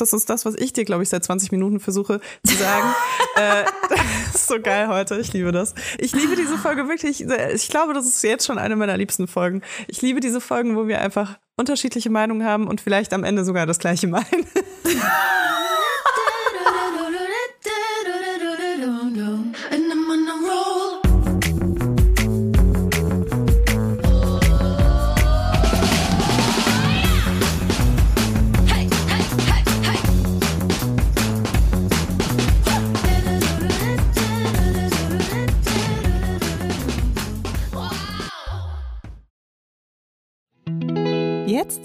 das 0.00 0.12
ist 0.12 0.30
das, 0.30 0.44
was 0.44 0.54
ich 0.54 0.72
dir, 0.72 0.84
glaube 0.84 1.02
ich, 1.02 1.08
seit 1.08 1.24
20 1.24 1.52
Minuten 1.52 1.80
versuche 1.80 2.20
zu 2.44 2.54
sagen. 2.56 2.94
äh, 3.36 3.64
das 3.88 4.34
ist 4.34 4.48
so 4.48 4.60
geil 4.60 4.88
heute. 4.88 5.18
Ich 5.18 5.32
liebe 5.32 5.52
das. 5.52 5.74
Ich 5.98 6.12
liebe 6.12 6.36
diese 6.36 6.58
Folge 6.58 6.88
wirklich. 6.88 7.24
Ich 7.54 7.68
glaube, 7.68 7.94
das 7.94 8.06
ist 8.06 8.22
jetzt 8.22 8.46
schon 8.46 8.58
eine 8.58 8.76
meiner 8.76 8.96
liebsten 8.96 9.26
Folgen. 9.26 9.62
Ich 9.88 10.02
liebe 10.02 10.20
diese 10.20 10.40
Folgen, 10.40 10.76
wo 10.76 10.86
wir 10.86 11.00
einfach 11.00 11.38
unterschiedliche 11.56 12.10
Meinungen 12.10 12.46
haben 12.46 12.66
und 12.66 12.80
vielleicht 12.80 13.12
am 13.12 13.24
Ende 13.24 13.44
sogar 13.44 13.66
das 13.66 13.78
gleiche 13.78 14.06
meinen. 14.06 14.24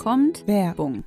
kommt 0.01 0.47
Werbung. 0.47 1.03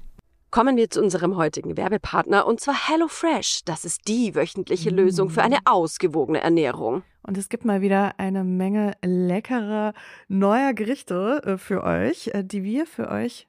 Kommen 0.53 0.77
wir 0.77 0.89
zu 0.89 1.03
unserem 1.03 1.37
heutigen 1.37 1.77
Werbepartner 1.77 2.47
und 2.47 2.61
zwar 2.61 2.89
HelloFresh. 2.89 3.63
Das 3.65 3.85
ist 3.85 4.07
die 4.07 4.37
wöchentliche 4.37 4.93
mm. 4.93 4.95
Lösung 4.95 5.31
für 5.31 5.43
eine 5.43 5.59
ausgewogene 5.65 6.41
Ernährung. 6.41 7.03
Und 7.25 7.37
es 7.37 7.49
gibt 7.49 7.65
mal 7.65 7.81
wieder 7.81 8.13
eine 8.19 8.45
Menge 8.45 8.93
leckerer 9.05 9.95
neuer 10.29 10.75
Gerichte 10.75 11.43
äh, 11.45 11.59
für 11.59 11.83
euch, 11.83 12.29
äh, 12.35 12.45
die 12.45 12.63
wir 12.63 12.87
für 12.87 13.09
euch 13.09 13.49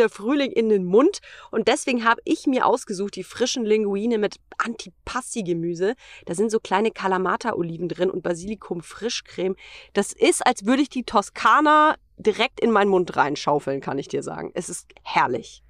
der 0.00 0.08
Frühling 0.08 0.52
in 0.52 0.70
den 0.70 0.84
Mund 0.84 1.20
und 1.50 1.68
deswegen 1.68 2.04
habe 2.04 2.22
ich 2.24 2.46
mir 2.46 2.66
ausgesucht 2.66 3.16
die 3.16 3.24
frischen 3.24 3.64
Linguine 3.64 4.18
mit 4.18 4.36
Antipasti-Gemüse. 4.58 5.94
Da 6.26 6.34
sind 6.34 6.50
so 6.50 6.60
kleine 6.60 6.90
Kal 6.90 7.10
Kalamata-Oliven 7.10 7.88
drin 7.88 8.10
und 8.10 8.22
Basilikum-Frischcreme. 8.22 9.56
Das 9.92 10.12
ist, 10.12 10.46
als 10.46 10.64
würde 10.64 10.82
ich 10.82 10.88
die 10.88 11.02
Toskana 11.02 11.96
direkt 12.18 12.60
in 12.60 12.70
meinen 12.70 12.88
Mund 12.88 13.16
reinschaufeln, 13.16 13.80
kann 13.80 13.98
ich 13.98 14.08
dir 14.08 14.22
sagen. 14.22 14.52
Es 14.54 14.68
ist 14.68 14.86
herrlich. 15.02 15.62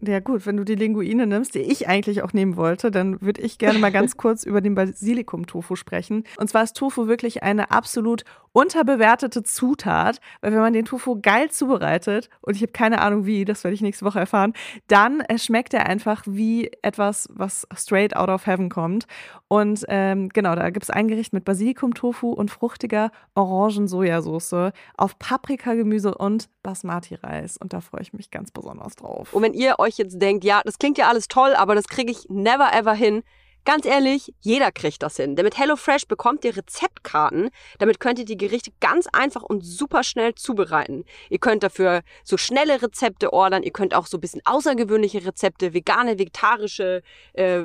Ja 0.00 0.20
gut, 0.20 0.44
wenn 0.44 0.58
du 0.58 0.64
die 0.64 0.74
Linguine 0.74 1.26
nimmst, 1.26 1.54
die 1.54 1.60
ich 1.60 1.88
eigentlich 1.88 2.22
auch 2.22 2.34
nehmen 2.34 2.56
wollte, 2.56 2.90
dann 2.90 3.22
würde 3.22 3.40
ich 3.40 3.58
gerne 3.58 3.78
mal 3.78 3.90
ganz 3.90 4.16
kurz 4.16 4.44
über 4.44 4.60
den 4.60 4.74
Basilikum-Tofu 4.74 5.74
sprechen. 5.74 6.24
Und 6.36 6.48
zwar 6.48 6.64
ist 6.64 6.76
Tofu 6.76 7.06
wirklich 7.06 7.42
eine 7.42 7.70
absolut 7.70 8.24
unterbewertete 8.52 9.42
Zutat, 9.42 10.20
weil 10.40 10.52
wenn 10.52 10.60
man 10.60 10.72
den 10.72 10.84
Tofu 10.84 11.20
geil 11.20 11.50
zubereitet, 11.50 12.28
und 12.40 12.56
ich 12.56 12.62
habe 12.62 12.72
keine 12.72 13.00
Ahnung 13.00 13.26
wie, 13.26 13.44
das 13.44 13.64
werde 13.64 13.74
ich 13.74 13.82
nächste 13.82 14.04
Woche 14.04 14.18
erfahren, 14.18 14.52
dann 14.86 15.20
äh, 15.20 15.38
schmeckt 15.38 15.72
er 15.74 15.86
einfach 15.86 16.22
wie 16.26 16.70
etwas, 16.82 17.28
was 17.32 17.66
straight 17.74 18.16
out 18.16 18.28
of 18.28 18.46
heaven 18.46 18.68
kommt. 18.68 19.06
Und 19.48 19.84
ähm, 19.88 20.28
genau, 20.30 20.54
da 20.56 20.70
gibt 20.70 20.84
es 20.84 20.90
ein 20.90 21.06
Gericht 21.06 21.32
mit 21.32 21.44
Basilikum-Tofu 21.44 22.30
und 22.30 22.50
fruchtiger 22.50 23.10
Orangen-Sojasauce 23.34 24.72
auf 24.96 25.18
Paprikagemüse 25.18 26.14
und 26.14 26.48
Basmati-Reis. 26.62 27.56
Und 27.58 27.72
da 27.72 27.80
freue 27.80 28.02
ich 28.02 28.12
mich 28.12 28.30
ganz 28.30 28.50
besonders 28.50 28.96
drauf. 28.96 29.32
Und 29.32 29.42
wenn 29.42 29.54
ihr 29.54 29.78
euch 29.86 29.96
jetzt 29.98 30.20
denkt, 30.20 30.44
ja, 30.44 30.60
das 30.64 30.78
klingt 30.78 30.98
ja 30.98 31.08
alles 31.08 31.28
toll, 31.28 31.54
aber 31.54 31.74
das 31.74 31.88
kriege 31.88 32.10
ich 32.10 32.26
never 32.28 32.72
ever 32.72 32.94
hin, 32.94 33.22
Ganz 33.66 33.84
ehrlich, 33.84 34.32
jeder 34.42 34.70
kriegt 34.70 35.02
das 35.02 35.16
hin. 35.16 35.34
Denn 35.34 35.44
mit 35.44 35.58
HelloFresh 35.58 36.06
bekommt 36.06 36.44
ihr 36.44 36.56
Rezeptkarten. 36.56 37.50
Damit 37.80 37.98
könnt 37.98 38.20
ihr 38.20 38.24
die 38.24 38.36
Gerichte 38.36 38.70
ganz 38.80 39.08
einfach 39.12 39.42
und 39.42 39.62
super 39.64 40.04
schnell 40.04 40.36
zubereiten. 40.36 41.04
Ihr 41.30 41.38
könnt 41.38 41.64
dafür 41.64 42.02
so 42.22 42.36
schnelle 42.36 42.80
Rezepte 42.80 43.32
ordern. 43.32 43.64
Ihr 43.64 43.72
könnt 43.72 43.92
auch 43.92 44.06
so 44.06 44.18
ein 44.18 44.20
bisschen 44.20 44.40
außergewöhnliche 44.44 45.26
Rezepte, 45.26 45.74
vegane, 45.74 46.16
vegetarische, 46.16 47.02
äh, 47.32 47.64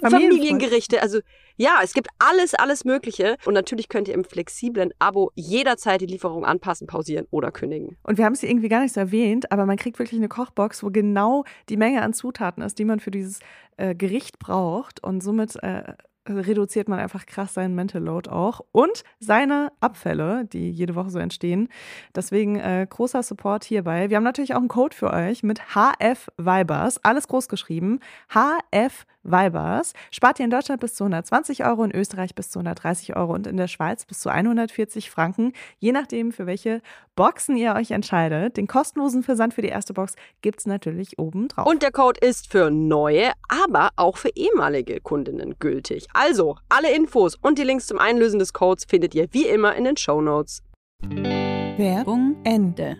Familiengerichte. 0.00 1.00
Also 1.00 1.20
ja, 1.56 1.78
es 1.84 1.92
gibt 1.92 2.08
alles, 2.18 2.54
alles 2.54 2.84
Mögliche. 2.84 3.36
Und 3.44 3.54
natürlich 3.54 3.88
könnt 3.88 4.08
ihr 4.08 4.14
im 4.14 4.24
flexiblen 4.24 4.90
Abo 4.98 5.30
jederzeit 5.36 6.00
die 6.00 6.06
Lieferung 6.06 6.44
anpassen, 6.44 6.88
pausieren 6.88 7.28
oder 7.30 7.52
kündigen. 7.52 7.96
Und 8.02 8.18
wir 8.18 8.24
haben 8.24 8.32
es 8.32 8.40
hier 8.40 8.50
irgendwie 8.50 8.68
gar 8.68 8.82
nicht 8.82 8.94
so 8.94 8.98
erwähnt, 8.98 9.52
aber 9.52 9.66
man 9.66 9.76
kriegt 9.76 10.00
wirklich 10.00 10.18
eine 10.18 10.28
Kochbox, 10.28 10.82
wo 10.82 10.90
genau 10.90 11.44
die 11.68 11.76
Menge 11.76 12.02
an 12.02 12.12
Zutaten 12.12 12.64
ist, 12.64 12.80
die 12.80 12.84
man 12.84 12.98
für 12.98 13.12
dieses 13.12 13.38
äh, 13.82 13.94
Gericht 13.94 14.38
braucht. 14.38 15.02
Und 15.02 15.22
somit 15.22 15.56
äh, 15.62 15.94
reduziert 16.28 16.88
man 16.88 16.98
einfach 16.98 17.26
krass 17.26 17.54
seinen 17.54 17.74
Mental 17.74 18.02
Load 18.02 18.30
auch 18.30 18.60
und 18.72 19.02
seine 19.18 19.72
Abfälle, 19.80 20.44
die 20.44 20.70
jede 20.70 20.94
Woche 20.94 21.10
so 21.10 21.18
entstehen. 21.18 21.68
Deswegen 22.14 22.56
äh, 22.56 22.86
großer 22.88 23.22
Support 23.22 23.64
hierbei. 23.64 24.10
Wir 24.10 24.16
haben 24.16 24.24
natürlich 24.24 24.54
auch 24.54 24.60
einen 24.60 24.68
Code 24.68 24.94
für 24.94 25.12
euch 25.12 25.42
mit 25.42 25.60
HF 25.74 26.28
Vibers, 26.36 27.02
alles 27.04 27.28
groß 27.28 27.48
geschrieben. 27.48 28.00
HF 28.28 29.04
Vibers. 29.24 29.92
Spart 30.10 30.38
ihr 30.40 30.44
in 30.44 30.50
Deutschland 30.50 30.80
bis 30.80 30.94
zu 30.94 31.04
120 31.04 31.64
Euro, 31.64 31.84
in 31.84 31.94
Österreich 31.94 32.34
bis 32.34 32.50
zu 32.50 32.58
130 32.58 33.16
Euro 33.16 33.32
und 33.32 33.46
in 33.46 33.56
der 33.56 33.68
Schweiz 33.68 34.04
bis 34.04 34.20
zu 34.20 34.30
140 34.30 35.10
Franken, 35.10 35.52
je 35.78 35.92
nachdem, 35.92 36.32
für 36.32 36.46
welche 36.46 36.82
Boxen 37.14 37.56
ihr 37.56 37.74
euch 37.74 37.90
entscheidet. 37.90 38.56
Den 38.56 38.66
kostenlosen 38.66 39.22
Versand 39.22 39.54
für 39.54 39.62
die 39.62 39.68
erste 39.68 39.92
Box 39.92 40.14
gibt 40.40 40.60
es 40.60 40.66
natürlich 40.66 41.18
oben 41.18 41.48
drauf. 41.48 41.66
Und 41.66 41.82
der 41.82 41.92
Code 41.92 42.20
ist 42.20 42.50
für 42.50 42.70
neue, 42.70 43.32
aber 43.48 43.90
auch 43.96 44.16
für 44.16 44.30
ehemalige 44.34 45.00
Kundinnen 45.00 45.56
gültig. 45.58 46.08
Also, 46.14 46.56
alle 46.68 46.94
Infos 46.94 47.36
und 47.40 47.58
die 47.58 47.64
Links 47.64 47.86
zum 47.86 47.98
Einlösen 47.98 48.38
des 48.38 48.52
Codes 48.52 48.84
findet 48.84 49.14
ihr 49.14 49.28
wie 49.32 49.46
immer 49.46 49.74
in 49.74 49.84
den 49.84 49.96
Show 49.96 50.20
Notes. 50.20 50.62
Werbung 51.00 52.36
Ende. 52.44 52.98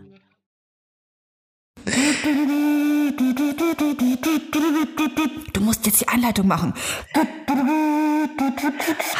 Du 5.53 5.61
musst 5.61 5.85
jetzt 5.85 6.01
die 6.01 6.09
Einleitung 6.09 6.47
machen. 6.47 6.73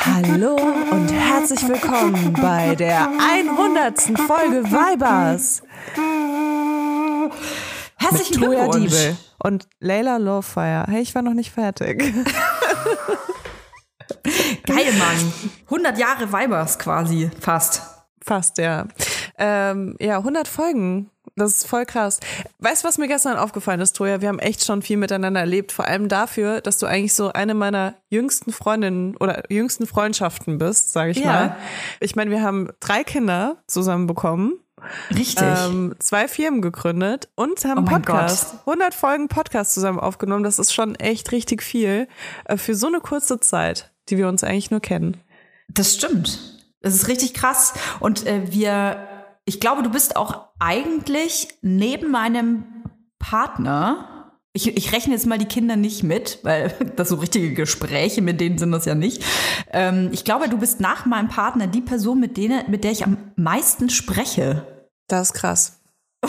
Hallo 0.05 0.57
und 0.91 1.13
herzlich 1.13 1.69
willkommen 1.69 2.33
bei 2.41 2.75
der 2.75 3.09
100. 3.11 4.01
Folge 4.27 4.65
Vibers. 4.65 5.63
Herzlichen 7.97 8.41
Mit 8.41 8.49
Glückwunsch. 8.49 8.91
Diebel 8.91 9.17
und 9.45 9.69
Layla 9.81 10.17
Lowfire. 10.17 10.87
Hey, 10.89 11.03
ich 11.03 11.15
war 11.15 11.21
noch 11.23 11.35
nicht 11.35 11.51
fertig. 11.51 12.03
Geil, 14.67 14.93
Mann. 14.99 15.33
100 15.65 15.99
Jahre 15.99 16.33
Vibers 16.33 16.79
quasi, 16.79 17.31
fast. 17.41 17.83
Fast, 18.25 18.59
ja. 18.59 18.87
Ähm, 19.39 19.97
ja, 20.01 20.19
100 20.19 20.47
Folgen. 20.47 21.11
Das 21.35 21.53
ist 21.53 21.67
voll 21.67 21.87
krass. 21.87 22.21
Weißt 22.59 22.85
du, 22.85 22.89
was 22.89 22.99
mir 22.99 23.09
gestern 23.09 23.39
aufgefallen 23.39 23.81
ist, 23.81 23.97
Toja? 23.97 24.21
Wir 24.21 24.29
haben 24.29 24.39
echt 24.39 24.65
schon 24.65 24.83
viel 24.83 24.99
miteinander 24.99 25.41
erlebt. 25.41 25.73
Vor 25.73 25.87
allem 25.87 26.09
dafür, 26.09 26.61
dass 26.61 26.79
du 26.79 26.87
eigentlich 26.87 27.15
so 27.15 27.33
eine 27.33 27.55
meiner 27.55 27.95
jüngsten 28.11 28.53
Freundinnen 28.53 29.17
oder 29.17 29.43
jüngsten 29.49 29.87
Freundschaften 29.87 30.59
bist, 30.59 30.93
sage 30.93 31.13
ich 31.13 31.19
ja. 31.19 31.27
mal. 31.27 31.57
Ich 32.01 32.17
meine, 32.17 32.31
wir 32.31 32.43
haben 32.43 32.69
drei 32.81 33.03
Kinder 33.03 33.57
zusammen 33.67 34.07
bekommen. 34.07 34.59
Richtig. 35.11 35.45
Ähm, 35.47 35.95
zwei 36.01 36.29
Firmen 36.29 36.61
gegründet 36.61 37.29
und 37.35 37.65
haben 37.65 37.85
oh 37.87 37.91
Podcast. 37.91 38.57
100 38.67 38.95
Folgen 38.95 39.29
Podcast 39.29 39.75
zusammen 39.75 40.01
aufgenommen. 40.01 40.43
Das 40.43 40.59
ist 40.59 40.75
schon 40.75 40.97
echt 40.97 41.33
richtig 41.33 41.63
viel 41.63 42.09
äh, 42.45 42.57
für 42.57 42.75
so 42.75 42.89
eine 42.89 43.01
kurze 43.01 43.39
Zeit, 43.41 43.92
die 44.09 44.19
wir 44.19 44.29
uns 44.29 44.45
eigentlich 44.45 44.71
nur 44.71 44.81
kennen. 44.81 45.19
Das 45.69 45.95
stimmt. 45.95 46.39
Das 46.81 46.95
ist 46.95 47.09
richtig 47.09 47.35
krass. 47.35 47.75
Und 48.01 48.27
äh, 48.27 48.53
wir 48.53 49.09
ich 49.45 49.61
glaube, 49.61 49.83
du 49.83 49.91
bist 49.91 50.17
auch 50.17 50.49
eigentlich 50.59 51.49
neben 51.63 52.11
meinem 52.11 52.65
Partner. 53.19 54.39
Ich, 54.53 54.77
ich 54.77 54.93
rechne 54.93 55.15
jetzt 55.15 55.27
mal 55.27 55.39
die 55.39 55.47
Kinder 55.47 55.77
nicht 55.77 56.03
mit, 56.03 56.39
weil 56.43 56.75
das 56.97 57.09
so 57.09 57.17
richtige 57.17 57.53
Gespräche 57.55 58.23
mit 58.23 58.41
denen 58.41 58.59
sind 58.59 58.73
das 58.73 58.85
ja 58.85 58.95
nicht. 58.95 59.25
Ähm, 59.73 60.11
ich 60.13 60.25
glaube, 60.25 60.49
du 60.49 60.59
bist 60.59 60.81
nach 60.81 61.07
meinem 61.07 61.29
Partner 61.29 61.67
die 61.67 61.81
Person, 61.81 62.21
mit, 62.21 62.37
denen, 62.37 62.71
mit 62.71 62.85
der 62.85 62.93
ich 62.93 63.05
am 63.05 63.17
meisten 63.37 63.91
spreche. 63.91 64.67
Das 65.09 65.29
ist 65.29 65.35
krass. 65.35 65.81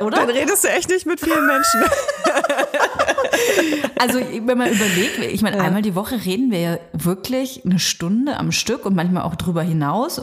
Oder? 0.00 0.18
Dann 0.18 0.30
redest 0.30 0.64
du 0.64 0.68
echt 0.68 0.90
nicht 0.90 1.06
mit 1.06 1.20
vielen 1.20 1.46
Menschen. 1.46 1.84
also, 3.98 4.18
wenn 4.18 4.58
man 4.58 4.72
überlegt, 4.72 5.18
ich 5.18 5.42
meine, 5.42 5.58
ja. 5.58 5.62
einmal 5.62 5.82
die 5.82 5.94
Woche 5.94 6.24
reden 6.24 6.50
wir 6.50 6.60
ja 6.60 6.78
wirklich 6.92 7.64
eine 7.64 7.78
Stunde 7.78 8.36
am 8.36 8.52
Stück 8.52 8.86
und 8.86 8.94
manchmal 8.94 9.22
auch 9.22 9.36
drüber 9.36 9.62
hinaus. 9.62 10.22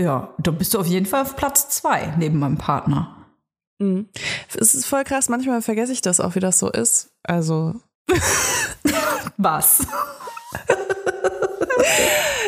Ja, 0.00 0.34
da 0.38 0.50
bist 0.50 0.74
du 0.74 0.78
auf 0.78 0.86
jeden 0.86 1.06
Fall 1.06 1.22
auf 1.22 1.36
Platz 1.36 1.68
zwei 1.70 2.14
neben 2.18 2.38
meinem 2.38 2.58
Partner. 2.58 3.16
Mhm. 3.78 4.08
Es 4.56 4.74
ist 4.74 4.86
voll 4.86 5.04
krass, 5.04 5.28
manchmal 5.28 5.62
vergesse 5.62 5.92
ich 5.92 6.02
das 6.02 6.20
auch, 6.20 6.34
wie 6.34 6.40
das 6.40 6.58
so 6.58 6.70
ist. 6.70 7.10
Also, 7.22 7.74
Was? 9.36 9.86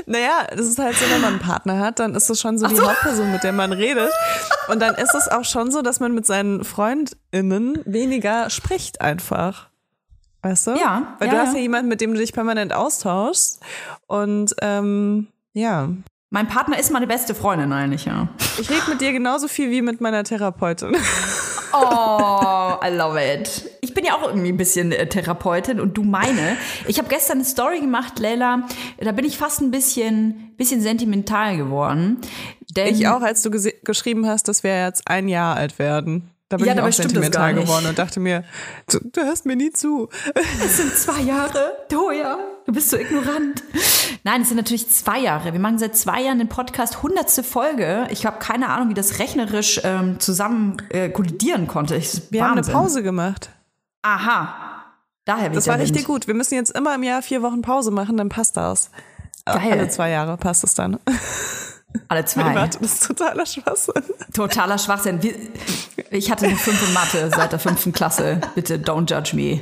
Naja, 0.06 0.46
das 0.50 0.66
ist 0.66 0.78
halt 0.78 0.96
so, 0.96 1.04
wenn 1.08 1.20
man 1.20 1.34
einen 1.34 1.42
Partner 1.42 1.78
hat, 1.78 2.00
dann 2.00 2.14
ist 2.16 2.28
das 2.28 2.40
schon 2.40 2.58
so 2.58 2.66
die 2.66 2.80
Hauptperson, 2.80 3.30
mit 3.30 3.44
der 3.44 3.52
man 3.52 3.72
redet. 3.72 4.10
Und 4.68 4.80
dann 4.80 4.96
ist 4.96 5.14
es 5.14 5.28
auch 5.28 5.44
schon 5.44 5.70
so, 5.70 5.82
dass 5.82 6.00
man 6.00 6.12
mit 6.14 6.26
seinen 6.26 6.64
FreundInnen 6.64 7.80
weniger 7.84 8.50
spricht 8.50 9.00
einfach. 9.00 9.69
Weißt 10.42 10.68
du? 10.68 10.70
Ja, 10.72 11.16
Weil 11.18 11.28
ja, 11.28 11.34
du 11.34 11.40
hast 11.40 11.54
ja. 11.54 11.60
jemanden, 11.60 11.88
mit 11.88 12.00
dem 12.00 12.14
du 12.14 12.18
dich 12.18 12.32
permanent 12.32 12.72
austauschst. 12.72 13.60
Und 14.06 14.54
ähm, 14.62 15.28
ja. 15.52 15.88
Mein 16.30 16.48
Partner 16.48 16.78
ist 16.78 16.90
meine 16.92 17.06
beste 17.06 17.34
Freundin 17.34 17.72
eigentlich, 17.72 18.04
ja. 18.04 18.28
Ich 18.58 18.70
rede 18.70 18.88
mit 18.88 19.00
dir 19.00 19.12
genauso 19.12 19.48
viel 19.48 19.70
wie 19.70 19.82
mit 19.82 20.00
meiner 20.00 20.24
Therapeutin. 20.24 20.96
Oh, 21.72 22.74
I 22.84 22.88
love 22.88 23.16
it. 23.16 23.70
Ich 23.80 23.94
bin 23.94 24.04
ja 24.04 24.14
auch 24.14 24.28
irgendwie 24.28 24.48
ein 24.48 24.56
bisschen 24.56 24.92
äh, 24.92 25.06
Therapeutin 25.06 25.80
und 25.80 25.96
du 25.96 26.02
meine. 26.02 26.56
Ich 26.88 26.98
habe 26.98 27.08
gestern 27.08 27.38
eine 27.38 27.44
Story 27.44 27.80
gemacht, 27.80 28.18
Leila. 28.18 28.64
Da 28.98 29.12
bin 29.12 29.24
ich 29.24 29.38
fast 29.38 29.60
ein 29.60 29.70
bisschen, 29.70 30.52
bisschen 30.56 30.80
sentimental 30.80 31.56
geworden. 31.56 32.18
Ich 32.76 33.06
auch, 33.08 33.22
als 33.22 33.42
du 33.42 33.50
geschrieben 33.50 34.26
hast, 34.26 34.48
dass 34.48 34.62
wir 34.62 34.84
jetzt 34.84 35.02
ein 35.06 35.28
Jahr 35.28 35.56
alt 35.56 35.78
werden. 35.78 36.30
Da 36.50 36.56
bin 36.56 36.66
Ja, 36.66 36.74
ich 36.74 36.80
auch 36.80 36.92
sentimental 36.92 37.54
geworden 37.54 37.86
und 37.86 37.96
dachte 37.96 38.18
mir, 38.18 38.42
du, 38.90 38.98
du 39.12 39.20
hörst 39.22 39.46
mir 39.46 39.54
nie 39.54 39.70
zu. 39.70 40.08
Es 40.64 40.78
sind 40.78 40.92
zwei 40.96 41.20
Jahre. 41.20 41.72
Toja, 41.88 42.38
du 42.66 42.72
bist 42.72 42.90
so 42.90 42.96
ignorant. 42.96 43.62
Nein, 44.24 44.42
es 44.42 44.48
sind 44.48 44.56
natürlich 44.56 44.90
zwei 44.90 45.20
Jahre. 45.20 45.52
Wir 45.52 45.60
machen 45.60 45.78
seit 45.78 45.96
zwei 45.96 46.22
Jahren 46.22 46.38
den 46.40 46.48
Podcast, 46.48 47.04
hundertste 47.04 47.44
Folge. 47.44 48.08
Ich 48.10 48.26
habe 48.26 48.40
keine 48.40 48.68
Ahnung, 48.68 48.88
wie 48.88 48.94
das 48.94 49.20
rechnerisch 49.20 49.80
ähm, 49.84 50.18
zusammen 50.18 50.82
äh, 50.90 51.08
kollidieren 51.08 51.68
konnte. 51.68 51.94
Ich, 51.94 52.20
Wir 52.32 52.42
haben 52.42 52.50
eine 52.52 52.58
Wahnsinn. 52.62 52.74
Pause 52.74 53.02
gemacht. 53.04 53.50
Aha. 54.02 54.82
Daher 55.26 55.50
Das 55.50 55.68
war 55.68 55.78
richtig 55.78 55.98
Wind. 55.98 56.06
gut. 56.08 56.26
Wir 56.26 56.34
müssen 56.34 56.54
jetzt 56.54 56.72
immer 56.76 56.96
im 56.96 57.04
Jahr 57.04 57.22
vier 57.22 57.42
Wochen 57.42 57.62
Pause 57.62 57.92
machen, 57.92 58.16
dann 58.16 58.28
passt 58.28 58.56
das. 58.56 58.90
Geil. 59.44 59.70
Alle 59.70 59.88
zwei 59.88 60.10
Jahre 60.10 60.36
passt 60.36 60.64
es 60.64 60.74
dann. 60.74 60.98
Alle 62.08 62.24
zwei. 62.24 62.54
Warte, 62.54 62.78
das 62.80 62.94
ist 62.94 63.06
totaler 63.06 63.46
Schwachsinn. 63.46 64.02
Totaler 64.32 64.78
Schwachsinn. 64.78 65.20
Ich 66.10 66.30
hatte 66.30 66.46
eine 66.46 66.56
5 66.56 66.88
in 66.88 66.94
Mathe 66.94 67.30
seit 67.34 67.52
der 67.52 67.58
fünften 67.58 67.92
Klasse. 67.92 68.40
Bitte 68.54 68.78
don't 68.78 69.10
judge 69.10 69.34
me. 69.34 69.60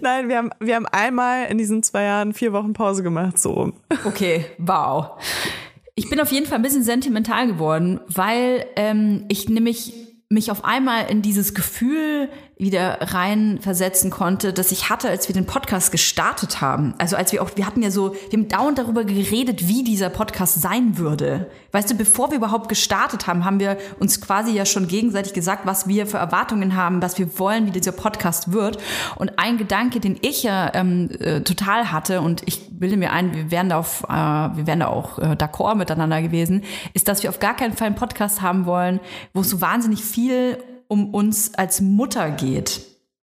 Nein, 0.00 0.28
wir 0.28 0.38
haben, 0.38 0.50
wir 0.60 0.74
haben 0.74 0.86
einmal 0.86 1.46
in 1.46 1.58
diesen 1.58 1.82
zwei 1.82 2.02
Jahren 2.02 2.32
vier 2.34 2.52
Wochen 2.52 2.72
Pause 2.72 3.02
gemacht, 3.02 3.38
so 3.38 3.52
rum. 3.52 3.74
Okay, 4.04 4.46
wow. 4.58 5.22
Ich 5.94 6.10
bin 6.10 6.20
auf 6.20 6.32
jeden 6.32 6.46
Fall 6.46 6.56
ein 6.56 6.62
bisschen 6.62 6.82
sentimental 6.82 7.46
geworden, 7.46 8.00
weil 8.08 8.66
ähm, 8.76 9.24
ich 9.28 9.48
nämlich 9.48 9.94
mich 10.28 10.50
auf 10.50 10.64
einmal 10.64 11.10
in 11.10 11.22
dieses 11.22 11.54
Gefühl 11.54 12.28
wieder 12.56 12.98
reinversetzen 13.00 14.10
konnte, 14.10 14.52
das 14.52 14.70
ich 14.70 14.88
hatte, 14.88 15.08
als 15.08 15.26
wir 15.28 15.34
den 15.34 15.44
Podcast 15.44 15.90
gestartet 15.90 16.60
haben. 16.60 16.94
Also 16.98 17.16
als 17.16 17.32
wir 17.32 17.42
auch, 17.42 17.50
wir 17.56 17.66
hatten 17.66 17.82
ja 17.82 17.90
so, 17.90 18.14
wir 18.30 18.38
haben 18.38 18.48
dauernd 18.48 18.78
darüber 18.78 19.04
geredet, 19.04 19.66
wie 19.66 19.82
dieser 19.82 20.08
Podcast 20.08 20.60
sein 20.60 20.96
würde. 20.96 21.50
Weißt 21.72 21.90
du, 21.90 21.96
bevor 21.96 22.30
wir 22.30 22.38
überhaupt 22.38 22.68
gestartet 22.68 23.26
haben, 23.26 23.44
haben 23.44 23.58
wir 23.58 23.76
uns 23.98 24.20
quasi 24.20 24.52
ja 24.52 24.66
schon 24.66 24.86
gegenseitig 24.86 25.32
gesagt, 25.32 25.66
was 25.66 25.88
wir 25.88 26.06
für 26.06 26.18
Erwartungen 26.18 26.76
haben, 26.76 27.02
was 27.02 27.18
wir 27.18 27.38
wollen, 27.40 27.66
wie 27.66 27.72
dieser 27.72 27.90
Podcast 27.90 28.52
wird. 28.52 28.78
Und 29.16 29.36
ein 29.40 29.58
Gedanke, 29.58 29.98
den 29.98 30.16
ich 30.20 30.44
ja 30.44 30.70
ähm, 30.74 31.10
äh, 31.18 31.40
total 31.40 31.90
hatte, 31.90 32.20
und 32.20 32.42
ich 32.46 32.70
bilde 32.70 32.96
mir 32.96 33.10
ein, 33.10 33.34
wir 33.34 33.50
wären 33.50 33.68
da 33.68 33.78
auf, 33.78 34.04
äh, 34.04 34.12
wir 34.12 34.66
wären 34.68 34.80
da 34.80 34.86
auch 34.86 35.18
äh, 35.18 35.32
d'accord 35.32 35.74
miteinander 35.74 36.22
gewesen, 36.22 36.62
ist, 36.92 37.08
dass 37.08 37.24
wir 37.24 37.30
auf 37.30 37.40
gar 37.40 37.56
keinen 37.56 37.72
Fall 37.72 37.88
einen 37.88 37.96
Podcast 37.96 38.42
haben 38.42 38.64
wollen, 38.64 39.00
wo 39.32 39.40
es 39.40 39.50
so 39.50 39.60
wahnsinnig 39.60 40.04
viel 40.04 40.58
um 40.88 41.14
uns 41.14 41.54
als 41.54 41.80
Mutter 41.80 42.30
geht. 42.30 42.82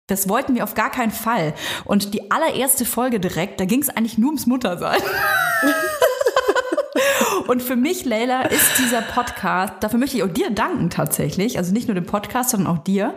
Das 0.08 0.28
wollten 0.28 0.56
wir 0.56 0.64
auf 0.64 0.74
gar 0.74 0.90
keinen 0.90 1.12
Fall. 1.12 1.54
Und 1.86 2.14
die 2.14 2.32
allererste 2.32 2.86
Folge 2.86 3.20
direkt, 3.20 3.60
da 3.60 3.66
ging 3.66 3.82
es 3.82 3.90
eigentlich 3.90 4.18
nur 4.18 4.30
ums 4.30 4.48
Muttersein. 4.48 5.02
Und 7.48 7.64
für 7.64 7.76
mich, 7.76 8.06
Leila, 8.06 8.44
ist 8.44 8.78
dieser 8.78 9.02
Podcast, 9.02 9.74
dafür 9.82 9.98
möchte 9.98 10.18
ich 10.18 10.24
auch 10.24 10.32
dir 10.32 10.52
danken 10.52 10.92
tatsächlich, 10.92 11.58
also 11.58 11.74
nicht 11.74 11.88
nur 11.88 11.96
dem 11.96 12.06
Podcast, 12.06 12.52
sondern 12.52 12.76
auch 12.76 12.84
dir. 12.84 13.16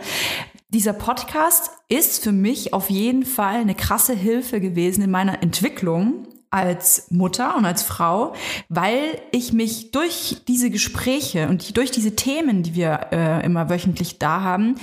Dieser 0.69 0.95
Podcast 0.95 1.71
ist 1.89 2.23
für 2.23 2.33
mich 2.33 2.73
auf 2.73 2.89
jeden 2.89 3.27
Fall 3.27 3.57
eine 3.57 3.75
krasse 3.75 4.15
Hilfe 4.15 4.59
gewesen 4.61 5.03
in 5.03 5.11
meiner 5.11 5.43
Entwicklung 5.43 6.27
als 6.53 7.11
Mutter 7.11 7.57
und 7.57 7.65
als 7.65 7.83
Frau, 7.83 8.35
weil 8.69 9.21
ich 9.33 9.55
mich 9.55 9.91
durch 9.91 10.43
diese 10.47 10.69
Gespräche 10.71 11.49
und 11.49 11.77
durch 11.79 11.91
diese 11.91 12.15
Themen, 12.15 12.63
die 12.63 12.75
wir 12.75 13.07
äh, 13.11 13.45
immer 13.45 13.71
wöchentlich 13.71 14.19
da 14.19 14.43
haben, 14.43 14.77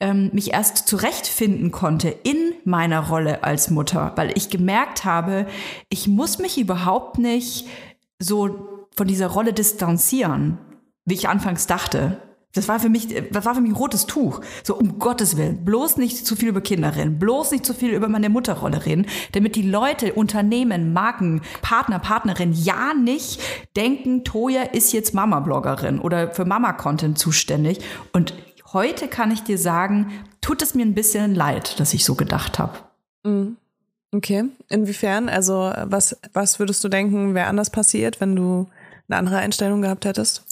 ähm, 0.00 0.30
mich 0.34 0.52
erst 0.52 0.86
zurechtfinden 0.86 1.72
konnte 1.72 2.10
in 2.10 2.52
meiner 2.64 3.08
Rolle 3.08 3.42
als 3.42 3.70
Mutter, 3.70 4.12
weil 4.16 4.36
ich 4.36 4.50
gemerkt 4.50 5.06
habe, 5.06 5.46
ich 5.88 6.06
muss 6.06 6.38
mich 6.38 6.58
überhaupt 6.58 7.18
nicht 7.18 7.66
so 8.18 8.86
von 8.94 9.06
dieser 9.06 9.28
Rolle 9.28 9.54
distanzieren, 9.54 10.58
wie 11.06 11.14
ich 11.14 11.28
anfangs 11.28 11.66
dachte. 11.66 12.18
Das 12.54 12.68
war 12.68 12.78
für 12.78 12.88
mich, 12.88 13.08
das 13.30 13.44
war 13.44 13.54
für 13.54 13.60
mich 13.60 13.72
ein 13.72 13.76
rotes 13.76 14.06
Tuch. 14.06 14.40
So 14.62 14.76
um 14.76 14.98
Gottes 14.98 15.36
Willen, 15.36 15.64
bloß 15.64 15.96
nicht 15.96 16.24
zu 16.24 16.36
viel 16.36 16.48
über 16.48 16.60
Kinder 16.60 16.94
reden, 16.94 17.18
bloß 17.18 17.50
nicht 17.50 17.66
zu 17.66 17.74
viel 17.74 17.90
über 17.90 18.08
meine 18.08 18.28
Mutterrolle 18.28 18.86
reden, 18.86 19.06
damit 19.32 19.56
die 19.56 19.62
Leute, 19.62 20.14
Unternehmen, 20.14 20.92
Marken, 20.92 21.42
Partner, 21.62 21.98
Partnerin 21.98 22.52
ja 22.52 22.94
nicht 22.94 23.40
denken, 23.76 24.24
Toja 24.24 24.62
ist 24.62 24.92
jetzt 24.92 25.14
Mama-Bloggerin 25.14 25.98
oder 25.98 26.30
für 26.30 26.44
Mama-Content 26.44 27.18
zuständig. 27.18 27.80
Und 28.12 28.34
heute 28.72 29.08
kann 29.08 29.32
ich 29.32 29.42
dir 29.42 29.58
sagen, 29.58 30.12
tut 30.40 30.62
es 30.62 30.74
mir 30.74 30.86
ein 30.86 30.94
bisschen 30.94 31.34
leid, 31.34 31.80
dass 31.80 31.92
ich 31.92 32.04
so 32.04 32.14
gedacht 32.14 32.60
habe. 32.60 32.78
Okay. 34.12 34.44
Inwiefern? 34.68 35.28
Also, 35.28 35.72
was, 35.84 36.16
was 36.32 36.60
würdest 36.60 36.84
du 36.84 36.88
denken, 36.88 37.34
wäre 37.34 37.48
anders 37.48 37.70
passiert, 37.70 38.20
wenn 38.20 38.36
du 38.36 38.68
eine 39.08 39.18
andere 39.18 39.38
Einstellung 39.38 39.82
gehabt 39.82 40.04
hättest? 40.04 40.44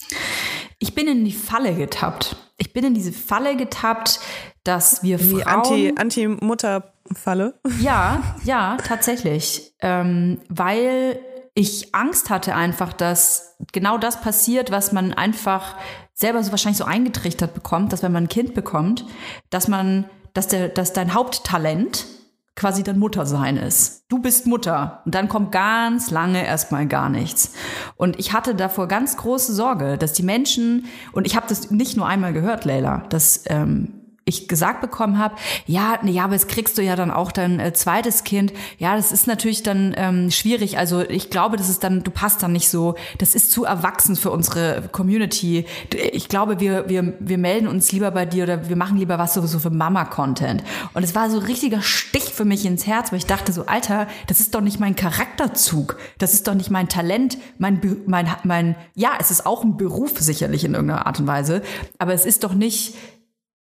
Ich 0.83 0.95
bin 0.95 1.07
in 1.07 1.23
die 1.23 1.31
Falle 1.31 1.75
getappt. 1.75 2.35
Ich 2.57 2.73
bin 2.73 2.83
in 2.83 2.93
diese 2.93 3.13
Falle 3.13 3.55
getappt, 3.55 4.19
dass 4.65 5.01
wir 5.01 5.17
Die 5.17 5.39
Frauen... 5.39 5.47
Anti- 5.47 5.93
Anti-Mutter-Falle. 5.95 7.57
Ja, 7.79 8.35
ja, 8.43 8.75
tatsächlich. 8.85 9.73
Ähm, 9.79 10.41
weil 10.49 11.19
ich 11.53 11.95
Angst 11.95 12.29
hatte 12.29 12.53
einfach, 12.53 12.91
dass 12.91 13.55
genau 13.71 13.97
das 13.97 14.19
passiert, 14.19 14.71
was 14.71 14.91
man 14.91 15.13
einfach 15.13 15.77
selber 16.13 16.43
so 16.43 16.51
wahrscheinlich 16.51 16.79
so 16.79 16.83
eingetrichtert 16.83 17.53
bekommt, 17.53 17.93
dass 17.93 18.03
wenn 18.03 18.11
man 18.11 18.25
ein 18.25 18.29
Kind 18.29 18.53
bekommt, 18.53 19.05
dass 19.49 19.69
man, 19.69 20.09
dass 20.33 20.49
der, 20.49 20.67
dass 20.67 20.91
dein 20.91 21.13
Haupttalent 21.13 22.05
quasi 22.55 22.83
dann 22.83 22.99
Muttersein 22.99 23.57
ist. 23.57 24.05
Du 24.09 24.19
bist 24.19 24.45
Mutter 24.45 25.01
und 25.05 25.15
dann 25.15 25.27
kommt 25.27 25.51
ganz 25.51 26.11
lange 26.11 26.45
erstmal 26.45 26.87
gar 26.87 27.09
nichts. 27.09 27.53
Und 27.95 28.19
ich 28.19 28.33
hatte 28.33 28.53
davor 28.53 28.87
ganz 28.87 29.17
große 29.17 29.53
Sorge, 29.53 29.97
dass 29.97 30.13
die 30.13 30.23
Menschen, 30.23 30.85
und 31.13 31.25
ich 31.25 31.35
habe 31.35 31.47
das 31.49 31.71
nicht 31.71 31.97
nur 31.97 32.07
einmal 32.07 32.33
gehört, 32.33 32.65
Leila, 32.65 33.03
dass 33.09 33.43
ähm, 33.47 34.02
ich 34.25 34.47
gesagt 34.47 34.81
bekommen 34.81 35.17
habe, 35.17 35.35
ja, 35.65 35.99
nee, 36.01 36.11
ja, 36.11 36.23
aber 36.25 36.33
jetzt 36.33 36.47
kriegst 36.47 36.77
du 36.77 36.81
ja 36.81 36.95
dann 36.95 37.11
auch 37.11 37.31
dein 37.31 37.59
äh, 37.59 37.73
zweites 37.73 38.23
Kind. 38.23 38.53
Ja, 38.77 38.95
das 38.95 39.11
ist 39.11 39.27
natürlich 39.27 39.63
dann 39.63 39.93
ähm, 39.97 40.31
schwierig. 40.31 40.77
Also 40.77 41.01
ich 41.01 41.29
glaube, 41.29 41.57
das 41.57 41.67
ist 41.67 41.83
dann, 41.83 42.03
du 42.03 42.11
passt 42.11 42.41
dann 42.41 42.53
nicht 42.53 42.69
so. 42.69 42.95
Das 43.17 43.35
ist 43.35 43.51
zu 43.51 43.65
erwachsen 43.65 44.15
für 44.15 44.31
unsere 44.31 44.89
Community. 44.91 45.65
Ich 46.11 46.29
glaube, 46.29 46.59
wir, 46.59 46.87
wir, 46.87 47.13
wir 47.19 47.37
melden 47.37 47.67
uns 47.67 47.91
lieber 47.91 48.11
bei 48.11 48.25
dir 48.25 48.43
oder 48.43 48.69
wir 48.69 48.75
machen 48.77 48.97
lieber 48.97 49.17
was 49.17 49.33
sowieso 49.33 49.59
für 49.59 49.69
Mama-Content. 49.69 50.63
Und 50.93 51.03
es 51.03 51.15
war 51.15 51.29
so 51.29 51.39
ein 51.39 51.45
richtiger 51.45 51.81
Stich 51.81 52.25
für 52.25 52.45
mich 52.45 52.65
ins 52.65 52.87
Herz, 52.87 53.11
weil 53.11 53.19
ich 53.19 53.25
dachte 53.25 53.51
so, 53.51 53.65
Alter, 53.65 54.07
das 54.27 54.39
ist 54.39 54.55
doch 54.55 54.61
nicht 54.61 54.79
mein 54.79 54.95
Charakterzug. 54.95 55.97
Das 56.17 56.33
ist 56.33 56.47
doch 56.47 56.53
nicht 56.53 56.71
mein 56.71 56.87
Talent, 56.87 57.37
mein, 57.57 57.81
mein, 58.05 58.29
mein, 58.43 58.75
ja, 58.95 59.11
es 59.19 59.31
ist 59.31 59.45
auch 59.45 59.63
ein 59.63 59.75
Beruf 59.75 60.13
sicherlich 60.19 60.63
in 60.63 60.73
irgendeiner 60.73 61.05
Art 61.05 61.19
und 61.19 61.27
Weise. 61.27 61.61
Aber 61.97 62.13
es 62.13 62.25
ist 62.25 62.43
doch 62.43 62.53
nicht, 62.53 62.95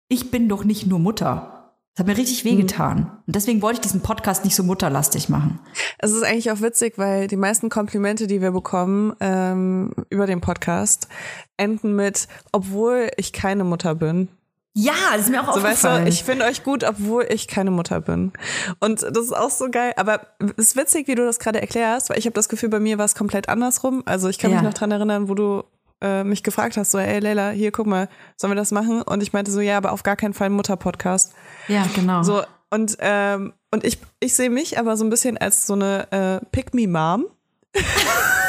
ich 0.08 0.30
bin 0.30 0.48
doch 0.48 0.64
nicht 0.64 0.86
nur 0.86 0.98
Mutter. 0.98 1.52
Das 1.94 2.00
hat 2.00 2.08
mir 2.08 2.18
richtig 2.18 2.44
wehgetan. 2.44 3.10
Und 3.26 3.34
deswegen 3.34 3.62
wollte 3.62 3.76
ich 3.78 3.80
diesen 3.80 4.02
Podcast 4.02 4.44
nicht 4.44 4.54
so 4.54 4.62
mutterlastig 4.62 5.30
machen. 5.30 5.60
Es 5.98 6.12
ist 6.12 6.22
eigentlich 6.24 6.50
auch 6.50 6.60
witzig, 6.60 6.98
weil 6.98 7.26
die 7.26 7.38
meisten 7.38 7.70
Komplimente, 7.70 8.26
die 8.26 8.42
wir 8.42 8.50
bekommen 8.50 9.14
ähm, 9.20 9.92
über 10.10 10.26
den 10.26 10.42
Podcast, 10.42 11.08
enden 11.56 11.96
mit, 11.96 12.28
obwohl 12.52 13.08
ich 13.16 13.32
keine 13.32 13.64
Mutter 13.64 13.94
bin. 13.94 14.28
Ja, 14.74 14.92
das 15.14 15.22
ist 15.22 15.30
mir 15.30 15.40
auch 15.40 15.54
So 15.54 15.62
weißt 15.62 15.86
aufgefallen. 15.86 16.04
du, 16.04 16.10
ich 16.10 16.22
finde 16.22 16.44
euch 16.44 16.62
gut, 16.62 16.84
obwohl 16.84 17.26
ich 17.30 17.48
keine 17.48 17.70
Mutter 17.70 18.02
bin. 18.02 18.32
Und 18.78 19.00
das 19.00 19.16
ist 19.24 19.34
auch 19.34 19.48
so 19.50 19.70
geil. 19.70 19.94
Aber 19.96 20.20
es 20.38 20.52
ist 20.72 20.76
witzig, 20.76 21.08
wie 21.08 21.14
du 21.14 21.24
das 21.24 21.38
gerade 21.38 21.62
erklärst, 21.62 22.10
weil 22.10 22.18
ich 22.18 22.26
habe 22.26 22.34
das 22.34 22.50
Gefühl, 22.50 22.68
bei 22.68 22.78
mir 22.78 22.98
war 22.98 23.06
es 23.06 23.14
komplett 23.14 23.48
andersrum. 23.48 24.02
Also 24.04 24.28
ich 24.28 24.36
kann 24.36 24.50
Ja. 24.50 24.58
mich 24.58 24.66
noch 24.66 24.74
dran 24.74 24.90
erinnern, 24.90 25.30
wo 25.30 25.34
du 25.34 25.62
äh, 26.00 26.24
mich 26.24 26.42
gefragt 26.42 26.76
hast, 26.76 26.90
so, 26.90 26.98
ey 26.98 27.18
Leila, 27.20 27.50
hier, 27.50 27.72
guck 27.72 27.86
mal, 27.86 28.08
sollen 28.36 28.52
wir 28.52 28.56
das 28.56 28.70
machen? 28.72 29.02
Und 29.02 29.22
ich 29.22 29.32
meinte 29.32 29.50
so, 29.50 29.60
ja, 29.60 29.76
aber 29.76 29.92
auf 29.92 30.02
gar 30.02 30.16
keinen 30.16 30.34
Fall 30.34 30.50
Mutter-Podcast. 30.50 31.34
ja, 31.68 31.86
genau. 31.94 32.22
So, 32.22 32.42
und, 32.70 32.96
ähm, 33.00 33.52
und 33.70 33.84
ich, 33.84 33.98
ich 34.20 34.34
sehe 34.34 34.50
mich 34.50 34.78
aber 34.78 34.96
so 34.96 35.04
ein 35.04 35.10
bisschen 35.10 35.38
als 35.38 35.66
so 35.66 35.74
eine 35.74 36.10
äh, 36.10 36.46
Pick-Me-Mom. 36.50 37.26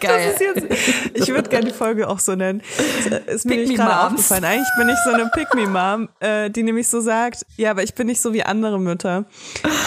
Geil. 0.00 0.34
Jetzt, 0.38 1.14
ich 1.14 1.28
würde 1.34 1.48
gerne 1.48 1.66
die 1.66 1.72
Folge 1.72 2.08
auch 2.08 2.18
so 2.18 2.34
nennen. 2.34 2.62
Ist 3.26 3.46
mir 3.46 3.56
nicht 3.56 3.76
gerade 3.76 4.06
aufgefallen. 4.06 4.44
Eigentlich 4.44 4.68
bin 4.78 4.88
ich 4.88 4.96
so 5.04 5.10
eine 5.10 5.30
Pick-Me-Mom, 5.30 6.08
äh, 6.20 6.50
die 6.50 6.62
nämlich 6.62 6.88
so 6.88 7.00
sagt, 7.00 7.44
ja, 7.56 7.70
aber 7.70 7.82
ich 7.82 7.94
bin 7.94 8.06
nicht 8.06 8.20
so 8.20 8.32
wie 8.32 8.42
andere 8.42 8.78
Mütter. 8.78 9.24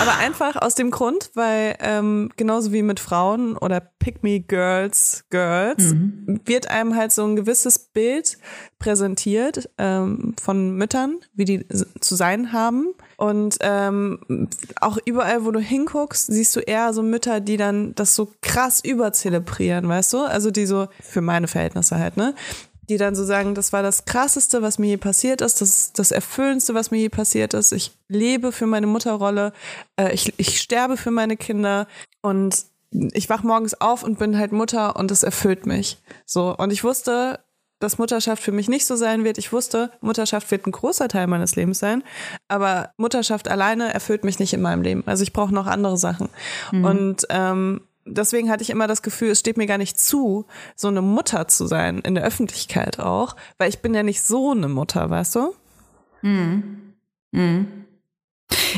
Aber 0.01 0.17
einfach 0.19 0.55
aus 0.55 0.75
dem 0.75 0.91
Grund, 0.91 1.31
weil 1.33 1.75
ähm, 1.79 2.31
genauso 2.37 2.71
wie 2.71 2.81
mit 2.81 2.99
Frauen 2.99 3.57
oder 3.57 3.79
Pick-Me-Girls, 3.79 5.25
Girls, 5.29 5.95
wird 6.45 6.69
einem 6.69 6.95
halt 6.95 7.11
so 7.11 7.23
ein 7.25 7.35
gewisses 7.35 7.79
Bild 7.79 8.37
präsentiert 8.81 9.69
ähm, 9.77 10.33
von 10.41 10.75
Müttern, 10.75 11.19
wie 11.33 11.45
die 11.45 11.65
zu 11.99 12.15
sein 12.15 12.51
haben. 12.51 12.93
Und 13.15 13.57
ähm, 13.61 14.47
auch 14.79 14.97
überall, 15.05 15.45
wo 15.45 15.51
du 15.51 15.59
hinguckst, 15.59 16.25
siehst 16.25 16.55
du 16.55 16.59
eher 16.61 16.91
so 16.91 17.03
Mütter, 17.03 17.39
die 17.39 17.57
dann 17.57 17.93
das 17.93 18.15
so 18.15 18.29
krass 18.41 18.83
überzelebrieren, 18.83 19.87
weißt 19.87 20.00
du? 20.09 20.23
Also 20.23 20.51
die 20.51 20.65
so, 20.65 20.87
für 21.01 21.21
meine 21.21 21.47
Verhältnisse 21.47 21.97
halt, 21.97 22.17
ne? 22.17 22.35
Die 22.89 22.97
dann 22.97 23.15
so 23.15 23.23
sagen, 23.23 23.55
das 23.55 23.71
war 23.71 23.83
das 23.83 24.05
Krasseste, 24.05 24.61
was 24.61 24.79
mir 24.79 24.87
je 24.87 24.97
passiert 24.97 25.41
ist, 25.41 25.61
das 25.61 25.69
ist 25.69 25.99
das 25.99 26.11
Erfüllendste, 26.11 26.73
was 26.73 26.91
mir 26.91 26.97
je 26.97 27.09
passiert 27.09 27.53
ist. 27.53 27.71
Ich 27.71 27.91
lebe 28.07 28.51
für 28.51 28.67
meine 28.67 28.87
Mutterrolle, 28.87 29.53
äh, 29.97 30.13
ich, 30.13 30.33
ich 30.37 30.59
sterbe 30.59 30.97
für 30.97 31.11
meine 31.11 31.37
Kinder 31.37 31.87
und 32.21 32.65
ich 33.13 33.29
wach 33.29 33.43
morgens 33.43 33.79
auf 33.79 34.03
und 34.03 34.19
bin 34.19 34.37
halt 34.37 34.51
Mutter 34.51 34.95
und 34.97 35.11
das 35.11 35.23
erfüllt 35.23 35.65
mich. 35.65 35.97
So. 36.25 36.55
Und 36.57 36.73
ich 36.73 36.83
wusste, 36.83 37.39
dass 37.81 37.97
Mutterschaft 37.97 38.43
für 38.43 38.51
mich 38.51 38.69
nicht 38.69 38.85
so 38.85 38.95
sein 38.95 39.23
wird. 39.23 39.37
Ich 39.37 39.51
wusste, 39.51 39.91
Mutterschaft 40.01 40.51
wird 40.51 40.67
ein 40.67 40.71
großer 40.71 41.07
Teil 41.07 41.27
meines 41.27 41.55
Lebens 41.55 41.79
sein, 41.79 42.03
aber 42.47 42.91
Mutterschaft 42.97 43.47
alleine 43.47 43.93
erfüllt 43.93 44.23
mich 44.23 44.39
nicht 44.39 44.53
in 44.53 44.61
meinem 44.61 44.81
Leben. 44.83 45.03
Also 45.05 45.23
ich 45.23 45.33
brauche 45.33 45.53
noch 45.53 45.67
andere 45.67 45.97
Sachen. 45.97 46.29
Und 46.71 47.25
ähm, 47.29 47.81
deswegen 48.05 48.49
hatte 48.49 48.63
ich 48.63 48.69
immer 48.69 48.87
das 48.87 49.01
Gefühl, 49.01 49.31
es 49.31 49.39
steht 49.39 49.57
mir 49.57 49.67
gar 49.67 49.77
nicht 49.77 49.99
zu, 49.99 50.45
so 50.75 50.87
eine 50.87 51.01
Mutter 51.01 51.47
zu 51.47 51.67
sein, 51.67 51.99
in 51.99 52.15
der 52.15 52.23
Öffentlichkeit 52.23 52.99
auch, 52.99 53.35
weil 53.57 53.69
ich 53.69 53.79
bin 53.79 53.93
ja 53.93 54.03
nicht 54.03 54.21
so 54.23 54.51
eine 54.51 54.67
Mutter, 54.67 55.09
weißt 55.09 55.35
du? 55.35 55.53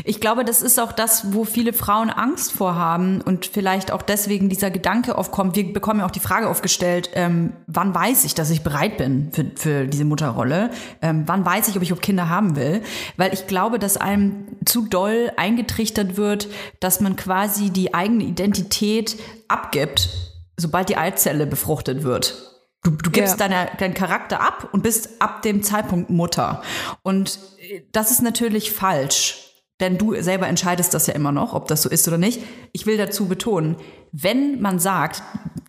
Ich 0.04 0.20
glaube, 0.20 0.44
das 0.44 0.62
ist 0.62 0.78
auch 0.80 0.92
das, 0.92 1.32
wo 1.32 1.44
viele 1.44 1.72
Frauen 1.72 2.10
Angst 2.10 2.52
vorhaben 2.52 3.20
und 3.20 3.46
vielleicht 3.46 3.90
auch 3.92 4.02
deswegen 4.02 4.48
dieser 4.48 4.70
Gedanke 4.70 5.16
aufkommt. 5.16 5.56
Wir 5.56 5.72
bekommen 5.72 6.00
ja 6.00 6.06
auch 6.06 6.10
die 6.10 6.20
Frage 6.20 6.48
aufgestellt, 6.48 7.10
ähm, 7.14 7.52
wann 7.66 7.94
weiß 7.94 8.24
ich, 8.24 8.34
dass 8.34 8.50
ich 8.50 8.62
bereit 8.62 8.96
bin 8.96 9.30
für, 9.32 9.46
für 9.56 9.86
diese 9.86 10.04
Mutterrolle? 10.04 10.70
Ähm, 11.02 11.24
wann 11.26 11.44
weiß 11.44 11.68
ich, 11.68 11.76
ob 11.76 11.82
ich 11.82 11.90
überhaupt 11.90 12.04
Kinder 12.04 12.28
haben 12.28 12.56
will? 12.56 12.82
Weil 13.16 13.32
ich 13.32 13.46
glaube, 13.46 13.78
dass 13.78 13.96
einem 13.96 14.46
zu 14.64 14.86
doll 14.86 15.32
eingetrichtert 15.36 16.16
wird, 16.16 16.48
dass 16.80 17.00
man 17.00 17.16
quasi 17.16 17.70
die 17.70 17.94
eigene 17.94 18.24
Identität 18.24 19.16
abgibt, 19.48 20.08
sobald 20.56 20.88
die 20.88 20.96
Eizelle 20.96 21.46
befruchtet 21.46 22.02
wird. 22.02 22.50
Du, 22.82 22.90
du 22.90 23.10
gibst 23.10 23.40
Ja. 23.40 23.48
deine, 23.48 23.70
deinen 23.78 23.94
Charakter 23.94 24.40
ab 24.40 24.68
und 24.72 24.82
bist 24.82 25.22
ab 25.22 25.40
dem 25.42 25.62
Zeitpunkt 25.62 26.10
Mutter. 26.10 26.62
Und 27.02 27.38
äh, 27.58 27.80
das 27.92 28.10
ist 28.10 28.20
natürlich 28.20 28.72
falsch. 28.72 29.43
Denn 29.80 29.98
du 29.98 30.14
selber 30.22 30.46
entscheidest 30.46 30.94
das 30.94 31.08
ja 31.08 31.14
immer 31.14 31.32
noch, 31.32 31.52
ob 31.52 31.66
das 31.66 31.82
so 31.82 31.88
ist 31.88 32.06
oder 32.06 32.18
nicht. 32.18 32.40
Ich 32.72 32.86
will 32.86 32.96
dazu 32.96 33.26
betonen, 33.26 33.76
wenn 34.12 34.60
man 34.60 34.78
sagt, 34.78 35.22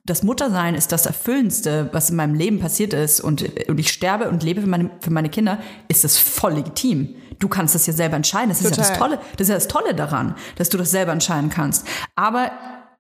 das 0.05 0.21
Muttersein 0.21 0.75
ist 0.75 0.91
das 0.91 1.07
Erfüllendste, 1.07 1.89
was 1.91 2.11
in 2.11 2.15
meinem 2.15 2.35
Leben 2.35 2.59
passiert 2.59 2.93
ist 2.93 3.19
und, 3.19 3.43
und 3.67 3.79
ich 3.79 3.91
sterbe 3.91 4.29
und 4.29 4.43
lebe 4.43 4.61
für 4.61 4.67
meine, 4.67 4.91
für 5.01 5.11
meine 5.11 5.29
Kinder, 5.29 5.57
ist 5.87 6.03
das 6.03 6.19
voll 6.19 6.53
legitim. 6.53 7.15
Du 7.39 7.47
kannst 7.47 7.73
das 7.73 7.87
ja 7.87 7.93
selber 7.93 8.15
entscheiden. 8.15 8.49
Das 8.49 8.59
ist 8.59 8.65
ja 8.65 8.69
das 8.69 8.93
Total. 8.93 8.97
Tolle, 8.99 9.19
das 9.37 9.41
ist 9.41 9.49
ja 9.49 9.55
das 9.55 9.67
Tolle 9.67 9.95
daran, 9.95 10.35
dass 10.57 10.69
du 10.69 10.77
das 10.77 10.91
selber 10.91 11.11
entscheiden 11.11 11.49
kannst. 11.49 11.87
Aber 12.15 12.51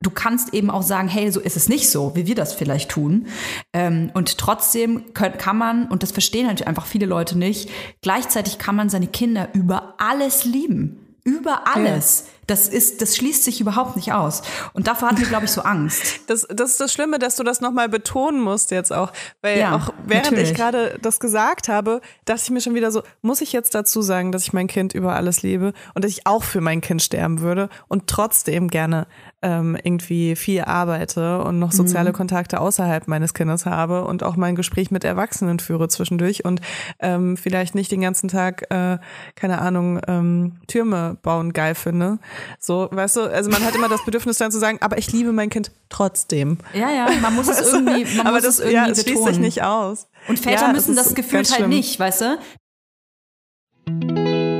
du 0.05 0.11
kannst 0.11 0.53
eben 0.53 0.69
auch 0.69 0.83
sagen, 0.83 1.07
hey, 1.07 1.31
so 1.31 1.39
ist 1.39 1.57
es 1.57 1.67
nicht 1.67 1.89
so, 1.89 2.15
wie 2.15 2.27
wir 2.27 2.35
das 2.35 2.53
vielleicht 2.53 2.91
tun. 2.91 3.27
Ähm, 3.73 4.11
und 4.13 4.37
trotzdem 4.37 5.13
können, 5.13 5.37
kann 5.37 5.57
man, 5.57 5.87
und 5.87 6.03
das 6.03 6.11
verstehen 6.11 6.47
halt 6.47 6.65
einfach 6.67 6.85
viele 6.85 7.05
Leute 7.05 7.37
nicht, 7.37 7.69
gleichzeitig 8.01 8.59
kann 8.59 8.75
man 8.75 8.89
seine 8.89 9.07
Kinder 9.07 9.49
über 9.53 9.95
alles 9.97 10.45
lieben. 10.45 11.01
Über 11.23 11.63
alles. 11.73 12.25
Das 12.45 12.67
ist, 12.67 13.01
das 13.01 13.15
schließt 13.15 13.43
sich 13.43 13.59
überhaupt 13.59 13.95
nicht 13.95 14.13
aus. 14.13 14.43
Und 14.73 14.85
davor 14.85 15.09
hatten 15.09 15.21
wir, 15.21 15.27
glaube 15.27 15.45
ich, 15.45 15.51
so 15.51 15.61
Angst. 15.61 16.19
Das, 16.27 16.45
das 16.49 16.71
ist 16.71 16.79
das 16.79 16.91
Schlimme, 16.91 17.19
dass 17.19 17.35
du 17.35 17.43
das 17.43 17.61
nochmal 17.61 17.87
betonen 17.87 18.41
musst 18.41 18.71
jetzt 18.71 18.91
auch. 18.91 19.11
Weil 19.41 19.59
Ja, 19.59 19.75
auch 19.75 19.93
während 20.05 20.31
natürlich. 20.31 20.51
ich 20.51 20.55
gerade 20.55 20.97
das 21.01 21.19
gesagt 21.19 21.67
habe, 21.67 22.01
dachte 22.25 22.41
ich 22.43 22.49
mir 22.51 22.61
schon 22.61 22.73
wieder 22.75 22.91
so, 22.91 23.03
muss 23.21 23.41
ich 23.41 23.53
jetzt 23.53 23.73
dazu 23.73 24.01
sagen, 24.01 24.31
dass 24.31 24.43
ich 24.43 24.53
mein 24.53 24.67
Kind 24.67 24.93
über 24.93 25.15
alles 25.15 25.41
liebe 25.41 25.73
und 25.93 26.03
dass 26.03 26.11
ich 26.11 26.27
auch 26.27 26.43
für 26.43 26.61
mein 26.61 26.81
Kind 26.81 27.01
sterben 27.01 27.41
würde 27.41 27.69
und 27.87 28.07
trotzdem 28.07 28.69
gerne 28.69 29.07
ähm, 29.45 29.77
irgendwie 29.83 30.35
viel 30.35 30.61
arbeite 30.63 31.43
und 31.43 31.59
noch 31.59 31.71
soziale 31.71 32.09
Mhm. 32.09 32.15
Kontakte 32.15 32.59
außerhalb 32.59 33.07
meines 33.07 33.35
Kindes 33.35 33.67
habe 33.67 34.03
und 34.05 34.23
auch 34.23 34.35
mein 34.35 34.55
Gespräch 34.55 34.89
mit 34.89 35.03
Erwachsenen 35.03 35.59
führe 35.59 35.87
zwischendurch 35.87 36.43
und 36.43 36.61
ähm, 36.99 37.37
vielleicht 37.37 37.75
nicht 37.75 37.91
den 37.91 38.01
ganzen 38.01 38.27
Tag, 38.27 38.63
äh, 38.71 38.97
keine 39.35 39.59
Ahnung, 39.61 39.99
ähm, 40.07 40.53
Türme 40.67 41.17
bauen 41.21 41.53
geil 41.53 41.75
finde. 41.75 42.17
So, 42.59 42.89
weißt 42.91 43.17
du, 43.17 43.21
also 43.31 43.51
man 43.51 43.63
hat 43.63 43.75
immer 43.75 43.87
das 43.87 44.03
Bedürfnis 44.03 44.37
dann 44.39 44.51
zu 44.51 44.57
sagen, 44.57 44.79
aber 44.81 44.97
ich 44.97 45.11
liebe 45.11 45.31
mein 45.31 45.49
Kind 45.51 45.71
trotzdem. 45.89 46.57
Ja, 46.73 46.89
ja, 46.91 47.07
man 47.21 47.35
muss 47.35 47.47
es 47.47 47.61
irgendwie, 47.73 48.05
man 48.17 48.25
aber 48.25 48.37
muss 48.37 48.43
das 48.45 48.55
es 48.55 48.59
irgendwie 48.61 48.75
ja, 48.75 48.87
es 48.87 49.01
schließt 49.03 49.23
sich 49.25 49.39
nicht 49.39 49.61
aus. 49.63 50.07
Und 50.27 50.39
Väter 50.39 50.63
Ja, 50.67 50.73
müssen 50.73 50.95
das 50.95 51.13
gefühlt 51.13 51.47
halt 51.49 51.57
schlimm. 51.57 51.69
nicht, 51.69 51.99
weißt 51.99 52.21
du? 52.21 52.37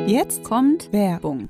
Jetzt 0.08 0.44
kommt 0.44 0.92
Werbung. 0.94 1.50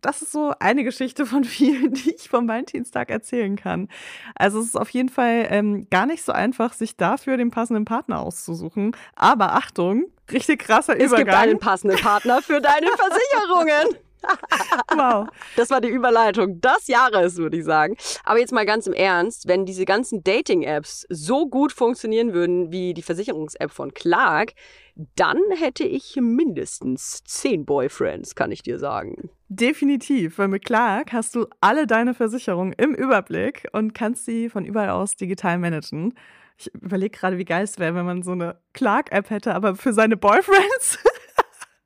das 0.00 0.22
ist 0.22 0.32
so 0.32 0.52
eine 0.60 0.84
Geschichte 0.84 1.26
von 1.26 1.44
vielen, 1.44 1.94
die 1.94 2.14
ich 2.14 2.28
vom 2.28 2.48
Valentinstag 2.48 3.10
erzählen 3.10 3.56
kann. 3.56 3.88
Also 4.34 4.60
es 4.60 4.66
ist 4.66 4.76
auf 4.76 4.90
jeden 4.90 5.08
Fall 5.08 5.46
ähm, 5.50 5.88
gar 5.90 6.06
nicht 6.06 6.24
so 6.24 6.32
einfach, 6.32 6.72
sich 6.72 6.96
dafür 6.96 7.36
den 7.36 7.50
passenden 7.50 7.84
Partner 7.84 8.20
auszusuchen. 8.20 8.96
Aber 9.16 9.54
Achtung, 9.54 10.06
richtig 10.30 10.60
krasser 10.60 10.94
es 10.94 11.10
gibt 11.10 11.22
Übergang. 11.22 11.42
einen 11.42 11.58
passenden 11.58 11.98
Partner 11.98 12.42
für 12.42 12.60
deine 12.60 12.86
Versicherungen. 12.96 13.98
wow. 14.96 15.28
Das 15.56 15.70
war 15.70 15.80
die 15.80 15.88
Überleitung 15.88 16.60
des 16.60 16.86
Jahres, 16.86 17.36
würde 17.36 17.58
ich 17.58 17.64
sagen. 17.64 17.96
Aber 18.24 18.38
jetzt 18.38 18.52
mal 18.52 18.66
ganz 18.66 18.86
im 18.86 18.92
Ernst, 18.92 19.48
wenn 19.48 19.66
diese 19.66 19.84
ganzen 19.84 20.22
Dating-Apps 20.22 21.06
so 21.08 21.48
gut 21.48 21.72
funktionieren 21.72 22.32
würden 22.32 22.70
wie 22.70 22.94
die 22.94 23.02
Versicherungs-App 23.02 23.70
von 23.70 23.94
Clark, 23.94 24.52
dann 25.16 25.38
hätte 25.56 25.84
ich 25.84 26.16
mindestens 26.20 27.22
zehn 27.24 27.64
Boyfriends, 27.64 28.34
kann 28.34 28.52
ich 28.52 28.62
dir 28.62 28.78
sagen. 28.78 29.30
Definitiv, 29.48 30.38
weil 30.38 30.48
mit 30.48 30.64
Clark 30.64 31.12
hast 31.12 31.34
du 31.34 31.46
alle 31.60 31.86
deine 31.86 32.14
Versicherungen 32.14 32.72
im 32.72 32.94
Überblick 32.94 33.66
und 33.72 33.94
kannst 33.94 34.24
sie 34.24 34.48
von 34.48 34.64
überall 34.64 34.90
aus 34.90 35.16
digital 35.16 35.58
managen. 35.58 36.14
Ich 36.56 36.72
überlege 36.72 37.18
gerade, 37.18 37.38
wie 37.38 37.44
geil 37.44 37.64
es 37.64 37.78
wäre, 37.78 37.94
wenn 37.96 38.06
man 38.06 38.22
so 38.22 38.32
eine 38.32 38.60
Clark-App 38.72 39.30
hätte, 39.30 39.54
aber 39.54 39.74
für 39.74 39.92
seine 39.92 40.16
Boyfriends. 40.16 40.98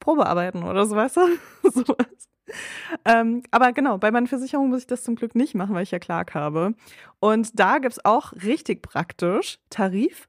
Probearbeiten 0.00 0.62
oder 0.62 0.86
so, 0.86 0.96
weißt 0.96 1.16
du? 1.16 1.20
Sowas. 1.70 2.28
Ähm, 3.04 3.42
aber 3.50 3.72
genau, 3.72 3.98
bei 3.98 4.10
meinen 4.10 4.26
Versicherungen 4.28 4.70
muss 4.70 4.82
ich 4.82 4.86
das 4.86 5.02
zum 5.02 5.16
Glück 5.16 5.34
nicht 5.34 5.54
machen, 5.54 5.74
weil 5.74 5.82
ich 5.82 5.90
ja 5.90 5.98
Clark 5.98 6.34
habe. 6.34 6.74
Und 7.18 7.58
da 7.58 7.78
gibt 7.78 7.92
es 7.92 8.04
auch 8.04 8.32
richtig 8.32 8.82
praktisch 8.82 9.58
Tarif 9.70 10.28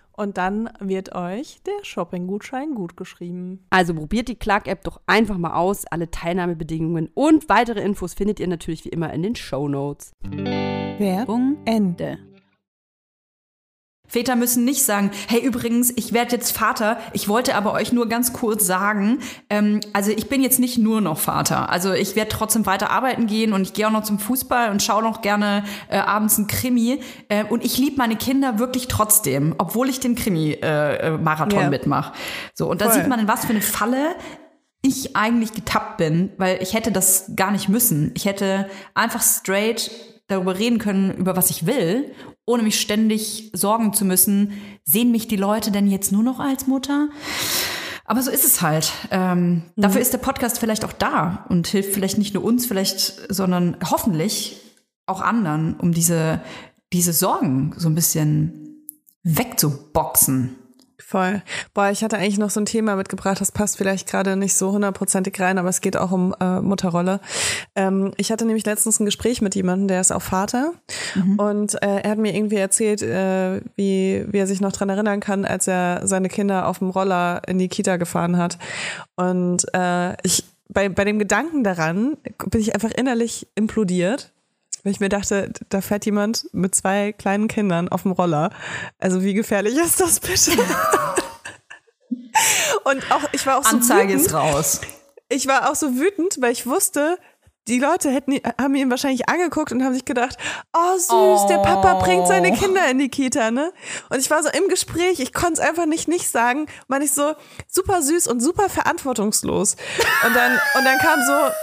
Und 0.21 0.37
dann 0.37 0.69
wird 0.79 1.15
euch 1.15 1.63
der 1.65 1.83
Shopping-Gutschein 1.83 2.75
gut 2.75 2.95
geschrieben. 2.95 3.65
Also 3.71 3.95
probiert 3.95 4.27
die 4.27 4.35
Clark-App 4.35 4.83
doch 4.83 5.01
einfach 5.07 5.39
mal 5.39 5.55
aus. 5.55 5.87
Alle 5.87 6.11
Teilnahmebedingungen 6.11 7.09
und 7.15 7.49
weitere 7.49 7.81
Infos 7.81 8.13
findet 8.13 8.39
ihr 8.39 8.47
natürlich 8.47 8.85
wie 8.85 8.89
immer 8.89 9.11
in 9.13 9.23
den 9.23 9.35
Show 9.35 9.67
Notes. 9.67 10.13
Werbung 10.99 11.57
Ende. 11.65 12.19
Väter 14.11 14.35
müssen 14.35 14.65
nicht 14.65 14.83
sagen, 14.83 15.09
hey 15.29 15.39
übrigens, 15.39 15.89
ich 15.95 16.11
werde 16.11 16.35
jetzt 16.35 16.51
Vater. 16.51 16.97
Ich 17.13 17.29
wollte 17.29 17.55
aber 17.55 17.71
euch 17.71 17.93
nur 17.93 18.09
ganz 18.09 18.33
kurz 18.33 18.65
sagen, 18.67 19.19
ähm, 19.49 19.79
also 19.93 20.11
ich 20.11 20.27
bin 20.27 20.43
jetzt 20.43 20.59
nicht 20.59 20.77
nur 20.77 20.99
noch 20.99 21.17
Vater. 21.17 21.69
Also 21.69 21.93
ich 21.93 22.17
werde 22.17 22.29
trotzdem 22.29 22.65
weiter 22.65 22.89
arbeiten 22.89 23.25
gehen 23.25 23.53
und 23.53 23.61
ich 23.61 23.71
gehe 23.71 23.87
auch 23.87 23.91
noch 23.91 24.03
zum 24.03 24.19
Fußball 24.19 24.69
und 24.69 24.83
schaue 24.83 25.01
noch 25.01 25.21
gerne 25.21 25.63
äh, 25.89 25.97
abends 25.97 26.37
ein 26.37 26.47
Krimi. 26.47 26.99
Äh, 27.29 27.45
und 27.45 27.63
ich 27.63 27.77
liebe 27.77 27.95
meine 27.97 28.17
Kinder 28.17 28.59
wirklich 28.59 28.89
trotzdem, 28.89 29.55
obwohl 29.57 29.87
ich 29.87 30.01
den 30.01 30.15
Krimi-Marathon 30.15 31.57
äh, 31.59 31.63
Ja. 31.63 31.69
mitmache. 31.69 32.11
So, 32.53 32.69
und 32.69 32.81
da 32.81 32.89
Voll. 32.89 32.95
sieht 32.95 33.07
man, 33.07 33.19
in 33.21 33.29
was 33.29 33.45
für 33.45 33.51
eine 33.53 33.61
Falle 33.61 34.15
ich 34.81 35.15
eigentlich 35.15 35.53
getappt 35.53 35.97
bin, 35.97 36.31
weil 36.37 36.61
ich 36.61 36.73
hätte 36.73 36.91
das 36.91 37.31
gar 37.35 37.51
nicht 37.51 37.69
müssen. 37.69 38.11
Ich 38.15 38.25
hätte 38.25 38.67
einfach 38.93 39.21
straight 39.21 39.89
darüber 40.31 40.57
reden 40.57 40.79
können, 40.79 41.13
über 41.13 41.35
was 41.35 41.49
ich 41.49 41.65
will, 41.65 42.11
ohne 42.45 42.63
mich 42.63 42.79
ständig 42.79 43.51
sorgen 43.53 43.93
zu 43.93 44.05
müssen, 44.05 44.53
sehen 44.83 45.11
mich 45.11 45.27
die 45.27 45.35
Leute 45.35 45.71
denn 45.71 45.87
jetzt 45.87 46.11
nur 46.11 46.23
noch 46.23 46.39
als 46.39 46.67
Mutter? 46.67 47.09
Aber 48.05 48.21
so 48.21 48.31
ist 48.31 48.45
es 48.45 48.61
halt. 48.61 48.91
Ähm, 49.11 49.63
Dafür 49.75 50.01
ist 50.01 50.11
der 50.11 50.17
Podcast 50.17 50.59
vielleicht 50.59 50.83
auch 50.83 50.91
da 50.91 51.45
und 51.49 51.67
hilft 51.67 51.93
vielleicht 51.93 52.17
nicht 52.17 52.33
nur 52.33 52.43
uns, 52.43 52.65
vielleicht, 52.65 53.21
sondern 53.29 53.77
hoffentlich 53.89 54.57
auch 55.05 55.21
anderen, 55.21 55.75
um 55.75 55.93
diese, 55.93 56.41
diese 56.91 57.13
Sorgen 57.13 57.73
so 57.77 57.87
ein 57.87 57.95
bisschen 57.95 58.87
wegzuboxen. 59.23 60.55
Voll. 61.05 61.41
Boah, 61.73 61.89
ich 61.89 62.03
hatte 62.03 62.17
eigentlich 62.17 62.37
noch 62.37 62.49
so 62.49 62.59
ein 62.59 62.65
Thema 62.65 62.95
mitgebracht, 62.95 63.41
das 63.41 63.51
passt 63.51 63.77
vielleicht 63.77 64.07
gerade 64.07 64.35
nicht 64.35 64.53
so 64.53 64.71
hundertprozentig 64.71 65.39
rein, 65.39 65.57
aber 65.57 65.69
es 65.69 65.81
geht 65.81 65.97
auch 65.97 66.11
um 66.11 66.35
äh, 66.39 66.61
Mutterrolle. 66.61 67.19
Ähm, 67.75 68.13
ich 68.17 68.31
hatte 68.31 68.45
nämlich 68.45 68.65
letztens 68.65 68.99
ein 68.99 69.05
Gespräch 69.05 69.41
mit 69.41 69.55
jemandem, 69.55 69.87
der 69.87 70.01
ist 70.01 70.11
auch 70.11 70.21
Vater 70.21 70.73
und 71.37 71.81
äh, 71.81 72.01
er 72.01 72.11
hat 72.11 72.17
mir 72.17 72.35
irgendwie 72.35 72.57
erzählt, 72.57 73.01
äh, 73.01 73.61
wie, 73.75 74.25
wie 74.27 74.37
er 74.37 74.47
sich 74.47 74.61
noch 74.61 74.71
dran 74.71 74.89
erinnern 74.89 75.19
kann, 75.19 75.45
als 75.45 75.67
er 75.67 76.01
seine 76.05 76.29
Kinder 76.29 76.67
auf 76.67 76.79
dem 76.79 76.89
Roller 76.89 77.41
in 77.47 77.59
die 77.59 77.67
Kita 77.69 77.97
gefahren 77.97 78.37
hat. 78.37 78.57
Und 79.15 79.65
äh, 79.73 80.15
ich 80.23 80.45
bei, 80.73 80.87
bei 80.89 81.03
dem 81.03 81.19
Gedanken 81.19 81.63
daran 81.63 82.17
bin 82.49 82.61
ich 82.61 82.73
einfach 82.73 82.91
innerlich 82.91 83.47
implodiert. 83.55 84.30
Weil 84.83 84.91
ich 84.91 84.99
mir 84.99 85.09
dachte, 85.09 85.51
da 85.69 85.81
fährt 85.81 86.05
jemand 86.05 86.47
mit 86.53 86.73
zwei 86.73 87.11
kleinen 87.11 87.47
Kindern 87.47 87.89
auf 87.89 88.03
dem 88.03 88.11
Roller. 88.11 88.51
Also 88.99 89.23
wie 89.23 89.33
gefährlich 89.33 89.75
ist 89.75 89.99
das 89.99 90.19
bitte? 90.19 90.51
Und 92.83 93.11
auch, 93.11 93.21
ich 93.31 93.45
war 93.45 93.57
auch 93.57 93.63
so 93.63 93.75
Anzeige 93.77 94.13
wütend. 94.13 94.27
ist 94.27 94.33
raus. 94.33 94.81
Ich 95.29 95.47
war 95.47 95.69
auch 95.69 95.75
so 95.75 95.95
wütend, 95.95 96.41
weil 96.41 96.51
ich 96.51 96.65
wusste, 96.65 97.17
die 97.67 97.79
Leute 97.79 98.09
hätten, 98.09 98.39
haben 98.59 98.73
ihn 98.75 98.89
wahrscheinlich 98.89 99.29
angeguckt 99.29 99.71
und 99.71 99.83
haben 99.83 99.93
sich 99.93 100.05
gedacht, 100.05 100.37
oh 100.73 100.97
süß, 100.97 101.47
der 101.47 101.59
Papa 101.59 101.99
bringt 102.03 102.27
seine 102.27 102.51
Kinder 102.53 102.89
in 102.89 102.97
die 102.97 103.09
Kita, 103.09 103.51
ne? 103.51 103.71
Und 104.09 104.19
ich 104.19 104.29
war 104.31 104.41
so 104.41 104.49
im 104.49 104.67
Gespräch, 104.67 105.19
ich 105.19 105.31
konnte 105.31 105.53
es 105.53 105.59
einfach 105.59 105.85
nicht 105.85 106.07
nicht 106.07 106.29
sagen, 106.29 106.65
meine 106.87 107.05
ich 107.05 107.13
so 107.13 107.35
super 107.67 108.01
süß 108.01 108.27
und 108.27 108.41
super 108.41 108.67
verantwortungslos. 108.67 109.75
Und 110.25 110.35
dann, 110.35 110.53
und 110.75 110.85
dann 110.85 110.97
kam 110.97 111.19
so, 111.21 111.53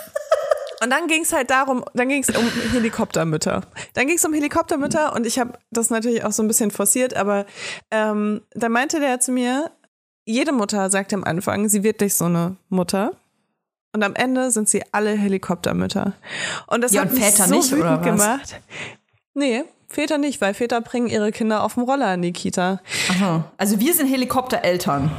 und 0.82 0.90
dann 0.90 1.06
ging 1.08 1.22
es 1.22 1.32
halt 1.32 1.50
darum, 1.50 1.84
dann 1.94 2.08
ging 2.08 2.22
es 2.22 2.28
um 2.36 2.44
Helikoptermütter. 2.72 3.62
Dann 3.94 4.06
ging 4.06 4.16
es 4.16 4.24
um 4.24 4.32
Helikoptermütter 4.32 5.14
und 5.14 5.26
ich 5.26 5.38
habe 5.38 5.52
das 5.70 5.90
natürlich 5.90 6.24
auch 6.24 6.32
so 6.32 6.42
ein 6.42 6.48
bisschen 6.48 6.70
forciert, 6.70 7.14
aber 7.14 7.46
ähm, 7.90 8.42
dann 8.54 8.72
meinte 8.72 9.00
der 9.00 9.20
zu 9.20 9.32
mir, 9.32 9.70
jede 10.24 10.52
Mutter 10.52 10.90
sagt 10.90 11.12
am 11.14 11.24
Anfang, 11.24 11.68
sie 11.68 11.82
wird 11.82 12.00
nicht 12.00 12.14
so 12.14 12.26
eine 12.26 12.56
Mutter. 12.68 13.12
Und 13.94 14.02
am 14.04 14.14
Ende 14.14 14.50
sind 14.50 14.68
sie 14.68 14.82
alle 14.92 15.12
Helikoptermütter. 15.12 16.12
Und 16.66 16.82
das 16.82 16.92
Ja, 16.92 17.00
hat 17.02 17.08
und 17.08 17.14
mich 17.14 17.24
Väter 17.24 17.44
so 17.48 17.54
nicht, 17.54 17.70
wütend 17.72 17.84
oder 17.84 18.00
was? 18.00 18.04
gemacht. 18.04 18.60
Nee, 19.32 19.64
Väter 19.88 20.18
nicht, 20.18 20.40
weil 20.42 20.52
Väter 20.52 20.82
bringen 20.82 21.06
ihre 21.06 21.32
Kinder 21.32 21.62
auf 21.64 21.74
dem 21.74 21.84
Roller 21.84 22.12
in 22.12 22.20
die 22.20 22.32
Kita. 22.34 22.80
Aha. 23.10 23.50
Also 23.56 23.80
wir 23.80 23.94
sind 23.94 24.06
Helikoptereltern. 24.06 25.10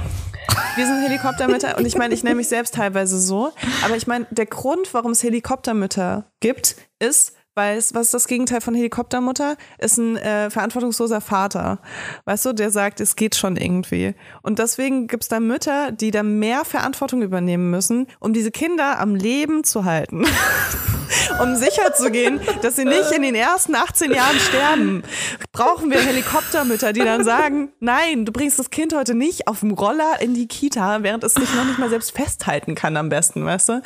Wir 0.75 0.85
sind 0.85 1.01
Helikoptermütter 1.01 1.77
und 1.77 1.85
ich 1.85 1.97
meine, 1.97 2.13
ich 2.13 2.23
nenne 2.23 2.35
mich 2.35 2.47
selbst 2.47 2.75
teilweise 2.75 3.19
so. 3.19 3.51
Aber 3.83 3.95
ich 3.95 4.07
meine, 4.07 4.27
der 4.29 4.45
Grund, 4.45 4.93
warum 4.93 5.11
es 5.11 5.23
Helikoptermütter 5.23 6.25
gibt, 6.39 6.75
ist, 6.99 7.33
weil 7.55 7.77
es, 7.77 7.93
was 7.93 8.07
ist 8.07 8.13
das 8.13 8.27
Gegenteil 8.27 8.61
von 8.61 8.73
Helikoptermutter? 8.73 9.57
Ist 9.77 9.97
ein 9.97 10.17
äh, 10.17 10.49
verantwortungsloser 10.49 11.21
Vater. 11.21 11.79
Weißt 12.25 12.45
du, 12.45 12.53
der 12.53 12.71
sagt, 12.71 13.01
es 13.01 13.15
geht 13.15 13.35
schon 13.35 13.57
irgendwie. 13.57 14.15
Und 14.41 14.59
deswegen 14.59 15.07
gibt 15.07 15.23
es 15.23 15.29
da 15.29 15.39
Mütter, 15.39 15.91
die 15.91 16.11
da 16.11 16.23
mehr 16.23 16.65
Verantwortung 16.65 17.21
übernehmen 17.21 17.69
müssen, 17.69 18.07
um 18.19 18.33
diese 18.33 18.51
Kinder 18.51 18.99
am 18.99 19.15
Leben 19.15 19.63
zu 19.63 19.85
halten. 19.85 20.25
um 21.41 21.55
sicher 21.55 21.93
zu 21.93 22.11
gehen, 22.11 22.39
dass 22.61 22.75
sie 22.75 22.85
nicht 22.85 23.11
in 23.11 23.21
den 23.21 23.35
ersten 23.35 23.75
18 23.75 24.11
Jahren 24.11 24.39
sterben, 24.39 25.03
brauchen 25.51 25.89
wir 25.89 25.99
Helikoptermütter, 25.99 26.93
die 26.93 27.01
dann 27.01 27.23
sagen, 27.23 27.71
nein, 27.79 28.25
du 28.25 28.31
bringst 28.31 28.59
das 28.59 28.69
Kind 28.69 28.93
heute 28.93 29.15
nicht 29.15 29.47
auf 29.47 29.61
dem 29.61 29.71
Roller 29.71 30.21
in 30.21 30.33
die 30.33 30.47
Kita, 30.47 31.03
während 31.03 31.23
es 31.23 31.33
sich 31.33 31.53
noch 31.55 31.65
nicht 31.65 31.79
mal 31.79 31.89
selbst 31.89 32.11
festhalten 32.11 32.75
kann 32.75 32.97
am 32.97 33.09
besten, 33.09 33.45
weißt 33.45 33.69
du? 33.69 33.81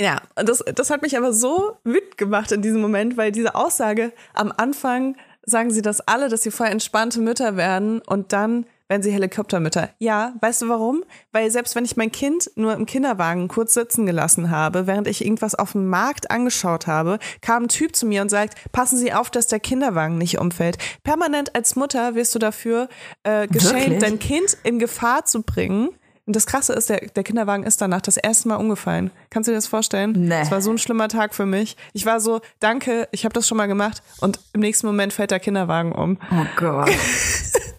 Ja, 0.00 0.22
das, 0.34 0.64
das 0.74 0.88
hat 0.88 1.02
mich 1.02 1.18
aber 1.18 1.34
so 1.34 1.76
wütend 1.84 2.16
gemacht 2.16 2.50
in 2.52 2.62
diesem 2.62 2.80
Moment, 2.80 3.18
weil 3.18 3.32
diese 3.32 3.54
Aussage 3.54 4.12
am 4.32 4.50
Anfang 4.56 5.14
sagen 5.44 5.70
sie 5.70 5.82
das 5.82 6.00
alle, 6.00 6.30
dass 6.30 6.42
sie 6.42 6.50
voll 6.50 6.68
entspannte 6.68 7.20
Mütter 7.20 7.56
werden 7.56 8.00
und 8.00 8.32
dann 8.32 8.64
wenn 8.90 9.04
sie 9.04 9.12
Helikoptermütter. 9.12 9.90
Ja, 10.00 10.34
weißt 10.40 10.62
du 10.62 10.68
warum? 10.68 11.04
Weil 11.30 11.48
selbst 11.52 11.76
wenn 11.76 11.84
ich 11.84 11.96
mein 11.96 12.10
Kind 12.10 12.50
nur 12.56 12.74
im 12.74 12.86
Kinderwagen 12.86 13.46
kurz 13.46 13.74
sitzen 13.74 14.04
gelassen 14.04 14.50
habe, 14.50 14.88
während 14.88 15.06
ich 15.06 15.24
irgendwas 15.24 15.54
auf 15.54 15.72
dem 15.72 15.88
Markt 15.88 16.32
angeschaut 16.32 16.88
habe, 16.88 17.20
kam 17.40 17.64
ein 17.64 17.68
Typ 17.68 17.94
zu 17.94 18.04
mir 18.04 18.20
und 18.20 18.30
sagt, 18.30 18.72
passen 18.72 18.98
Sie 18.98 19.12
auf, 19.12 19.30
dass 19.30 19.46
der 19.46 19.60
Kinderwagen 19.60 20.18
nicht 20.18 20.38
umfällt. 20.38 20.76
Permanent 21.04 21.54
als 21.54 21.76
Mutter 21.76 22.16
wirst 22.16 22.34
du 22.34 22.40
dafür 22.40 22.88
äh, 23.22 23.46
geschämt, 23.46 23.74
Wirklich? 23.74 24.00
dein 24.00 24.18
Kind 24.18 24.56
in 24.64 24.80
Gefahr 24.80 25.24
zu 25.24 25.42
bringen. 25.42 25.90
Und 26.30 26.36
das 26.36 26.46
Krasse 26.46 26.74
ist, 26.74 26.88
der, 26.88 27.00
der 27.00 27.24
Kinderwagen 27.24 27.64
ist 27.64 27.80
danach 27.80 28.02
das 28.02 28.16
erste 28.16 28.46
Mal 28.46 28.54
umgefallen. 28.54 29.10
Kannst 29.30 29.48
du 29.48 29.50
dir 29.50 29.56
das 29.56 29.66
vorstellen? 29.66 30.12
Nee. 30.12 30.42
Es 30.42 30.52
war 30.52 30.62
so 30.62 30.70
ein 30.70 30.78
schlimmer 30.78 31.08
Tag 31.08 31.34
für 31.34 31.44
mich. 31.44 31.76
Ich 31.92 32.06
war 32.06 32.20
so, 32.20 32.40
danke, 32.60 33.08
ich 33.10 33.24
habe 33.24 33.32
das 33.32 33.48
schon 33.48 33.58
mal 33.58 33.66
gemacht. 33.66 34.00
Und 34.20 34.38
im 34.52 34.60
nächsten 34.60 34.86
Moment 34.86 35.12
fällt 35.12 35.32
der 35.32 35.40
Kinderwagen 35.40 35.90
um. 35.90 36.18
Oh 36.30 36.46
Gott. 36.54 36.88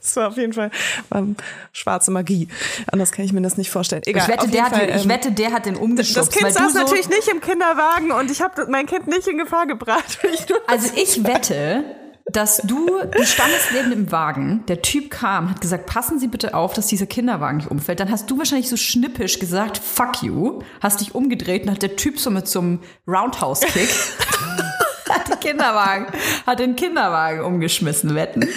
Das 0.02 0.16
war 0.16 0.30
auf 0.30 0.36
jeden 0.36 0.52
Fall 0.52 0.72
ähm, 1.14 1.38
schwarze 1.72 2.10
Magie. 2.10 2.48
Anders 2.92 3.12
kann 3.12 3.24
ich 3.24 3.34
mir 3.34 3.42
das 3.42 3.56
nicht 3.56 3.70
vorstellen. 3.70 4.02
Egal. 4.06 4.24
Ich 4.24 4.28
wette, 4.28 4.48
der 4.50 4.64
hat, 4.64 4.76
Fall, 4.76 4.88
den, 4.88 4.96
ich 4.98 5.04
ähm, 5.04 5.10
wette, 5.10 5.32
der 5.32 5.52
hat 5.54 5.68
den 5.68 5.76
umgeschubst. 5.76 6.18
das 6.18 6.30
Kind 6.32 6.52
saß 6.52 6.74
so, 6.74 6.80
natürlich 6.80 7.08
nicht 7.08 7.28
im 7.28 7.40
Kinderwagen 7.40 8.12
und 8.12 8.32
ich 8.32 8.42
habe 8.42 8.66
mein 8.68 8.88
Kind 8.88 9.08
nicht 9.08 9.28
in 9.28 9.38
Gefahr 9.38 9.68
gebracht. 9.68 10.18
Ich 10.34 10.48
Also 10.68 10.90
ich 10.96 11.24
wette, 11.24 11.86
dass 12.32 12.58
du, 12.58 12.88
du 13.12 13.26
standest 13.26 13.72
neben 13.74 13.90
dem 13.90 14.12
Wagen, 14.12 14.64
der 14.68 14.82
Typ 14.82 15.12
kam, 15.12 15.50
hat 15.50 15.62
gesagt, 15.62 15.86
passen 15.86 16.20
Sie 16.20 16.28
bitte 16.28 16.54
auf, 16.54 16.74
dass 16.74 16.88
dieser 16.88 17.06
Kinderwagen 17.06 17.58
nicht 17.58 17.72
umfällt. 17.72 18.00
Dann 18.00 18.12
hast 18.12 18.30
du 18.30 18.38
wahrscheinlich 18.38 18.70
so 18.70 18.78
schnippisch 18.78 19.40
gesagt, 19.40 19.78
fuck 19.78 20.24
you, 20.24 20.62
hast 20.82 21.02
dich 21.02 21.16
umgedreht 21.16 21.64
und 21.64 21.72
hat 21.72 21.82
der 21.82 21.96
Typ 21.96 22.20
so 22.20 22.30
mit 22.30 22.48
so 22.48 22.60
einem 22.60 22.80
Roundhouse-Kick 23.08 23.90
hat, 25.10 25.30
den 25.30 25.40
Kinderwagen, 25.40 26.08
hat 26.46 26.60
den 26.60 26.76
Kinderwagen 26.76 27.42
umgeschmissen, 27.42 28.16
wetten. 28.16 28.48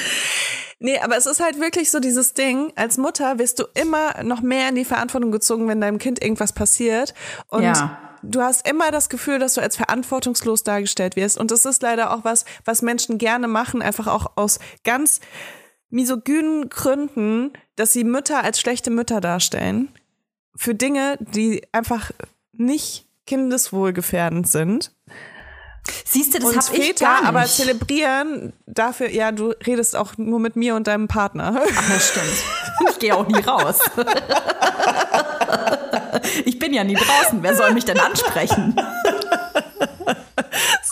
Nee, 0.78 0.98
aber 0.98 1.16
es 1.16 1.26
ist 1.26 1.40
halt 1.40 1.58
wirklich 1.60 1.90
so 1.90 1.98
dieses 1.98 2.34
Ding, 2.34 2.72
als 2.76 2.98
Mutter 2.98 3.38
wirst 3.38 3.58
du 3.58 3.64
immer 3.74 4.22
noch 4.22 4.42
mehr 4.42 4.68
in 4.68 4.74
die 4.74 4.84
Verantwortung 4.84 5.32
gezogen, 5.32 5.66
wenn 5.68 5.80
deinem 5.80 5.98
Kind 5.98 6.22
irgendwas 6.22 6.52
passiert. 6.52 7.14
Und 7.48 7.62
Ja. 7.62 8.03
Du 8.28 8.42
hast 8.42 8.68
immer 8.68 8.90
das 8.90 9.08
Gefühl, 9.08 9.38
dass 9.38 9.54
du 9.54 9.60
als 9.60 9.76
verantwortungslos 9.76 10.64
dargestellt 10.64 11.16
wirst. 11.16 11.38
Und 11.38 11.50
das 11.50 11.64
ist 11.64 11.82
leider 11.82 12.12
auch 12.12 12.24
was, 12.24 12.44
was 12.64 12.82
Menschen 12.82 13.18
gerne 13.18 13.48
machen, 13.48 13.82
einfach 13.82 14.06
auch 14.06 14.32
aus 14.36 14.58
ganz 14.84 15.20
misogynen 15.90 16.68
Gründen, 16.68 17.52
dass 17.76 17.92
sie 17.92 18.04
Mütter 18.04 18.42
als 18.42 18.60
schlechte 18.60 18.90
Mütter 18.90 19.20
darstellen. 19.20 19.88
Für 20.56 20.74
Dinge, 20.74 21.18
die 21.20 21.62
einfach 21.72 22.10
nicht 22.52 23.06
kindeswohlgefährdend 23.26 24.48
sind. 24.48 24.92
Siehst 26.04 26.34
du, 26.34 26.38
das 26.38 26.48
und 26.48 26.56
hab 26.56 26.74
ich 26.74 26.96
gar 26.96 27.20
nicht. 27.20 27.28
aber 27.28 27.44
zelebrieren 27.44 28.54
dafür, 28.66 29.10
ja, 29.10 29.32
du 29.32 29.50
redest 29.66 29.96
auch 29.96 30.16
nur 30.16 30.40
mit 30.40 30.56
mir 30.56 30.76
und 30.76 30.86
deinem 30.86 31.08
Partner. 31.08 31.62
Ach, 31.62 31.88
das 31.90 32.08
stimmt. 32.08 32.90
Ich 32.90 32.98
gehe 32.98 33.14
auch 33.14 33.26
nie 33.26 33.40
raus. 33.40 33.80
Ich 36.44 36.58
bin 36.58 36.72
ja 36.72 36.84
nie 36.84 36.94
draußen. 36.94 37.42
Wer 37.42 37.54
soll 37.56 37.72
mich 37.72 37.84
denn 37.84 37.98
ansprechen? 37.98 38.76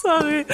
Sorry. 0.02 0.44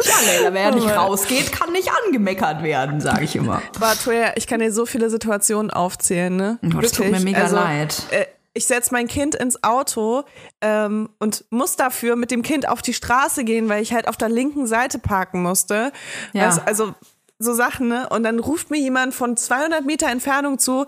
Tja, 0.00 0.14
Leila, 0.26 0.54
wer 0.54 0.74
nicht 0.74 0.88
rausgeht, 0.88 1.52
kann 1.52 1.72
nicht 1.72 1.90
angemeckert 2.04 2.62
werden, 2.62 3.00
sage 3.00 3.24
ich 3.24 3.34
immer. 3.36 3.62
Aber 3.76 3.94
Toya, 3.94 4.32
ich 4.36 4.46
kann 4.46 4.60
dir 4.60 4.72
so 4.72 4.86
viele 4.86 5.10
Situationen 5.10 5.70
aufzählen, 5.70 6.34
ne? 6.34 6.58
Oh, 6.64 6.80
das 6.80 6.92
tut 6.92 7.10
mir 7.10 7.20
mega 7.20 7.48
leid. 7.48 8.02
Äh, 8.10 8.26
ich 8.54 8.66
setze 8.66 8.92
mein 8.92 9.06
Kind 9.08 9.34
ins 9.34 9.62
Auto 9.62 10.24
ähm, 10.60 11.10
und 11.18 11.44
muss 11.50 11.76
dafür 11.76 12.16
mit 12.16 12.30
dem 12.30 12.42
Kind 12.42 12.68
auf 12.68 12.82
die 12.82 12.94
Straße 12.94 13.44
gehen, 13.44 13.68
weil 13.68 13.82
ich 13.82 13.92
halt 13.92 14.08
auf 14.08 14.16
der 14.16 14.28
linken 14.28 14.66
Seite 14.66 14.98
parken 14.98 15.42
musste. 15.42 15.92
Ja. 16.32 16.48
Weißt, 16.48 16.62
also 16.66 16.94
so 17.38 17.54
Sachen, 17.54 17.88
ne? 17.88 18.08
Und 18.08 18.24
dann 18.24 18.38
ruft 18.40 18.70
mir 18.70 18.78
jemand 18.78 19.14
von 19.14 19.36
200 19.36 19.84
Meter 19.84 20.08
Entfernung 20.08 20.58
zu, 20.58 20.86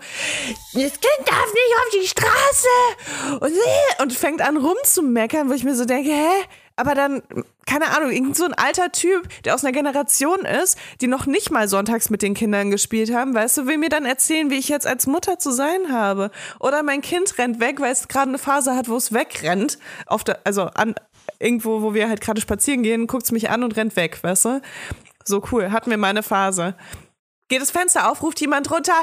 das 0.73 0.91
Kind 0.91 1.25
darf 1.25 1.45
nicht 1.53 1.75
auf 1.77 1.89
die 1.93 2.07
Straße 2.07 3.39
und, 3.39 3.51
äh, 3.51 4.01
und 4.01 4.13
fängt 4.13 4.41
an 4.41 4.57
rumzumeckern, 4.57 5.49
wo 5.49 5.53
ich 5.53 5.63
mir 5.63 5.75
so 5.75 5.85
denke, 5.85 6.11
hä? 6.11 6.45
Aber 6.75 6.95
dann, 6.95 7.21
keine 7.65 7.95
Ahnung, 7.95 8.11
irgend 8.11 8.35
so 8.35 8.43
ein 8.43 8.53
alter 8.53 8.91
Typ, 8.91 9.27
der 9.43 9.53
aus 9.53 9.63
einer 9.63 9.71
Generation 9.71 10.39
ist, 10.39 10.77
die 10.99 11.07
noch 11.07 11.25
nicht 11.25 11.51
mal 11.51 11.67
sonntags 11.67 12.09
mit 12.09 12.21
den 12.21 12.33
Kindern 12.33 12.71
gespielt 12.71 13.13
haben, 13.13 13.33
weißt 13.33 13.57
du, 13.59 13.67
will 13.67 13.77
mir 13.77 13.89
dann 13.89 14.05
erzählen, 14.05 14.49
wie 14.49 14.57
ich 14.57 14.67
jetzt 14.67 14.87
als 14.87 15.05
Mutter 15.05 15.37
zu 15.37 15.51
sein 15.51 15.91
habe. 15.91 16.31
Oder 16.59 16.81
mein 16.81 17.01
Kind 17.01 17.37
rennt 17.37 17.59
weg, 17.59 17.79
weil 17.79 17.91
es 17.91 18.07
gerade 18.07 18.29
eine 18.29 18.39
Phase 18.39 18.75
hat, 18.75 18.89
wo 18.89 18.95
es 18.95 19.13
wegrennt, 19.13 19.77
auf 20.07 20.23
der, 20.23 20.39
also 20.43 20.63
an, 20.63 20.95
irgendwo, 21.39 21.81
wo 21.81 21.93
wir 21.93 22.09
halt 22.09 22.21
gerade 22.21 22.41
spazieren 22.41 22.83
gehen, 22.83 23.05
guckt 23.07 23.23
es 23.23 23.31
mich 23.31 23.49
an 23.49 23.63
und 23.63 23.75
rennt 23.75 23.95
weg, 23.95 24.17
weißt 24.21 24.45
du? 24.45 24.61
So 25.25 25.43
cool, 25.51 25.71
hatten 25.71 25.89
wir 25.89 25.97
mal 25.97 26.09
eine 26.09 26.23
Phase. 26.23 26.75
Geht 27.51 27.61
das 27.61 27.71
Fenster 27.71 28.09
auf, 28.09 28.23
ruft 28.23 28.39
jemand 28.39 28.71
runter, 28.71 28.93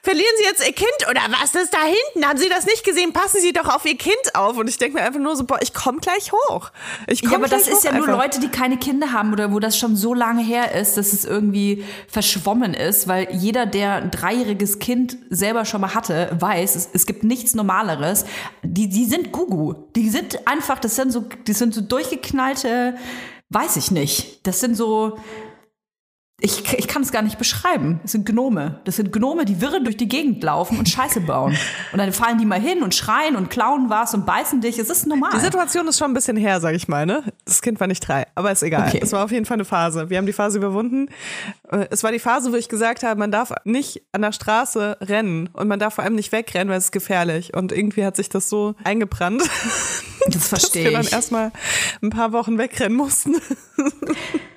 verlieren 0.00 0.32
Sie 0.38 0.44
jetzt 0.44 0.66
Ihr 0.66 0.72
Kind 0.72 1.10
oder 1.10 1.20
was 1.42 1.54
ist 1.54 1.74
da 1.74 1.80
hinten? 1.84 2.26
Haben 2.26 2.38
Sie 2.38 2.48
das 2.48 2.64
nicht 2.64 2.82
gesehen? 2.82 3.12
Passen 3.12 3.38
Sie 3.42 3.52
doch 3.52 3.68
auf 3.68 3.84
Ihr 3.84 3.98
Kind 3.98 4.34
auf. 4.34 4.56
Und 4.56 4.66
ich 4.66 4.78
denke 4.78 4.96
mir 4.96 5.04
einfach 5.04 5.20
nur 5.20 5.36
so, 5.36 5.44
boah, 5.44 5.58
ich 5.60 5.74
komme 5.74 5.98
gleich 5.98 6.32
hoch. 6.32 6.70
Ich 7.06 7.20
komm 7.20 7.32
Ja, 7.32 7.36
aber 7.36 7.48
das 7.48 7.68
ist 7.68 7.84
ja 7.84 7.90
hoch 7.90 7.98
nur 7.98 8.06
einfach. 8.06 8.22
Leute, 8.22 8.40
die 8.40 8.48
keine 8.48 8.78
Kinder 8.78 9.12
haben 9.12 9.34
oder 9.34 9.52
wo 9.52 9.58
das 9.60 9.76
schon 9.76 9.94
so 9.94 10.14
lange 10.14 10.42
her 10.42 10.74
ist, 10.74 10.96
dass 10.96 11.12
es 11.12 11.26
irgendwie 11.26 11.84
verschwommen 12.08 12.72
ist, 12.72 13.08
weil 13.08 13.28
jeder, 13.30 13.66
der 13.66 13.96
ein 13.96 14.10
dreijähriges 14.10 14.78
Kind 14.78 15.18
selber 15.28 15.66
schon 15.66 15.82
mal 15.82 15.94
hatte, 15.94 16.30
weiß, 16.32 16.76
es, 16.76 16.88
es 16.90 17.04
gibt 17.04 17.24
nichts 17.24 17.54
Normaleres. 17.54 18.24
Die, 18.62 18.88
die 18.88 19.04
sind 19.04 19.32
Gugu. 19.32 19.74
Die 19.96 20.08
sind 20.08 20.48
einfach, 20.48 20.78
das 20.78 20.96
sind 20.96 21.12
so, 21.12 21.26
die 21.46 21.52
sind 21.52 21.74
so 21.74 21.82
durchgeknallte, 21.82 22.96
weiß 23.50 23.76
ich 23.76 23.90
nicht. 23.90 24.46
Das 24.46 24.60
sind 24.60 24.78
so, 24.78 25.18
ich, 26.40 26.72
ich 26.74 26.86
kann 26.86 27.02
es 27.02 27.10
gar 27.10 27.22
nicht 27.22 27.36
beschreiben. 27.36 27.98
Das 28.02 28.12
sind 28.12 28.24
Gnome. 28.24 28.80
Das 28.84 28.94
sind 28.94 29.12
Gnome, 29.12 29.44
die 29.44 29.60
wirre 29.60 29.82
durch 29.82 29.96
die 29.96 30.08
Gegend 30.08 30.40
laufen 30.44 30.78
und 30.78 30.88
Scheiße 30.88 31.20
bauen. 31.22 31.56
Und 31.92 31.98
dann 31.98 32.12
fallen 32.12 32.38
die 32.38 32.44
mal 32.46 32.60
hin 32.60 32.82
und 32.82 32.94
schreien 32.94 33.34
und 33.34 33.48
klauen 33.50 33.88
was 33.88 34.12
und 34.14 34.26
beißen 34.26 34.60
dich. 34.60 34.78
Es 34.78 34.90
ist 34.90 35.06
normal. 35.06 35.30
Die 35.34 35.40
Situation 35.40 35.88
ist 35.88 35.98
schon 35.98 36.10
ein 36.10 36.14
bisschen 36.14 36.36
her, 36.36 36.60
sag 36.60 36.74
ich 36.74 36.86
mal, 36.86 37.06
ne? 37.06 37.24
Das 37.46 37.62
Kind 37.62 37.80
war 37.80 37.86
nicht 37.86 38.06
drei, 38.06 38.26
aber 38.34 38.52
ist 38.52 38.62
egal. 38.62 38.88
Okay. 38.88 39.00
Es 39.02 39.10
war 39.12 39.24
auf 39.24 39.32
jeden 39.32 39.46
Fall 39.46 39.54
eine 39.56 39.64
Phase. 39.64 40.10
Wir 40.10 40.18
haben 40.18 40.26
die 40.26 40.32
Phase 40.34 40.58
überwunden. 40.58 41.08
Äh, 41.70 41.86
Es 41.90 42.04
war 42.04 42.12
die 42.12 42.18
Phase, 42.18 42.52
wo 42.52 42.56
ich 42.56 42.68
gesagt 42.68 43.02
habe, 43.02 43.18
man 43.18 43.32
darf 43.32 43.52
nicht 43.64 44.02
an 44.12 44.20
der 44.22 44.32
Straße 44.32 44.98
rennen 45.00 45.48
und 45.54 45.66
man 45.66 45.78
darf 45.78 45.94
vor 45.94 46.04
allem 46.04 46.14
nicht 46.14 46.30
wegrennen, 46.30 46.68
weil 46.68 46.76
es 46.78 46.84
ist 46.86 46.92
gefährlich. 46.92 47.54
Und 47.56 47.72
irgendwie 47.72 48.04
hat 48.04 48.16
sich 48.16 48.28
das 48.28 48.48
so 48.50 48.74
eingebrannt, 48.84 49.42
das 50.26 50.34
dass 50.34 50.48
verstehe 50.48 50.84
wir 50.84 50.92
dann 50.92 51.02
ich. 51.02 51.12
erstmal 51.12 51.50
ein 52.02 52.10
paar 52.10 52.32
Wochen 52.32 52.58
wegrennen 52.58 52.96
mussten. 52.96 53.36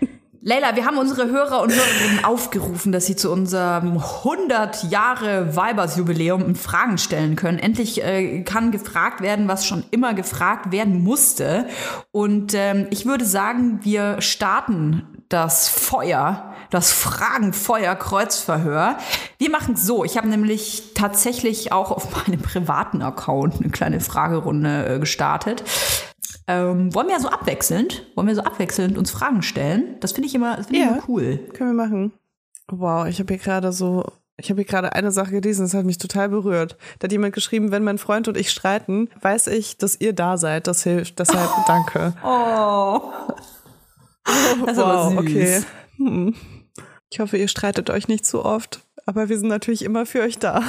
Leila, 0.43 0.75
wir 0.75 0.88
haben 0.88 0.97
unsere 0.97 1.30
Hörer 1.30 1.62
und 1.62 1.71
Hörerinnen 1.71 2.25
aufgerufen, 2.25 2.91
dass 2.91 3.06
sie 3.06 3.15
zu 3.15 3.32
unserem 3.32 3.99
100 3.99 4.86
Jahre 4.86 5.56
Weibers-Jubiläum 5.56 6.56
Fragen 6.56 6.97
stellen 6.97 7.36
können. 7.36 7.60
Endlich 7.60 8.04
äh, 8.04 8.41
kann 8.41 8.71
gefragt 8.71 9.21
werden, 9.21 9.47
was 9.47 9.67
schon 9.67 9.84
immer 9.91 10.15
gefragt 10.15 10.71
werden 10.71 11.04
musste. 11.04 11.67
Und 12.10 12.56
ähm, 12.56 12.88
ich 12.89 13.06
würde 13.06 13.23
sagen, 13.23 13.82
wir 13.84 14.19
starten 14.19 15.23
das 15.30 15.69
Feuer, 15.69 16.56
das 16.71 16.91
Fragenfeuer-Kreuzverhör. 16.91 18.97
Wir 19.38 19.51
machen 19.51 19.75
es 19.75 19.86
so. 19.86 20.04
Ich 20.04 20.17
habe 20.17 20.27
nämlich 20.27 20.95
tatsächlich 20.95 21.71
auch 21.71 21.91
auf 21.91 22.27
meinem 22.27 22.41
privaten 22.41 23.04
Account 23.04 23.62
eine 23.62 23.69
kleine 23.69 23.99
Fragerunde 23.99 24.95
äh, 24.95 24.99
gestartet. 24.99 25.63
Ähm, 26.52 26.94
wollen 26.94 27.08
wir 27.08 27.20
so 27.20 27.30
abwechselnd, 27.30 28.06
wollen 28.16 28.28
wir 28.28 28.36
so 28.36 28.42
abwechselnd 28.44 28.98
uns 28.98 29.12
Fragen 29.12 29.42
stellen? 29.42 29.96
Das 30.00 30.12
finde 30.12 30.28
ich 30.28 30.36
immer, 30.36 30.58
das 30.58 30.68
finde 30.68 30.80
ich 30.82 30.86
Ja. 30.86 30.92
immer 30.94 31.04
cool. 31.08 31.38
Können 31.54 31.76
wir 31.76 31.84
machen. 31.86 32.12
Wow, 32.70 33.08
ich 33.08 33.20
habe 33.20 33.34
hier 33.34 33.42
gerade 33.44 33.72
so, 33.72 34.06
ich 34.38 34.50
habe 34.50 34.62
hier 34.62 34.68
gerade 34.70 34.94
eine 34.94 35.12
Sache 35.12 35.32
gelesen, 35.32 35.64
das 35.64 35.74
hat 35.74 35.86
mich 35.86 35.98
total 35.98 36.30
berührt. 36.30 36.78
Da 37.00 37.06
hat 37.06 37.12
jemand 37.12 37.34
geschrieben, 37.34 37.72
wenn 37.72 37.84
mein 37.84 37.98
Freund 37.98 38.28
und 38.28 38.38
ich 38.38 38.50
streiten, 38.52 39.10
weiß 39.22 39.48
ich, 39.48 39.78
dass 39.78 40.00
ihr 40.00 40.14
da 40.14 40.38
seid. 40.38 40.68
Das 40.68 40.84
hilft. 40.84 41.20
Deshalb 41.20 41.50
danke. 41.68 42.14
Oh. 42.24 43.02
Das 44.24 44.70
ist 44.70 44.76
süß. 44.76 45.18
okay. 45.18 45.62
Hm. 45.98 46.36
Ich 47.10 47.20
hoffe, 47.20 47.38
ihr 47.38 47.48
streitet 47.50 47.90
euch 47.90 48.08
nicht 48.08 48.26
zu 48.26 48.46
oft, 48.46 48.82
aber 49.06 49.28
wir 49.30 49.38
sind 49.38 49.50
natürlich 49.50 49.84
immer 49.84 50.06
für 50.06 50.22
euch 50.22 50.40
da. 50.40 50.64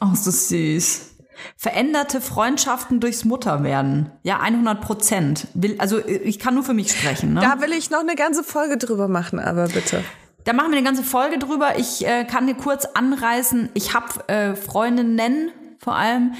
Oh, 0.00 0.08
das 0.12 0.48
süß. 0.48 1.07
Veränderte 1.56 2.20
Freundschaften 2.20 3.00
durchs 3.00 3.24
Mutterwerden. 3.24 4.10
Ja, 4.22 4.40
100 4.40 4.80
Prozent. 4.80 5.46
Also 5.78 6.04
ich 6.06 6.38
kann 6.38 6.54
nur 6.54 6.64
für 6.64 6.74
mich 6.74 6.92
sprechen. 6.92 7.34
Ne? 7.34 7.40
Da 7.40 7.60
will 7.60 7.72
ich 7.72 7.90
noch 7.90 8.00
eine 8.00 8.14
ganze 8.14 8.44
Folge 8.44 8.76
drüber 8.76 9.08
machen, 9.08 9.38
aber 9.38 9.68
bitte. 9.68 10.04
Da 10.44 10.52
machen 10.52 10.70
wir 10.70 10.78
eine 10.78 10.86
ganze 10.86 11.02
Folge 11.02 11.38
drüber. 11.38 11.78
Ich 11.78 12.06
äh, 12.06 12.24
kann 12.24 12.46
dir 12.46 12.54
kurz 12.54 12.86
anreißen. 12.86 13.68
Ich 13.74 13.94
habe 13.94 14.28
äh, 14.28 14.54
Freundinnen 14.54 15.50
vor 15.78 15.94
allem, 15.94 16.34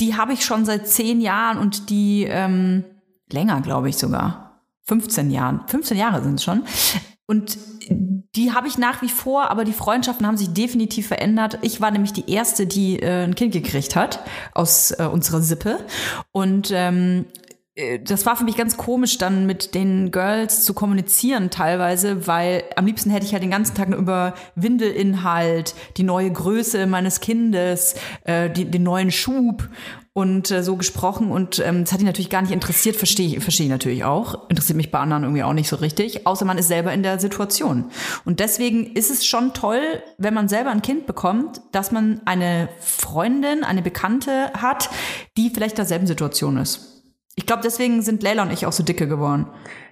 die 0.00 0.16
habe 0.16 0.32
ich 0.32 0.44
schon 0.44 0.64
seit 0.64 0.88
zehn 0.88 1.20
Jahren 1.20 1.58
und 1.58 1.90
die 1.90 2.24
ähm, 2.28 2.84
länger, 3.30 3.60
glaube 3.60 3.88
ich 3.88 3.96
sogar. 3.96 4.62
15 4.86 5.30
Jahren. 5.30 5.62
15 5.66 5.96
Jahre 5.96 6.22
sind 6.22 6.34
es 6.34 6.44
schon. 6.44 6.62
Und 7.26 7.58
die 8.36 8.52
habe 8.52 8.68
ich 8.68 8.78
nach 8.78 9.00
wie 9.00 9.08
vor, 9.08 9.50
aber 9.50 9.64
die 9.64 9.72
Freundschaften 9.72 10.26
haben 10.26 10.36
sich 10.36 10.52
definitiv 10.52 11.08
verändert. 11.08 11.58
Ich 11.62 11.80
war 11.80 11.90
nämlich 11.90 12.12
die 12.12 12.30
erste, 12.30 12.66
die 12.66 13.00
äh, 13.00 13.24
ein 13.24 13.34
Kind 13.34 13.52
gekriegt 13.52 13.96
hat 13.96 14.20
aus 14.52 14.90
äh, 14.90 15.04
unserer 15.04 15.40
Sippe. 15.40 15.78
Und 16.32 16.70
ähm, 16.72 17.26
äh, 17.74 17.98
das 18.00 18.26
war 18.26 18.36
für 18.36 18.44
mich 18.44 18.56
ganz 18.56 18.76
komisch, 18.76 19.18
dann 19.18 19.46
mit 19.46 19.74
den 19.74 20.10
Girls 20.10 20.64
zu 20.64 20.74
kommunizieren 20.74 21.50
teilweise, 21.50 22.26
weil 22.26 22.64
am 22.76 22.86
liebsten 22.86 23.10
hätte 23.10 23.26
ich 23.26 23.32
halt 23.32 23.42
den 23.42 23.50
ganzen 23.50 23.74
Tag 23.74 23.88
nur 23.88 23.98
über 23.98 24.34
Windelinhalt, 24.54 25.74
die 25.96 26.02
neue 26.02 26.30
Größe 26.30 26.86
meines 26.86 27.20
Kindes, 27.20 27.94
äh, 28.24 28.50
die, 28.50 28.64
den 28.66 28.82
neuen 28.82 29.10
Schub 29.10 29.68
und 30.16 30.52
äh, 30.52 30.62
so 30.62 30.76
gesprochen 30.76 31.32
und 31.32 31.58
ähm, 31.58 31.82
das 31.82 31.92
hat 31.92 31.98
ihn 32.00 32.06
natürlich 32.06 32.30
gar 32.30 32.40
nicht 32.40 32.52
interessiert, 32.52 32.94
verstehe 32.94 33.26
ich, 33.26 33.42
verstehe 33.42 33.66
ich 33.66 33.70
natürlich 33.70 34.04
auch. 34.04 34.48
Interessiert 34.48 34.76
mich 34.76 34.92
bei 34.92 35.00
anderen 35.00 35.24
irgendwie 35.24 35.42
auch 35.42 35.52
nicht 35.52 35.68
so 35.68 35.76
richtig, 35.76 36.24
außer 36.24 36.44
man 36.44 36.56
ist 36.56 36.68
selber 36.68 36.92
in 36.92 37.02
der 37.02 37.18
Situation. 37.18 37.90
Und 38.24 38.38
deswegen 38.38 38.94
ist 38.94 39.10
es 39.10 39.26
schon 39.26 39.54
toll, 39.54 39.82
wenn 40.16 40.32
man 40.32 40.48
selber 40.48 40.70
ein 40.70 40.82
Kind 40.82 41.06
bekommt, 41.06 41.60
dass 41.72 41.90
man 41.90 42.20
eine 42.26 42.68
Freundin, 42.78 43.64
eine 43.64 43.82
Bekannte 43.82 44.52
hat, 44.52 44.88
die 45.36 45.50
vielleicht 45.50 45.78
derselben 45.78 46.06
Situation 46.06 46.58
ist. 46.58 47.02
Ich 47.34 47.46
glaube, 47.46 47.62
deswegen 47.64 48.00
sind 48.02 48.22
Leila 48.22 48.44
und 48.44 48.52
ich 48.52 48.66
auch 48.66 48.72
so 48.72 48.84
dicke 48.84 49.08
geworden. 49.08 49.46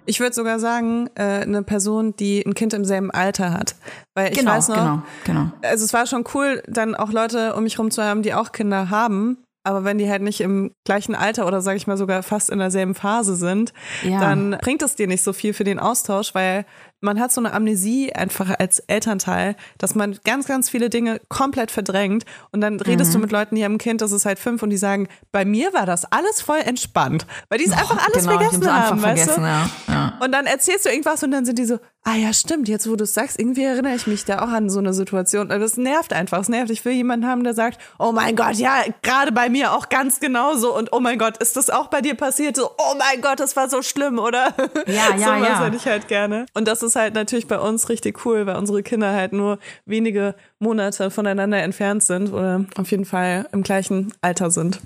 Ich 0.06 0.20
würde 0.20 0.34
sogar 0.34 0.60
sagen, 0.60 1.10
äh, 1.16 1.40
eine 1.40 1.64
Person, 1.64 2.14
die 2.14 2.44
ein 2.46 2.54
Kind 2.54 2.74
im 2.74 2.84
selben 2.84 3.10
Alter 3.10 3.52
hat. 3.52 3.74
Weil 4.14 4.30
ich 4.30 4.38
genau, 4.38 4.52
weiß 4.52 4.68
noch, 4.68 4.76
genau, 4.76 5.02
genau. 5.24 5.52
also 5.62 5.84
es 5.84 5.92
war 5.92 6.06
schon 6.06 6.24
cool, 6.34 6.62
dann 6.68 6.94
auch 6.94 7.10
Leute 7.10 7.54
um 7.56 7.64
mich 7.64 7.76
rum 7.80 7.90
zu 7.90 8.04
haben, 8.04 8.22
die 8.22 8.34
auch 8.34 8.52
Kinder 8.52 8.90
haben. 8.90 9.38
Aber 9.64 9.84
wenn 9.84 9.98
die 9.98 10.10
halt 10.10 10.22
nicht 10.22 10.40
im 10.40 10.74
gleichen 10.84 11.14
Alter 11.14 11.46
oder 11.46 11.60
sage 11.60 11.76
ich 11.76 11.86
mal 11.86 11.96
sogar 11.96 12.22
fast 12.22 12.50
in 12.50 12.58
derselben 12.58 12.94
Phase 12.94 13.36
sind, 13.36 13.72
Ja. 14.02 14.20
dann 14.20 14.58
bringt 14.60 14.82
es 14.82 14.96
dir 14.96 15.06
nicht 15.06 15.22
so 15.22 15.32
viel 15.32 15.54
für 15.54 15.64
den 15.64 15.78
Austausch, 15.78 16.34
weil 16.34 16.64
man 17.02 17.20
hat 17.20 17.32
so 17.32 17.40
eine 17.40 17.52
Amnesie 17.52 18.12
einfach 18.14 18.50
als 18.58 18.78
Elternteil, 18.80 19.56
dass 19.78 19.94
man 19.94 20.18
ganz, 20.24 20.46
ganz 20.46 20.70
viele 20.70 20.88
Dinge 20.88 21.20
komplett 21.28 21.70
verdrängt 21.70 22.24
und 22.52 22.60
dann 22.60 22.80
redest 22.80 23.12
du 23.12 23.18
Mhm. 23.18 23.22
mit 23.22 23.32
Leuten, 23.32 23.54
die 23.56 23.64
haben 23.64 23.74
ein 23.74 23.78
Kind, 23.78 24.00
das 24.00 24.12
ist 24.12 24.24
halt 24.24 24.38
fünf 24.38 24.62
und 24.62 24.70
die 24.70 24.76
sagen, 24.76 25.08
bei 25.32 25.44
mir 25.44 25.72
war 25.74 25.84
das 25.86 26.04
alles 26.10 26.40
voll 26.40 26.60
entspannt, 26.60 27.26
weil 27.48 27.58
die 27.58 27.66
es 27.66 27.72
einfach 27.72 27.98
alles 28.06 28.24
genau, 28.24 28.38
vergessen 28.38 28.66
haben's 28.66 28.66
haben, 28.90 28.98
einfach 28.98 29.08
weißt 29.08 29.30
vergessen, 29.30 29.42
du? 29.42 29.92
ja. 29.92 29.94
ja. 29.94 30.18
Und 30.20 30.32
dann 30.32 30.46
erzählst 30.46 30.86
du 30.86 30.90
irgendwas 30.90 31.22
und 31.22 31.30
dann 31.32 31.44
sind 31.44 31.58
die 31.58 31.64
so, 31.66 31.78
ah 32.04 32.14
ja, 32.16 32.32
stimmt, 32.32 32.68
jetzt 32.68 32.88
wo 32.88 32.96
du 32.96 33.04
es 33.04 33.14
sagst, 33.14 33.38
irgendwie 33.38 33.62
erinnere 33.62 33.94
ich 33.94 34.06
mich 34.06 34.24
da 34.24 34.40
auch 34.40 34.48
an 34.48 34.68
so 34.70 34.80
eine 34.80 34.92
Situation. 34.92 35.50
Also 35.52 35.64
Das 35.64 35.76
nervt 35.76 36.12
einfach, 36.12 36.40
es 36.40 36.48
nervt. 36.48 36.70
Ich 36.70 36.84
will 36.84 36.92
jemanden 36.92 37.26
haben, 37.28 37.44
der 37.44 37.54
sagt, 37.54 37.78
oh 37.98 38.10
mein 38.12 38.34
Gott, 38.34 38.54
ja, 38.54 38.82
gerade 39.02 39.30
bei 39.30 39.48
mir 39.48 39.72
auch 39.72 39.88
ganz 39.88 40.18
genauso 40.18 40.76
und 40.76 40.92
oh 40.92 40.98
mein 41.00 41.18
Gott, 41.18 41.36
ist 41.38 41.56
das 41.56 41.70
auch 41.70 41.86
bei 41.88 42.00
dir 42.00 42.14
passiert? 42.16 42.56
So, 42.56 42.70
oh 42.76 42.94
mein 42.98 43.20
Gott, 43.20 43.38
das 43.38 43.54
war 43.54 43.68
so 43.68 43.82
schlimm, 43.82 44.18
oder? 44.18 44.52
Ja, 44.86 45.14
ja, 45.16 45.18
so 45.18 45.24
was 45.42 45.48
ja. 45.48 45.64
hätte 45.64 45.76
ich 45.76 45.86
halt 45.86 46.08
gerne. 46.08 46.46
Und 46.54 46.66
das 46.66 46.82
ist 46.82 46.91
halt 46.96 47.14
natürlich 47.14 47.46
bei 47.46 47.58
uns 47.58 47.88
richtig 47.88 48.24
cool, 48.24 48.46
weil 48.46 48.56
unsere 48.56 48.82
Kinder 48.82 49.12
halt 49.12 49.32
nur 49.32 49.58
wenige 49.84 50.34
Monate 50.58 51.10
voneinander 51.10 51.62
entfernt 51.62 52.02
sind 52.02 52.32
oder 52.32 52.64
auf 52.76 52.90
jeden 52.90 53.04
Fall 53.04 53.48
im 53.52 53.62
gleichen 53.62 54.12
Alter 54.20 54.50
sind. 54.50 54.80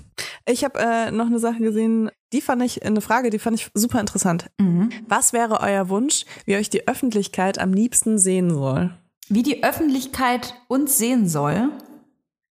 Ich 0.45 0.63
habe 0.63 0.79
äh, 0.79 1.11
noch 1.11 1.27
eine 1.27 1.39
Sache 1.39 1.59
gesehen, 1.59 2.09
die 2.33 2.41
fand 2.41 2.63
ich, 2.63 2.85
eine 2.85 3.01
Frage, 3.01 3.29
die 3.29 3.39
fand 3.39 3.59
ich 3.59 3.69
super 3.73 3.99
interessant. 3.99 4.47
Mhm. 4.59 4.89
Was 5.07 5.33
wäre 5.33 5.59
euer 5.61 5.89
Wunsch, 5.89 6.25
wie 6.45 6.55
euch 6.55 6.69
die 6.69 6.87
Öffentlichkeit 6.87 7.59
am 7.59 7.73
liebsten 7.73 8.17
sehen 8.17 8.49
soll? 8.49 8.91
Wie 9.29 9.43
die 9.43 9.63
Öffentlichkeit 9.63 10.55
uns 10.67 10.97
sehen 10.97 11.27
soll. 11.27 11.69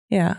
Ja. 0.09 0.37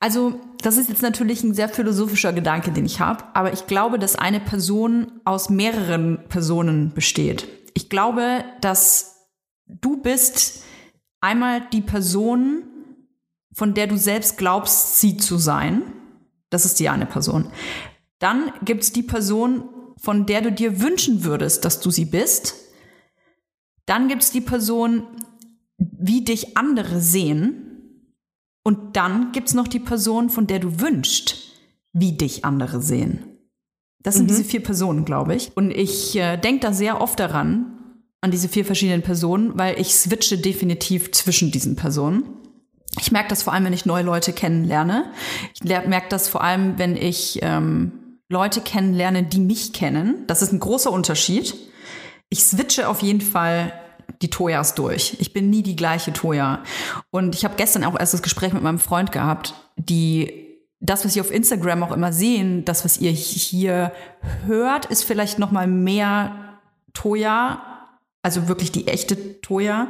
Also, 0.00 0.40
das 0.62 0.76
ist 0.76 0.88
jetzt 0.88 1.02
natürlich 1.02 1.42
ein 1.42 1.54
sehr 1.54 1.68
philosophischer 1.68 2.32
Gedanke, 2.32 2.70
den 2.70 2.86
ich 2.86 3.00
habe, 3.00 3.24
aber 3.34 3.52
ich 3.52 3.66
glaube, 3.66 3.98
dass 3.98 4.16
eine 4.16 4.40
Person 4.40 5.20
aus 5.24 5.50
mehreren 5.50 6.24
Personen 6.28 6.92
besteht. 6.94 7.48
Ich 7.74 7.88
glaube, 7.88 8.44
dass 8.60 9.28
du 9.66 10.00
bist 10.00 10.62
einmal 11.20 11.62
die 11.72 11.80
Person, 11.80 12.64
von 13.52 13.74
der 13.74 13.86
du 13.86 13.96
selbst 13.96 14.38
glaubst, 14.38 15.00
sie 15.00 15.16
zu 15.16 15.36
sein. 15.36 15.82
Das 16.50 16.64
ist 16.64 16.78
die 16.80 16.88
eine 16.88 17.06
Person. 17.06 17.50
Dann 18.18 18.52
gibt 18.64 18.82
es 18.84 18.92
die 18.92 19.02
Person, 19.02 19.68
von 19.98 20.26
der 20.26 20.42
du 20.42 20.52
dir 20.52 20.80
wünschen 20.80 21.24
würdest, 21.24 21.64
dass 21.64 21.80
du 21.80 21.90
sie 21.90 22.04
bist. 22.04 22.54
Dann 23.86 24.08
gibt 24.08 24.22
es 24.22 24.30
die 24.30 24.40
Person, 24.40 25.04
wie 25.76 26.24
dich 26.24 26.56
andere 26.56 27.00
sehen. 27.00 27.67
Und 28.62 28.96
dann 28.96 29.32
gibt's 29.32 29.54
noch 29.54 29.68
die 29.68 29.80
Person, 29.80 30.30
von 30.30 30.46
der 30.46 30.58
du 30.58 30.80
wünschst, 30.80 31.36
wie 31.92 32.12
dich 32.12 32.44
andere 32.44 32.82
sehen. 32.82 33.24
Das 34.02 34.14
sind 34.14 34.30
diese 34.30 34.44
vier 34.44 34.62
Personen, 34.62 35.04
glaube 35.04 35.34
ich. 35.34 35.50
Und 35.56 35.70
ich 35.70 36.16
äh, 36.16 36.36
denke 36.36 36.60
da 36.60 36.72
sehr 36.72 37.00
oft 37.00 37.18
daran, 37.18 37.78
an 38.20 38.30
diese 38.30 38.48
vier 38.48 38.64
verschiedenen 38.64 39.02
Personen, 39.02 39.58
weil 39.58 39.80
ich 39.80 39.94
switche 39.94 40.38
definitiv 40.38 41.12
zwischen 41.12 41.50
diesen 41.50 41.76
Personen. 41.76 42.24
Ich 43.00 43.12
merke 43.12 43.28
das 43.28 43.42
vor 43.42 43.52
allem, 43.52 43.64
wenn 43.64 43.72
ich 43.72 43.86
neue 43.86 44.02
Leute 44.02 44.32
kennenlerne. 44.32 45.12
Ich 45.54 45.62
merke 45.62 46.08
das 46.08 46.28
vor 46.28 46.42
allem, 46.42 46.78
wenn 46.78 46.96
ich 46.96 47.38
ähm, 47.42 47.92
Leute 48.28 48.60
kennenlerne, 48.60 49.22
die 49.24 49.40
mich 49.40 49.72
kennen. 49.72 50.24
Das 50.26 50.42
ist 50.42 50.52
ein 50.52 50.60
großer 50.60 50.90
Unterschied. 50.90 51.54
Ich 52.28 52.44
switche 52.44 52.88
auf 52.88 53.02
jeden 53.02 53.20
Fall 53.20 53.72
die 54.22 54.30
Toyas 54.30 54.74
durch. 54.74 55.16
Ich 55.20 55.32
bin 55.32 55.50
nie 55.50 55.62
die 55.62 55.76
gleiche 55.76 56.12
Toya. 56.12 56.62
Und 57.10 57.34
ich 57.34 57.44
habe 57.44 57.54
gestern 57.56 57.84
auch 57.84 57.98
erst 57.98 58.14
das 58.14 58.22
Gespräch 58.22 58.52
mit 58.52 58.62
meinem 58.62 58.78
Freund 58.78 59.12
gehabt, 59.12 59.54
die 59.76 60.46
das, 60.80 61.04
was 61.04 61.14
sie 61.14 61.20
auf 61.20 61.32
Instagram 61.32 61.82
auch 61.82 61.92
immer 61.92 62.12
sehen, 62.12 62.64
das, 62.64 62.84
was 62.84 62.98
ihr 62.98 63.10
hier 63.10 63.92
hört, 64.46 64.86
ist 64.86 65.04
vielleicht 65.04 65.38
noch 65.38 65.50
mal 65.50 65.66
mehr 65.66 66.60
Toya, 66.94 67.88
also 68.22 68.48
wirklich 68.48 68.72
die 68.72 68.86
echte 68.86 69.40
Toya, 69.40 69.88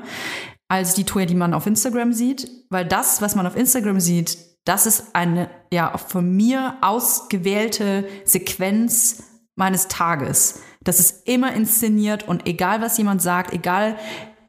als 0.68 0.94
die 0.94 1.04
Toya, 1.04 1.26
die 1.26 1.34
man 1.34 1.54
auf 1.54 1.66
Instagram 1.66 2.12
sieht. 2.12 2.50
Weil 2.70 2.86
das, 2.86 3.20
was 3.22 3.34
man 3.34 3.46
auf 3.46 3.56
Instagram 3.56 4.00
sieht, 4.00 4.38
das 4.64 4.86
ist 4.86 5.14
eine 5.14 5.48
ja 5.72 5.96
von 5.96 6.36
mir 6.36 6.76
ausgewählte 6.82 8.06
Sequenz 8.24 9.22
meines 9.56 9.88
Tages. 9.88 10.60
Das 10.82 11.00
ist 11.00 11.26
immer 11.28 11.52
inszeniert 11.52 12.26
und 12.26 12.46
egal 12.46 12.80
was 12.80 12.98
jemand 12.98 13.22
sagt, 13.22 13.52
egal 13.52 13.96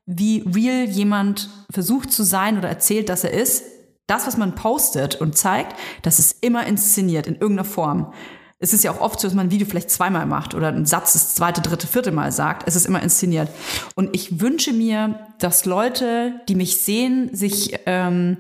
wie 0.06 0.44
real 0.54 0.86
jemand 0.86 1.50
versucht 1.72 2.12
zu 2.12 2.24
sein 2.24 2.58
oder 2.58 2.68
erzählt, 2.68 3.10
dass 3.10 3.24
er 3.24 3.32
ist, 3.32 3.64
das, 4.08 4.26
was 4.26 4.38
man 4.38 4.56
postet 4.56 5.22
und 5.22 5.38
zeigt, 5.38 5.76
das 6.02 6.18
ist 6.18 6.44
immer 6.44 6.66
inszeniert 6.66 7.28
in 7.28 7.36
irgendeiner 7.36 7.64
Form. 7.64 8.14
Es 8.58 8.74
ist 8.74 8.84
ja 8.84 8.92
auch 8.92 9.00
oft 9.00 9.20
so, 9.20 9.28
dass 9.28 9.36
man 9.36 9.48
ein 9.48 9.52
Video 9.52 9.68
vielleicht 9.68 9.92
zweimal 9.92 10.26
macht 10.26 10.54
oder 10.54 10.68
einen 10.68 10.86
Satz 10.86 11.14
das 11.14 11.36
zweite, 11.36 11.62
dritte, 11.62 11.88
vierte 11.88 12.12
Mal 12.12 12.32
sagt. 12.32 12.68
Es 12.68 12.76
ist 12.76 12.88
immer 12.88 13.02
inszeniert. 13.02 13.50
Und 13.96 14.14
ich 14.14 14.42
wünsche 14.42 14.74
mir, 14.74 15.28
dass 15.40 15.66
Leute, 15.66 16.42
die 16.50 16.56
mich 16.56 16.82
sehen, 16.82 17.34
sich 17.34 17.80
ähm, 17.86 18.38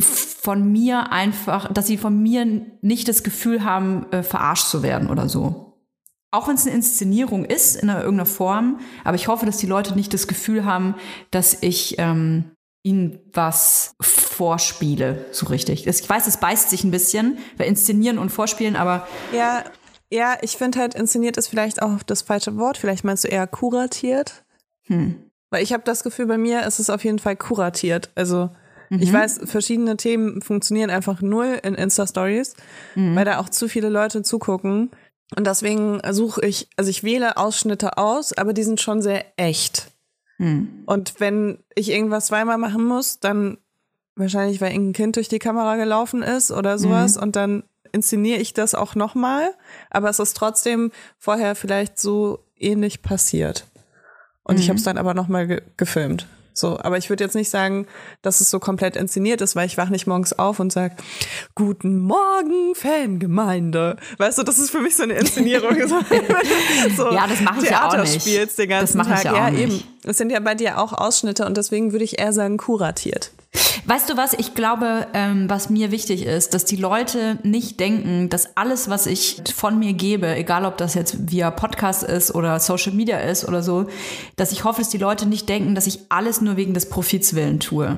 von 0.00 0.72
mir 0.72 1.12
einfach, 1.12 1.72
dass 1.72 1.86
sie 1.86 1.96
von 1.96 2.20
mir 2.20 2.44
nicht 2.80 3.06
das 3.06 3.22
Gefühl 3.22 3.64
haben, 3.64 4.10
äh, 4.10 4.24
verarscht 4.24 4.66
zu 4.66 4.82
werden 4.82 5.08
oder 5.08 5.28
so. 5.28 5.75
Auch 6.36 6.48
wenn 6.48 6.54
es 6.56 6.66
eine 6.66 6.74
Inszenierung 6.74 7.44
ist, 7.44 7.76
in 7.76 7.88
einer, 7.88 8.00
irgendeiner 8.00 8.26
Form, 8.26 8.80
aber 9.04 9.14
ich 9.16 9.28
hoffe, 9.28 9.46
dass 9.46 9.56
die 9.56 9.66
Leute 9.66 9.94
nicht 9.94 10.12
das 10.12 10.26
Gefühl 10.28 10.64
haben, 10.64 10.94
dass 11.30 11.56
ich 11.62 11.96
ähm, 11.98 12.50
ihnen 12.82 13.18
was 13.32 13.94
vorspiele, 14.00 15.24
so 15.32 15.46
richtig. 15.46 15.86
Ich 15.86 16.08
weiß, 16.08 16.26
es 16.26 16.36
beißt 16.36 16.70
sich 16.70 16.84
ein 16.84 16.90
bisschen, 16.90 17.38
bei 17.56 17.66
Inszenieren 17.66 18.18
und 18.18 18.30
Vorspielen, 18.30 18.76
aber 18.76 19.06
Ja, 19.32 19.64
ja, 20.12 20.36
ich 20.42 20.56
finde 20.56 20.78
halt, 20.78 20.94
inszeniert 20.94 21.36
ist 21.36 21.48
vielleicht 21.48 21.82
auch 21.82 22.02
das 22.04 22.22
falsche 22.22 22.56
Wort. 22.58 22.76
Vielleicht 22.78 23.02
meinst 23.04 23.24
du 23.24 23.28
eher 23.28 23.46
kuratiert. 23.46 24.44
hm, 24.86 25.16
Weil 25.50 25.62
ich 25.62 25.72
habe 25.72 25.82
das 25.84 26.04
Gefühl, 26.04 26.26
bei 26.26 26.38
mir 26.38 26.64
ist 26.64 26.78
es 26.78 26.90
auf 26.90 27.02
jeden 27.02 27.18
Fall 27.18 27.34
kuratiert. 27.36 28.10
Also 28.14 28.50
ich 28.88 29.12
weiß, 29.12 29.40
verschiedene 29.46 29.96
Themen 29.96 30.42
funktionieren 30.42 30.90
einfach 30.90 31.20
null 31.20 31.58
in 31.64 31.74
Insta-Stories, 31.74 32.54
weil 32.94 33.24
da 33.24 33.38
auch 33.40 33.48
zu 33.48 33.66
viele 33.68 33.88
Leute 33.88 34.22
zugucken. 34.22 34.90
Und 35.34 35.46
deswegen 35.46 36.00
suche 36.10 36.46
ich, 36.46 36.68
also 36.76 36.90
ich 36.90 37.02
wähle 37.02 37.36
Ausschnitte 37.36 37.98
aus, 37.98 38.32
aber 38.32 38.52
die 38.52 38.62
sind 38.62 38.80
schon 38.80 39.02
sehr 39.02 39.24
echt. 39.36 39.88
hm. 40.36 40.84
Und 40.86 41.14
wenn 41.18 41.58
ich 41.74 41.90
irgendwas 41.90 42.26
zweimal 42.26 42.58
machen 42.58 42.84
muss, 42.84 43.18
dann 43.18 43.58
wahrscheinlich, 44.14 44.60
weil 44.60 44.72
irgendein 44.72 44.92
Kind 44.92 45.16
durch 45.16 45.28
die 45.28 45.38
Kamera 45.38 45.76
gelaufen 45.76 46.22
ist 46.22 46.50
oder 46.50 46.78
sowas 46.78 47.16
und 47.16 47.36
dann 47.36 47.64
inszeniere 47.92 48.38
ich 48.40 48.54
das 48.54 48.74
auch 48.74 48.94
nochmal, 48.94 49.50
aber 49.90 50.08
es 50.08 50.18
ist 50.18 50.36
trotzdem 50.36 50.90
vorher 51.18 51.54
vielleicht 51.54 51.98
so 51.98 52.44
ähnlich 52.58 53.02
passiert. 53.02 53.66
Und 54.42 54.60
ich 54.60 54.68
habe 54.68 54.78
es 54.78 54.84
dann 54.84 54.98
aber 54.98 55.12
nochmal 55.12 55.46
ge 55.46 55.62
gefilmt. 55.76 56.26
So, 56.58 56.78
aber 56.80 56.96
ich 56.96 57.10
würde 57.10 57.22
jetzt 57.22 57.34
nicht 57.34 57.50
sagen, 57.50 57.86
dass 58.22 58.40
es 58.40 58.48
so 58.50 58.58
komplett 58.58 58.96
inszeniert 58.96 59.42
ist, 59.42 59.56
weil 59.56 59.66
ich 59.66 59.76
wach 59.76 59.90
nicht 59.90 60.06
morgens 60.06 60.32
auf 60.38 60.58
und 60.58 60.72
sag, 60.72 60.92
Guten 61.54 61.98
Morgen, 62.00 62.74
Fangemeinde. 62.74 63.96
Weißt 64.16 64.38
du, 64.38 64.42
das 64.42 64.58
ist 64.58 64.70
für 64.70 64.80
mich 64.80 64.96
so 64.96 65.02
eine 65.02 65.12
Inszenierung. 65.14 65.74
so 66.96 67.10
Ja, 67.10 67.26
das 67.26 67.40
mache 67.42 67.62
ich 67.62 67.70
ja 67.70 67.86
auch 67.86 67.90
Theater 67.90 68.02
nicht. 68.02 68.22
spielst 68.22 68.58
den 68.58 68.70
ganzen 68.70 68.96
Das 68.98 69.06
mache 69.06 69.18
ich 69.18 69.22
Tag. 69.24 69.36
ja 69.36 69.48
auch 69.48 69.52
eben. 69.52 69.82
Es 70.04 70.16
sind 70.16 70.30
ja 70.30 70.40
bei 70.40 70.54
dir 70.54 70.78
auch 70.78 70.94
Ausschnitte 70.94 71.44
und 71.44 71.56
deswegen 71.58 71.92
würde 71.92 72.04
ich 72.04 72.18
eher 72.18 72.32
sagen 72.32 72.56
kuratiert. 72.56 73.32
Weißt 73.88 74.10
du 74.10 74.16
was? 74.16 74.32
Ich 74.34 74.54
glaube, 74.54 75.06
ähm, 75.14 75.48
was 75.48 75.70
mir 75.70 75.92
wichtig 75.92 76.26
ist, 76.26 76.54
dass 76.54 76.64
die 76.64 76.74
Leute 76.76 77.38
nicht 77.44 77.78
denken, 77.78 78.28
dass 78.28 78.56
alles, 78.56 78.90
was 78.90 79.06
ich 79.06 79.40
von 79.54 79.78
mir 79.78 79.92
gebe, 79.92 80.34
egal 80.34 80.64
ob 80.64 80.76
das 80.76 80.94
jetzt 80.94 81.30
via 81.30 81.52
Podcast 81.52 82.02
ist 82.02 82.34
oder 82.34 82.58
Social 82.58 82.92
Media 82.92 83.18
ist 83.18 83.46
oder 83.46 83.62
so, 83.62 83.86
dass 84.34 84.50
ich 84.50 84.64
hoffe, 84.64 84.80
dass 84.80 84.88
die 84.90 84.98
Leute 84.98 85.26
nicht 85.26 85.48
denken, 85.48 85.76
dass 85.76 85.86
ich 85.86 86.00
alles 86.08 86.40
nur 86.40 86.56
wegen 86.56 86.74
des 86.74 86.88
Profits 86.88 87.34
willen 87.34 87.60
tue. 87.60 87.96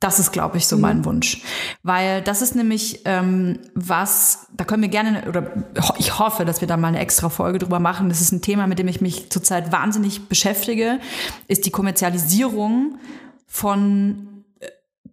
Das 0.00 0.18
ist, 0.18 0.32
glaube 0.32 0.56
ich, 0.58 0.66
so 0.66 0.74
Mhm. 0.74 0.82
mein 0.82 1.04
Wunsch. 1.04 1.40
Weil 1.84 2.22
das 2.22 2.42
ist 2.42 2.56
nämlich 2.56 3.02
ähm, 3.04 3.60
was, 3.76 4.48
da 4.56 4.64
können 4.64 4.82
wir 4.82 4.88
gerne, 4.88 5.28
oder 5.28 5.52
ich 5.98 6.18
hoffe, 6.18 6.44
dass 6.44 6.60
wir 6.60 6.66
da 6.66 6.76
mal 6.76 6.88
eine 6.88 6.98
extra 6.98 7.28
Folge 7.28 7.60
drüber 7.60 7.78
machen. 7.78 8.08
Das 8.08 8.20
ist 8.20 8.32
ein 8.32 8.42
Thema, 8.42 8.66
mit 8.66 8.80
dem 8.80 8.88
ich 8.88 9.00
mich 9.00 9.30
zurzeit 9.30 9.70
wahnsinnig 9.70 10.26
beschäftige, 10.28 10.98
ist 11.46 11.64
die 11.64 11.70
Kommerzialisierung 11.70 12.98
von 13.46 14.26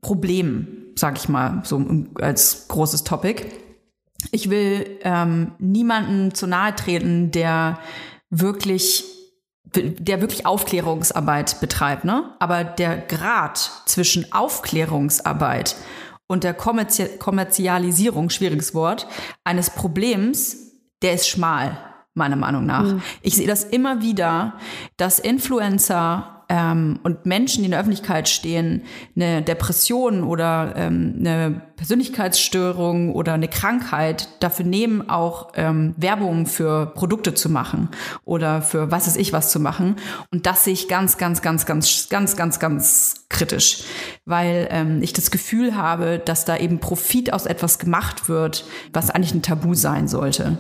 Problemen, 0.02 0.94
sag 0.96 1.18
ich 1.18 1.30
mal, 1.30 1.62
so 1.64 1.84
als 2.16 2.68
großes 2.68 3.04
Topic. 3.04 3.46
Ich 4.32 4.50
will 4.50 5.00
ähm, 5.04 5.54
niemanden 5.60 6.34
zu 6.34 6.48
nahe 6.48 6.76
treten, 6.76 7.32
der 7.32 7.80
wirklich 8.30 9.06
der 9.76 10.22
wirklich 10.22 10.46
Aufklärungsarbeit 10.46 11.60
betreibt, 11.60 12.04
ne? 12.04 12.36
Aber 12.40 12.64
der 12.64 12.98
Grad 12.98 13.58
zwischen 13.86 14.32
Aufklärungsarbeit 14.32 15.76
und 16.28 16.44
der 16.44 16.54
Kommerzi 16.54 17.08
Kommerzialisierung, 17.20 18.30
schwieriges 18.30 18.74
Wort, 18.74 19.08
eines 19.44 19.70
Problems, 19.70 20.58
der 21.02 21.14
ist 21.14 21.28
schmal, 21.28 21.78
meiner 22.14 22.36
Meinung 22.36 22.66
nach. 22.66 22.96
Ich 23.22 23.36
sehe 23.36 23.48
das 23.48 23.64
immer 23.64 24.02
wieder, 24.02 24.58
dass 24.98 25.20
Influencer 25.20 26.39
ähm, 26.50 27.00
und 27.04 27.28
Menschen, 27.28 27.60
die 27.60 27.66
in 27.66 27.72
der 27.72 27.80
Öffentlichkeit 27.80 28.28
stehen, 28.28 28.82
eine 29.16 29.44
Depression 29.44 30.24
oder 30.24 30.74
ähm, 30.76 31.16
eine 31.20 31.62
Persönlichkeitsstörung 31.76 33.14
oder 33.14 33.34
eine 33.34 33.48
Krankheit 33.48 34.28
dafür 34.40 34.66
nehmen, 34.66 35.10
auch 35.10 35.52
ähm, 35.56 35.94
Werbung 35.96 36.48
für 36.48 36.88
Produkte 36.88 37.36
zu 37.36 37.50
machen 37.50 37.90
oder 38.26 38.64
für 38.64 38.90
was 38.90 39.06
weiß 39.06 39.16
ich 39.18 39.32
was 39.32 39.52
zu 39.52 39.60
machen. 39.60 39.98
Und 40.32 40.48
das 40.48 40.64
sehe 40.64 40.74
ich 40.74 40.88
ganz, 40.88 41.20
ganz, 41.20 41.44
ganz, 41.44 41.68
ganz, 41.68 42.10
ganz, 42.10 42.36
ganz, 42.36 42.60
ganz 42.60 43.26
kritisch, 43.30 43.84
weil 44.26 44.68
ähm, 44.72 45.04
ich 45.04 45.14
das 45.14 45.30
Gefühl 45.30 45.76
habe, 45.76 46.18
dass 46.18 46.46
da 46.46 46.58
eben 46.58 46.80
Profit 46.80 47.32
aus 47.32 47.46
etwas 47.46 47.78
gemacht 47.78 48.28
wird, 48.28 48.66
was 48.92 49.12
eigentlich 49.12 49.36
ein 49.36 49.44
Tabu 49.44 49.76
sein 49.76 50.08
sollte. 50.08 50.58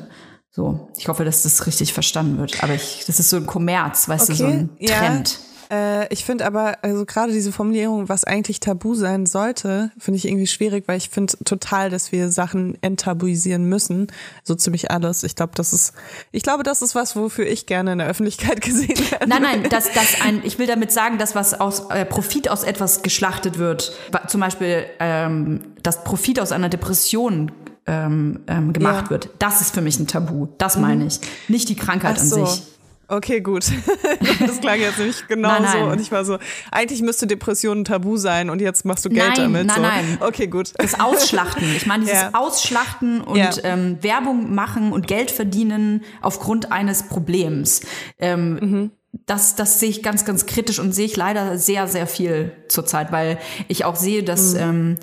So, 0.52 0.89
ich 0.97 1.08
hoffe, 1.08 1.25
dass 1.25 1.43
das 1.43 1.65
richtig 1.67 1.93
verstanden 1.93 2.38
wird. 2.38 2.63
Aber 2.63 2.73
ich, 2.73 3.04
das 3.08 3.19
ist 3.19 3.30
so 3.30 3.38
ein 3.38 3.45
Kommerz, 3.45 4.08
weißt 4.08 4.30
du, 4.30 4.34
so 4.36 4.45
ein 4.45 4.69
ja. 4.80 5.23
Äh, 5.71 6.12
ich 6.12 6.25
finde 6.25 6.45
aber, 6.45 6.77
also 6.82 7.05
gerade 7.05 7.32
diese 7.32 7.51
Formulierung, 7.51 8.10
was 8.10 8.23
eigentlich 8.23 8.60
tabu 8.60 8.95
sein 8.95 9.25
sollte, 9.25 9.91
finde 9.99 10.17
ich 10.17 10.27
irgendwie 10.27 10.47
schwierig, 10.47 10.86
weil 10.88 10.97
ich 10.97 11.10
finde 11.10 11.34
total, 11.45 11.89
dass 11.89 12.12
wir 12.12 12.32
Sachen 12.32 12.77
enttabuisieren 12.82 13.65
müssen. 13.65 14.08
So 14.43 14.55
ziemlich 14.55 14.89
alles. 14.91 15.23
Ich 15.23 15.36
glaube, 15.36 15.51
das 15.55 15.73
ist, 15.73 15.93
ich 16.32 16.43
glaube, 16.43 16.63
das 16.63 16.82
ist 16.82 16.95
was, 16.95 17.15
wofür 17.15 17.45
ich 17.45 17.65
gerne 17.67 17.91
in 17.91 17.97
der 17.99 18.08
Öffentlichkeit 18.08 18.62
gesehen 18.65 18.97
werde. 19.12 19.27
Nein, 19.27 19.41
nein, 19.43 19.63
dass 19.69 19.91
das 19.91 20.21
ein, 20.23 20.41
ich 20.43 20.58
will 20.58 20.67
damit 20.67 20.91
sagen, 20.91 21.17
dass 21.17 21.36
was 21.36 21.60
aus 21.60 21.89
äh, 21.91 22.05
Profit 22.05 22.49
aus 22.49 22.63
etwas 22.63 23.03
geschlachtet 23.03 23.58
wird, 23.60 23.93
zum 24.27 24.41
Beispiel, 24.41 24.86
ähm, 24.99 25.62
dass 25.84 26.03
Profit 26.03 26.39
aus 26.39 26.51
einer 26.51 26.69
Depression 26.69 27.51
ähm, 27.86 28.39
ähm, 28.47 28.73
gemacht 28.73 29.05
Ja. 29.05 29.10
wird, 29.12 29.29
das 29.39 29.62
ist 29.62 29.73
für 29.73 29.82
mich 29.82 29.99
ein 29.99 30.08
Tabu. 30.08 30.47
Das 30.58 30.77
meine 30.77 31.05
ich. 31.05 31.19
Nicht 31.47 31.69
die 31.69 31.75
Krankheit 31.75 32.15
Ach 32.17 32.21
an 32.21 32.27
so. 32.27 32.45
sich. 32.45 32.63
Okay, 33.10 33.41
gut. 33.41 33.65
Das 34.39 34.62
klang 34.62 34.80
jetzt 34.80 34.98
nämlich 35.00 35.28
genau 35.28 35.50
Nein, 35.50 35.63
nein. 35.63 35.84
so. 35.86 35.91
Und 35.91 36.00
ich 36.02 36.12
war 36.12 36.24
so, 36.24 36.38
eigentlich 36.72 37.02
müsste 37.02 37.28
Depression 37.28 37.80
ein 37.82 37.86
Tabu 37.86 38.17
sein 38.17 38.50
und 38.50 38.62
jetzt 38.62 38.86
machst 38.86 39.04
du 39.06 39.10
Geld 39.10 39.38
Nein, 39.38 39.54
damit. 39.54 39.67
nein, 39.67 39.76
so. 39.76 39.82
nein. 39.82 40.17
Okay, 40.22 40.48
gut. 40.48 40.74
Das 40.78 41.00
Ausschlachten. 41.00 41.63
Ich 41.76 41.86
meine, 41.86 42.04
dieses 42.06 42.22
Ja. 42.22 42.30
Ausschlachten 42.34 43.22
und 43.22 43.38
Ja. 43.38 43.50
ähm, 43.63 43.98
Werbung 44.02 44.54
machen 44.54 44.91
und 44.93 45.08
Geld 45.08 45.32
verdienen 45.32 46.04
aufgrund 46.22 46.72
eines 46.72 47.04
Problems. 47.04 47.82
Ähm, 48.19 48.60
Mhm. 48.62 48.91
Das, 49.26 49.56
das 49.56 49.80
sehe 49.80 49.89
ich 49.89 50.04
ganz, 50.04 50.24
ganz 50.24 50.45
kritisch 50.45 50.78
und 50.78 50.93
sehe 50.93 51.06
ich 51.08 51.15
leider 51.17 51.58
sehr, 51.58 51.88
sehr 51.88 52.06
viel 52.06 52.52
zurzeit, 52.67 53.12
weil 53.12 53.39
ich 53.67 53.84
auch 53.84 53.95
sehe, 53.95 54.22
dass 54.24 54.54
Mhm. 54.54 54.60
ähm, 54.60 54.95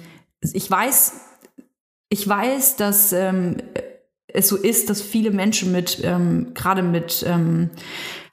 ich 0.52 0.70
weiß, 0.70 1.12
ich 2.08 2.28
weiß, 2.28 2.76
dass 2.76 3.12
ähm, 3.12 3.56
es 4.36 4.48
so 4.48 4.56
ist, 4.56 4.90
dass 4.90 5.00
viele 5.00 5.30
Menschen 5.30 5.72
mit 5.72 6.00
ähm, 6.04 6.52
gerade 6.54 6.82
mit 6.82 7.24
ähm, 7.26 7.70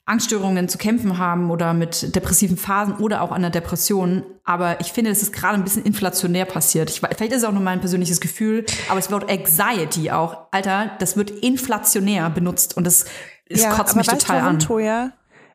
Angststörungen 0.05 0.67
zu 0.67 0.77
kämpfen 0.77 1.17
haben 1.17 1.49
oder 1.49 1.73
mit 1.73 2.13
depressiven 2.13 2.57
Phasen 2.57 2.95
oder 2.95 3.21
auch 3.21 3.31
einer 3.31 3.49
Depression. 3.49 4.23
Aber 4.43 4.81
ich 4.81 4.91
finde, 4.91 5.11
es 5.11 5.21
ist 5.21 5.31
gerade 5.31 5.55
ein 5.55 5.63
bisschen 5.63 5.85
inflationär 5.85 6.43
passiert. 6.43 6.89
Ich, 6.89 6.99
vielleicht 6.99 7.31
ist 7.31 7.37
es 7.37 7.43
auch 7.45 7.53
nur 7.53 7.61
mein 7.61 7.79
persönliches 7.79 8.19
Gefühl, 8.19 8.65
aber 8.89 8.99
das 8.99 9.11
Wort 9.11 9.31
Anxiety 9.31 10.11
auch, 10.11 10.47
Alter, 10.51 10.91
das 10.99 11.15
wird 11.15 11.31
inflationär 11.31 12.29
benutzt 12.29 12.75
und 12.75 12.85
das, 12.85 13.05
das 13.47 13.63
kotzt 13.69 13.91
aber 13.91 13.99
mich 13.99 14.07
total 14.07 14.41
an. 14.41 14.59
Toja? 14.59 15.13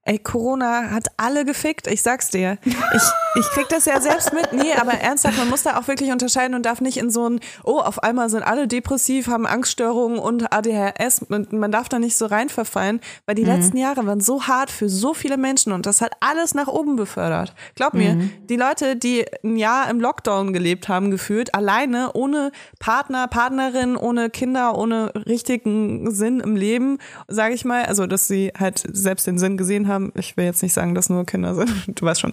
Ey, 0.09 0.18
Corona 0.18 0.90
hat 0.90 1.09
alle 1.18 1.44
gefickt, 1.44 1.87
ich 1.87 2.01
sag's 2.01 2.31
dir. 2.31 2.57
Ich, 2.64 3.03
ich 3.35 3.47
krieg 3.51 3.68
das 3.68 3.85
ja 3.85 4.01
selbst 4.01 4.33
mit. 4.33 4.55
Nee, 4.55 4.73
aber 4.73 4.92
ernsthaft, 4.92 5.37
man 5.37 5.51
muss 5.51 5.64
da 5.64 5.79
auch 5.79 5.87
wirklich 5.87 6.11
unterscheiden 6.12 6.55
und 6.55 6.64
darf 6.64 6.81
nicht 6.81 6.97
in 6.97 7.11
so 7.11 7.29
ein, 7.29 7.40
oh, 7.62 7.79
auf 7.79 8.03
einmal 8.03 8.31
sind 8.31 8.42
alle 8.42 8.66
depressiv, 8.66 9.27
haben 9.27 9.47
Angststörungen 9.47 10.18
und 10.18 10.51
ADHS. 10.51 11.27
Und 11.29 11.53
man 11.53 11.71
darf 11.71 11.90
da 11.90 11.99
nicht 11.99 12.16
so 12.16 12.25
rein 12.25 12.49
verfallen, 12.49 13.01
weil 13.27 13.35
die 13.35 13.44
letzten 13.44 13.77
Jahre 13.77 14.07
waren 14.07 14.21
so 14.21 14.44
hart 14.44 14.71
für 14.71 14.88
so 14.88 15.12
viele 15.12 15.37
Menschen 15.37 15.73
und 15.73 15.85
das 15.85 16.01
hat 16.01 16.12
alles 16.21 16.55
nach 16.55 16.68
oben 16.68 16.97
befördert. 16.97 17.55
Glaub 17.75 17.92
mir, 17.92 18.16
die 18.49 18.57
Leute, 18.57 18.97
die 18.97 19.27
ein 19.44 19.59
Jahr 19.59 19.90
im 19.90 20.01
Lockdown 20.01 20.55
gelebt 20.55 20.88
haben, 20.88 21.11
gefühlt, 21.11 21.55
alleine, 21.55 22.12
ohne 22.14 22.51
Partner, 22.79 23.29
Partnerin, 23.29 23.94
ohne 23.94 24.31
Kinder, 24.31 24.79
ohne 24.79 25.12
richtigen 25.27 26.11
Sinn 26.12 26.40
im 26.40 26.57
Leben, 26.57 26.97
sage 27.29 27.53
ich 27.53 27.66
mal, 27.66 27.85
also 27.85 28.07
dass 28.07 28.27
sie 28.27 28.53
halt 28.59 28.83
selbst 28.90 29.27
den 29.27 29.38
Sinn 29.38 29.59
gesehen 29.59 29.87
haben. 29.87 29.97
Ich 30.14 30.37
will 30.37 30.44
jetzt 30.44 30.62
nicht 30.62 30.72
sagen, 30.72 30.94
dass 30.94 31.08
nur 31.08 31.24
Kinder 31.26 31.54
sind, 31.54 31.70
du 32.00 32.04
weißt 32.04 32.20
schon. 32.20 32.32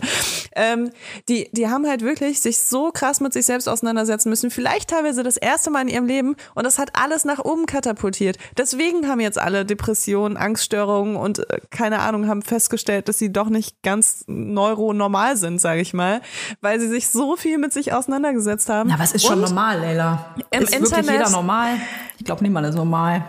Ähm, 0.56 0.92
die, 1.30 1.50
die 1.52 1.68
haben 1.68 1.86
halt 1.88 2.02
wirklich 2.02 2.40
sich 2.42 2.60
so 2.60 2.92
krass 2.92 3.20
mit 3.22 3.34
sich 3.34 3.46
selbst 3.46 3.68
auseinandersetzen 3.68 4.30
müssen, 4.30 4.52
vielleicht 4.52 4.90
teilweise 4.90 5.24
das 5.24 5.38
erste 5.38 5.70
Mal 5.70 5.82
in 5.82 5.88
ihrem 5.88 6.06
Leben 6.06 6.36
und 6.56 6.64
das 6.66 6.80
hat 6.80 6.92
alles 6.94 7.26
nach 7.26 7.40
oben 7.40 7.66
katapultiert. 7.66 8.38
Deswegen 8.58 9.08
haben 9.08 9.20
jetzt 9.20 9.38
alle 9.40 9.66
Depressionen, 9.66 10.38
Angststörungen 10.38 11.16
und 11.16 11.40
äh, 11.50 11.60
keine 11.70 12.00
Ahnung, 12.00 12.28
haben 12.28 12.42
festgestellt, 12.42 13.10
dass 13.10 13.18
sie 13.20 13.32
doch 13.32 13.50
nicht 13.50 13.82
ganz 13.84 14.24
neuronormal 14.28 15.38
sind, 15.38 15.60
sage 15.60 15.82
ich 15.82 15.94
mal, 15.94 16.22
weil 16.62 16.80
sie 16.80 16.88
sich 16.88 17.08
so 17.10 17.36
viel 17.36 17.58
mit 17.58 17.74
sich 17.74 17.94
auseinandergesetzt 17.94 18.70
haben. 18.70 18.90
Na, 18.90 19.00
was 19.00 19.12
ist 19.14 19.26
schon 19.26 19.40
Und 19.42 19.50
normal, 19.50 19.80
Leila? 19.80 20.36
Im 20.52 20.62
ist 20.64 20.72
wirklich 20.72 20.92
Internet- 20.92 21.12
jeder 21.20 21.30
normal? 21.30 21.78
Ich 22.18 22.26
glaube, 22.26 22.44
niemand 22.44 22.68
ist 22.68 22.76
normal. 22.76 23.24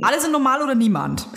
Alle 0.00 0.20
sind 0.20 0.32
normal 0.32 0.62
oder 0.62 0.74
niemand? 0.74 1.26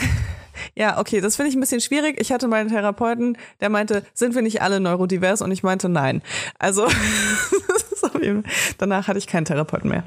Ja, 0.76 1.00
okay, 1.00 1.22
das 1.22 1.36
finde 1.36 1.50
ich 1.50 1.56
ein 1.56 1.60
bisschen 1.60 1.82
schwierig. 1.82 2.20
Ich 2.20 2.32
hatte 2.32 2.48
meinen 2.48 2.70
Therapeuten, 2.70 3.38
der 3.62 3.70
meinte, 3.70 4.04
sind 4.14 4.36
wir 4.36 4.42
nicht 4.42 4.62
alle 4.62 4.80
neurodivers? 4.80 5.42
Und 5.42 5.52
ich 5.52 5.64
meinte, 5.64 5.90
nein. 5.90 6.22
Also, 6.60 6.88
danach 8.78 9.08
hatte 9.08 9.20
ich 9.20 9.28
keinen 9.28 9.46
Therapeuten 9.46 9.90
mehr. 9.90 10.04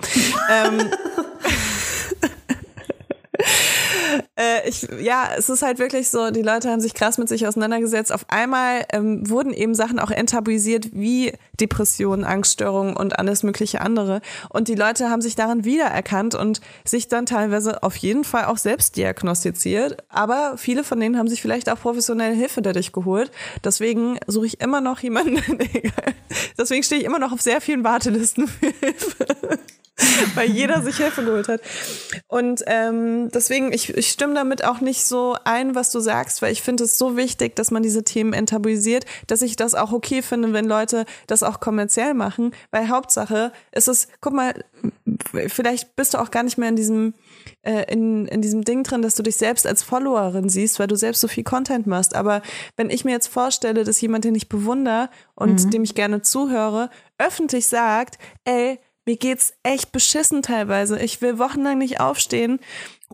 ähm, 0.50 0.78
äh, 4.38 4.68
ich, 4.68 4.86
ja, 5.00 5.30
es 5.36 5.48
ist 5.48 5.62
halt 5.62 5.80
wirklich 5.80 6.10
so, 6.10 6.30
die 6.30 6.42
Leute 6.42 6.70
haben 6.70 6.80
sich 6.80 6.94
krass 6.94 7.18
mit 7.18 7.28
sich 7.28 7.46
auseinandergesetzt. 7.46 8.12
Auf 8.12 8.24
einmal 8.28 8.84
ähm, 8.92 9.28
wurden 9.28 9.52
eben 9.52 9.74
Sachen 9.74 9.98
auch 9.98 10.12
enttabuisiert 10.12 10.90
wie 10.92 11.32
Depressionen, 11.60 12.24
Angststörungen 12.24 12.96
und 12.96 13.18
alles 13.18 13.42
mögliche 13.42 13.80
andere. 13.80 14.20
Und 14.48 14.68
die 14.68 14.76
Leute 14.76 15.10
haben 15.10 15.20
sich 15.22 15.34
daran 15.34 15.64
wiedererkannt 15.64 16.36
und 16.36 16.60
sich 16.84 17.08
dann 17.08 17.26
teilweise 17.26 17.82
auf 17.82 17.96
jeden 17.96 18.22
Fall 18.22 18.44
auch 18.44 18.58
selbst 18.58 18.96
diagnostiziert. 18.96 20.04
Aber 20.08 20.54
viele 20.56 20.84
von 20.84 21.00
denen 21.00 21.18
haben 21.18 21.28
sich 21.28 21.42
vielleicht 21.42 21.68
auch 21.68 21.80
professionelle 21.80 22.34
Hilfe 22.34 22.62
dadurch 22.62 22.92
geholt. 22.92 23.32
Deswegen 23.64 24.18
suche 24.28 24.46
ich 24.46 24.60
immer 24.60 24.80
noch 24.80 25.00
jemanden. 25.00 25.42
Deswegen 26.58 26.84
stehe 26.84 27.00
ich 27.00 27.06
immer 27.06 27.18
noch 27.18 27.32
auf 27.32 27.42
sehr 27.42 27.60
vielen 27.60 27.82
Wartelisten 27.82 28.46
für 28.46 28.72
Hilfe. 28.80 29.26
Weil 30.34 30.50
jeder 30.50 30.82
sich 30.82 30.96
Hilfe 30.96 31.24
geholt 31.24 31.48
hat. 31.48 31.60
Und 32.28 32.62
ähm, 32.66 33.30
deswegen, 33.30 33.72
ich, 33.72 33.96
ich 33.96 34.08
stimme 34.08 34.34
damit 34.34 34.64
auch 34.64 34.80
nicht 34.80 35.04
so 35.04 35.36
ein, 35.44 35.74
was 35.74 35.90
du 35.90 36.00
sagst, 36.00 36.40
weil 36.40 36.52
ich 36.52 36.62
finde 36.62 36.84
es 36.84 36.98
so 36.98 37.16
wichtig, 37.16 37.56
dass 37.56 37.70
man 37.70 37.82
diese 37.82 38.04
Themen 38.04 38.32
enttabuisiert, 38.32 39.06
dass 39.26 39.42
ich 39.42 39.56
das 39.56 39.74
auch 39.74 39.92
okay 39.92 40.22
finde, 40.22 40.52
wenn 40.52 40.66
Leute 40.66 41.04
das 41.26 41.42
auch 41.42 41.60
kommerziell 41.60 42.14
machen. 42.14 42.52
Weil 42.70 42.88
Hauptsache 42.88 43.52
ist 43.72 43.88
es, 43.88 44.08
guck 44.20 44.34
mal, 44.34 44.54
vielleicht 45.48 45.96
bist 45.96 46.14
du 46.14 46.18
auch 46.18 46.30
gar 46.30 46.42
nicht 46.44 46.58
mehr 46.58 46.68
in 46.68 46.76
diesem, 46.76 47.14
äh, 47.62 47.92
in, 47.92 48.26
in 48.26 48.40
diesem 48.40 48.62
Ding 48.62 48.84
drin, 48.84 49.02
dass 49.02 49.16
du 49.16 49.22
dich 49.22 49.36
selbst 49.36 49.66
als 49.66 49.82
Followerin 49.82 50.48
siehst, 50.48 50.78
weil 50.78 50.86
du 50.86 50.96
selbst 50.96 51.20
so 51.20 51.28
viel 51.28 51.44
Content 51.44 51.86
machst. 51.86 52.14
Aber 52.14 52.42
wenn 52.76 52.90
ich 52.90 53.04
mir 53.04 53.12
jetzt 53.12 53.28
vorstelle, 53.28 53.84
dass 53.84 54.00
jemand, 54.00 54.24
den 54.24 54.34
ich 54.34 54.48
bewundere 54.48 55.10
und 55.34 55.72
dem 55.72 55.82
ich 55.82 55.94
gerne 55.94 56.22
zuhöre, 56.22 56.90
öffentlich 57.18 57.66
sagt, 57.66 58.18
ey, 58.44 58.78
mir 59.08 59.16
geht's 59.16 59.54
echt 59.62 59.90
beschissen 59.90 60.42
teilweise. 60.42 61.00
Ich 61.00 61.22
will 61.22 61.38
wochenlang 61.38 61.78
nicht 61.78 61.98
aufstehen 61.98 62.60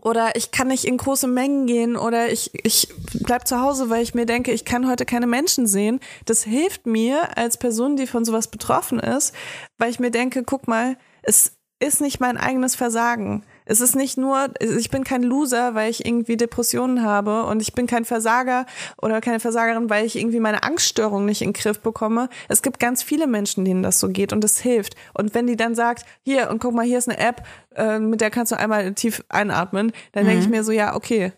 oder 0.01 0.35
ich 0.35 0.51
kann 0.51 0.67
nicht 0.67 0.83
in 0.83 0.97
große 0.97 1.25
Mengen 1.25 1.67
gehen 1.67 1.95
oder 1.95 2.29
ich, 2.29 2.51
ich 2.65 2.89
bleib 3.23 3.47
zu 3.47 3.61
Hause, 3.61 3.89
weil 3.89 4.03
ich 4.03 4.13
mir 4.13 4.25
denke, 4.25 4.51
ich 4.51 4.65
kann 4.65 4.89
heute 4.89 5.05
keine 5.05 5.25
Menschen 5.25 5.67
sehen. 5.67 6.01
Das 6.25 6.43
hilft 6.43 6.85
mir 6.85 7.37
als 7.37 7.57
Person, 7.57 7.95
die 7.95 8.07
von 8.07 8.25
sowas 8.25 8.49
betroffen 8.49 8.99
ist, 8.99 9.33
weil 9.77 9.89
ich 9.89 10.01
mir 10.01 10.11
denke, 10.11 10.43
guck 10.43 10.67
mal, 10.67 10.97
es 11.23 11.53
ist 11.79 12.01
nicht 12.01 12.19
mein 12.19 12.35
eigenes 12.35 12.75
Versagen. 12.75 13.45
Es 13.65 13.81
ist 13.81 13.95
nicht 13.95 14.17
nur, 14.17 14.49
ich 14.59 14.89
bin 14.91 15.03
kein 15.03 15.23
Loser, 15.23 15.73
weil 15.73 15.89
ich 15.89 16.05
irgendwie 16.05 16.37
Depressionen 16.37 17.03
habe 17.03 17.45
und 17.45 17.61
ich 17.61 17.73
bin 17.73 17.87
kein 17.87 18.05
Versager 18.05 18.65
oder 19.01 19.21
keine 19.21 19.39
Versagerin, 19.39 19.89
weil 19.89 20.05
ich 20.05 20.15
irgendwie 20.17 20.39
meine 20.39 20.63
Angststörung 20.63 21.25
nicht 21.25 21.41
in 21.41 21.49
den 21.49 21.53
Griff 21.53 21.79
bekomme. 21.79 22.29
Es 22.47 22.61
gibt 22.61 22.79
ganz 22.79 23.01
viele 23.01 23.27
Menschen, 23.27 23.65
denen 23.65 23.81
das 23.81 23.99
so 23.99 24.09
geht 24.09 24.33
und 24.33 24.43
es 24.43 24.59
hilft. 24.59 24.95
Und 25.13 25.33
wenn 25.33 25.47
die 25.47 25.55
dann 25.55 25.73
sagt, 25.73 26.05
hier 26.23 26.49
und 26.49 26.59
guck 26.59 26.73
mal, 26.73 26.85
hier 26.85 26.99
ist 26.99 27.09
eine 27.09 27.17
App, 27.17 27.43
äh, 27.75 27.99
mit 27.99 28.21
der 28.21 28.29
kannst 28.29 28.51
du 28.51 28.57
einmal 28.57 28.93
tief 28.93 29.23
einatmen, 29.29 29.91
dann 30.11 30.25
denke 30.25 30.43
ich 30.43 30.49
mir 30.49 30.63
so, 30.63 30.71
ja, 30.71 30.95
okay, 30.95 31.33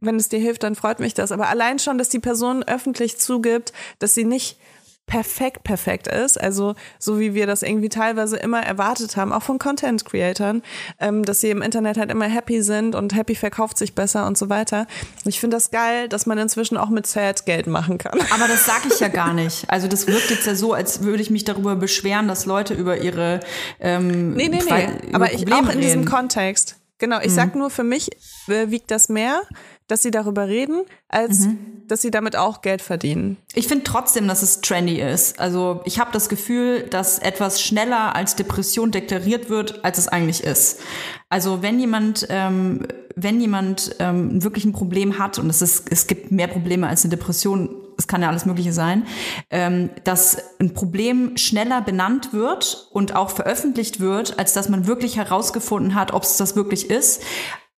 wenn 0.00 0.16
es 0.16 0.28
dir 0.28 0.38
hilft, 0.38 0.62
dann 0.62 0.74
freut 0.74 1.00
mich 1.00 1.14
das. 1.14 1.32
Aber 1.32 1.48
allein 1.48 1.78
schon, 1.78 1.98
dass 1.98 2.08
die 2.08 2.18
Person 2.18 2.62
öffentlich 2.62 3.18
zugibt, 3.18 3.72
dass 3.98 4.14
sie 4.14 4.24
nicht 4.24 4.58
perfekt 5.06 5.64
perfekt 5.64 6.08
ist, 6.08 6.40
also 6.40 6.74
so 6.98 7.20
wie 7.20 7.34
wir 7.34 7.46
das 7.46 7.62
irgendwie 7.62 7.88
teilweise 7.88 8.36
immer 8.36 8.62
erwartet 8.62 9.16
haben, 9.16 9.32
auch 9.32 9.42
von 9.42 9.58
Content 9.58 10.04
Creatern, 10.04 10.62
ähm, 10.98 11.24
dass 11.24 11.40
sie 11.40 11.50
im 11.50 11.62
Internet 11.62 11.98
halt 11.98 12.10
immer 12.10 12.26
happy 12.26 12.62
sind 12.62 12.94
und 12.94 13.14
happy 13.14 13.34
verkauft 13.34 13.76
sich 13.78 13.94
besser 13.94 14.26
und 14.26 14.38
so 14.38 14.48
weiter. 14.48 14.86
Ich 15.24 15.40
finde 15.40 15.56
das 15.56 15.70
geil, 15.70 16.08
dass 16.08 16.26
man 16.26 16.38
inzwischen 16.38 16.76
auch 16.76 16.88
mit 16.88 17.06
Sad 17.06 17.44
Geld 17.46 17.66
machen 17.66 17.98
kann. 17.98 18.18
Aber 18.30 18.48
das 18.48 18.64
sage 18.64 18.88
ich 18.92 19.00
ja 19.00 19.08
gar 19.08 19.34
nicht. 19.34 19.68
Also 19.68 19.88
das 19.88 20.06
wirkt 20.06 20.30
jetzt 20.30 20.46
ja 20.46 20.54
so, 20.54 20.72
als 20.72 21.02
würde 21.02 21.22
ich 21.22 21.30
mich 21.30 21.44
darüber 21.44 21.76
beschweren, 21.76 22.26
dass 22.26 22.46
Leute 22.46 22.74
über 22.74 22.98
ihre 22.98 23.40
ähm, 23.80 24.32
Nee, 24.34 24.48
nee, 24.48 24.62
nee. 24.64 24.88
Aber 25.12 25.32
ich 25.32 25.52
auch 25.52 25.68
in 25.68 25.80
diesem 25.80 26.04
Kontext. 26.04 26.76
Genau, 26.98 27.18
ich 27.18 27.30
mhm. 27.30 27.34
sag 27.34 27.54
nur, 27.54 27.70
für 27.70 27.84
mich 27.84 28.10
äh, 28.48 28.70
wiegt 28.70 28.90
das 28.90 29.08
mehr, 29.08 29.42
dass 29.86 30.02
sie 30.02 30.10
darüber 30.10 30.48
reden, 30.48 30.82
als 31.08 31.40
mhm. 31.40 31.58
dass 31.86 32.00
sie 32.00 32.10
damit 32.10 32.36
auch 32.36 32.62
Geld 32.62 32.80
verdienen. 32.80 33.36
Ich 33.52 33.68
finde 33.68 33.84
trotzdem, 33.84 34.26
dass 34.26 34.42
es 34.42 34.60
trendy 34.62 35.00
ist. 35.00 35.38
Also 35.38 35.82
ich 35.84 35.98
habe 35.98 36.10
das 36.12 36.28
Gefühl, 36.28 36.84
dass 36.84 37.18
etwas 37.18 37.60
schneller 37.60 38.16
als 38.16 38.34
Depression 38.34 38.90
deklariert 38.90 39.50
wird, 39.50 39.84
als 39.84 39.98
es 39.98 40.08
eigentlich 40.08 40.42
ist. 40.42 40.80
Also 41.28 41.60
wenn 41.62 41.78
jemand, 41.78 42.26
ähm, 42.30 42.86
wenn 43.14 43.40
jemand 43.40 43.96
ähm, 43.98 44.42
wirklich 44.42 44.64
ein 44.64 44.72
Problem 44.72 45.18
hat 45.18 45.38
und 45.38 45.50
es 45.50 45.60
ist, 45.60 45.90
es 45.92 46.06
gibt 46.06 46.32
mehr 46.32 46.48
Probleme 46.48 46.88
als 46.88 47.04
eine 47.04 47.10
Depression, 47.10 47.76
es 47.96 48.08
kann 48.08 48.22
ja 48.22 48.28
alles 48.28 48.46
Mögliche 48.46 48.72
sein, 48.72 49.06
ähm, 49.50 49.90
dass 50.04 50.58
ein 50.58 50.72
Problem 50.74 51.36
schneller 51.36 51.82
benannt 51.82 52.32
wird 52.32 52.88
und 52.90 53.14
auch 53.14 53.30
veröffentlicht 53.30 54.00
wird, 54.00 54.38
als 54.38 54.54
dass 54.54 54.68
man 54.68 54.86
wirklich 54.86 55.16
herausgefunden 55.16 55.94
hat, 55.94 56.12
ob 56.12 56.22
es 56.22 56.38
das 56.38 56.56
wirklich 56.56 56.90
ist 56.90 57.22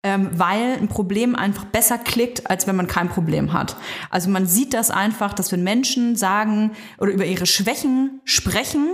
ähm, 0.07 0.31
weil 0.35 0.75
ein 0.81 0.87
Problem 0.87 1.35
einfach 1.35 1.65
besser 1.65 1.99
klickt, 1.99 2.49
als 2.49 2.69
wenn 2.69 2.77
man 2.77 2.87
kein 2.87 3.09
Problem 3.09 3.53
hat. 3.53 3.75
Also 4.09 4.31
man 4.31 4.47
sieht 4.47 4.73
das 4.73 4.93
einfach, 4.93 5.33
dass 5.33 5.51
wenn 5.51 5.65
Menschen 5.65 6.15
sagen 6.15 6.71
oder 6.99 7.11
über 7.11 7.25
ihre 7.25 7.45
Schwächen 7.45 8.21
sprechen, 8.23 8.87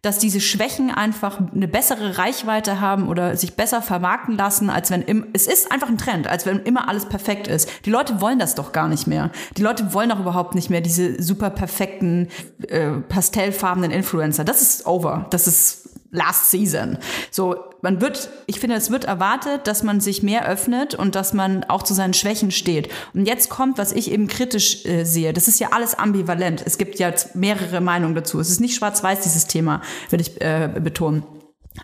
dass 0.00 0.20
diese 0.20 0.40
Schwächen 0.40 0.92
einfach 0.92 1.40
eine 1.52 1.66
bessere 1.66 2.18
Reichweite 2.18 2.80
haben 2.80 3.08
oder 3.08 3.36
sich 3.36 3.56
besser 3.56 3.82
vermarkten 3.82 4.36
lassen, 4.36 4.70
als 4.70 4.92
wenn 4.92 5.02
im, 5.02 5.26
es 5.32 5.48
ist 5.48 5.72
einfach 5.72 5.88
ein 5.88 5.98
Trend, 5.98 6.28
als 6.28 6.46
wenn 6.46 6.60
immer 6.60 6.88
alles 6.88 7.06
perfekt 7.06 7.48
ist. 7.48 7.68
Die 7.84 7.90
Leute 7.90 8.20
wollen 8.20 8.38
das 8.38 8.54
doch 8.54 8.70
gar 8.70 8.86
nicht 8.86 9.08
mehr. 9.08 9.32
Die 9.56 9.62
Leute 9.62 9.92
wollen 9.92 10.10
doch 10.10 10.20
überhaupt 10.20 10.54
nicht 10.54 10.70
mehr 10.70 10.82
diese 10.82 11.20
super 11.20 11.50
perfekten, 11.50 12.28
äh, 12.68 12.90
pastellfarbenen 12.90 13.90
Influencer. 13.90 14.44
Das 14.44 14.62
ist 14.62 14.86
over. 14.86 15.26
Das 15.30 15.48
ist 15.48 15.88
last 16.12 16.52
season. 16.52 16.98
So, 17.32 17.56
man 17.84 18.00
wird, 18.00 18.30
ich 18.46 18.60
finde, 18.60 18.76
es 18.76 18.90
wird 18.90 19.04
erwartet, 19.04 19.66
dass 19.66 19.82
man 19.82 20.00
sich 20.00 20.22
mehr 20.22 20.48
öffnet 20.48 20.94
und 20.94 21.14
dass 21.14 21.34
man 21.34 21.64
auch 21.64 21.82
zu 21.82 21.92
seinen 21.92 22.14
Schwächen 22.14 22.50
steht. 22.50 22.88
Und 23.12 23.26
jetzt 23.26 23.50
kommt, 23.50 23.76
was 23.76 23.92
ich 23.92 24.10
eben 24.10 24.26
kritisch 24.26 24.86
äh, 24.86 25.04
sehe. 25.04 25.34
Das 25.34 25.48
ist 25.48 25.60
ja 25.60 25.68
alles 25.72 25.94
ambivalent. 25.94 26.62
Es 26.64 26.78
gibt 26.78 26.98
ja 26.98 27.12
mehrere 27.34 27.82
Meinungen 27.82 28.14
dazu. 28.14 28.40
Es 28.40 28.48
ist 28.48 28.62
nicht 28.62 28.74
schwarz-weiß, 28.74 29.20
dieses 29.20 29.48
Thema, 29.48 29.82
will 30.08 30.22
ich 30.22 30.40
äh, 30.40 30.70
betonen. 30.82 31.24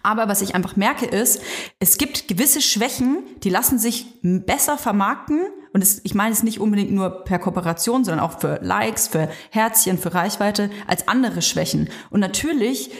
Aber 0.03 0.27
was 0.27 0.41
ich 0.41 0.55
einfach 0.55 0.75
merke 0.75 1.05
ist, 1.05 1.43
es 1.81 1.99
gibt 1.99 2.29
gewisse 2.29 2.63
Schwächen, 2.63 3.19
die 3.43 3.51
lassen 3.51 3.79
sich 3.79 4.07
besser 4.23 4.79
vermarkten. 4.79 5.43
Und 5.75 5.83
es, 5.83 6.01
ich 6.05 6.15
meine 6.15 6.33
es 6.33 6.43
nicht 6.43 6.61
unbedingt 6.61 6.93
nur 6.93 7.25
per 7.25 7.39
Kooperation, 7.39 8.05
sondern 8.05 8.25
auch 8.25 8.41
für 8.41 8.59
Likes, 8.63 9.07
für 9.09 9.29
Herzchen, 9.51 9.99
für 9.99 10.15
Reichweite, 10.15 10.71
als 10.87 11.09
andere 11.09 11.43
Schwächen. 11.43 11.91
Und 12.09 12.21
natürlich 12.21 12.91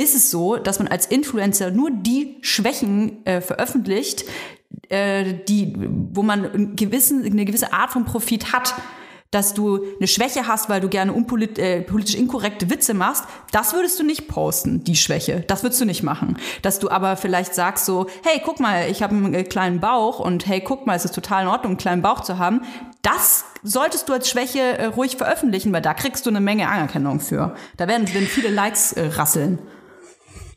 ist 0.00 0.14
es 0.14 0.30
so, 0.30 0.56
dass 0.56 0.78
man 0.78 0.88
als 0.88 1.06
Influencer 1.06 1.70
nur 1.70 1.90
die 1.90 2.38
Schwächen 2.40 3.24
äh, 3.26 3.42
veröffentlicht, 3.42 4.24
äh, 4.88 5.34
die, 5.46 5.74
wo 5.76 6.22
man 6.22 6.50
einen 6.50 6.76
gewissen, 6.76 7.24
eine 7.24 7.44
gewisse 7.44 7.72
Art 7.72 7.90
von 7.92 8.04
Profit 8.04 8.52
hat. 8.52 8.74
Dass 9.32 9.54
du 9.54 9.84
eine 9.98 10.08
Schwäche 10.08 10.48
hast, 10.48 10.68
weil 10.68 10.80
du 10.80 10.88
gerne 10.88 11.12
unpolit, 11.12 11.56
äh, 11.56 11.82
politisch 11.82 12.16
inkorrekte 12.16 12.68
Witze 12.68 12.94
machst, 12.94 13.22
das 13.52 13.74
würdest 13.74 13.96
du 14.00 14.02
nicht 14.02 14.26
posten, 14.26 14.82
die 14.82 14.96
Schwäche. 14.96 15.44
Das 15.46 15.62
würdest 15.62 15.80
du 15.80 15.84
nicht 15.84 16.02
machen. 16.02 16.36
Dass 16.62 16.80
du 16.80 16.90
aber 16.90 17.16
vielleicht 17.16 17.54
sagst 17.54 17.86
so, 17.86 18.08
hey, 18.24 18.42
guck 18.44 18.58
mal, 18.58 18.90
ich 18.90 19.04
habe 19.04 19.14
einen 19.14 19.32
äh, 19.32 19.44
kleinen 19.44 19.78
Bauch 19.78 20.18
und 20.18 20.48
hey, 20.48 20.60
guck 20.60 20.84
mal, 20.84 20.96
es 20.96 21.04
ist 21.04 21.14
total 21.14 21.42
in 21.42 21.48
Ordnung, 21.48 21.72
einen 21.72 21.78
kleinen 21.78 22.02
Bauch 22.02 22.22
zu 22.22 22.38
haben. 22.38 22.62
Das 23.02 23.44
solltest 23.62 24.08
du 24.08 24.14
als 24.14 24.28
Schwäche 24.28 24.58
äh, 24.58 24.86
ruhig 24.86 25.16
veröffentlichen, 25.16 25.72
weil 25.72 25.82
da 25.82 25.94
kriegst 25.94 26.26
du 26.26 26.30
eine 26.30 26.40
Menge 26.40 26.68
Anerkennung 26.68 27.20
für. 27.20 27.54
Da 27.76 27.86
werden, 27.86 28.12
werden 28.12 28.26
viele 28.26 28.50
Likes 28.50 28.94
äh, 28.94 29.06
rasseln. 29.12 29.60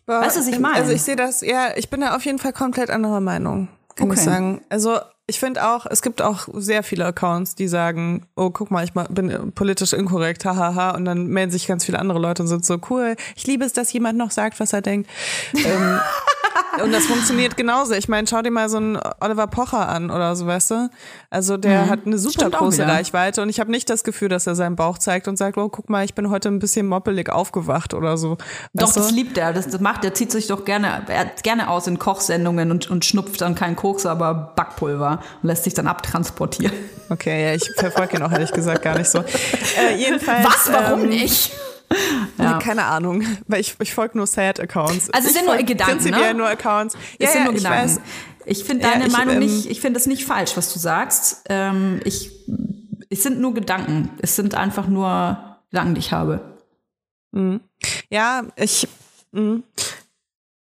Boah, 0.06 0.22
weißt 0.22 0.36
du, 0.36 0.41
was 0.41 0.47
ich 0.47 0.60
meine? 0.60 0.76
Also 0.76 0.91
ich 0.91 1.01
sehe 1.01 1.16
das, 1.16 1.41
ja, 1.41 1.72
ich 1.76 1.89
bin 1.89 2.01
da 2.01 2.16
auf 2.16 2.26
jeden 2.26 2.39
Fall 2.39 2.54
komplett 2.54 2.89
anderer 2.89 3.22
Meinung, 3.22 3.70
kann 3.95 4.10
okay. 4.10 4.20
ich 4.20 4.26
sagen. 4.26 4.62
Also 4.70 4.99
ich 5.26 5.39
finde 5.39 5.66
auch, 5.66 5.86
es 5.89 6.01
gibt 6.01 6.22
auch 6.22 6.47
sehr 6.54 6.84
viele 6.84 7.06
Accounts, 7.06 7.56
die 7.56 7.70
sagen, 7.70 8.26
oh, 8.36 8.49
guck 8.49 8.72
mal, 8.72 8.84
ich 8.84 8.91
bin 8.91 9.54
politisch 9.54 9.93
inkorrekt, 9.93 10.43
hahaha, 10.43 10.91
und 10.91 11.06
dann 11.06 11.28
melden 11.28 11.51
sich 11.51 11.66
ganz 11.66 11.86
viele 11.86 11.99
andere 11.99 12.20
Leute 12.20 12.43
und 12.43 12.49
sind 12.49 12.66
so, 12.66 12.78
cool, 12.89 13.16
ich 13.36 13.47
liebe 13.47 13.64
es, 13.64 13.72
dass 13.72 13.93
jemand 13.93 14.18
noch 14.18 14.32
sagt, 14.32 14.60
was 14.60 14.74
er 14.74 14.82
denkt. 14.82 15.10
ähm, 15.54 15.99
und 16.84 16.91
das 16.91 17.06
funktioniert 17.06 17.58
genauso. 17.58 17.93
Ich 17.93 18.08
meine, 18.08 18.28
schau 18.28 18.41
dir 18.41 18.51
mal 18.51 18.70
so 18.70 18.78
einen 18.78 18.99
Oliver 19.20 19.47
Pocher 19.47 19.88
an 19.89 20.12
oder 20.12 20.36
so, 20.36 20.45
weißt 20.45 20.72
du? 20.72 20.89
Also 21.30 21.58
der 21.58 21.86
mhm. 21.86 21.89
hat 21.89 21.99
eine 22.06 22.18
super 22.18 22.47
Stimmt 22.47 22.56
große 22.56 22.86
Reichweite 22.86 23.41
und 23.41 23.49
ich 23.49 23.60
habe 23.60 23.72
nicht 23.72 23.89
das 23.89 24.04
Gefühl, 24.04 24.30
dass 24.30 24.47
er 24.47 24.56
seinen 24.56 24.76
Bauch 24.76 24.97
zeigt 24.97 25.28
und 25.28 25.38
sagt, 25.38 25.58
oh, 25.58 25.70
guck 25.70 25.89
mal, 25.89 26.06
ich 26.06 26.14
bin 26.14 26.30
heute 26.30 26.49
ein 26.49 26.60
bisschen 26.60 26.88
moppelig 26.88 27.30
aufgewacht 27.30 27.93
oder 27.93 28.18
so. 28.18 28.38
Doch, 28.74 28.93
das 28.93 29.12
liebt 29.12 29.38
er. 29.38 29.54
Das, 29.54 29.68
das 29.68 29.82
macht 29.82 30.04
er, 30.06 30.14
zieht 30.14 30.32
sich 30.32 30.47
doch 30.47 30.66
gerne, 30.66 31.04
er 31.08 31.26
gerne 31.43 31.70
aus 31.70 31.88
in 31.88 31.99
Kochsendungen 31.99 32.72
und, 32.72 32.89
und 32.89 33.06
schnupft 33.06 33.41
dann 33.41 33.56
keinen 33.56 33.76
Koks, 33.76 34.06
aber 34.06 34.54
Backpulver 34.56 35.20
und 35.41 35.47
lässt 35.47 35.64
sich 35.64 35.74
dann 35.74 35.88
abtransportieren. 35.88 36.74
Okay, 37.10 37.45
ja, 37.45 37.54
ich 37.54 37.70
verfolge 37.78 38.18
ihn 38.18 38.24
auch 38.24 38.32
ehrlich 38.32 38.51
gesagt 38.51 38.82
gar 38.82 38.97
nicht 38.97 39.10
so. 39.10 39.20
Äh, 39.20 39.95
jedenfalls. 39.97 40.45
Was? 40.45 40.72
Warum 40.72 41.01
ähm, 41.01 41.10
nicht? 41.10 41.51
Ja. 42.39 42.57
Keine 42.57 42.86
Ahnung, 42.86 43.23
weil 43.47 43.61
ich, 43.61 43.75
ich 43.79 43.93
folge 43.93 44.17
nur 44.17 44.25
Sad-Accounts. 44.25 45.11
Also 45.11 45.27
es 45.27 45.34
sind 45.34 45.45
nur 45.45 45.55
Gedanken, 45.57 45.97
prinzipiell 45.97 46.34
ne? 46.34 46.39
nur 46.39 46.47
Accounts. 46.47 46.95
Ja, 47.19 47.27
es 47.27 47.34
sind 47.34 47.41
ja, 47.41 47.45
nur 47.45 47.53
Gedanken. 47.53 47.84
Weiß. 47.84 48.01
Ich 48.45 48.63
finde 48.63 48.84
deine 48.84 49.01
ja, 49.01 49.07
ich, 49.07 49.13
Meinung 49.13 49.36
ähm, 49.36 49.39
nicht, 49.39 49.69
ich 49.69 49.79
finde 49.79 49.99
das 49.99 50.07
nicht 50.07 50.25
falsch, 50.25 50.57
was 50.57 50.73
du 50.73 50.79
sagst. 50.79 51.43
Ähm, 51.49 52.01
ich, 52.03 52.31
es 53.09 53.23
sind 53.23 53.39
nur 53.39 53.53
Gedanken. 53.53 54.09
Es 54.19 54.36
sind 54.36 54.55
einfach 54.55 54.88
nur 54.88 55.59
Gedanken, 55.69 55.95
die 55.95 55.99
ich 55.99 56.11
habe. 56.11 56.57
Mhm. 57.31 57.61
Ja, 58.09 58.43
ich. 58.55 58.88
Mh. 59.31 59.59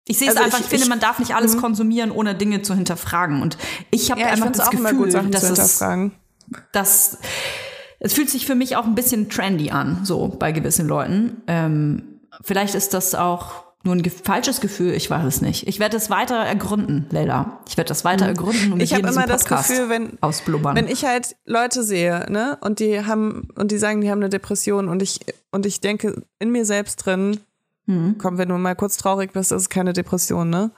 Ich 0.06 0.18
sehe 0.18 0.28
es 0.28 0.36
also 0.36 0.46
einfach, 0.46 0.58
ich, 0.58 0.64
ich, 0.64 0.70
finde, 0.70 0.88
man 0.88 0.98
darf 0.98 1.20
nicht 1.20 1.36
alles 1.36 1.54
mh. 1.54 1.60
konsumieren, 1.60 2.10
ohne 2.10 2.34
Dinge 2.34 2.62
zu 2.62 2.74
hinterfragen. 2.74 3.42
Und 3.42 3.56
ich 3.92 4.10
habe 4.10 4.20
ja, 4.20 4.26
einfach 4.26 4.50
das 4.50 4.70
Gefühl, 4.70 5.08
dass 5.30 5.44
es, 5.44 5.84
dass 6.72 7.18
es 8.00 8.14
fühlt 8.14 8.30
sich 8.30 8.46
für 8.46 8.54
mich 8.54 8.76
auch 8.76 8.86
ein 8.86 8.94
bisschen 8.94 9.28
trendy 9.28 9.70
an, 9.70 10.00
so 10.04 10.28
bei 10.28 10.52
gewissen 10.52 10.88
Leuten. 10.88 11.42
Ähm, 11.46 12.20
vielleicht 12.42 12.74
ist 12.74 12.94
das 12.94 13.14
auch 13.14 13.64
nur 13.82 13.94
ein 13.94 14.04
falsches 14.04 14.60
Gefühl, 14.60 14.92
ich 14.92 15.08
weiß 15.08 15.24
es 15.24 15.40
nicht. 15.40 15.66
Ich 15.66 15.80
werde 15.80 15.96
es 15.96 16.10
weiter 16.10 16.36
ergründen, 16.36 17.06
Leila. 17.10 17.60
Ich 17.66 17.76
werde 17.76 17.88
das 17.88 18.04
weiter 18.04 18.24
mhm. 18.24 18.30
ergründen 18.30 18.72
und 18.72 18.82
ich 18.82 18.92
habe 18.92 19.08
immer 19.08 19.26
das 19.26 19.46
Gefühl, 19.46 19.88
wenn 19.88 20.18
ausblubbern. 20.20 20.76
wenn 20.76 20.88
ich 20.88 21.04
halt 21.04 21.36
Leute 21.46 21.82
sehe, 21.82 22.26
ne, 22.30 22.58
und 22.60 22.78
die 22.78 23.04
haben 23.04 23.48
und 23.54 23.70
die 23.70 23.78
sagen, 23.78 24.00
die 24.00 24.10
haben 24.10 24.18
eine 24.18 24.28
Depression 24.28 24.88
und 24.88 25.02
ich 25.02 25.20
und 25.50 25.64
ich 25.64 25.80
denke 25.80 26.22
in 26.38 26.50
mir 26.50 26.66
selbst 26.66 26.96
drin, 26.96 27.40
mhm. 27.86 28.16
komm, 28.18 28.36
wenn 28.36 28.50
du 28.50 28.58
mal 28.58 28.76
kurz 28.76 28.98
traurig 28.98 29.32
bist, 29.32 29.50
ist 29.50 29.62
es 29.62 29.68
keine 29.70 29.94
Depression, 29.94 30.50
ne? 30.50 30.72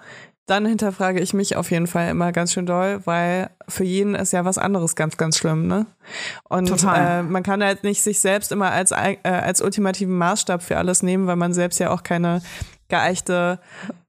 Dann 0.47 0.67
hinterfrage 0.67 1.21
ich 1.21 1.35
mich 1.35 1.57
auf 1.57 1.71
jeden 1.71 1.87
Fall 1.87 2.11
immer 2.11 2.33
ganz 2.33 2.53
schön 2.53 2.67
doll, 2.67 3.01
weil 3.05 3.51
für 3.69 3.85
jeden 3.85 4.15
ist 4.15 4.33
ja 4.33 4.45
was 4.45 4.59
anderes 4.59 4.97
ganz, 4.97 5.17
ganz 5.17 5.39
schlimm, 5.39 5.69
ne? 5.69 5.87
Und 6.49 6.71
äh, 6.85 7.23
man 7.23 7.43
kann 7.43 7.63
halt 7.63 7.85
nicht 7.85 8.03
sich 8.03 8.19
selbst 8.21 8.51
immer 8.51 8.73
als, 8.73 8.91
äh, 8.91 9.17
als 9.23 9.63
ultimativen 9.63 10.17
Maßstab 10.19 10.63
für 10.63 10.79
alles 10.79 11.03
nehmen, 11.03 11.27
weil 11.27 11.37
man 11.37 11.55
selbst 11.55 11.79
ja 11.79 11.91
auch 11.91 12.03
keine 12.03 12.43
geeichte 12.93 13.59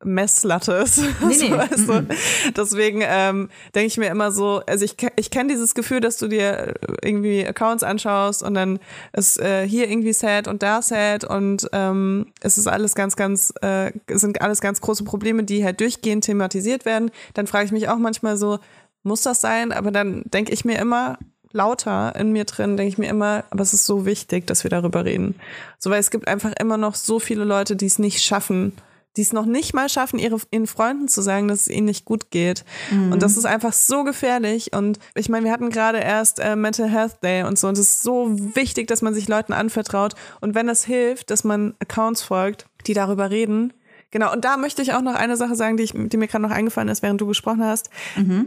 Messlatte 0.03 0.73
ist. 0.73 1.01
Nee, 1.23 1.38
nee. 1.39 1.57
weißt 1.57 1.88
du? 1.88 2.07
Deswegen 2.55 3.01
ähm, 3.01 3.49
denke 3.73 3.88
ich 3.88 3.97
mir 3.97 4.07
immer 4.07 4.31
so, 4.31 4.61
also 4.67 4.84
ich, 4.84 4.97
ich 5.15 5.31
kenne 5.31 5.49
dieses 5.53 5.73
Gefühl, 5.73 6.01
dass 6.01 6.17
du 6.17 6.27
dir 6.27 6.73
irgendwie 7.01 7.47
Accounts 7.47 7.81
anschaust 7.81 8.43
und 8.43 8.55
dann 8.55 8.79
ist 9.13 9.39
äh, 9.39 9.65
hier 9.65 9.89
irgendwie 9.89 10.11
sad 10.11 10.49
und 10.49 10.63
da 10.63 10.81
sad 10.81 11.23
und 11.23 11.69
ähm, 11.71 12.34
es 12.41 12.57
ist 12.57 12.67
alles 12.67 12.93
ganz, 12.93 13.15
ganz, 13.15 13.53
äh, 13.61 13.91
sind 14.09 14.41
alles 14.41 14.59
ganz 14.59 14.81
große 14.81 15.05
Probleme, 15.05 15.45
die 15.45 15.63
halt 15.63 15.79
durchgehend 15.79 16.25
thematisiert 16.25 16.84
werden. 16.84 17.09
Dann 17.34 17.47
frage 17.47 17.65
ich 17.65 17.71
mich 17.71 17.88
auch 17.88 17.97
manchmal 17.97 18.36
so, 18.36 18.59
muss 19.03 19.21
das 19.21 19.39
sein? 19.39 19.71
Aber 19.71 19.91
dann 19.91 20.23
denke 20.25 20.51
ich 20.51 20.65
mir 20.65 20.77
immer, 20.77 21.17
lauter 21.54 22.16
in 22.16 22.32
mir 22.32 22.45
drin, 22.45 22.76
denke 22.78 22.89
ich 22.89 22.97
mir 22.97 23.10
immer, 23.10 23.45
aber 23.51 23.62
es 23.62 23.74
ist 23.74 23.86
so 23.86 24.06
wichtig, 24.06 24.45
dass 24.47 24.64
wir 24.64 24.70
darüber 24.70 25.06
reden. 25.06 25.36
So, 25.80 25.89
weil 25.89 25.99
es 25.99 26.12
gibt 26.12 26.28
einfach 26.28 26.51
immer 26.60 26.78
noch 26.78 26.95
so 26.95 27.20
viele 27.20 27.45
Leute, 27.45 27.76
die 27.76 27.86
es 27.86 27.99
nicht 27.99 28.22
schaffen, 28.24 28.74
die 29.16 29.22
es 29.22 29.32
noch 29.32 29.45
nicht 29.45 29.76
mal 29.76 29.89
schaffen, 29.89 30.18
ihre, 30.18 30.38
ihren 30.49 30.66
Freunden 30.66 31.08
zu 31.08 31.22
sagen, 31.22 31.47
dass 31.47 31.62
es 31.62 31.68
ihnen 31.68 31.86
nicht 31.86 32.04
gut 32.04 32.32
geht. 32.32 32.66
Und 33.12 33.22
das 33.22 33.38
ist 33.38 33.45
einfach 33.45 33.72
so 33.72 34.04
gefährlich. 34.04 34.74
Und 34.74 34.97
ich 35.14 35.30
meine, 35.30 35.45
wir 35.45 35.51
hatten 35.51 35.70
gerade 35.70 35.99
erst 35.99 36.39
äh, 36.39 36.56
Mental 36.56 36.89
Health 36.89 37.24
Day 37.24 37.43
und 37.43 37.60
so. 37.60 37.68
Und 37.68 37.78
es 37.78 37.91
ist 37.91 38.01
so 38.01 38.30
wichtig, 38.56 38.88
dass 38.88 39.04
man 39.04 39.14
sich 39.14 39.28
Leuten 39.28 39.54
anvertraut. 39.54 40.16
Und 40.41 40.56
wenn 40.56 40.66
das 40.66 40.84
hilft, 40.84 41.30
dass 41.30 41.43
man 41.43 41.76
Accounts 41.80 42.24
folgt, 42.24 42.66
die 42.88 42.95
darüber 42.95 43.30
reden. 43.30 43.74
Genau, 44.10 44.32
und 44.32 44.45
da 44.45 44.58
möchte 44.58 44.82
ich 44.82 44.93
auch 44.93 45.01
noch 45.01 45.16
eine 45.16 45.38
Sache 45.38 45.56
sagen, 45.56 45.78
die, 45.78 45.84
ich, 45.84 45.93
die 45.93 46.18
mir 46.18 46.28
gerade 46.28 46.43
noch 46.43 46.51
eingefallen 46.51 46.89
ist, 46.89 47.04
während 47.04 47.22
du 47.22 47.28
gesprochen 47.28 47.64
hast. 47.64 47.91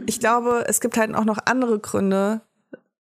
Ich 0.05 0.19
glaube, 0.19 0.65
es 0.67 0.81
gibt 0.81 0.97
halt 0.97 1.13
auch 1.15 1.25
noch 1.25 1.39
andere 1.45 1.79
Gründe, 1.79 2.41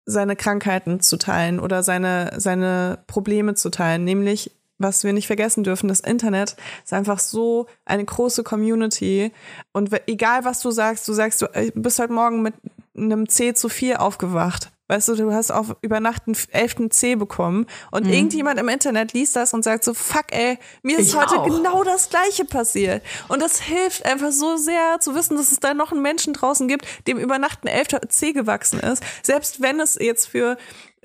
seine 0.09 0.35
Krankheiten 0.35 0.99
zu 0.99 1.17
teilen 1.17 1.59
oder 1.59 1.83
seine, 1.83 2.33
seine 2.37 2.99
Probleme 3.07 3.53
zu 3.53 3.69
teilen, 3.69 4.03
nämlich 4.03 4.51
was 4.79 5.03
wir 5.03 5.13
nicht 5.13 5.27
vergessen 5.27 5.63
dürfen, 5.63 5.89
das 5.89 5.99
Internet 5.99 6.55
ist 6.83 6.93
einfach 6.93 7.19
so 7.19 7.67
eine 7.85 8.05
große 8.05 8.43
Community. 8.43 9.31
Und 9.73 9.89
egal 10.07 10.45
was 10.45 10.61
du 10.61 10.71
sagst, 10.71 11.05
du 11.07 11.13
sagst, 11.13 11.41
du 11.41 11.47
äh, 11.53 11.71
bist 11.75 11.99
heute 11.99 12.13
Morgen 12.13 12.41
mit 12.41 12.53
einem 12.95 13.27
C 13.27 13.53
zu 13.53 13.67
4 13.67 14.01
aufgewacht. 14.01 14.71
Weißt 14.89 15.07
du, 15.07 15.15
du 15.15 15.31
hast 15.31 15.51
auf 15.51 15.75
über 15.81 15.99
Nacht 15.99 16.23
einen 16.25 16.35
elften 16.51 16.89
C 16.89 17.13
bekommen 17.15 17.67
und 17.91 18.07
Mhm. 18.07 18.11
irgendjemand 18.13 18.59
im 18.59 18.67
Internet 18.69 19.13
liest 19.13 19.35
das 19.35 19.53
und 19.53 19.63
sagt 19.63 19.83
so, 19.83 19.93
fuck 19.93 20.25
ey, 20.31 20.57
mir 20.81 20.97
ist 20.97 21.09
Ich 21.09 21.15
heute 21.15 21.35
auch. 21.39 21.45
genau 21.45 21.83
das 21.83 22.09
Gleiche 22.09 22.43
passiert. 22.43 23.03
Und 23.27 23.39
das 23.41 23.61
hilft 23.61 24.03
einfach 24.05 24.31
so 24.31 24.57
sehr 24.57 24.99
zu 24.99 25.13
wissen, 25.13 25.37
dass 25.37 25.51
es 25.51 25.59
da 25.59 25.75
noch 25.75 25.91
einen 25.91 26.01
Menschen 26.01 26.33
draußen 26.33 26.67
gibt, 26.67 26.85
dem 27.07 27.19
über 27.19 27.37
Nacht 27.37 27.63
ein 27.63 27.67
elfter 27.67 28.01
C 28.09 28.33
gewachsen 28.33 28.79
ist. 28.79 29.03
Selbst 29.21 29.61
wenn 29.61 29.79
es 29.79 29.95
jetzt 30.01 30.25
für 30.27 30.57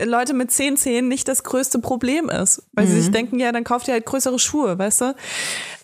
Leute 0.02 0.34
mit 0.34 0.50
zehn 0.50 0.76
Zehen 0.76 1.08
nicht 1.08 1.28
das 1.28 1.44
größte 1.44 1.78
Problem 1.78 2.28
ist. 2.28 2.62
Weil 2.72 2.86
sie 2.86 3.00
sich 3.00 3.10
denken, 3.10 3.38
ja, 3.38 3.52
dann 3.52 3.64
kauft 3.64 3.88
ihr 3.88 3.94
halt 3.94 4.06
größere 4.06 4.38
Schuhe, 4.38 4.78
weißt 4.78 5.00
du? 5.02 5.14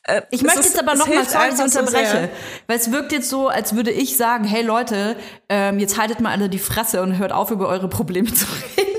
Äh, 0.04 0.22
Ich 0.30 0.42
möchte 0.42 0.60
jetzt 0.62 0.78
aber 0.78 0.94
nochmal, 0.94 1.24
sorry, 1.28 1.50
dass 1.50 1.60
ich 1.66 1.72
so 1.72 1.80
unterbreche, 1.80 2.10
sehr. 2.10 2.28
weil 2.66 2.78
es 2.78 2.90
wirkt 2.90 3.12
jetzt 3.12 3.28
so, 3.28 3.48
als 3.48 3.74
würde 3.76 3.90
ich 3.90 4.16
sagen, 4.16 4.44
hey 4.44 4.62
Leute, 4.62 5.16
ähm, 5.48 5.78
jetzt 5.78 5.98
haltet 5.98 6.20
mal 6.20 6.30
alle 6.32 6.48
die 6.48 6.58
Fresse 6.58 7.02
und 7.02 7.18
hört 7.18 7.32
auf, 7.32 7.50
über 7.50 7.68
eure 7.68 7.88
Probleme 7.88 8.32
zu 8.32 8.46
reden. 8.76 8.89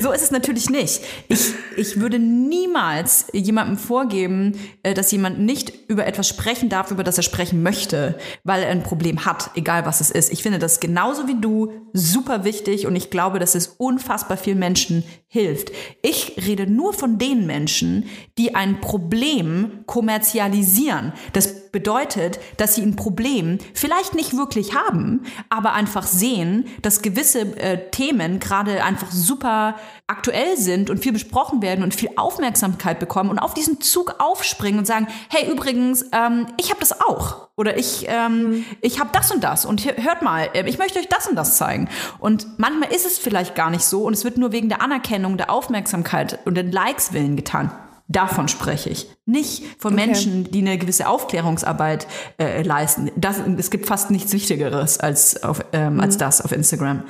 So 0.00 0.12
ist 0.12 0.22
es 0.22 0.30
natürlich 0.30 0.70
nicht. 0.70 1.02
Ich, 1.28 1.52
ich 1.76 2.00
würde 2.00 2.18
niemals 2.18 3.26
jemandem 3.32 3.76
vorgeben, 3.76 4.58
äh, 4.82 4.94
dass 4.94 5.12
jemand 5.12 5.40
nicht 5.40 5.72
über 5.88 6.06
etwas 6.06 6.28
sprechen 6.28 6.68
darf, 6.68 6.90
über 6.90 7.04
das 7.04 7.16
er 7.16 7.22
sprechen 7.22 7.62
möchte, 7.62 8.18
weil 8.44 8.62
er 8.62 8.70
ein 8.70 8.82
Problem 8.82 9.24
hat, 9.24 9.50
egal 9.54 9.86
was 9.86 10.00
es 10.00 10.10
ist. 10.10 10.32
Ich 10.32 10.42
finde 10.42 10.58
das 10.58 10.80
genauso 10.80 11.28
wie 11.28 11.40
du 11.40 11.72
super 11.92 12.44
wichtig 12.44 12.86
und 12.86 12.96
ich 12.96 13.10
glaube, 13.10 13.38
dass 13.38 13.54
es 13.54 13.68
unfassbar 13.68 14.36
vielen 14.36 14.58
Menschen 14.58 15.04
hilft. 15.28 15.72
Ich 16.02 16.36
rede 16.46 16.66
nur 16.66 16.92
von 16.92 17.18
den 17.18 17.46
Menschen, 17.46 18.06
die 18.38 18.54
ein 18.54 18.80
Problem 18.80 19.84
kommerzialisieren. 19.86 21.12
Das 21.32 21.61
bedeutet, 21.72 22.38
dass 22.58 22.74
sie 22.74 22.82
ein 22.82 22.96
Problem 22.96 23.58
vielleicht 23.72 24.14
nicht 24.14 24.36
wirklich 24.36 24.74
haben, 24.74 25.24
aber 25.48 25.72
einfach 25.72 26.06
sehen, 26.06 26.66
dass 26.82 27.00
gewisse 27.00 27.40
äh, 27.56 27.90
Themen 27.90 28.38
gerade 28.38 28.84
einfach 28.84 29.10
super 29.10 29.76
aktuell 30.06 30.58
sind 30.58 30.90
und 30.90 30.98
viel 30.98 31.12
besprochen 31.12 31.62
werden 31.62 31.82
und 31.82 31.94
viel 31.94 32.10
Aufmerksamkeit 32.16 32.98
bekommen 32.98 33.30
und 33.30 33.38
auf 33.38 33.54
diesen 33.54 33.80
Zug 33.80 34.16
aufspringen 34.18 34.80
und 34.80 34.86
sagen, 34.86 35.08
hey 35.30 35.50
übrigens, 35.50 36.04
ähm, 36.12 36.46
ich 36.58 36.68
habe 36.70 36.80
das 36.80 37.00
auch 37.00 37.48
oder 37.56 37.78
ich 37.78 38.06
ähm, 38.08 38.66
ich 38.82 39.00
habe 39.00 39.10
das 39.12 39.32
und 39.32 39.42
das 39.42 39.64
und 39.64 39.84
hört 39.84 40.20
mal, 40.20 40.50
äh, 40.52 40.68
ich 40.68 40.78
möchte 40.78 40.98
euch 40.98 41.08
das 41.08 41.26
und 41.26 41.36
das 41.36 41.56
zeigen. 41.56 41.88
Und 42.18 42.58
manchmal 42.58 42.92
ist 42.92 43.06
es 43.06 43.18
vielleicht 43.18 43.54
gar 43.54 43.70
nicht 43.70 43.84
so 43.84 44.04
und 44.04 44.12
es 44.12 44.24
wird 44.24 44.36
nur 44.36 44.52
wegen 44.52 44.68
der 44.68 44.82
Anerkennung, 44.82 45.38
der 45.38 45.50
Aufmerksamkeit 45.50 46.38
und 46.44 46.54
den 46.54 46.70
Likes 46.70 47.14
willen 47.14 47.36
getan. 47.36 47.70
Davon 48.12 48.48
spreche 48.48 48.90
ich. 48.90 49.08
Nicht 49.24 49.64
von 49.78 49.94
Menschen, 49.94 50.50
die 50.50 50.60
eine 50.60 50.76
gewisse 50.76 51.08
Aufklärungsarbeit 51.08 52.06
äh, 52.38 52.62
leisten. 52.62 53.10
Das, 53.16 53.40
es 53.56 53.70
gibt 53.70 53.86
fast 53.86 54.10
nichts 54.10 54.32
Wichtigeres 54.32 55.00
als, 55.00 55.42
auf, 55.42 55.64
ähm, 55.72 55.98
als 55.98 56.18
das 56.18 56.42
auf 56.42 56.52
Instagram. 56.52 57.04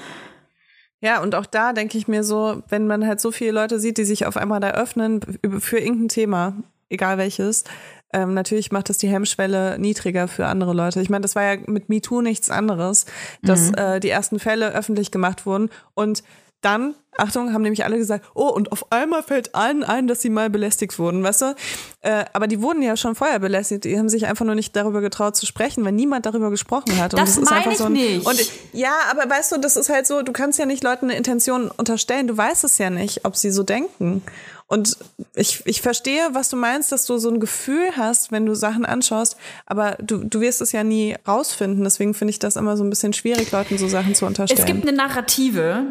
Ja, 1.00 1.20
und 1.20 1.34
auch 1.34 1.46
da 1.46 1.72
denke 1.72 1.98
ich 1.98 2.06
mir 2.06 2.22
so, 2.22 2.62
wenn 2.68 2.86
man 2.86 3.04
halt 3.04 3.20
so 3.20 3.32
viele 3.32 3.50
Leute 3.50 3.80
sieht, 3.80 3.98
die 3.98 4.04
sich 4.04 4.26
auf 4.26 4.36
einmal 4.36 4.60
da 4.60 4.70
öffnen 4.70 5.20
für 5.58 5.78
irgendein 5.78 6.08
Thema, 6.08 6.54
egal 6.88 7.18
welches, 7.18 7.64
ähm, 8.12 8.34
natürlich 8.34 8.70
macht 8.70 8.88
das 8.88 8.98
die 8.98 9.08
Hemmschwelle 9.08 9.78
niedriger 9.80 10.28
für 10.28 10.46
andere 10.46 10.74
Leute. 10.74 11.00
Ich 11.00 11.10
meine, 11.10 11.22
das 11.22 11.34
war 11.34 11.42
ja 11.42 11.60
mit 11.66 11.88
MeToo 11.88 12.20
nichts 12.20 12.50
anderes, 12.50 13.06
dass 13.42 13.72
äh, 13.72 13.98
die 13.98 14.10
ersten 14.10 14.38
Fälle 14.38 14.72
öffentlich 14.72 15.10
gemacht 15.10 15.46
wurden 15.46 15.70
und 15.94 16.22
dann, 16.62 16.94
Achtung, 17.18 17.52
haben 17.52 17.60
nämlich 17.60 17.84
alle 17.84 17.98
gesagt, 17.98 18.24
oh, 18.34 18.48
und 18.48 18.72
auf 18.72 18.90
einmal 18.90 19.22
fällt 19.22 19.54
allen 19.54 19.84
ein, 19.84 20.06
dass 20.06 20.22
sie 20.22 20.30
mal 20.30 20.48
belästigt 20.48 20.98
wurden, 20.98 21.22
weißt 21.22 21.42
du? 21.42 21.54
Äh, 22.00 22.24
aber 22.32 22.46
die 22.46 22.62
wurden 22.62 22.80
ja 22.82 22.96
schon 22.96 23.14
vorher 23.14 23.38
belästigt. 23.38 23.84
Die 23.84 23.98
haben 23.98 24.08
sich 24.08 24.26
einfach 24.26 24.46
nur 24.46 24.54
nicht 24.54 24.74
darüber 24.74 25.02
getraut 25.02 25.36
zu 25.36 25.44
sprechen, 25.44 25.84
weil 25.84 25.92
niemand 25.92 26.24
darüber 26.24 26.48
gesprochen 26.48 26.96
hat. 26.98 27.12
Und 27.12 27.20
Das 27.20 27.36
ist 27.36 27.44
meine 27.44 27.56
einfach 27.58 27.72
ich 27.72 27.78
so 27.78 27.84
ein, 27.84 27.92
nicht. 27.92 28.26
Und 28.26 28.40
ja, 28.72 28.94
aber 29.10 29.28
weißt 29.28 29.52
du, 29.52 29.58
das 29.58 29.76
ist 29.76 29.90
halt 29.90 30.06
so, 30.06 30.22
du 30.22 30.32
kannst 30.32 30.58
ja 30.58 30.64
nicht 30.64 30.82
Leuten 30.82 31.06
eine 31.06 31.16
Intention 31.18 31.70
unterstellen. 31.70 32.28
Du 32.28 32.36
weißt 32.36 32.64
es 32.64 32.78
ja 32.78 32.88
nicht, 32.88 33.26
ob 33.26 33.36
sie 33.36 33.50
so 33.50 33.62
denken. 33.62 34.22
Und 34.66 34.96
ich, 35.34 35.60
ich 35.66 35.82
verstehe, 35.82 36.30
was 36.32 36.48
du 36.48 36.56
meinst, 36.56 36.92
dass 36.92 37.04
du 37.04 37.18
so 37.18 37.28
ein 37.28 37.40
Gefühl 37.40 37.90
hast, 37.94 38.32
wenn 38.32 38.46
du 38.46 38.54
Sachen 38.54 38.86
anschaust, 38.86 39.36
aber 39.66 39.98
du, 40.00 40.24
du 40.24 40.40
wirst 40.40 40.62
es 40.62 40.72
ja 40.72 40.82
nie 40.82 41.14
rausfinden. 41.28 41.84
Deswegen 41.84 42.14
finde 42.14 42.30
ich 42.30 42.38
das 42.38 42.56
immer 42.56 42.78
so 42.78 42.82
ein 42.82 42.88
bisschen 42.88 43.12
schwierig, 43.12 43.52
Leuten 43.52 43.76
so 43.76 43.86
Sachen 43.86 44.14
zu 44.14 44.24
unterstellen. 44.24 44.58
Es 44.58 44.64
gibt 44.64 44.88
eine 44.88 44.96
Narrative, 44.96 45.84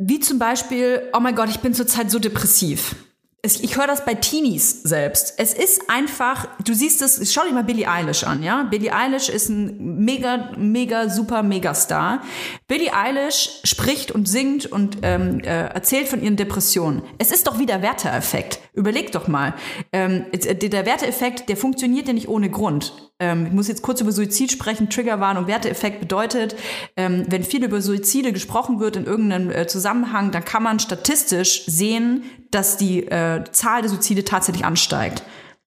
wie 0.00 0.18
zum 0.18 0.38
Beispiel, 0.38 1.02
oh 1.12 1.20
mein 1.20 1.36
Gott, 1.36 1.50
ich 1.50 1.60
bin 1.60 1.74
zurzeit 1.74 2.10
so 2.10 2.18
depressiv. 2.18 2.96
Ich 3.42 3.76
höre 3.78 3.86
das 3.86 4.04
bei 4.04 4.14
Teenies 4.14 4.82
selbst. 4.82 5.34
Es 5.38 5.54
ist 5.54 5.88
einfach, 5.88 6.46
du 6.62 6.74
siehst 6.74 7.00
es, 7.00 7.32
schau 7.32 7.42
dir 7.46 7.54
mal 7.54 7.64
Billie 7.64 7.88
Eilish 7.88 8.24
an, 8.24 8.42
ja? 8.42 8.64
Billie 8.64 8.94
Eilish 8.94 9.30
ist 9.30 9.48
ein 9.48 10.04
mega, 10.04 10.50
mega, 10.58 11.08
super 11.08 11.42
Megastar. 11.42 12.22
Billie 12.68 12.92
Eilish 12.92 13.60
spricht 13.64 14.10
und 14.10 14.28
singt 14.28 14.66
und 14.66 14.98
ähm, 15.02 15.40
äh, 15.40 15.68
erzählt 15.68 16.08
von 16.08 16.22
ihren 16.22 16.36
Depressionen. 16.36 17.02
Es 17.16 17.32
ist 17.32 17.46
doch 17.46 17.58
wie 17.58 17.64
der 17.64 17.80
Werteeffekt. 17.80 18.60
Überleg 18.74 19.10
doch 19.12 19.26
mal. 19.26 19.54
Ähm, 19.90 20.26
äh, 20.32 20.54
der 20.54 20.84
Werteeffekt, 20.84 21.48
der 21.48 21.56
funktioniert 21.56 22.08
ja 22.08 22.12
nicht 22.12 22.28
ohne 22.28 22.50
Grund. 22.50 23.10
Ähm, 23.20 23.46
ich 23.46 23.52
muss 23.52 23.68
jetzt 23.68 23.82
kurz 23.82 24.02
über 24.02 24.12
Suizid 24.12 24.52
sprechen. 24.52 24.90
Triggerwarnung, 24.90 25.46
Werteeffekt 25.46 26.00
bedeutet, 26.00 26.56
ähm, 26.96 27.24
wenn 27.28 27.44
viel 27.44 27.64
über 27.64 27.80
Suizide 27.80 28.32
gesprochen 28.32 28.80
wird 28.80 28.96
in 28.96 29.06
irgendeinem 29.06 29.50
äh, 29.50 29.66
Zusammenhang, 29.66 30.30
dann 30.30 30.44
kann 30.44 30.62
man 30.62 30.78
statistisch 30.78 31.64
sehen, 31.66 32.24
dass 32.50 32.76
die 32.76 33.06
äh, 33.06 33.44
Zahl 33.52 33.82
der 33.82 33.90
Suizide 33.90 34.24
tatsächlich 34.24 34.64
ansteigt. 34.64 35.22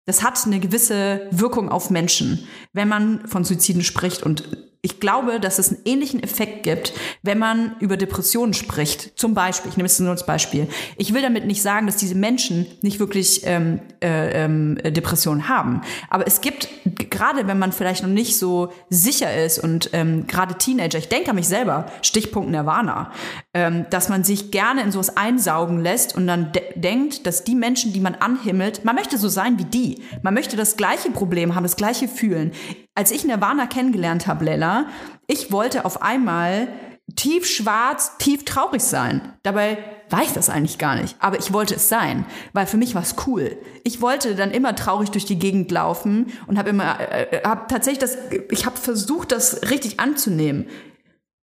Das 0.05 0.23
hat 0.23 0.45
eine 0.45 0.59
gewisse 0.59 1.27
Wirkung 1.31 1.69
auf 1.69 1.89
Menschen, 1.89 2.47
wenn 2.73 2.89
man 2.89 3.27
von 3.27 3.45
Suiziden 3.45 3.83
spricht. 3.83 4.23
Und 4.23 4.72
ich 4.85 4.99
glaube, 4.99 5.39
dass 5.39 5.59
es 5.59 5.69
einen 5.69 5.79
ähnlichen 5.85 6.21
Effekt 6.21 6.63
gibt, 6.63 6.91
wenn 7.21 7.39
man 7.39 7.77
über 7.79 7.95
Depressionen 7.95 8.53
spricht. 8.53 9.17
Zum 9.17 9.33
Beispiel, 9.33 9.71
ich 9.71 9.77
nehme 9.77 9.87
es 9.87 9.97
nur 9.97 10.11
als 10.11 10.25
Beispiel. 10.25 10.67
Ich 10.97 11.13
will 11.13 11.21
damit 11.21 11.45
nicht 11.45 11.61
sagen, 11.61 11.87
dass 11.87 11.95
diese 11.95 12.15
Menschen 12.15 12.67
nicht 12.81 12.99
wirklich 12.99 13.43
ähm, 13.45 13.79
äh, 14.03 14.43
ähm, 14.43 14.77
Depressionen 14.83 15.47
haben. 15.47 15.83
Aber 16.09 16.27
es 16.27 16.41
gibt, 16.41 16.67
gerade 17.09 17.47
wenn 17.47 17.57
man 17.57 17.71
vielleicht 17.71 18.03
noch 18.03 18.09
nicht 18.09 18.37
so 18.37 18.73
sicher 18.89 19.33
ist 19.33 19.57
und 19.57 19.89
ähm, 19.93 20.27
gerade 20.27 20.55
Teenager, 20.55 20.97
ich 20.97 21.07
denke 21.07 21.29
an 21.29 21.37
mich 21.37 21.47
selber, 21.47 21.85
Stichpunkt 22.01 22.51
Nirvana, 22.51 23.13
ähm, 23.53 23.85
dass 23.89 24.09
man 24.09 24.25
sich 24.25 24.51
gerne 24.51 24.81
in 24.81 24.91
sowas 24.91 25.15
einsaugen 25.15 25.79
lässt 25.79 26.13
und 26.13 26.27
dann 26.27 26.51
de 26.51 26.61
denkt, 26.75 27.25
dass 27.25 27.45
die 27.45 27.55
Menschen, 27.55 27.93
die 27.93 28.01
man 28.01 28.15
anhimmelt, 28.15 28.83
man 28.83 28.95
möchte 28.95 29.17
so 29.17 29.29
sein 29.29 29.57
wie 29.59 29.63
die. 29.63 30.01
Man 30.23 30.33
möchte 30.33 30.57
das 30.57 30.75
gleiche 30.75 31.09
Problem 31.11 31.55
haben, 31.55 31.63
das 31.63 31.77
gleiche 31.77 32.09
fühlen. 32.09 32.51
Als 32.95 33.11
ich 33.11 33.25
Nirvana 33.25 33.65
kennengelernt 33.65 34.27
habe, 34.27 34.45
Lella, 34.45 34.85
ich 35.27 35.51
wollte 35.51 35.85
auf 35.85 36.01
einmal 36.01 36.67
tief 37.15 37.45
schwarz, 37.45 38.17
tief 38.17 38.45
traurig 38.45 38.81
sein. 38.81 39.33
Dabei 39.43 39.77
war 40.09 40.23
ich 40.23 40.31
das 40.31 40.49
eigentlich 40.49 40.77
gar 40.77 40.95
nicht. 40.95 41.15
Aber 41.19 41.37
ich 41.39 41.51
wollte 41.51 41.75
es 41.75 41.89
sein, 41.89 42.25
weil 42.53 42.65
für 42.65 42.77
mich 42.77 42.95
war 42.95 43.01
es 43.01 43.15
cool. 43.27 43.57
Ich 43.83 44.01
wollte 44.01 44.35
dann 44.35 44.51
immer 44.51 44.75
traurig 44.75 45.11
durch 45.11 45.25
die 45.25 45.39
Gegend 45.39 45.71
laufen 45.71 46.31
und 46.47 46.57
habe 46.57 46.69
immer, 46.69 46.99
äh, 46.99 47.41
habe 47.43 47.65
tatsächlich 47.67 47.99
das, 47.99 48.17
ich 48.51 48.65
habe 48.65 48.77
versucht, 48.77 49.31
das 49.31 49.69
richtig 49.69 49.99
anzunehmen. 49.99 50.67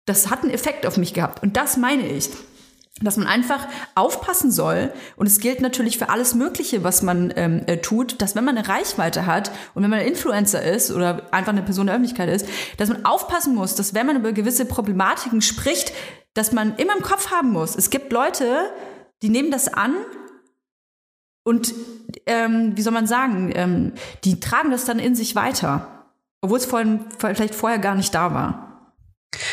Das 0.05 0.29
hat 0.29 0.43
einen 0.43 0.51
Effekt 0.51 0.85
auf 0.85 0.97
mich 0.97 1.13
gehabt. 1.13 1.43
Und 1.43 1.55
das 1.55 1.77
meine 1.77 2.07
ich 2.07 2.29
dass 3.01 3.17
man 3.17 3.27
einfach 3.27 3.67
aufpassen 3.95 4.51
soll. 4.51 4.93
Und 5.15 5.25
es 5.25 5.39
gilt 5.39 5.61
natürlich 5.61 5.97
für 5.97 6.09
alles 6.09 6.35
Mögliche, 6.35 6.83
was 6.83 7.01
man 7.01 7.33
ähm, 7.35 7.63
äh, 7.65 7.77
tut, 7.77 8.21
dass 8.21 8.35
wenn 8.35 8.45
man 8.45 8.57
eine 8.57 8.67
Reichweite 8.67 9.25
hat 9.25 9.51
und 9.73 9.83
wenn 9.83 9.89
man 9.89 9.99
ein 9.99 10.07
Influencer 10.07 10.61
ist 10.61 10.91
oder 10.91 11.33
einfach 11.33 11.51
eine 11.51 11.63
Person 11.63 11.87
der 11.87 11.95
Öffentlichkeit 11.95 12.29
ist, 12.29 12.47
dass 12.77 12.89
man 12.89 13.03
aufpassen 13.05 13.55
muss, 13.55 13.75
dass 13.75 13.93
wenn 13.93 14.05
man 14.05 14.17
über 14.17 14.31
gewisse 14.31 14.65
Problematiken 14.65 15.41
spricht, 15.41 15.91
dass 16.35 16.51
man 16.51 16.75
immer 16.77 16.95
im 16.95 17.03
Kopf 17.03 17.31
haben 17.31 17.51
muss. 17.51 17.75
Es 17.75 17.89
gibt 17.89 18.11
Leute, 18.11 18.71
die 19.21 19.29
nehmen 19.29 19.51
das 19.51 19.67
an 19.67 19.95
und 21.43 21.73
ähm, 22.25 22.73
wie 22.75 22.81
soll 22.81 22.93
man 22.93 23.07
sagen, 23.07 23.51
ähm, 23.55 23.93
die 24.23 24.39
tragen 24.39 24.71
das 24.71 24.85
dann 24.85 24.99
in 24.99 25.15
sich 25.15 25.35
weiter, 25.35 26.05
obwohl 26.41 26.57
es 26.57 26.65
vorhin, 26.65 27.05
vielleicht 27.17 27.55
vorher 27.55 27.79
gar 27.79 27.95
nicht 27.95 28.13
da 28.13 28.33
war. 28.33 28.93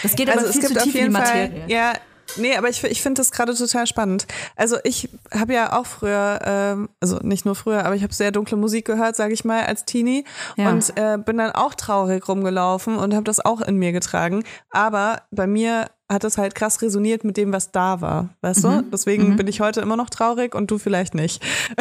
Das 0.03 0.15
geht 0.15 0.29
aber 0.29 0.41
also 0.41 0.51
es 0.51 0.59
viel 0.59 0.69
gibt 0.69 0.75
zu 0.75 0.79
auf 0.79 0.85
tief 0.85 0.95
in 0.95 0.99
die 0.99 1.05
jeden 1.05 1.15
Fall, 1.15 1.49
Materie. 1.49 1.65
ja, 1.69 1.93
Nee, 2.37 2.57
aber 2.57 2.69
ich, 2.69 2.83
ich 2.85 3.03
finde 3.03 3.21
das 3.21 3.31
gerade 3.33 3.55
total 3.55 3.87
spannend. 3.87 4.27
Also 4.57 4.77
ich 4.85 5.09
habe 5.33 5.55
ja 5.55 5.79
auch 5.79 5.87
früher, 5.87 6.41
ähm, 6.45 6.89
also 7.01 7.19
nicht 7.23 7.45
nur 7.45 7.55
früher, 7.55 7.85
aber 7.85 7.95
ich 7.95 8.03
habe 8.03 8.13
sehr 8.15 8.33
dunkle 8.33 8.57
Musik 8.57 8.85
gehört, 8.87 9.17
sage 9.17 9.33
ich 9.35 9.45
mal, 9.45 9.65
als 9.65 9.85
Teenie 9.85 10.25
Ja. 10.57 10.71
und 10.71 10.93
äh, 10.97 11.19
bin 11.19 11.39
dann 11.39 11.53
auch 11.53 11.75
traurig 11.75 12.27
rumgelaufen 12.29 12.97
und 12.97 13.15
habe 13.15 13.25
das 13.25 13.45
auch 13.45 13.61
in 13.61 13.77
mir 13.77 13.93
getragen. 13.93 14.45
Aber 14.71 15.23
bei 15.31 15.47
mir 15.47 15.87
hat 16.09 16.25
das 16.25 16.39
halt 16.39 16.55
krass 16.57 16.83
resoniert 16.83 17.23
mit 17.23 17.37
dem, 17.37 17.53
was 17.53 17.71
da 17.71 18.01
war, 18.01 18.31
weißt 18.41 18.65
du? 18.65 18.83
Deswegen 18.93 19.37
bin 19.37 19.47
ich 19.47 19.61
heute 19.61 19.81
immer 19.81 19.97
noch 19.97 20.11
traurig 20.11 20.57
und 20.57 20.69
du 20.71 20.79
vielleicht 20.79 21.15
nicht. 21.15 21.41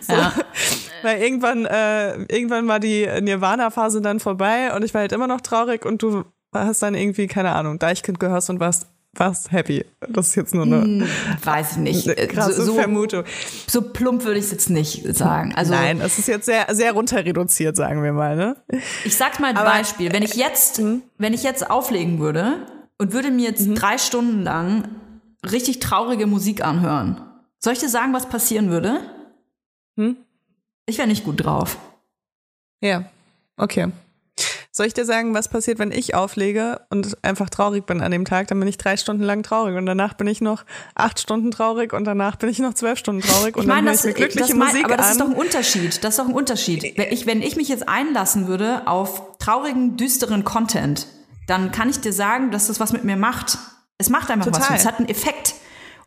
so. 0.00 0.14
Weil 1.02 1.20
irgendwann, 1.22 1.66
äh, 1.66 2.14
irgendwann 2.24 2.66
war 2.68 2.80
die 2.80 3.08
Nirvana-Phase 3.20 4.00
dann 4.00 4.20
vorbei 4.20 4.74
und 4.74 4.84
ich 4.84 4.92
war 4.94 5.02
halt 5.02 5.12
immer 5.12 5.26
noch 5.26 5.40
traurig 5.40 5.84
und 5.84 6.02
du 6.02 6.24
hast 6.52 6.82
dann 6.82 6.94
irgendwie, 6.94 7.26
keine 7.26 7.52
Ahnung, 7.54 7.78
Deichkind 7.78 8.20
gehört 8.20 8.48
und 8.50 8.60
warst, 8.60 8.86
warst 9.14 9.52
happy. 9.52 9.84
Das 10.08 10.28
ist 10.28 10.34
jetzt 10.36 10.54
nur 10.54 10.64
eine, 10.64 11.06
Weiß 11.44 11.72
ich 11.72 11.76
nicht. 11.78 12.06
Äh, 12.06 12.26
krasse 12.26 12.54
so, 12.54 12.64
so, 12.64 12.74
Vermutung. 12.74 13.24
so 13.66 13.82
plump 13.82 14.24
würde 14.24 14.38
ich 14.38 14.46
es 14.46 14.50
jetzt 14.52 14.70
nicht 14.70 15.04
sagen. 15.16 15.54
Also 15.54 15.72
Nein, 15.72 16.00
es 16.00 16.18
ist 16.18 16.28
jetzt 16.28 16.46
sehr, 16.46 16.66
sehr 16.74 16.92
runter 16.92 17.24
reduziert, 17.24 17.76
sagen 17.76 18.02
wir 18.02 18.12
mal, 18.12 18.36
ne? 18.36 18.56
ich 19.04 19.16
sag's 19.16 19.38
mal 19.38 19.48
ein 19.48 19.56
Aber- 19.56 19.70
Beispiel. 19.70 20.12
Wenn 20.12 20.22
ich 20.22 20.34
jetzt, 20.34 20.80
wenn 21.18 21.32
ich 21.34 21.42
jetzt 21.42 21.70
auflegen 21.70 22.18
würde 22.18 22.66
und 22.98 23.12
würde 23.12 23.30
mir 23.30 23.48
jetzt 23.48 23.66
drei 23.74 23.98
Stunden 23.98 24.42
lang 24.42 24.88
richtig 25.50 25.80
traurige 25.80 26.26
Musik 26.26 26.64
anhören, 26.64 27.20
soll 27.58 27.72
ich 27.74 27.78
dir 27.80 27.88
sagen, 27.88 28.12
was 28.12 28.28
passieren 28.28 28.70
würde? 28.70 29.00
Hm? 29.96 30.16
Ich 30.86 30.98
wäre 30.98 31.08
nicht 31.08 31.24
gut 31.24 31.44
drauf. 31.44 31.76
Ja, 32.80 33.04
okay. 33.56 33.88
Soll 34.74 34.86
ich 34.86 34.94
dir 34.94 35.04
sagen, 35.04 35.34
was 35.34 35.48
passiert, 35.48 35.78
wenn 35.78 35.92
ich 35.92 36.14
auflege 36.14 36.80
und 36.88 37.18
einfach 37.22 37.50
traurig 37.50 37.84
bin 37.84 38.00
an 38.00 38.10
dem 38.10 38.24
Tag? 38.24 38.48
Dann 38.48 38.58
bin 38.58 38.66
ich 38.68 38.78
drei 38.78 38.96
Stunden 38.96 39.22
lang 39.22 39.42
traurig 39.42 39.76
und 39.76 39.84
danach 39.84 40.14
bin 40.14 40.26
ich 40.26 40.40
noch 40.40 40.64
acht 40.94 41.20
Stunden 41.20 41.50
traurig 41.50 41.92
und 41.92 42.04
danach 42.04 42.36
bin 42.36 42.48
ich 42.48 42.58
noch 42.58 42.72
zwölf 42.72 42.98
Stunden 42.98 43.20
traurig 43.20 43.54
und 43.56 43.64
Ich 43.64 43.68
meine, 43.68 43.88
dann 43.88 43.88
höre 43.88 43.92
das, 43.92 44.00
ich 44.00 44.06
mir 44.06 44.14
glückliche 44.14 44.48
das 44.48 44.56
mein, 44.56 44.68
Musik 44.68 44.84
aber 44.86 44.96
das 44.96 45.06
an. 45.06 45.12
ist 45.12 45.20
doch 45.20 45.26
ein 45.26 45.34
Unterschied. 45.34 46.02
Das 46.02 46.14
ist 46.14 46.18
doch 46.18 46.26
ein 46.26 46.32
Unterschied. 46.34 46.94
Wenn 46.96 47.12
ich, 47.12 47.26
wenn 47.26 47.42
ich 47.42 47.56
mich 47.56 47.68
jetzt 47.68 47.86
einlassen 47.86 48.48
würde 48.48 48.86
auf 48.86 49.36
traurigen, 49.38 49.98
düsteren 49.98 50.42
Content, 50.42 51.06
dann 51.46 51.70
kann 51.70 51.90
ich 51.90 52.00
dir 52.00 52.14
sagen, 52.14 52.50
dass 52.50 52.68
das 52.68 52.80
was 52.80 52.92
mit 52.94 53.04
mir 53.04 53.16
macht. 53.16 53.58
Es 53.98 54.08
macht 54.08 54.30
einfach 54.30 54.46
was. 54.46 54.54
Total. 54.58 54.70
mit- 54.72 54.80
Es 54.80 54.86
hat 54.86 54.98
einen 54.98 55.08
Effekt. 55.10 55.54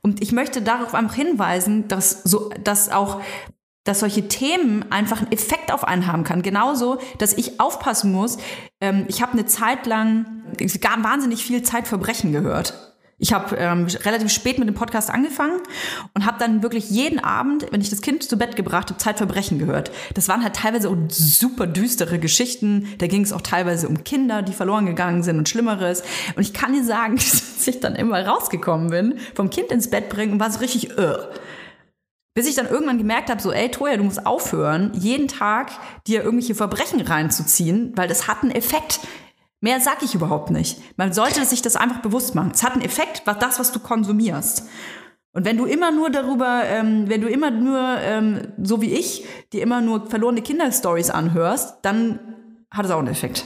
Und 0.02 0.24
ich 0.24 0.32
möchte 0.32 0.64
darauf 0.64 0.96
einfach 0.96 1.14
hinweisen, 1.16 1.88
dass 1.88 2.24
so, 2.24 2.50
dass 2.64 2.90
auch 2.90 3.22
dass 3.86 4.02
solche 4.02 4.28
Themen 4.28 4.92
einfach 4.92 5.22
einen 5.22 5.32
Effekt 5.32 5.72
auf 5.72 5.86
einen 5.86 6.08
haben 6.08 6.26
kann. 6.26 6.42
Genauso, 6.42 7.00
dass 7.20 7.34
ich 7.34 7.60
aufpassen 7.62 8.12
muss. 8.12 8.38
Ähm, 8.82 9.06
ich 9.08 9.22
habe 9.22 9.34
eine 9.34 9.46
Zeit 9.46 9.86
lang 9.86 10.26
wahnsinnig 11.02 11.44
viel 11.44 11.64
Zeitverbrechen 11.64 12.34
gehört. 12.34 12.74
Ich 13.18 13.32
habe 13.32 13.56
ähm, 13.56 13.88
relativ 14.04 14.30
spät 14.30 14.60
mit 14.60 14.68
dem 14.68 14.76
Podcast 14.76 15.10
angefangen 15.10 15.62
und 16.14 16.26
habe 16.26 16.38
dann 16.38 16.64
wirklich 16.64 16.90
jeden 16.90 17.20
Abend, 17.20 17.66
wenn 17.72 17.80
ich 17.80 17.90
das 17.90 18.02
Kind 18.02 18.24
zu 18.24 18.38
Bett 18.38 18.58
gebracht 18.58 18.90
habe, 18.90 18.98
Zeitverbrechen 18.98 19.58
gehört. 19.58 19.92
Das 20.16 20.28
waren 20.28 20.44
halt 20.44 20.58
teilweise 20.58 20.90
auch 20.90 20.98
super 21.08 21.66
düstere 21.66 22.20
Geschichten. 22.20 22.90
Da 22.98 23.08
ging 23.08 23.22
es 23.22 23.32
auch 23.32 23.40
teilweise 23.40 23.88
um 23.88 24.04
Kinder, 24.04 24.42
die 24.42 24.52
verloren 24.52 24.86
gegangen 24.86 25.24
sind 25.24 25.38
und 25.38 25.48
Schlimmeres. 25.48 26.04
Und 26.36 26.42
ich 26.42 26.54
kann 26.54 26.74
dir 26.74 26.84
sagen, 26.84 27.16
dass 27.56 27.66
ich 27.66 27.80
dann 27.80 27.96
immer 27.96 28.26
rausgekommen 28.26 28.90
bin, 28.90 29.20
vom 29.34 29.50
Kind 29.50 29.72
ins 29.72 29.90
Bett 29.90 30.10
bringen 30.10 30.34
und 30.34 30.40
war 30.42 30.52
so 30.52 30.60
richtig, 30.60 30.98
äh. 30.98 31.16
Bis 32.36 32.48
ich 32.48 32.56
dann 32.56 32.68
irgendwann 32.68 32.98
gemerkt 32.98 33.30
habe, 33.30 33.42
so, 33.42 33.54
ey, 33.54 33.72
Toja, 33.72 33.96
du 33.96 34.04
musst 34.04 34.26
aufhören, 34.26 34.92
jeden 34.94 35.30
Tag 35.30 35.72
dir 36.06 36.22
irgendwelche 36.22 36.54
Verbrechen 36.54 37.00
reinzuziehen, 37.00 37.94
weil 37.96 38.10
das 38.10 38.28
hat 38.28 38.44
einen 38.44 38.52
Effekt. 38.52 39.00
Mehr 39.62 39.80
sag 39.80 40.04
ich 40.04 40.14
überhaupt 40.14 40.52
nicht. 40.52 40.80
Man 40.98 41.14
sollte 41.14 41.46
sich 41.46 41.62
das 41.62 41.78
einfach 41.78 42.02
bewusst 42.02 42.36
machen. 42.36 42.52
Es 42.54 42.62
hat 42.62 42.74
einen 42.74 42.82
Effekt, 42.84 43.22
was 43.26 43.40
das, 43.40 43.58
was 43.58 43.72
du 43.72 43.80
konsumierst. 43.80 44.68
Und 45.32 45.46
wenn 45.46 45.58
du 45.58 45.66
immer 45.66 45.92
nur 45.92 46.10
darüber, 46.10 46.64
ähm, 46.66 47.10
wenn 47.10 47.22
du 47.22 47.30
immer 47.30 47.52
nur, 47.52 47.80
ähm, 47.80 48.54
so 48.62 48.82
wie 48.82 48.94
ich, 48.94 49.26
dir 49.54 49.62
immer 49.64 49.80
nur 49.80 50.10
verlorene 50.10 50.42
Kinderstories 50.42 51.10
anhörst, 51.10 51.80
dann 51.84 52.20
hat 52.70 52.86
es 52.86 52.92
auch 52.92 53.00
einen 53.00 53.08
Effekt. 53.08 53.46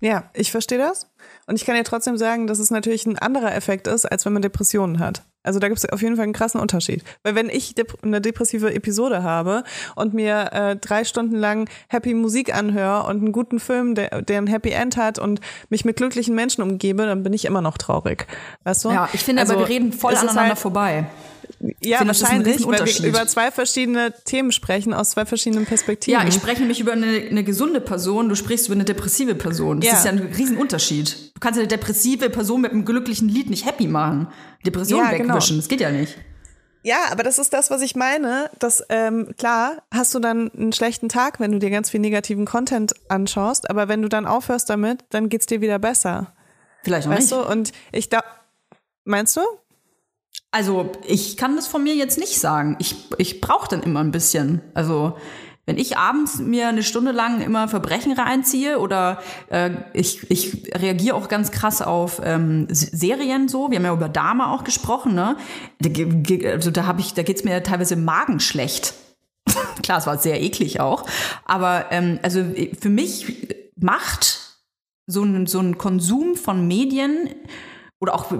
Ja, 0.00 0.30
ich 0.34 0.50
verstehe 0.50 0.78
das. 0.78 1.10
Und 1.46 1.56
ich 1.56 1.64
kann 1.64 1.76
dir 1.76 1.84
trotzdem 1.84 2.18
sagen, 2.18 2.46
dass 2.46 2.58
es 2.58 2.70
natürlich 2.70 3.06
ein 3.06 3.18
anderer 3.18 3.54
Effekt 3.54 3.86
ist, 3.86 4.04
als 4.04 4.26
wenn 4.26 4.34
man 4.34 4.42
Depressionen 4.42 4.98
hat. 4.98 5.24
Also 5.42 5.58
da 5.58 5.68
gibt 5.68 5.78
es 5.78 5.88
auf 5.88 6.02
jeden 6.02 6.16
Fall 6.16 6.24
einen 6.24 6.32
krassen 6.32 6.60
Unterschied. 6.60 7.02
Weil 7.22 7.34
wenn 7.34 7.48
ich 7.48 7.74
dep 7.74 7.94
eine 8.02 8.20
depressive 8.20 8.72
Episode 8.74 9.22
habe 9.22 9.64
und 9.96 10.14
mir 10.14 10.50
äh, 10.52 10.76
drei 10.76 11.04
Stunden 11.04 11.36
lang 11.36 11.68
happy 11.88 12.14
Musik 12.14 12.54
anhöre 12.54 13.04
und 13.04 13.16
einen 13.22 13.32
guten 13.32 13.60
Film, 13.60 13.94
der, 13.94 14.22
der 14.22 14.38
ein 14.38 14.46
Happy 14.46 14.70
End 14.70 14.96
hat 14.96 15.18
und 15.18 15.40
mich 15.68 15.84
mit 15.84 15.96
glücklichen 15.96 16.34
Menschen 16.34 16.62
umgebe, 16.62 17.06
dann 17.06 17.22
bin 17.22 17.32
ich 17.32 17.44
immer 17.44 17.60
noch 17.60 17.78
traurig. 17.78 18.26
Weißt 18.64 18.84
du? 18.84 18.90
Ja, 18.90 19.08
ich 19.12 19.22
finde 19.24 19.42
Also, 19.42 19.54
aber, 19.54 19.62
wir 19.62 19.68
reden 19.68 19.92
voll 19.92 20.14
aneinander 20.14 20.50
halt- 20.50 20.58
vorbei. 20.58 21.06
Ja, 21.80 21.98
das 21.98 22.00
ein 22.00 22.06
wahrscheinlich, 22.08 22.46
weil 22.46 22.52
Riesenunterschied. 22.54 23.02
wir 23.02 23.08
über 23.10 23.26
zwei 23.26 23.50
verschiedene 23.50 24.12
Themen 24.24 24.52
sprechen, 24.52 24.92
aus 24.94 25.10
zwei 25.10 25.26
verschiedenen 25.26 25.66
Perspektiven. 25.66 26.20
Ja, 26.20 26.26
ich 26.26 26.34
spreche 26.34 26.60
nämlich 26.60 26.80
über 26.80 26.92
eine, 26.92 27.06
eine 27.06 27.44
gesunde 27.44 27.80
Person, 27.80 28.28
du 28.28 28.34
sprichst 28.34 28.66
über 28.66 28.74
eine 28.74 28.84
depressive 28.84 29.34
Person. 29.34 29.80
Das 29.80 29.90
Ja. 29.90 29.98
ist 29.98 30.04
ja 30.04 30.10
ein 30.12 30.18
Riesenunterschied. 30.18 31.32
Du 31.34 31.40
kannst 31.40 31.58
eine 31.58 31.68
depressive 31.68 32.30
Person 32.30 32.60
mit 32.60 32.72
einem 32.72 32.84
glücklichen 32.84 33.28
Lied 33.28 33.50
nicht 33.50 33.66
happy 33.66 33.86
machen. 33.88 34.28
Depression 34.66 35.00
Ja, 35.00 35.10
genau. 35.12 35.34
wegwischen, 35.34 35.56
das 35.58 35.68
geht 35.68 35.80
ja 35.80 35.90
nicht. 35.90 36.16
Ja, 36.84 36.96
aber 37.12 37.22
das 37.22 37.38
ist 37.38 37.52
das, 37.52 37.70
was 37.70 37.80
ich 37.82 37.94
meine. 37.94 38.50
Dass, 38.58 38.82
ähm, 38.88 39.34
klar, 39.38 39.82
hast 39.94 40.14
du 40.14 40.18
dann 40.18 40.50
einen 40.50 40.72
schlechten 40.72 41.08
Tag, 41.08 41.38
wenn 41.38 41.52
du 41.52 41.58
dir 41.60 41.70
ganz 41.70 41.90
viel 41.90 42.00
negativen 42.00 42.44
Content 42.44 42.92
anschaust, 43.08 43.70
aber 43.70 43.86
wenn 43.88 44.02
du 44.02 44.08
dann 44.08 44.26
aufhörst 44.26 44.68
damit, 44.68 45.04
dann 45.10 45.28
geht's 45.28 45.46
dir 45.46 45.60
wieder 45.60 45.78
besser. 45.78 46.32
Vielleicht 46.82 47.06
noch 47.06 47.14
Weißt 47.16 47.30
nicht. 47.30 47.44
du? 47.44 47.48
Und 47.48 47.72
ich 47.92 48.08
da. 48.08 48.24
Meinst 49.04 49.36
du? 49.36 49.40
Also, 50.52 50.92
ich 51.06 51.36
kann 51.36 51.56
das 51.56 51.66
von 51.66 51.82
mir 51.82 51.94
jetzt 51.94 52.18
nicht 52.18 52.38
sagen. 52.38 52.76
Ich, 52.78 52.94
ich 53.18 53.40
brauche 53.40 53.68
dann 53.68 53.82
immer 53.82 54.00
ein 54.00 54.12
bisschen. 54.12 54.60
Also, 54.74 55.16
wenn 55.64 55.78
ich 55.78 55.96
abends 55.96 56.38
mir 56.38 56.68
eine 56.68 56.82
Stunde 56.82 57.12
lang 57.12 57.40
immer 57.40 57.68
Verbrechen 57.68 58.12
reinziehe 58.12 58.78
oder 58.78 59.22
äh, 59.48 59.70
ich, 59.94 60.28
ich 60.30 60.72
reagiere 60.74 61.14
auch 61.14 61.28
ganz 61.28 61.52
krass 61.52 61.80
auf 61.82 62.20
ähm, 62.24 62.66
Serien 62.68 63.48
so, 63.48 63.70
wir 63.70 63.78
haben 63.78 63.84
ja 63.84 63.92
über 63.92 64.08
Dama 64.08 64.52
auch 64.52 64.64
gesprochen, 64.64 65.14
ne? 65.14 65.36
Da, 65.78 65.90
also 66.50 66.72
da 66.72 66.84
habe 66.84 67.00
ich, 67.00 67.14
da 67.14 67.22
geht's 67.22 67.44
mir 67.44 67.62
teilweise 67.62 67.94
im 67.94 68.04
Magen 68.04 68.40
schlecht. 68.40 68.94
Klar, 69.82 69.98
es 69.98 70.06
war 70.06 70.18
sehr 70.18 70.42
eklig 70.42 70.80
auch. 70.80 71.04
Aber 71.44 71.86
ähm, 71.92 72.18
also 72.22 72.44
für 72.78 72.90
mich 72.90 73.48
macht 73.76 74.58
so 75.06 75.22
ein, 75.22 75.46
so 75.46 75.60
ein 75.60 75.78
Konsum 75.78 76.34
von 76.34 76.66
Medien 76.66 77.30
oder 78.02 78.16
auch, 78.16 78.32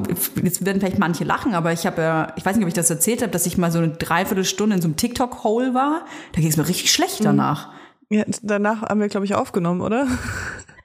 jetzt 0.43 0.67
werden 0.67 0.81
vielleicht 0.81 0.99
manche 0.99 1.23
lachen, 1.23 1.55
aber 1.55 1.73
ich 1.73 1.87
habe 1.87 2.03
ja, 2.03 2.33
ich 2.35 2.45
weiß 2.45 2.57
nicht, 2.57 2.65
ob 2.65 2.69
ich 2.69 2.75
das 2.75 2.91
erzählt 2.91 3.23
habe, 3.23 3.31
dass 3.31 3.47
ich 3.47 3.57
mal 3.59 3.71
so 3.71 3.79
eine 3.79 3.91
Dreiviertelstunde 3.91 4.75
in 4.75 4.83
so 4.83 4.89
einem 4.89 4.97
TikTok-Hole 4.97 5.73
war. 5.73 6.05
Da 6.33 6.41
ging 6.41 6.51
es 6.51 6.57
mir 6.57 6.67
richtig 6.67 6.91
schlecht 6.91 7.25
danach. 7.25 7.69
Ja, 8.11 8.25
danach 8.43 8.83
haben 8.83 8.99
wir, 8.99 9.07
glaube 9.07 9.25
ich, 9.25 9.37
aufgenommen, 9.37 9.81
oder? 9.81 10.09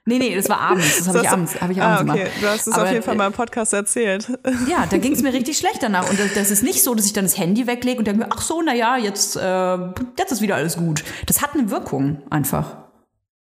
Nee, 0.04 0.20
nee, 0.20 0.36
das 0.36 0.48
war 0.48 0.60
abends. 0.60 0.96
Das 0.96 1.08
habe 1.08 1.22
ich 1.22 1.28
abends, 1.28 1.60
hab 1.60 1.70
ich 1.70 1.82
ah, 1.82 1.96
abends 1.96 2.12
okay. 2.12 2.22
gemacht. 2.22 2.36
Du 2.40 2.46
hast 2.46 2.66
es 2.68 2.72
Aber, 2.72 2.84
auf 2.84 2.92
jeden 2.92 3.02
Fall 3.02 3.14
äh, 3.14 3.18
mal 3.18 3.26
im 3.26 3.32
Podcast 3.32 3.72
erzählt. 3.72 4.30
Ja, 4.68 4.86
da 4.88 4.96
ging 4.98 5.12
es 5.12 5.22
mir 5.22 5.32
richtig 5.32 5.58
schlecht 5.58 5.82
danach. 5.82 6.08
Und 6.08 6.18
das, 6.20 6.34
das 6.34 6.50
ist 6.52 6.62
nicht 6.62 6.84
so, 6.84 6.94
dass 6.94 7.04
ich 7.04 7.12
dann 7.12 7.24
das 7.24 7.36
Handy 7.36 7.66
weglege 7.66 7.98
und 7.98 8.06
denke 8.06 8.20
mir, 8.20 8.28
ach 8.30 8.40
so, 8.40 8.62
na 8.64 8.74
ja, 8.74 8.96
jetzt, 8.96 9.36
äh, 9.36 9.76
jetzt 10.16 10.30
ist 10.30 10.40
wieder 10.40 10.54
alles 10.54 10.76
gut. 10.76 11.02
Das 11.26 11.42
hat 11.42 11.54
eine 11.54 11.70
Wirkung 11.70 12.22
einfach. 12.30 12.76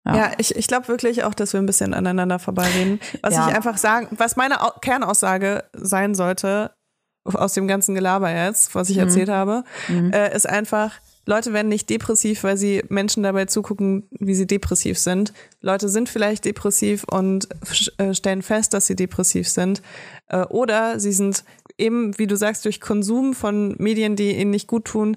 Ja. 0.05 0.15
Ja, 0.17 0.31
ich, 0.37 0.55
ich 0.55 0.67
glaube 0.67 0.87
wirklich 0.89 1.23
auch, 1.23 1.33
dass 1.33 1.53
wir 1.53 1.61
ein 1.61 1.65
bisschen 1.65 1.93
aneinander 1.93 2.37
vorbeireden. 2.39 2.99
Was 3.21 3.33
Ja. 3.35 3.47
ich 3.49 3.55
einfach 3.55 3.77
sagen, 3.77 4.07
was 4.17 4.35
meine 4.35 4.61
Au 4.61 4.71
Kernaussage 4.81 5.63
sein 5.73 6.13
sollte, 6.13 6.71
aus 7.25 7.53
dem 7.53 7.67
ganzen 7.69 7.95
Gelaber 7.95 8.29
jetzt, 8.29 8.75
was 8.75 8.89
Mhm. 8.89 8.93
ich 8.93 8.97
erzählt 8.99 9.29
habe, 9.29 9.63
äh, 9.89 10.35
ist 10.35 10.47
einfach, 10.49 10.95
Leute 11.25 11.53
werden 11.53 11.69
nicht 11.69 11.89
depressiv, 11.89 12.43
weil 12.43 12.57
sie 12.57 12.83
Menschen 12.89 13.23
dabei 13.23 13.45
zugucken, 13.45 14.09
wie 14.19 14.35
sie 14.35 14.45
depressiv 14.45 14.99
sind. 14.99 15.31
Leute 15.61 15.87
sind 15.87 16.09
vielleicht 16.09 16.43
depressiv 16.43 17.05
und 17.09 17.47
äh, 17.97 18.13
stellen 18.13 18.41
fest, 18.41 18.73
dass 18.73 18.87
sie 18.87 18.97
depressiv 18.97 19.47
sind. 19.47 19.81
Äh, 20.27 20.41
oder 20.47 20.99
sie 20.99 21.13
sind 21.13 21.45
eben, 21.77 22.17
wie 22.19 22.27
du 22.27 22.35
sagst, 22.35 22.65
durch 22.65 22.81
Konsum 22.81 23.33
von 23.33 23.75
Medien, 23.77 24.17
die 24.17 24.35
ihnen 24.35 24.51
nicht 24.51 24.67
gut 24.67 24.83
tun, 24.83 25.15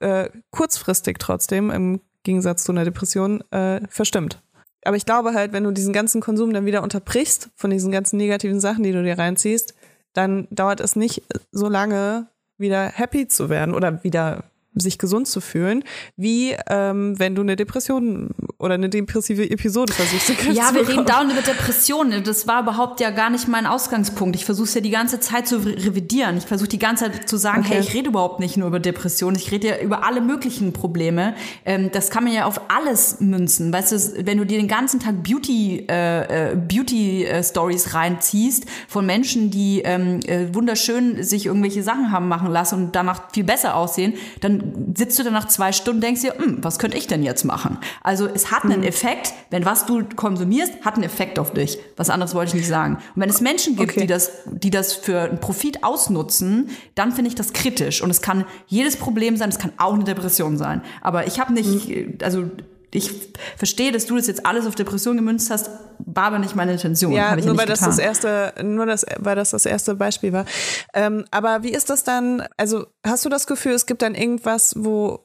äh, 0.00 0.30
kurzfristig 0.50 1.18
trotzdem, 1.18 1.70
im 1.70 2.00
Gegensatz 2.24 2.64
zu 2.64 2.72
einer 2.72 2.84
Depression, 2.84 3.42
äh, 3.52 3.80
verstimmt. 3.88 4.42
Aber 4.84 4.96
ich 4.96 5.06
glaube 5.06 5.32
halt, 5.32 5.52
wenn 5.52 5.64
du 5.64 5.70
diesen 5.70 5.92
ganzen 5.92 6.20
Konsum 6.20 6.52
dann 6.52 6.66
wieder 6.66 6.82
unterbrichst 6.82 7.50
von 7.54 7.70
diesen 7.70 7.92
ganzen 7.92 8.16
negativen 8.16 8.60
Sachen, 8.60 8.82
die 8.82 8.92
du 8.92 9.02
dir 9.02 9.18
reinziehst, 9.18 9.74
dann 10.12 10.48
dauert 10.50 10.80
es 10.80 10.96
nicht 10.96 11.22
so 11.52 11.68
lange, 11.68 12.28
wieder 12.58 12.88
happy 12.88 13.26
zu 13.28 13.48
werden 13.48 13.74
oder 13.74 14.04
wieder 14.04 14.44
sich 14.74 14.98
gesund 14.98 15.28
zu 15.28 15.40
fühlen, 15.40 15.84
wie 16.16 16.54
ähm, 16.68 17.18
wenn 17.18 17.34
du 17.34 17.42
eine 17.42 17.56
Depression 17.56 18.30
oder 18.58 18.74
eine 18.74 18.88
depressive 18.88 19.48
Episode 19.50 19.92
versuchst. 19.92 20.32
Ja, 20.54 20.74
wir 20.74 20.86
reden 20.88 21.04
dauernd 21.06 21.32
über 21.32 21.42
Depressionen. 21.42 22.22
Das 22.24 22.46
war 22.46 22.62
überhaupt 22.62 23.00
ja 23.00 23.10
gar 23.10 23.30
nicht 23.30 23.48
mein 23.48 23.66
Ausgangspunkt. 23.66 24.36
Ich 24.36 24.44
versuche 24.44 24.66
es 24.68 24.74
ja 24.74 24.80
die 24.80 24.90
ganze 24.90 25.20
Zeit 25.20 25.46
zu 25.48 25.56
re- 25.58 25.76
revidieren. 25.84 26.36
Ich 26.38 26.44
versuche 26.44 26.68
die 26.68 26.78
ganze 26.78 27.04
Zeit 27.10 27.28
zu 27.28 27.36
sagen, 27.36 27.60
Okay. 27.60 27.74
hey, 27.74 27.80
ich 27.80 27.94
rede 27.94 28.08
überhaupt 28.08 28.40
nicht 28.40 28.56
nur 28.56 28.68
über 28.68 28.80
Depressionen. 28.80 29.36
Ich 29.36 29.50
rede 29.50 29.68
ja 29.68 29.78
über 29.80 30.04
alle 30.04 30.20
möglichen 30.20 30.72
Probleme. 30.72 31.34
Ähm, 31.64 31.90
das 31.92 32.10
kann 32.10 32.24
man 32.24 32.32
ja 32.32 32.44
auf 32.46 32.60
alles 32.68 33.20
münzen. 33.20 33.72
Weißt 33.72 33.92
du, 33.92 34.26
wenn 34.26 34.38
du 34.38 34.44
dir 34.46 34.58
den 34.58 34.68
ganzen 34.68 35.00
Tag 35.00 35.22
Beauty, 35.22 35.86
äh, 35.88 36.52
äh, 36.52 36.56
Beauty 36.56 37.24
äh, 37.24 37.42
Stories 37.42 37.94
reinziehst 37.94 38.64
von 38.88 39.04
Menschen, 39.06 39.50
die 39.50 39.82
ähm, 39.84 40.20
äh, 40.26 40.54
wunderschön 40.54 41.22
sich 41.22 41.46
irgendwelche 41.46 41.82
Sachen 41.82 42.10
haben 42.10 42.28
machen 42.28 42.50
lassen 42.50 42.76
und 42.76 42.96
danach 42.96 43.30
viel 43.32 43.44
besser 43.44 43.74
aussehen, 43.76 44.14
dann 44.40 44.63
sitzt 44.94 45.18
du 45.18 45.22
dann 45.22 45.32
nach 45.32 45.48
zwei 45.48 45.72
Stunden 45.72 45.98
und 45.98 46.04
denkst 46.04 46.22
dir, 46.22 46.34
hm, 46.36 46.58
was 46.62 46.78
könnte 46.78 46.96
ich 46.96 47.06
denn 47.06 47.22
jetzt 47.22 47.44
machen? 47.44 47.78
Also 48.02 48.26
es 48.26 48.50
hat 48.50 48.64
einen 48.64 48.82
Effekt, 48.82 49.32
wenn 49.50 49.64
was 49.64 49.86
du 49.86 50.04
konsumierst, 50.16 50.84
hat 50.84 50.94
einen 50.94 51.04
Effekt 51.04 51.38
auf 51.38 51.52
dich. 51.52 51.78
Was 51.96 52.10
anderes 52.10 52.34
wollte 52.34 52.50
ich 52.50 52.54
nicht 52.54 52.68
sagen. 52.68 52.96
Und 53.14 53.22
wenn 53.22 53.30
es 53.30 53.40
Menschen 53.40 53.76
gibt, 53.76 53.92
Okay. 53.92 54.00
die 54.02 54.06
das, 54.06 54.30
die 54.50 54.70
das 54.70 54.92
für 54.92 55.20
einen 55.20 55.40
Profit 55.40 55.84
ausnutzen, 55.84 56.70
dann 56.94 57.12
finde 57.12 57.28
ich 57.28 57.34
das 57.34 57.52
kritisch. 57.52 58.02
Und 58.02 58.10
es 58.10 58.22
kann 58.22 58.44
jedes 58.66 58.96
Problem 58.96 59.36
sein, 59.36 59.48
es 59.48 59.58
kann 59.58 59.72
auch 59.76 59.94
eine 59.94 60.04
Depression 60.04 60.56
sein. 60.56 60.82
Aber 61.00 61.26
ich 61.26 61.38
habe 61.40 61.52
nicht, 61.52 62.22
also 62.22 62.50
ich 62.94 63.10
verstehe, 63.56 63.90
dass 63.90 64.06
du 64.06 64.16
das 64.16 64.28
jetzt 64.28 64.46
alles 64.46 64.66
auf 64.66 64.76
Depression 64.76 65.16
gemünzt 65.16 65.50
hast, 65.50 65.68
war 65.98 66.24
aber 66.24 66.38
nicht 66.38 66.54
meine 66.54 66.72
Intention. 66.72 67.12
Ja, 67.12 67.34
nur 67.34 67.44
nicht 67.44 67.58
weil 67.58 67.66
das 67.66 67.80
getan. 67.80 67.90
das 67.90 67.98
erste, 67.98 68.54
nur 68.62 68.86
das, 68.86 69.04
weil 69.18 69.34
das 69.34 69.50
das 69.50 69.66
erste 69.66 69.96
Beispiel 69.96 70.32
war. 70.32 70.46
Ähm, 70.94 71.24
aber 71.32 71.64
wie 71.64 71.72
ist 71.72 71.90
das 71.90 72.04
dann? 72.04 72.46
Also 72.56 72.86
hast 73.04 73.24
du 73.24 73.28
das 73.28 73.48
Gefühl, 73.48 73.72
es 73.72 73.86
gibt 73.86 74.02
dann 74.02 74.14
irgendwas, 74.14 74.74
wo 74.76 75.20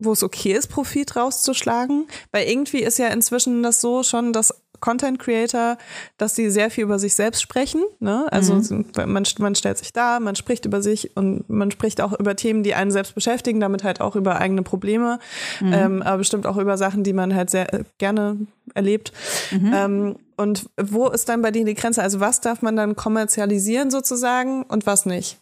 wo 0.00 0.12
es 0.12 0.24
okay 0.24 0.52
ist, 0.52 0.66
Profit 0.66 1.14
rauszuschlagen? 1.14 2.08
Weil 2.32 2.48
irgendwie 2.48 2.82
ist 2.82 2.98
ja 2.98 3.06
inzwischen 3.08 3.62
das 3.62 3.80
so 3.80 4.02
schon, 4.02 4.32
dass 4.32 4.63
Content 4.84 5.18
Creator, 5.18 5.78
dass 6.18 6.34
sie 6.34 6.50
sehr 6.50 6.70
viel 6.70 6.84
über 6.84 6.98
sich 6.98 7.14
selbst 7.14 7.40
sprechen. 7.40 7.82
Ne? 8.00 8.26
Also 8.30 8.60
man, 9.06 9.24
man 9.38 9.54
stellt 9.54 9.78
sich 9.78 9.94
da, 9.94 10.20
man 10.20 10.36
spricht 10.36 10.66
über 10.66 10.82
sich 10.82 11.16
und 11.16 11.48
man 11.48 11.70
spricht 11.70 12.02
auch 12.02 12.12
über 12.12 12.36
Themen, 12.36 12.62
die 12.62 12.74
einen 12.74 12.90
selbst 12.90 13.14
beschäftigen, 13.14 13.60
damit 13.60 13.82
halt 13.82 14.02
auch 14.02 14.14
über 14.14 14.38
eigene 14.42 14.60
Probleme, 14.62 15.20
ähm, 15.62 16.02
aber 16.02 16.18
bestimmt 16.18 16.46
auch 16.46 16.58
über 16.58 16.76
Sachen, 16.76 17.02
die 17.02 17.14
man 17.14 17.34
halt 17.34 17.48
sehr 17.48 17.72
äh, 17.72 17.84
gerne 17.96 18.36
erlebt. 18.74 19.14
Ähm, 19.52 20.16
und 20.36 20.66
wo 20.78 21.08
ist 21.08 21.30
dann 21.30 21.40
bei 21.40 21.50
dir 21.50 21.64
die 21.64 21.74
Grenze? 21.74 22.02
Also 22.02 22.20
was 22.20 22.42
darf 22.42 22.60
man 22.60 22.76
dann 22.76 22.94
kommerzialisieren 22.94 23.90
sozusagen 23.90 24.64
und 24.64 24.84
was 24.84 25.06
nicht? 25.06 25.38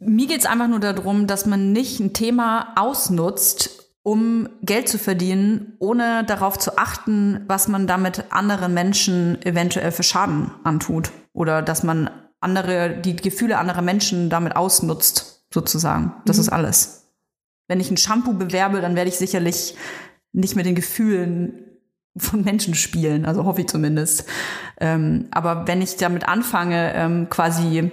Mir 0.00 0.26
geht's 0.26 0.46
einfach 0.46 0.66
nur 0.66 0.80
darum, 0.80 1.28
dass 1.28 1.46
man 1.46 1.72
nicht 1.72 2.00
ein 2.00 2.12
Thema 2.12 2.72
ausnutzt, 2.74 3.79
um 4.02 4.48
Geld 4.62 4.88
zu 4.88 4.98
verdienen, 4.98 5.74
ohne 5.78 6.24
darauf 6.24 6.58
zu 6.58 6.78
achten, 6.78 7.44
was 7.46 7.68
man 7.68 7.86
damit 7.86 8.24
anderen 8.30 8.72
Menschen 8.72 9.40
eventuell 9.42 9.92
für 9.92 10.02
Schaden 10.02 10.50
antut. 10.64 11.10
Oder 11.32 11.62
dass 11.62 11.82
man 11.82 12.10
andere, 12.40 13.00
die 13.00 13.16
Gefühle 13.16 13.58
anderer 13.58 13.82
Menschen 13.82 14.30
damit 14.30 14.56
ausnutzt, 14.56 15.44
sozusagen. 15.52 16.14
Das 16.24 16.38
ist 16.38 16.48
alles. 16.48 17.08
Wenn 17.68 17.80
ich 17.80 17.90
ein 17.90 17.96
Shampoo 17.96 18.32
bewerbe, 18.32 18.80
dann 18.80 18.96
werde 18.96 19.10
ich 19.10 19.16
sicherlich 19.16 19.76
nicht 20.32 20.56
mit 20.56 20.66
den 20.66 20.74
Gefühlen 20.74 21.66
von 22.16 22.42
Menschen 22.42 22.74
spielen, 22.74 23.24
also 23.24 23.44
hoffe 23.44 23.60
ich 23.60 23.68
zumindest. 23.68 24.24
Ähm, 24.80 25.28
aber 25.30 25.66
wenn 25.66 25.82
ich 25.82 25.96
damit 25.96 26.26
anfange, 26.28 26.92
ähm, 26.94 27.28
quasi, 27.30 27.90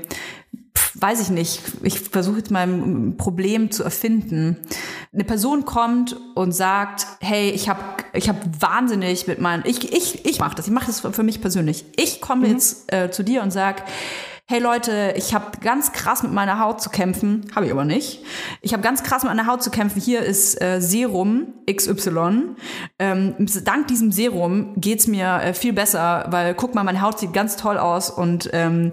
weiß 0.99 1.21
ich 1.21 1.29
nicht, 1.29 1.61
ich 1.83 1.99
versuche 1.99 2.37
jetzt 2.37 2.51
mal 2.51 2.67
ein 2.67 3.17
Problem 3.17 3.71
zu 3.71 3.83
erfinden. 3.83 4.57
Eine 5.13 5.23
Person 5.23 5.65
kommt 5.65 6.15
und 6.35 6.53
sagt, 6.53 7.05
hey, 7.19 7.49
ich 7.51 7.69
habe 7.69 7.81
ich 8.13 8.29
hab 8.29 8.37
wahnsinnig 8.59 9.27
mit 9.27 9.39
meinen, 9.39 9.63
ich, 9.65 9.93
ich, 9.93 10.25
ich 10.25 10.39
mache 10.39 10.55
das, 10.55 10.67
ich 10.67 10.73
mache 10.73 10.87
das 10.87 11.01
für 11.01 11.23
mich 11.23 11.41
persönlich. 11.41 11.85
Ich 11.95 12.21
komme 12.21 12.47
jetzt 12.47 12.91
äh, 12.91 13.11
zu 13.11 13.23
dir 13.23 13.43
und 13.43 13.51
sag, 13.51 13.83
hey 14.49 14.61
Leute, 14.61 15.13
ich 15.17 15.33
habe 15.33 15.57
ganz 15.59 15.91
krass 15.91 16.23
mit 16.23 16.31
meiner 16.31 16.61
Haut 16.61 16.81
zu 16.81 16.89
kämpfen, 16.89 17.51
habe 17.53 17.65
ich 17.65 17.71
aber 17.73 17.83
nicht. 17.83 18.23
Ich 18.61 18.71
habe 18.71 18.81
ganz 18.81 19.03
krass 19.03 19.23
mit 19.23 19.29
meiner 19.29 19.45
Haut 19.45 19.61
zu 19.61 19.69
kämpfen. 19.69 19.99
Hier 20.01 20.21
ist 20.21 20.61
äh, 20.61 20.79
Serum 20.79 21.47
XY. 21.69 22.55
Ähm, 22.97 23.35
dank 23.65 23.87
diesem 23.87 24.13
Serum 24.13 24.71
geht's 24.77 25.05
mir 25.05 25.41
äh, 25.41 25.53
viel 25.53 25.73
besser, 25.73 26.27
weil 26.29 26.53
guck 26.53 26.75
mal, 26.75 26.85
meine 26.85 27.01
Haut 27.01 27.19
sieht 27.19 27.33
ganz 27.33 27.57
toll 27.57 27.77
aus 27.77 28.09
und 28.09 28.49
ähm, 28.53 28.91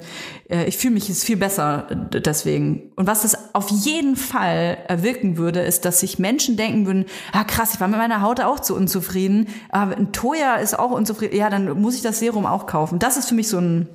äh, 0.51 0.65
ich 0.65 0.77
fühle 0.77 0.95
mich 0.95 1.07
jetzt 1.07 1.23
viel 1.23 1.37
besser 1.37 1.87
deswegen. 2.13 2.91
Und 2.97 3.07
was 3.07 3.23
das 3.23 3.55
auf 3.55 3.69
jeden 3.71 4.17
Fall 4.17 4.79
erwirken 4.89 5.37
würde, 5.37 5.61
ist, 5.61 5.85
dass 5.85 6.01
sich 6.01 6.19
Menschen 6.19 6.57
denken 6.57 6.85
würden, 6.85 7.05
ah 7.31 7.45
krass, 7.45 7.75
ich 7.75 7.81
war 7.81 7.87
mit 7.87 7.99
meiner 7.99 8.23
Haut 8.23 8.41
auch 8.41 8.59
zu 8.59 8.75
unzufrieden, 8.75 9.47
aber 9.69 9.97
ein 9.97 10.11
Toya 10.11 10.57
ist 10.57 10.77
auch 10.77 10.91
unzufrieden, 10.91 11.37
ja, 11.37 11.49
dann 11.49 11.81
muss 11.81 11.95
ich 11.95 12.03
das 12.03 12.19
Serum 12.19 12.45
auch 12.45 12.67
kaufen. 12.67 12.99
Das 12.99 13.17
ist 13.17 13.29
für 13.29 13.37
mich 13.37 13.47
so 13.47 13.59
ein 13.59 13.89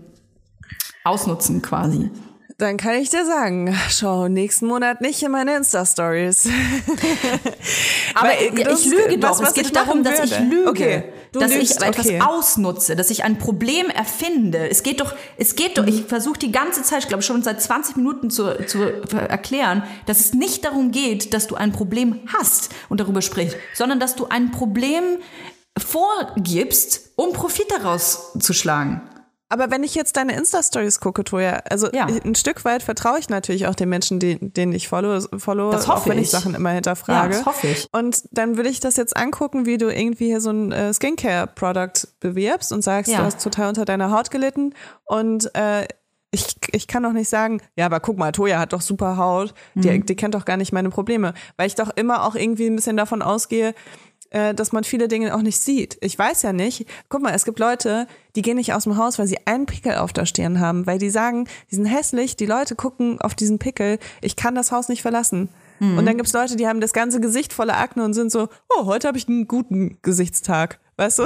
Ausnutzen 1.09 1.61
quasi. 1.61 2.09
Dann 2.57 2.75
kann 2.75 2.95
ich 2.95 3.09
dir 3.09 3.25
sagen, 3.25 3.73
schau 3.89 4.27
nächsten 4.27 4.67
Monat 4.67 4.99
nicht 4.99 5.23
in 5.23 5.31
meine 5.31 5.55
Insta-Stories. 5.55 6.49
Aber 8.15 8.29
das- 8.63 8.81
ich 8.81 8.91
lüge 8.91 9.17
doch. 9.17 9.29
was- 9.29 9.39
was 9.41 9.47
es 9.49 9.53
geht 9.63 9.75
darum, 9.75 10.03
dass 10.03 10.19
ich 10.19 10.37
lüge. 10.39 10.69
Okay, 10.69 11.03
du 11.31 11.39
dass 11.39 11.53
lügst, 11.53 11.81
ich 11.81 11.87
etwas 11.87 12.05
okay. 12.07 12.19
ausnutze, 12.21 12.97
dass 12.97 13.09
ich 13.11 13.23
ein 13.23 13.37
Problem 13.37 13.89
erfinde. 13.89 14.69
Es 14.69 14.83
geht 14.83 14.99
doch, 14.99 15.13
es 15.37 15.55
geht 15.55 15.77
doch, 15.77 15.87
ich 15.87 16.03
versuche 16.05 16.37
die 16.39 16.51
ganze 16.51 16.83
Zeit, 16.83 16.99
ich 17.03 17.07
glaube 17.07 17.23
schon 17.23 17.43
seit 17.43 17.61
20 17.61 17.95
Minuten 17.95 18.29
zu, 18.29 18.53
zu 18.65 18.83
erklären, 18.83 19.83
dass 20.05 20.19
es 20.19 20.33
nicht 20.33 20.65
darum 20.65 20.91
geht, 20.91 21.33
dass 21.33 21.47
du 21.47 21.55
ein 21.55 21.71
Problem 21.71 22.19
hast 22.37 22.69
und 22.89 22.99
darüber 22.99 23.21
sprichst, 23.21 23.55
sondern 23.73 24.01
dass 24.01 24.15
du 24.15 24.27
ein 24.27 24.51
Problem 24.51 25.03
vorgibst, 25.77 27.11
um 27.15 27.31
Profit 27.33 27.67
daraus 27.71 28.33
zu 28.39 28.53
schlagen. 28.53 29.01
Aber 29.51 29.71
wenn 29.71 29.83
ich 29.83 29.95
jetzt 29.95 30.15
deine 30.15 30.33
Insta-Stories 30.35 30.99
gucke, 30.99 31.23
Toja, 31.23 31.61
also 31.69 31.89
Ja. 31.91 32.05
ein 32.05 32.35
Stück 32.35 32.65
weit 32.65 32.83
vertraue 32.83 33.17
ich 33.19 33.29
natürlich 33.29 33.65
auch 33.67 33.73
den 33.75 33.89
Menschen, 33.89 34.19
die, 34.19 34.37
denen 34.39 34.73
ich 34.73 34.87
follow, 34.87 35.19
follow 35.37 35.71
Das 35.71 35.87
hoffe 35.87 36.01
auch 36.03 36.07
wenn 36.07 36.17
ich 36.19 36.25
ich. 36.25 36.29
Sachen 36.29 36.53
immer 36.53 36.69
hinterfrage. 36.69 37.31
Ja, 37.33 37.37
das 37.39 37.45
hoffe 37.47 37.67
ich. 37.67 37.87
Und 37.91 38.23
dann 38.31 38.57
würde 38.57 38.69
ich 38.69 38.79
das 38.79 38.95
jetzt 38.95 39.17
angucken, 39.17 39.65
wie 39.65 39.77
du 39.79 39.87
irgendwie 39.93 40.27
hier 40.27 40.39
so 40.41 40.51
ein 40.51 40.71
äh, 40.71 40.93
Skincare-Product 40.93 42.07
bewirbst 42.19 42.71
und 42.71 42.83
sagst, 42.83 43.11
Ja. 43.11 43.19
du 43.19 43.23
hast 43.25 43.41
total 43.41 43.69
unter 43.69 43.85
deiner 43.85 44.11
Haut 44.11 44.31
gelitten 44.31 44.73
und 45.05 45.53
äh, 45.55 45.87
ich, 46.31 46.45
ich 46.71 46.87
kann 46.87 47.01
doch 47.01 47.11
nicht 47.13 47.27
sagen, 47.27 47.59
ja, 47.75 47.87
aber 47.87 47.99
guck 48.01 48.19
mal, 48.19 48.31
Toja 48.31 48.59
hat 48.59 48.71
doch 48.73 48.81
super 48.81 49.17
Haut, 49.17 49.55
die, 49.73 49.89
Mhm. 49.89 50.05
die 50.05 50.15
kennt 50.15 50.35
doch 50.35 50.45
gar 50.45 50.57
nicht 50.57 50.71
meine 50.71 50.91
Probleme, 50.91 51.33
weil 51.57 51.65
ich 51.65 51.73
doch 51.73 51.89
immer 51.95 52.23
auch 52.23 52.35
irgendwie 52.35 52.67
ein 52.67 52.75
bisschen 52.75 52.97
davon 52.97 53.23
ausgehe, 53.23 53.73
äh, 54.31 54.53
dass 54.53 54.71
man 54.71 54.83
viele 54.83 55.07
Dinge 55.07 55.35
auch 55.35 55.41
nicht 55.41 55.59
sieht. 55.59 55.97
Ich 56.01 56.17
weiß 56.17 56.41
ja 56.43 56.53
nicht. 56.53 56.85
Guck 57.09 57.21
mal, 57.21 57.33
es 57.33 57.45
gibt 57.45 57.59
Leute, 57.59 58.07
die 58.35 58.41
gehen 58.41 58.57
nicht 58.57 58.73
aus 58.73 58.83
dem 58.83 58.97
Haus, 58.97 59.19
weil 59.19 59.27
sie 59.27 59.39
einen 59.45 59.65
Pickel 59.65 59.95
auf 59.95 60.13
der 60.13 60.25
Stirn 60.25 60.59
haben, 60.59 60.85
weil 60.85 60.99
die 60.99 61.09
sagen, 61.09 61.47
die 61.71 61.75
sind 61.75 61.85
hässlich, 61.85 62.35
die 62.35 62.45
Leute 62.45 62.75
gucken 62.75 63.19
auf 63.21 63.35
diesen 63.35 63.59
Pickel, 63.59 63.99
ich 64.21 64.35
kann 64.35 64.55
das 64.55 64.71
Haus 64.71 64.89
nicht 64.89 65.01
verlassen. 65.01 65.49
Und 65.97 66.05
dann 66.05 66.17
gibt's 66.17 66.33
Leute, 66.33 66.57
die 66.57 66.67
haben 66.67 66.81
das 66.81 66.91
ganze 66.91 67.21
Gesicht 67.21 67.53
voller 67.53 67.77
Akne 67.77 68.03
und 68.03 68.13
sind 68.13 68.31
so, 68.31 68.49
oh, 68.69 68.85
heute 68.85 69.07
habe 69.07 69.17
ich 69.17 69.29
einen 69.29 69.47
guten 69.47 69.97
Gesichtstag, 70.01 70.79
weißt 70.97 71.19
du? 71.19 71.23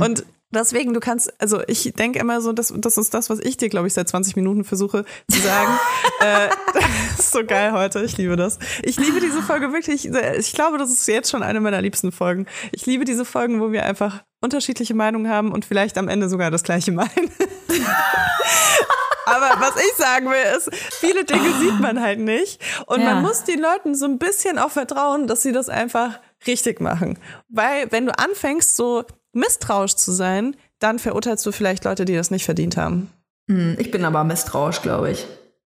Und 0.00 0.24
deswegen, 0.54 0.94
du 0.94 1.00
kannst, 1.00 1.32
also 1.40 1.60
ich 1.66 1.92
denke 1.94 2.18
immer 2.18 2.40
so, 2.40 2.52
das, 2.52 2.72
das 2.76 2.96
ist 2.98 3.12
das, 3.14 3.30
was 3.30 3.38
ich 3.40 3.56
dir, 3.56 3.68
glaube 3.68 3.86
ich, 3.88 3.94
seit 3.94 4.08
20 4.08 4.36
Minuten 4.36 4.64
versuche 4.64 5.04
zu 5.30 5.40
sagen. 5.40 5.72
äh, 6.20 6.48
das 6.74 6.84
ist 7.18 7.30
so 7.32 7.44
geil 7.44 7.72
heute, 7.72 8.02
ich 8.02 8.16
liebe 8.16 8.36
das. 8.36 8.58
Ich 8.82 8.96
liebe 8.96 9.20
diese 9.20 9.42
Folge 9.42 9.72
wirklich, 9.72 10.08
ich 10.38 10.52
glaube, 10.52 10.78
das 10.78 10.90
ist 10.90 11.06
jetzt 11.08 11.30
schon 11.30 11.42
eine 11.42 11.60
meiner 11.60 11.80
liebsten 11.82 12.12
Folgen. 12.12 12.46
Ich 12.72 12.86
liebe 12.86 13.04
diese 13.04 13.24
Folgen, 13.24 13.60
wo 13.60 13.72
wir 13.72 13.84
einfach 13.84 14.22
unterschiedliche 14.40 14.94
Meinungen 14.94 15.30
haben 15.30 15.52
und 15.52 15.64
vielleicht 15.64 15.96
am 15.98 16.08
Ende 16.08 16.28
sogar 16.28 16.50
das 16.50 16.62
gleiche 16.62 16.92
meinen. 16.92 17.08
Aber 19.24 19.60
was 19.60 19.76
ich 19.76 19.92
sagen 19.96 20.26
will, 20.30 20.56
ist, 20.56 20.68
viele 20.74 21.24
Dinge 21.24 21.52
sieht 21.60 21.78
man 21.80 22.00
halt 22.02 22.18
nicht. 22.18 22.60
Und 22.86 23.00
Ja. 23.00 23.14
man 23.14 23.22
muss 23.22 23.44
den 23.44 23.60
Leuten 23.60 23.94
so 23.94 24.04
ein 24.04 24.18
bisschen 24.18 24.58
auch 24.58 24.70
vertrauen, 24.70 25.26
dass 25.28 25.42
sie 25.42 25.52
das 25.52 25.68
einfach 25.68 26.18
richtig 26.46 26.80
machen. 26.80 27.18
Weil 27.48 27.90
wenn 27.92 28.06
du 28.06 28.18
anfängst, 28.18 28.76
so 28.76 29.04
misstrauisch 29.32 29.96
zu 29.96 30.12
sein, 30.12 30.56
dann 30.78 30.98
verurteilst 30.98 31.44
du 31.46 31.52
vielleicht 31.52 31.84
Leute, 31.84 32.04
die 32.04 32.14
das 32.14 32.30
nicht 32.30 32.44
verdient 32.44 32.76
haben. 32.76 33.10
Hm, 33.48 33.76
Ich 33.78 33.90
bin 33.90 34.04
aber 34.04 34.24
misstrauisch, 34.24 34.82
glaube 34.82 35.10
ich. 35.10 35.26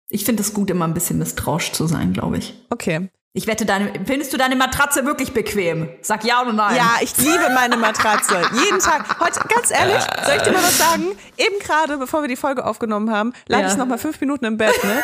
Ich 0.10 0.26
finde 0.26 0.42
es 0.44 0.54
gut, 0.54 0.70
immer 0.70 0.86
ein 0.86 0.94
bisschen 0.94 1.18
misstrauisch 1.18 1.72
zu 1.72 1.88
sein, 1.88 2.14
glaube 2.14 2.38
ich. 2.38 2.54
Okay. 2.70 3.10
Ich 3.36 3.48
wette, 3.48 3.66
deine, 3.66 3.92
findest 4.06 4.32
du 4.32 4.38
deine 4.38 4.56
Matratze 4.56 5.08
wirklich 5.08 5.34
bequem? 5.34 5.90
Sag 6.04 6.24
ja 6.24 6.44
oder 6.44 6.54
nein. 6.54 6.76
Ja, 6.76 6.98
ich 7.02 7.18
liebe 7.18 7.50
meine 7.56 7.78
Matratze. 7.78 8.36
Jeden 8.64 8.78
Tag. 8.78 9.20
Heute, 9.20 9.40
ganz 9.48 9.72
ehrlich, 9.72 10.04
soll 10.24 10.36
ich 10.38 10.44
dir 10.44 10.52
mal 10.52 10.62
was 10.62 10.78
sagen? 10.78 11.06
Eben 11.38 11.58
gerade, 11.60 11.98
bevor 11.98 12.22
wir 12.22 12.28
die 12.28 12.36
Folge 12.36 12.64
aufgenommen 12.64 13.10
haben, 13.10 13.34
lag 13.48 13.62
Ja. 13.62 13.68
ich 13.70 13.76
noch 13.76 13.88
mal 13.88 13.98
fünf 13.98 14.22
Minuten 14.22 14.46
im 14.46 14.58
Bett, 14.58 14.76
ne? 14.84 15.02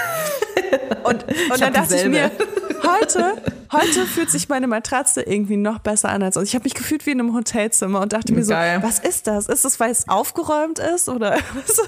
Und, 1.05 1.23
und 1.23 1.59
dann 1.59 1.73
dachte 1.73 1.95
ich 1.95 2.05
mir, 2.05 2.30
dieselbe. 2.30 2.88
heute, 2.88 3.41
heute 3.71 4.05
fühlt 4.05 4.30
sich 4.30 4.47
meine 4.47 4.67
Matratze 4.67 5.23
irgendwie 5.23 5.57
noch 5.57 5.80
besser 5.80 6.09
an 6.09 6.21
als 6.21 6.36
sonst. 6.36 6.49
Ich 6.49 6.53
habe 6.55 6.65
mich 6.65 6.75
gefühlt 6.75 7.07
wie 7.07 7.11
in 7.11 7.19
einem 7.19 7.34
Hotelzimmer 7.34 7.99
und 8.01 8.13
dachte 8.13 8.32
mir 8.34 8.43
so, 8.43 8.53
was 8.53 8.99
ist 8.99 9.25
das? 9.25 9.47
Ist 9.47 9.65
das, 9.65 9.80
weil 9.80 9.89
es 9.89 10.07
aufgeräumt 10.07 10.77
ist 10.77 11.09
oder 11.09 11.32
was? 11.55 11.82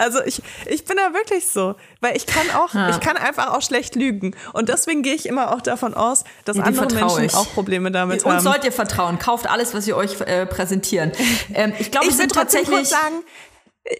Also 0.00 0.20
ich, 0.24 0.42
ich 0.66 0.84
bin 0.84 0.96
da 0.96 1.14
wirklich 1.14 1.46
so, 1.48 1.76
weil 2.00 2.16
ich 2.16 2.26
kann 2.26 2.50
auch, 2.56 2.74
Ja. 2.74 2.90
ich 2.90 2.98
kann 3.00 3.16
einfach 3.16 3.54
auch 3.54 3.62
schlecht 3.62 3.94
lügen. 3.94 4.34
Und 4.52 4.68
deswegen 4.68 5.02
gehe 5.02 5.14
ich 5.14 5.26
immer 5.26 5.52
auch 5.54 5.60
davon 5.60 5.94
aus, 5.94 6.24
dass 6.44 6.56
Ja, 6.56 6.64
andere 6.64 6.92
Menschen 6.92 7.24
ich. 7.24 7.34
auch 7.34 7.52
Probleme 7.54 7.92
damit 7.92 8.24
Uns 8.24 8.34
haben. 8.34 8.40
sollt 8.42 8.64
ihr 8.64 8.72
vertrauen. 8.72 9.18
Kauft 9.20 9.48
alles, 9.48 9.72
was 9.72 9.86
wir 9.86 9.96
euch 9.96 10.20
äh, 10.22 10.44
präsentieren. 10.46 11.12
Ähm, 11.54 11.72
ich 11.78 11.90
glaube, 11.92 12.06
ich 12.08 12.16
trotzdem 12.16 12.28
tatsächlich. 12.30 12.76
kurz 12.78 12.90
sagen, 12.90 13.22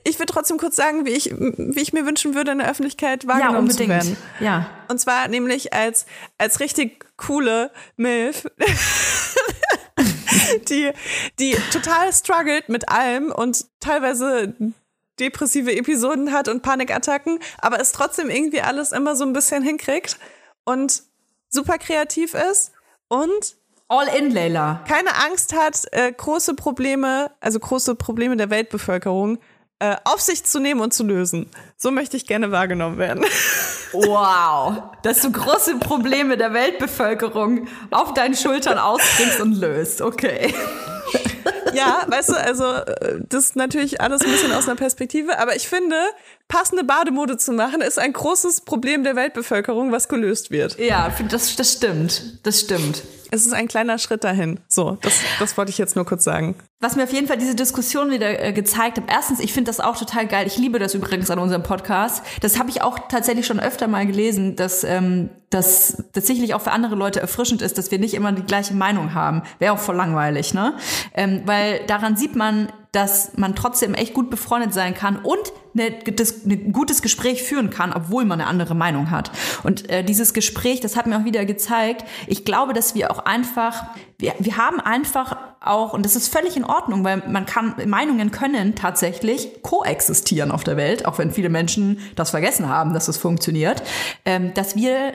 ich 0.04 0.18
will 0.18 0.26
trotzdem 0.26 0.58
kurz 0.58 0.74
sagen, 0.76 1.06
wie 1.06 1.10
ich, 1.10 1.30
wie 1.36 1.80
ich 1.80 1.92
mir 1.92 2.04
wünschen 2.04 2.34
würde, 2.34 2.50
in 2.50 2.58
der 2.58 2.68
Öffentlichkeit 2.68 3.22
ja, 3.22 3.28
wahrgenommen 3.30 3.70
zu 3.70 3.80
unbedingt. 3.82 3.90
werden. 3.90 4.16
Ja. 4.40 4.68
Und 4.88 5.00
zwar 5.00 5.28
nämlich 5.28 5.72
als, 5.72 6.04
als 6.36 6.58
richtig 6.60 7.06
coole 7.16 7.70
Milf, 7.96 8.44
die, 10.68 10.92
die 11.38 11.56
total 11.72 12.12
struggelt 12.12 12.68
mit 12.68 12.88
allem 12.88 13.32
und 13.32 13.64
teilweise 13.80 14.54
depressive 15.20 15.74
Episoden 15.74 16.32
hat 16.32 16.48
und 16.48 16.62
Panikattacken, 16.62 17.38
aber 17.58 17.80
es 17.80 17.92
trotzdem 17.92 18.30
irgendwie 18.30 18.62
alles 18.62 18.92
immer 18.92 19.14
so 19.14 19.24
ein 19.24 19.32
bisschen 19.32 19.62
hinkriegt 19.62 20.18
und 20.64 21.02
super 21.48 21.78
kreativ 21.78 22.34
ist 22.34 22.72
und 23.08 23.56
All 23.88 24.06
in, 24.16 24.30
Leila. 24.30 24.84
keine 24.86 25.16
Angst 25.16 25.52
hat, 25.54 25.84
äh, 25.92 26.12
große 26.12 26.54
Probleme, 26.54 27.32
also 27.40 27.58
große 27.58 27.96
Probleme 27.96 28.36
der 28.36 28.48
Weltbevölkerung 28.48 29.38
äh, 29.80 29.96
auf 30.04 30.20
sich 30.20 30.44
zu 30.44 30.60
nehmen 30.60 30.80
und 30.80 30.94
zu 30.94 31.04
lösen. 31.04 31.50
So 31.76 31.90
möchte 31.90 32.16
ich 32.16 32.26
gerne 32.26 32.52
wahrgenommen 32.52 32.98
werden. 32.98 33.24
Wow. 33.92 34.84
Dass 35.02 35.20
du 35.20 35.32
große 35.32 35.78
Probleme 35.78 36.36
der 36.36 36.52
Weltbevölkerung 36.52 37.66
auf 37.90 38.14
deinen 38.14 38.36
Schultern 38.36 38.78
ausbringst 38.78 39.40
und 39.40 39.54
löst. 39.54 40.00
Okay. 40.00 40.54
Ja, 41.72 42.04
weißt 42.08 42.30
du, 42.30 42.34
also 42.34 42.64
äh, 42.64 43.20
das 43.28 43.46
ist 43.46 43.56
natürlich 43.56 44.00
alles 44.00 44.22
ein 44.22 44.30
bisschen 44.30 44.52
aus 44.52 44.66
einer 44.66 44.76
Perspektive, 44.76 45.38
aber 45.38 45.54
ich 45.56 45.68
finde, 45.68 45.96
passende 46.48 46.84
Bademode 46.84 47.36
zu 47.36 47.52
machen, 47.52 47.80
ist 47.80 47.98
ein 47.98 48.12
großes 48.12 48.62
Problem 48.62 49.04
der 49.04 49.16
Weltbevölkerung, 49.16 49.92
was 49.92 50.08
gelöst 50.08 50.50
wird. 50.50 50.78
Ja, 50.78 51.14
das, 51.28 51.56
das 51.56 51.72
stimmt. 51.72 52.44
Das 52.44 52.60
stimmt. 52.60 53.02
Es 53.32 53.46
ist 53.46 53.52
ein 53.52 53.68
kleiner 53.68 53.98
Schritt 53.98 54.24
dahin. 54.24 54.58
So, 54.66 54.98
das, 55.02 55.20
das 55.38 55.56
wollte 55.56 55.70
ich 55.70 55.78
jetzt 55.78 55.94
nur 55.94 56.04
kurz 56.04 56.24
sagen. 56.24 56.56
Was 56.80 56.96
mir 56.96 57.04
auf 57.04 57.12
jeden 57.12 57.28
Fall 57.28 57.36
diese 57.36 57.54
Diskussion 57.54 58.10
wieder 58.10 58.42
äh, 58.42 58.52
gezeigt 58.52 58.96
hat. 58.96 59.04
Erstens, 59.08 59.38
ich 59.38 59.52
finde 59.52 59.68
das 59.68 59.78
auch 59.78 59.96
total 59.96 60.26
geil. 60.26 60.46
Ich 60.48 60.56
liebe 60.56 60.78
das 60.80 60.94
übrigens 60.94 61.30
an 61.30 61.38
unserem 61.38 61.62
Podcast. 61.62 62.24
Das 62.40 62.58
habe 62.58 62.70
ich 62.70 62.82
auch 62.82 62.98
tatsächlich 63.08 63.46
schon 63.46 63.60
öfter 63.60 63.86
mal 63.86 64.04
gelesen, 64.04 64.56
dass 64.56 64.82
ähm, 64.82 65.30
das 65.50 66.04
tatsächlich 66.12 66.54
auch 66.54 66.60
für 66.60 66.72
andere 66.72 66.96
Leute 66.96 67.20
erfrischend 67.20 67.62
ist, 67.62 67.78
dass 67.78 67.90
wir 67.92 67.98
nicht 67.98 68.14
immer 68.14 68.32
die 68.32 68.42
gleiche 68.42 68.74
Meinung 68.74 69.14
haben. 69.14 69.42
Wäre 69.60 69.74
auch 69.74 69.78
voll 69.78 69.96
langweilig, 69.96 70.52
ne? 70.52 70.74
Ähm, 71.14 71.29
weil 71.46 71.84
daran 71.86 72.16
sieht 72.16 72.36
man, 72.36 72.68
dass 72.92 73.36
man 73.36 73.54
trotzdem 73.54 73.94
echt 73.94 74.14
gut 74.14 74.30
befreundet 74.30 74.74
sein 74.74 74.94
kann 74.94 75.16
und 75.16 75.38
eine, 75.74 75.92
das, 76.12 76.44
ein 76.44 76.72
gutes 76.72 77.02
Gespräch 77.02 77.44
führen 77.44 77.70
kann, 77.70 77.92
obwohl 77.92 78.24
man 78.24 78.40
eine 78.40 78.50
andere 78.50 78.74
Meinung 78.74 79.12
hat. 79.12 79.30
Und 79.62 79.88
äh, 79.88 80.02
dieses 80.02 80.34
Gespräch, 80.34 80.80
das 80.80 80.96
hat 80.96 81.06
mir 81.06 81.18
auch 81.18 81.24
wieder 81.24 81.44
gezeigt, 81.44 82.04
ich 82.26 82.44
glaube, 82.44 82.72
dass 82.72 82.96
wir 82.96 83.12
auch 83.12 83.20
einfach, 83.20 83.84
wir, 84.18 84.34
wir 84.40 84.56
haben 84.56 84.80
einfach 84.80 85.36
auch, 85.60 85.92
und 85.92 86.04
das 86.04 86.16
ist 86.16 86.28
völlig 86.32 86.56
in 86.56 86.64
Ordnung, 86.64 87.04
weil 87.04 87.22
man 87.28 87.46
kann, 87.46 87.76
Meinungen 87.86 88.32
können 88.32 88.74
tatsächlich 88.74 89.62
koexistieren 89.62 90.50
auf 90.50 90.64
der 90.64 90.76
Welt, 90.76 91.06
auch 91.06 91.18
wenn 91.18 91.30
viele 91.30 91.48
Menschen 91.48 92.00
das 92.16 92.30
vergessen 92.30 92.68
haben, 92.68 92.92
dass 92.92 93.06
das 93.06 93.18
funktioniert, 93.18 93.84
ähm, 94.24 94.52
dass 94.54 94.74
wir 94.74 95.12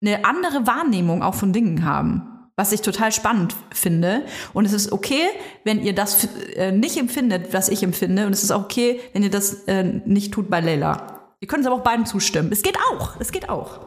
eine 0.00 0.24
andere 0.24 0.66
Wahrnehmung 0.66 1.22
auch 1.22 1.34
von 1.34 1.52
Dingen 1.52 1.84
haben. 1.84 2.37
Was 2.58 2.72
ich 2.72 2.82
total 2.82 3.12
spannend 3.12 3.54
finde. 3.72 4.24
Und 4.52 4.64
es 4.64 4.72
ist 4.72 4.90
okay, 4.90 5.28
wenn 5.62 5.80
ihr 5.80 5.94
das 5.94 6.26
äh, 6.56 6.72
nicht 6.72 6.96
empfindet, 6.96 7.54
was 7.54 7.68
ich 7.68 7.84
empfinde. 7.84 8.26
Und 8.26 8.32
es 8.32 8.42
ist 8.42 8.50
auch 8.50 8.64
okay, 8.64 8.98
wenn 9.12 9.22
ihr 9.22 9.30
das 9.30 9.62
äh, 9.68 9.84
nicht 9.84 10.34
tut 10.34 10.50
bei 10.50 10.58
Leila. 10.58 11.20
Ihr 11.38 11.46
könnt 11.46 11.60
es 11.60 11.68
aber 11.68 11.76
auch 11.76 11.84
beiden 11.84 12.04
zustimmen. 12.04 12.50
Es 12.50 12.62
geht 12.62 12.76
auch. 12.90 13.14
Es 13.20 13.30
geht 13.30 13.48
auch. 13.48 13.78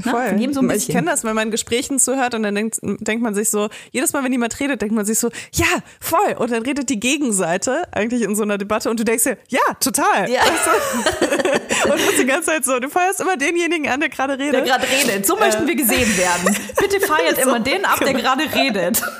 Voll. 0.00 0.28
von 0.28 0.38
jedem 0.38 0.54
so 0.54 0.60
ein 0.60 0.70
ich 0.70 0.88
kenne 0.88 1.10
das, 1.10 1.24
wenn 1.24 1.34
man 1.34 1.50
Gesprächen 1.50 1.98
zuhört 1.98 2.34
und 2.34 2.42
dann 2.42 2.54
denkt, 2.54 2.78
denkt 2.82 3.22
man 3.22 3.34
sich 3.34 3.50
so, 3.50 3.68
jedes 3.90 4.12
Mal, 4.12 4.24
wenn 4.24 4.32
jemand 4.32 4.58
redet, 4.58 4.80
denkt 4.80 4.94
man 4.94 5.04
sich 5.04 5.18
so, 5.18 5.28
ja, 5.52 5.66
voll. 6.00 6.34
Und 6.38 6.50
dann 6.50 6.62
redet 6.62 6.88
die 6.88 7.00
Gegenseite 7.00 7.84
eigentlich 7.92 8.22
in 8.22 8.34
so 8.34 8.42
einer 8.42 8.58
Debatte 8.58 8.90
und 8.90 8.98
du 8.98 9.04
denkst 9.04 9.24
dir, 9.24 9.38
ja, 9.48 9.60
total. 9.80 10.30
Ja. 10.30 10.42
Und 11.84 11.98
du 11.98 12.06
bist 12.06 12.18
die 12.20 12.26
ganze 12.26 12.50
Zeit 12.50 12.64
so, 12.64 12.78
du 12.78 12.88
feierst 12.88 13.20
immer 13.20 13.36
denjenigen 13.36 13.88
an, 13.88 13.98
der 13.98 14.08
gerade 14.08 14.38
redet. 14.38 14.54
Der 14.54 14.62
gerade 14.62 14.86
redet. 14.88 15.26
So 15.26 15.36
möchten 15.36 15.66
wir 15.66 15.74
gesehen 15.74 16.16
werden. 16.16 16.56
Bitte 16.78 17.00
feiert 17.00 17.38
immer 17.42 17.58
den 17.58 17.84
ab, 17.84 17.98
der 17.98 18.14
gerade 18.14 18.44
redet. 18.54 19.02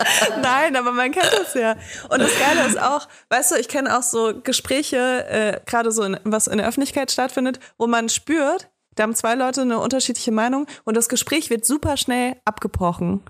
Nein, 0.42 0.76
aber 0.76 0.92
man 0.92 1.10
kennt 1.12 1.32
das 1.32 1.54
ja. 1.54 1.76
Und 2.08 2.20
das 2.20 2.30
Geile 2.38 2.66
ist 2.66 2.80
auch, 2.80 3.08
weißt 3.28 3.52
du, 3.52 3.56
ich 3.56 3.68
kenne 3.68 3.96
auch 3.96 4.02
so 4.02 4.32
Gespräche, 4.42 5.26
äh, 5.28 5.60
gerade 5.66 5.92
so, 5.92 6.02
in, 6.02 6.18
was 6.24 6.46
in 6.46 6.58
der 6.58 6.66
Öffentlichkeit 6.68 7.10
stattfindet, 7.10 7.60
wo 7.78 7.86
man 7.86 8.08
spürt, 8.08 8.68
da 8.96 9.04
haben 9.04 9.14
zwei 9.14 9.34
Leute 9.34 9.62
eine 9.62 9.78
unterschiedliche 9.78 10.32
Meinung 10.32 10.66
und 10.84 10.96
das 10.96 11.08
Gespräch 11.08 11.48
wird 11.50 11.64
super 11.64 11.96
schnell 11.96 12.36
abgebrochen. 12.44 13.22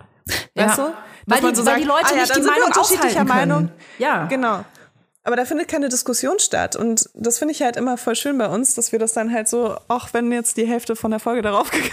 Weißt 0.54 0.78
Ja. 0.78 0.86
du? 0.86 0.94
Weil 1.26 1.40
Dass 1.42 1.52
die- 1.60 1.66
weil 1.66 1.80
die 1.80 1.86
Leute 1.86 2.14
nicht 2.14 2.30
dann 2.30 2.38
die 2.38 2.42
sind 2.42 2.44
wir 2.44 2.50
Meinung 2.52 2.66
unterschiedlicher. 2.68 3.24
Meinung. 3.24 3.70
Ja. 3.98 4.24
Genau. 4.26 4.64
Aber 5.22 5.36
da 5.36 5.44
findet 5.44 5.68
keine 5.68 5.88
Diskussion 5.90 6.38
statt. 6.38 6.76
Und 6.76 7.08
das 7.14 7.38
finde 7.38 7.52
ich 7.52 7.60
halt 7.62 7.76
immer 7.76 7.98
voll 7.98 8.16
schön 8.16 8.38
bei 8.38 8.48
uns, 8.48 8.74
dass 8.74 8.90
wir 8.92 8.98
das 8.98 9.12
dann 9.12 9.32
halt 9.32 9.48
so, 9.48 9.76
auch 9.88 10.08
wenn 10.12 10.32
jetzt 10.32 10.56
die 10.56 10.66
Hälfte 10.66 10.96
von 10.96 11.10
der 11.10 11.20
Folge 11.20 11.42
darauf 11.42 11.70
gegangen 11.70 11.92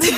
ist, 0.00 0.08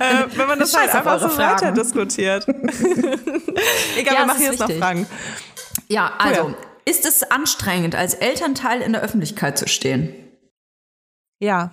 äh, 0.00 0.36
wenn 0.36 0.48
man 0.48 0.58
das 0.58 0.72
Scheiß 0.72 0.92
halt 0.92 1.06
einfach 1.06 1.20
so 1.20 1.28
Fragen. 1.28 1.60
weiter 1.62 1.72
diskutiert. 1.72 2.46
Egal, 3.96 4.14
Ja, 4.14 4.20
wir 4.20 4.26
machen 4.26 4.42
jetzt 4.42 4.58
noch 4.60 4.68
wichtig. 4.68 4.82
Fragen. 4.82 5.06
Ja, 5.88 6.12
also, 6.18 6.46
Cool. 6.46 6.56
ist 6.84 7.06
es 7.06 7.22
anstrengend, 7.30 7.94
als 7.94 8.14
Elternteil 8.14 8.80
in 8.82 8.92
der 8.92 9.02
Öffentlichkeit 9.02 9.56
zu 9.56 9.68
stehen? 9.68 10.14
Ja. 11.38 11.72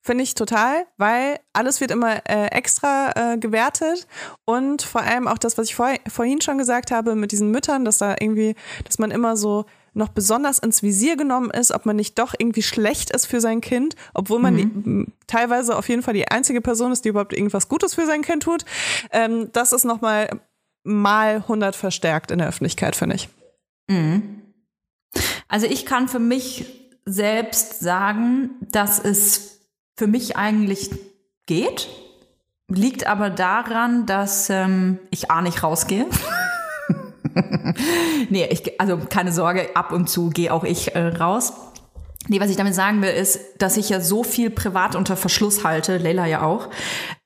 Finde 0.00 0.24
ich 0.24 0.34
total, 0.34 0.86
weil 0.96 1.38
alles 1.52 1.80
wird 1.80 1.90
immer 1.90 2.16
äh, 2.28 2.46
extra 2.46 3.32
äh, 3.32 3.38
gewertet 3.38 4.06
und 4.44 4.82
vor 4.82 5.02
allem 5.02 5.28
auch 5.28 5.38
das, 5.38 5.58
was 5.58 5.68
ich 5.68 5.74
vor, 5.74 5.92
vorhin 6.08 6.40
schon 6.40 6.58
gesagt 6.58 6.90
habe 6.90 7.14
mit 7.14 7.32
diesen 7.32 7.50
Müttern, 7.50 7.84
dass 7.84 7.98
da 7.98 8.16
irgendwie, 8.18 8.54
dass 8.84 8.98
man 8.98 9.10
immer 9.10 9.36
so 9.36 9.66
noch 9.94 10.08
besonders 10.08 10.58
ins 10.58 10.82
Visier 10.82 11.16
genommen 11.16 11.50
ist, 11.50 11.70
ob 11.72 11.86
man 11.86 11.96
nicht 11.96 12.18
doch 12.18 12.34
irgendwie 12.36 12.62
schlecht 12.62 13.10
ist 13.10 13.26
für 13.26 13.40
sein 13.40 13.60
Kind, 13.60 13.94
obwohl 14.12 14.40
man 14.40 14.56
die, 14.56 14.62
m, 14.62 15.12
teilweise 15.28 15.76
auf 15.76 15.88
jeden 15.88 16.02
Fall 16.02 16.14
die 16.14 16.28
einzige 16.28 16.60
Person 16.60 16.90
ist, 16.90 17.04
die 17.04 17.10
überhaupt 17.10 17.32
irgendwas 17.32 17.68
Gutes 17.68 17.94
für 17.94 18.04
sein 18.04 18.22
Kind 18.22 18.42
tut. 18.42 18.64
Ähm, 19.12 19.50
das 19.52 19.72
ist 19.72 19.84
nochmal 19.84 20.28
mal 20.82 21.36
100 21.36 21.76
verstärkt 21.76 22.30
in 22.30 22.38
der 22.38 22.48
Öffentlichkeit, 22.48 22.96
finde 22.96 23.16
ich. 23.16 23.28
Also 25.48 25.66
ich 25.66 25.86
kann 25.86 26.08
für 26.08 26.18
mich 26.18 26.90
selbst 27.06 27.80
sagen, 27.80 28.50
dass 28.72 28.98
es 28.98 29.53
für 29.96 30.06
mich 30.06 30.36
eigentlich 30.36 30.90
geht. 31.46 31.88
Liegt 32.68 33.06
aber 33.06 33.30
daran, 33.30 34.06
dass 34.06 34.48
ähm, 34.50 34.98
ich 35.10 35.30
A 35.30 35.42
nicht 35.42 35.62
rausgehe. 35.62 36.06
nee, 38.30 38.46
ich, 38.50 38.80
also 38.80 38.98
keine 38.98 39.32
Sorge, 39.32 39.74
ab 39.74 39.92
und 39.92 40.08
zu 40.08 40.30
gehe 40.30 40.52
auch 40.52 40.64
ich 40.64 40.94
äh, 40.94 41.08
raus. 41.08 41.52
Nee, 42.26 42.40
was 42.40 42.48
ich 42.48 42.56
damit 42.56 42.74
sagen 42.74 43.02
will, 43.02 43.10
ist, 43.10 43.38
dass 43.58 43.76
ich 43.76 43.90
ja 43.90 44.00
so 44.00 44.24
viel 44.24 44.48
privat 44.48 44.96
unter 44.96 45.14
Verschluss 45.14 45.62
halte, 45.62 45.98
Leila 45.98 46.24
ja 46.24 46.42
auch, 46.42 46.70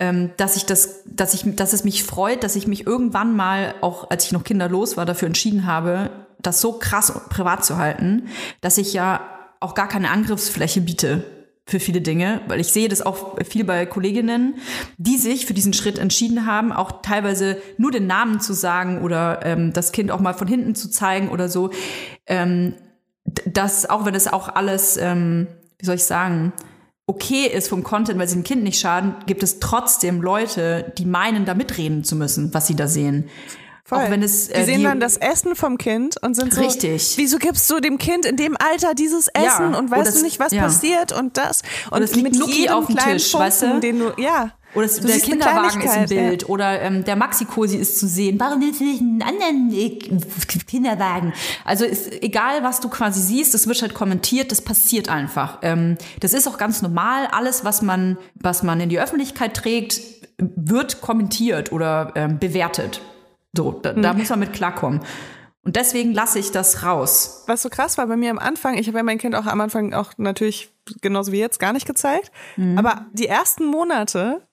ähm, 0.01 0.31
dass 0.37 0.57
ich 0.57 0.67
das, 0.67 1.05
dass 1.07 1.35
ich, 1.35 1.45
dass 1.55 1.73
es 1.73 1.85
mich 1.85 2.03
freut, 2.03 2.43
dass 2.43 2.57
ich 2.57 2.67
mich 2.67 2.85
irgendwann 2.85 3.37
mal, 3.37 3.77
auch 3.81 4.11
als 4.11 4.25
ich 4.25 4.33
noch 4.33 4.43
kinderlos 4.43 4.97
war, 4.97 5.07
dafür 5.07 5.27
entschieden 5.27 5.67
habe, 5.67 6.11
das 6.41 6.61
so 6.61 6.73
krass 6.73 7.13
privat 7.29 7.65
zu 7.65 7.77
halten, 7.77 8.29
dass 8.61 8.77
ich 8.77 8.93
ja 8.93 9.21
auch 9.61 9.75
gar 9.75 9.87
keine 9.87 10.11
Angriffsfläche 10.11 10.81
biete 10.81 11.25
für 11.69 11.81
viele 11.81 12.01
Dinge, 12.01 12.41
weil 12.49 12.61
ich 12.61 12.69
sehe 12.69 12.89
das 12.89 13.03
auch 13.03 13.37
viel 13.45 13.63
bei 13.63 13.85
Kolleginnen, 13.85 14.55
die 14.97 15.19
sich 15.19 15.45
für 15.45 15.53
diesen 15.53 15.75
Schritt 15.75 15.99
entschieden 15.99 16.47
haben, 16.47 16.73
auch 16.73 17.03
teilweise 17.03 17.59
nur 17.77 17.91
den 17.91 18.07
Namen 18.07 18.41
zu 18.41 18.55
sagen 18.55 19.03
oder 19.03 19.45
ähm, 19.45 19.75
das 19.75 19.93
Kind 19.93 20.11
auch 20.11 20.21
mal 20.21 20.33
von 20.33 20.49
hinten 20.49 20.75
zu 20.75 20.91
zeigen 20.91 21.29
oder 21.29 21.51
so. 21.51 21.69
Ähm, 22.27 22.73
dass 23.45 23.89
auch 23.89 24.07
wenn 24.07 24.15
es 24.15 24.29
auch 24.29 24.49
alles, 24.49 24.97
ähm, 24.97 25.47
wie 25.79 25.85
soll 25.85 25.97
ich 25.97 26.05
sagen, 26.05 26.55
okay 27.07 27.47
ist 27.47 27.69
vom 27.69 27.83
Content, 27.83 28.19
weil 28.19 28.29
sie 28.29 28.37
dem 28.37 28.45
Kind 28.45 28.63
nicht 28.63 28.81
schaden, 28.81 29.17
gibt 29.27 29.43
es 29.43 29.61
trotzdem 29.61 30.23
Leute, 30.23 30.95
die 30.97 31.05
meinen, 31.05 31.45
da 31.45 31.53
mitreden 31.53 32.03
zu 32.03 32.17
müssen, 32.17 32.55
was 32.55 32.67
sie 32.67 32.77
da 32.77 32.89
sehen. 32.89 33.29
Voll. 33.89 33.99
Auch 34.05 34.11
wenn 34.11 34.23
es 34.23 34.49
äh, 34.49 34.59
die 34.61 34.65
sehen 34.67 34.79
die- 34.81 34.85
dann 34.85 35.01
das 35.01 35.17
Essen 35.17 35.57
vom 35.57 35.79
Kind 35.79 36.23
und 36.23 36.35
sind 36.35 36.53
so, 36.53 36.61
Richtig. 36.61 37.15
wieso 37.17 37.39
gibst 37.39 37.71
du 37.71 37.81
dem 37.81 37.97
Kind 37.97 38.27
in 38.27 38.37
dem 38.37 38.55
Alter 38.59 38.93
dieses 38.95 39.29
Essen 39.29 39.73
Ja, 39.73 39.79
und 39.79 39.91
weißt 39.91 40.19
du 40.19 40.23
nicht, 40.23 40.39
was 40.39 40.53
ja. 40.53 40.63
passiert 40.65 41.13
und 41.13 41.39
das 41.39 41.63
und 41.91 42.03
es 42.03 42.15
liegt 42.15 42.35
mit 42.37 42.47
jedem 42.47 42.75
auf 42.75 42.87
dem 42.87 42.97
Tisch, 42.97 43.31
Funken, 43.31 43.47
weißt 43.47 43.63
du? 43.63 43.81
den 43.81 43.99
du, 44.01 44.13
ja. 44.21 44.51
Oder 44.75 44.85
es, 44.85 45.01
der 45.01 45.19
Kinderwagen 45.21 45.69
ist 45.69 45.75
im 45.77 45.81
Kleinigkeit, 45.81 46.11
ja. 46.11 46.29
Bild 46.29 46.49
oder 46.51 46.83
ähm, 46.83 47.03
der 47.03 47.17
Maxi-Cosi 47.17 47.79
ist 47.79 47.99
zu 47.99 48.07
sehen. 48.07 48.39
Warum 48.39 48.61
willst 48.61 48.81
du 48.81 48.85
nicht 48.85 49.01
einen 49.01 49.23
anderen 49.23 49.73
äh, 49.73 49.99
Kinderwagen? 50.67 51.33
Also 51.65 51.87
ist 51.87 52.23
egal, 52.23 52.63
was 52.63 52.81
du 52.81 52.91
quasi 52.91 53.23
siehst, 53.23 53.55
das 53.55 53.67
wird 53.67 53.81
halt 53.81 53.95
kommentiert, 53.95 54.53
das 54.53 54.61
passiert 54.61 55.09
einfach. 55.09 55.61
Ähm, 55.63 55.97
das 56.21 56.35
ist 56.35 56.47
auch 56.47 56.59
ganz 56.59 56.83
normal. 56.83 57.29
Alles, 57.33 57.65
was 57.65 57.81
man, 57.81 58.19
was 58.35 58.63
man 58.63 58.79
in 58.81 58.91
die 58.91 59.01
Öffentlichkeit 59.01 59.55
trägt, 59.55 60.03
wird 60.37 61.01
kommentiert 61.01 61.73
oder 61.73 62.13
ähm, 62.15 62.39
bewertet. 62.39 63.01
So, 63.57 63.73
da, 63.73 63.93
da 63.93 64.11
Hm. 64.13 64.19
muss 64.19 64.29
man 64.31 64.39
mit 64.41 64.53
klarkommen. 64.53 65.01
Und 65.65 65.77
deswegen 65.77 66.13
lasse 66.15 66.39
ich 66.39 66.51
das 66.53 66.83
raus. 66.85 67.45
Was 67.47 67.63
so 67.63 67.69
krass 67.69 67.99
war 67.99 68.07
bei 68.07 68.17
mir 68.17 68.31
am 68.31 68.39
Anfang, 68.39 68.79
ich 68.79 68.87
habe 68.89 68.99
ja 68.99 69.03
mein 69.05 69.19
Kind 69.19 69.35
auch 69.35 69.47
am 69.47 69.61
Anfang 69.61 69.93
auch 69.93 70.13
natürlich 70.17 70.73
genauso 71.03 71.33
wie 71.33 71.39
jetzt 71.41 71.59
gar 71.61 71.73
nicht 71.75 71.87
gezeigt, 71.87 72.31
aber 72.77 73.07
die 73.13 73.27
ersten 73.27 73.67
Monate 73.67 74.47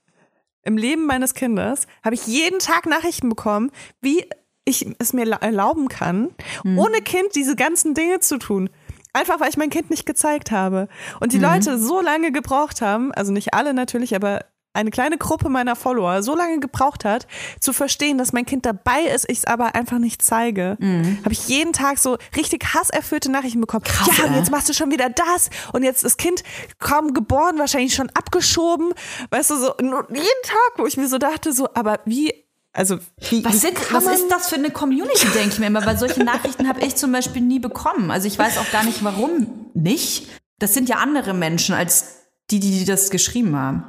im 0.64 0.78
Leben 0.78 1.06
meines 1.06 1.34
Kindes 1.34 1.88
habe 2.04 2.16
ich 2.16 2.28
jeden 2.28 2.60
Tag 2.60 2.86
Nachrichten 2.88 3.30
bekommen, 3.30 3.72
wie 4.02 4.26
ich 4.66 4.88
es 5.00 5.14
mir 5.14 5.26
la- 5.26 5.38
erlauben 5.38 5.88
kann, 5.88 6.32
ohne 6.66 7.02
Kind 7.02 7.36
diese 7.36 7.56
ganzen 7.56 7.94
Dinge 7.94 8.20
zu 8.20 8.38
tun. 8.40 8.70
Einfach 9.14 9.40
weil 9.40 9.50
ich 9.50 9.58
mein 9.58 9.70
Kind 9.70 9.92
nicht 9.92 10.06
gezeigt 10.06 10.52
habe. 10.52 10.90
Und 11.22 11.32
die 11.32 11.38
Leute 11.40 11.78
so 11.80 12.02
lange 12.02 12.34
gebraucht 12.34 12.82
haben, 12.82 13.14
also 13.14 13.32
nicht 13.32 13.54
alle 13.54 13.74
natürlich, 13.74 14.16
aber 14.16 14.44
eine 14.76 14.92
kleine 14.92 15.18
Gruppe 15.18 15.50
meiner 15.50 15.76
Follower 15.76 16.22
so 16.24 16.36
lange 16.36 16.60
gebraucht 16.60 17.06
hat, 17.06 17.28
zu 17.60 17.74
verstehen, 17.74 18.18
dass 18.18 18.34
mein 18.34 18.46
Kind 18.46 18.66
dabei 18.66 19.02
ist, 19.14 19.30
ich 19.30 19.40
es 19.40 19.46
aber 19.46 19.76
einfach 19.76 20.00
nicht 20.00 20.22
zeige, 20.22 20.78
habe 21.24 21.32
ich 21.34 21.48
jeden 21.48 21.74
Tag 21.74 21.98
so 21.98 22.18
richtig 22.36 22.74
hasserfüllte 22.74 23.32
Nachrichten 23.32 23.62
bekommen. 23.62 23.84
ja, 24.18 24.26
und 24.26 24.36
jetzt 24.36 24.52
machst 24.52 24.70
du 24.70 24.74
schon 24.74 24.92
wieder 24.92 25.10
das 25.10 25.50
und 25.74 25.84
jetzt 25.84 25.98
ist 25.98 26.04
das 26.04 26.18
Kind 26.18 26.44
kaum 26.80 27.14
geboren, 27.14 27.58
wahrscheinlich 27.58 27.94
schon 27.94 28.10
abgeschoben. 28.14 28.94
Weißt 29.30 29.50
du, 29.50 29.56
so 29.58 29.74
jeden 29.80 30.44
Tag, 30.44 30.74
wo 30.78 30.86
ich 30.86 30.98
mir 30.98 31.08
so 31.08 31.18
dachte, 31.18 31.54
so, 31.54 31.70
aber 31.74 32.00
wie, 32.06 32.34
also 32.74 32.98
wie, 33.30 33.44
Was, 33.46 33.62
sind, 33.62 33.78
was 33.94 34.06
ist 34.06 34.30
das 34.30 34.50
für 34.50 34.56
eine 34.56 34.70
Community, 34.70 35.28
denke 35.34 35.50
ich 35.50 35.60
mir 35.60 35.68
immer, 35.68 35.86
weil 35.86 35.98
solche 35.98 36.24
Nachrichten 36.24 36.68
habe 36.68 36.82
ich 36.82 36.96
zum 36.96 37.12
Beispiel 37.12 37.42
nie 37.42 37.60
bekommen. 37.60 38.12
Also 38.12 38.28
ich 38.28 38.38
weiß 38.38 38.58
auch 38.58 38.70
gar 38.72 38.84
nicht, 38.84 39.04
warum 39.04 39.70
nicht. 39.74 40.28
Das 40.60 40.74
sind 40.74 40.90
ja 40.90 40.98
andere 40.98 41.34
Menschen 41.34 41.74
als 41.76 42.16
die, 42.52 42.60
die 42.60 42.86
das 42.86 43.10
geschrieben 43.10 43.56
haben. 43.56 43.84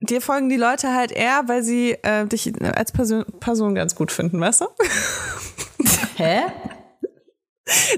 Dir 0.00 0.22
folgen 0.22 0.48
die 0.48 0.56
Leute 0.56 0.94
halt 0.94 1.12
eher, 1.12 1.42
weil 1.46 1.62
sie 1.62 1.92
äh, 2.02 2.26
dich 2.26 2.52
als 2.62 2.90
Person, 2.90 3.24
Person 3.38 3.74
ganz 3.74 3.94
gut 3.94 4.10
finden, 4.10 4.40
weißt 4.40 4.62
du? 4.62 4.66
Hä? 6.16 6.42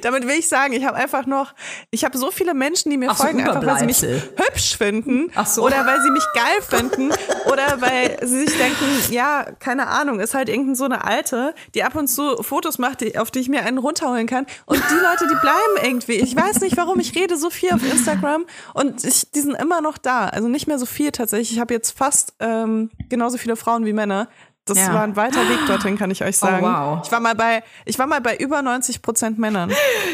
Damit 0.02 0.26
will 0.26 0.38
ich 0.38 0.48
sagen, 0.48 0.72
ich 0.72 0.84
habe 0.84 0.96
einfach 0.96 1.26
noch, 1.26 1.54
ich 1.90 2.04
habe 2.04 2.16
so 2.18 2.30
viele 2.30 2.54
Menschen, 2.54 2.90
die 2.90 2.96
mir 2.96 3.10
Ach 3.10 3.16
so, 3.16 3.24
folgen, 3.24 3.40
einfach 3.40 3.64
weil 3.64 3.78
sie 3.78 3.86
mich 3.86 4.02
hübsch 4.02 4.76
finden 4.76 5.30
Ach 5.34 5.46
so. 5.46 5.64
oder 5.64 5.86
weil 5.86 6.00
sie 6.02 6.10
mich 6.10 6.24
geil 6.34 6.62
finden 6.68 7.10
oder 7.50 7.80
weil 7.80 8.18
sie 8.26 8.46
sich 8.46 8.56
denken, 8.56 9.12
ja, 9.12 9.46
keine 9.58 9.88
Ahnung, 9.88 10.20
ist 10.20 10.34
halt 10.34 10.48
irgendein 10.48 10.74
so 10.74 10.84
eine 10.84 11.04
Alte, 11.04 11.54
die 11.74 11.84
ab 11.84 11.94
und 11.94 12.08
zu 12.08 12.42
Fotos 12.42 12.78
macht, 12.78 13.00
die, 13.00 13.18
auf 13.18 13.30
die 13.30 13.40
ich 13.40 13.48
mir 13.48 13.64
einen 13.64 13.78
runterholen 13.78 14.26
kann. 14.26 14.46
Und 14.66 14.82
die 14.90 14.94
Leute, 14.94 15.26
die 15.28 15.40
bleiben 15.40 15.82
irgendwie. 15.82 16.14
Ich 16.14 16.36
weiß 16.36 16.60
nicht, 16.60 16.76
warum. 16.76 17.00
Ich 17.00 17.14
rede 17.14 17.36
so 17.36 17.50
viel 17.50 17.72
auf 17.72 17.82
Instagram 17.82 18.44
und 18.74 19.04
ich, 19.04 19.30
die 19.30 19.40
sind 19.40 19.54
immer 19.54 19.80
noch 19.80 19.98
da. 19.98 20.26
Also 20.28 20.48
nicht 20.48 20.66
mehr 20.66 20.78
so 20.78 20.86
viel 20.86 21.12
tatsächlich. 21.12 21.52
Ich 21.52 21.60
habe 21.60 21.74
jetzt 21.74 21.96
fast 21.96 22.34
ähm, 22.40 22.90
genauso 23.08 23.38
viele 23.38 23.56
Frauen 23.56 23.84
wie 23.84 23.92
Männer. 23.92 24.28
Das 24.64 24.78
Ja. 24.78 24.94
war 24.94 25.02
ein 25.02 25.16
weiter 25.16 25.40
Weg 25.48 25.66
dorthin, 25.66 25.98
kann 25.98 26.10
ich 26.12 26.22
euch 26.22 26.36
sagen. 26.36 26.64
wow. 26.64 27.00
Ich 27.04 27.10
war 27.10 27.18
mal 27.20 27.34
bei, 27.34 27.64
ich 27.84 27.98
war 27.98 28.06
mal 28.06 28.20
bei 28.20 28.36
über 28.36 28.62
90 28.62 29.02
Prozent 29.02 29.38
Männern. 29.38 29.72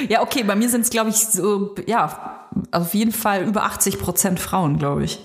Ja, 0.08 0.22
okay, 0.22 0.42
bei 0.42 0.56
mir 0.56 0.68
sind 0.70 0.82
es, 0.82 0.90
glaube 0.90 1.10
ich, 1.10 1.16
so, 1.16 1.74
ja, 1.86 2.46
auf 2.70 2.94
jeden 2.94 3.12
Fall 3.12 3.44
über 3.44 3.64
80 3.64 3.98
Prozent 3.98 4.40
Frauen, 4.40 4.78
glaube 4.78 5.04
ich. 5.04 5.22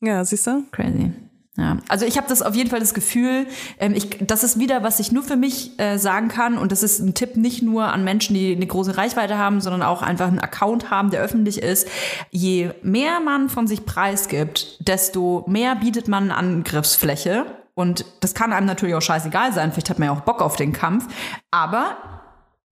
Ja, 0.00 0.24
siehst 0.24 0.46
du? 0.46 0.62
Crazy. 0.72 1.12
Ja, 1.56 1.78
also 1.88 2.06
ich 2.06 2.16
habe 2.16 2.28
das 2.28 2.40
auf 2.40 2.54
jeden 2.54 2.70
Fall 2.70 2.78
das 2.78 2.94
Gefühl, 2.94 3.46
ähm, 3.80 3.92
ich, 3.92 4.10
das 4.24 4.44
ist 4.44 4.60
wieder, 4.60 4.84
was 4.84 5.00
ich 5.00 5.10
nur 5.10 5.24
für 5.24 5.34
mich 5.34 5.76
äh, 5.80 5.98
sagen 5.98 6.28
kann 6.28 6.56
und 6.56 6.70
das 6.70 6.84
ist 6.84 7.00
ein 7.00 7.14
Tipp 7.14 7.36
nicht 7.36 7.62
nur 7.62 7.86
an 7.92 8.04
Menschen, 8.04 8.34
die 8.34 8.54
eine 8.54 8.64
große 8.66 8.96
Reichweite 8.96 9.38
haben, 9.38 9.60
sondern 9.60 9.82
auch 9.82 10.00
einfach 10.02 10.28
einen 10.28 10.38
Account 10.38 10.90
haben, 10.92 11.10
der 11.10 11.20
öffentlich 11.20 11.60
ist. 11.60 11.88
Je 12.30 12.70
mehr 12.82 13.18
man 13.18 13.48
von 13.48 13.66
sich 13.66 13.84
preisgibt, 13.86 14.86
desto 14.86 15.44
mehr 15.48 15.74
bietet 15.74 16.06
man 16.06 16.30
Angriffsfläche 16.30 17.44
und 17.78 18.04
das 18.18 18.34
kann 18.34 18.52
einem 18.52 18.66
natürlich 18.66 18.96
auch 18.96 19.02
scheißegal 19.02 19.52
sein, 19.52 19.70
vielleicht 19.70 19.88
hat 19.88 20.00
man 20.00 20.06
ja 20.06 20.12
auch 20.12 20.22
Bock 20.22 20.42
auf 20.42 20.56
den 20.56 20.72
Kampf, 20.72 21.06
aber 21.52 21.96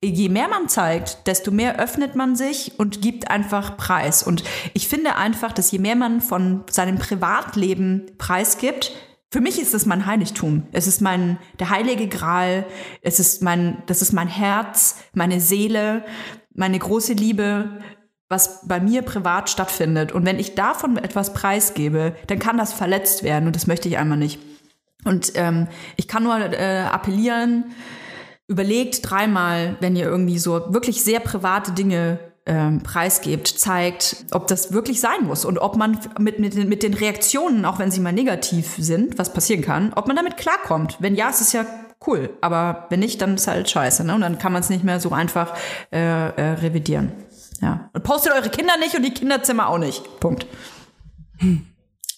je 0.03 0.29
mehr 0.29 0.49
man 0.49 0.69
zeigt, 0.69 1.29
desto 1.29 1.53
mehr 1.53 1.79
öffnet 1.79 2.17
man 2.17 2.35
sich 2.35 2.81
und 2.81 3.03
gibt 3.03 3.31
einfach 3.31 3.77
Preis. 3.77 4.25
Und 4.25 4.43
ich 4.75 4.89
finde 4.89 5.15
einfach, 5.15 5.53
dass 5.53 5.71
je 5.71 5.79
mehr 5.79 5.95
man 5.95 6.21
von 6.21 6.65
seinem 6.69 6.99
Privatleben 6.99 8.11
preisgibt, 8.19 8.91
für 9.31 9.41
mich 9.41 9.61
ist 9.61 9.75
es 9.75 9.87
mein 9.87 10.07
Heiligtum. 10.07 10.67
Es 10.73 10.89
ist 10.89 11.01
mein, 11.01 11.39
der 11.61 11.71
heilige 11.71 12.09
Gral. 12.09 12.67
Es 13.01 13.21
ist 13.21 13.43
mein, 13.43 13.85
das 13.87 14.03
ist 14.03 14.13
mein 14.13 14.29
Herz, 14.29 14.99
meine 15.15 15.41
Seele, 15.41 16.05
meine 16.53 16.81
große 16.81 17.13
Liebe, 17.13 17.79
was 18.29 18.67
bei 18.67 18.81
mir 18.81 19.03
privat 19.03 19.51
stattfindet. 19.51 20.11
Und 20.11 20.27
wenn 20.27 20.41
ich 20.41 20.57
davon 20.57 20.97
etwas 20.97 21.33
preisgebe, 21.33 22.17
dann 22.27 22.41
kann 22.41 22.59
das 22.59 22.73
verletzt 22.73 23.23
werden 23.23 23.47
und 23.47 23.55
das 23.55 23.69
möchte 23.69 23.89
ich 23.89 23.99
einmal 23.99 24.19
nicht. 24.19 24.41
Und 25.05 25.33
ähm, 25.37 25.69
ich 25.97 26.09
kann 26.09 26.25
nur 26.25 26.37
äh, 26.39 26.81
appellieren, 26.81 27.67
überlegt 28.49 29.09
dreimal, 29.09 29.77
wenn 29.81 29.97
ihr 29.97 30.05
irgendwie 30.07 30.39
so 30.39 30.73
wirklich 30.73 31.03
sehr 31.05 31.21
private 31.21 31.73
Dinge 31.73 32.19
ähm, 32.49 32.83
preisgebt, 32.83 33.49
zeigt, 33.49 34.25
ob 34.31 34.47
das 34.47 34.73
wirklich 34.73 35.01
sein 35.01 35.25
muss 35.25 35.45
und 35.45 35.59
ob 35.59 35.77
man 35.77 35.99
mit, 36.19 36.39
mit, 36.39 36.55
den- 36.55 36.69
mit 36.69 36.83
den 36.85 36.95
Reaktionen, 36.95 37.65
auch 37.65 37.79
wenn 37.81 37.91
sie 37.91 38.01
mal 38.01 38.13
negativ 38.13 38.77
sind, 38.79 39.19
was 39.19 39.33
passieren 39.33 39.63
kann, 39.63 39.93
ob 39.95 40.07
man 40.07 40.15
damit 40.17 40.37
klarkommt. 40.37 40.97
Wenn 41.01 41.17
ja, 41.17 41.29
ist 41.29 41.41
es 41.41 41.53
ja 41.53 41.67
cool, 42.07 42.31
aber 42.41 42.87
wenn 42.91 43.01
nicht, 43.01 43.21
dann 43.21 43.35
ist 43.35 43.49
halt 43.49 43.69
scheiße. 43.69 44.05
Ne? 44.05 44.15
Und 44.15 44.21
dann 44.21 44.39
kann 44.39 44.53
man 44.53 44.61
es 44.61 44.71
nicht 44.71 44.85
mehr 44.85 45.01
so 45.01 45.11
einfach 45.11 45.55
äh, 45.93 45.99
äh, 45.99 46.53
revidieren. 46.61 47.11
Ja. 47.61 47.91
Und 47.93 48.05
postet 48.05 48.33
eure 48.33 48.51
Kinder 48.51 48.77
nicht 48.79 48.95
und 48.95 49.03
die 49.03 49.15
Kinderzimmer 49.15 49.69
auch 49.69 49.79
nicht. 49.79 50.21
Punkt. 50.21 50.47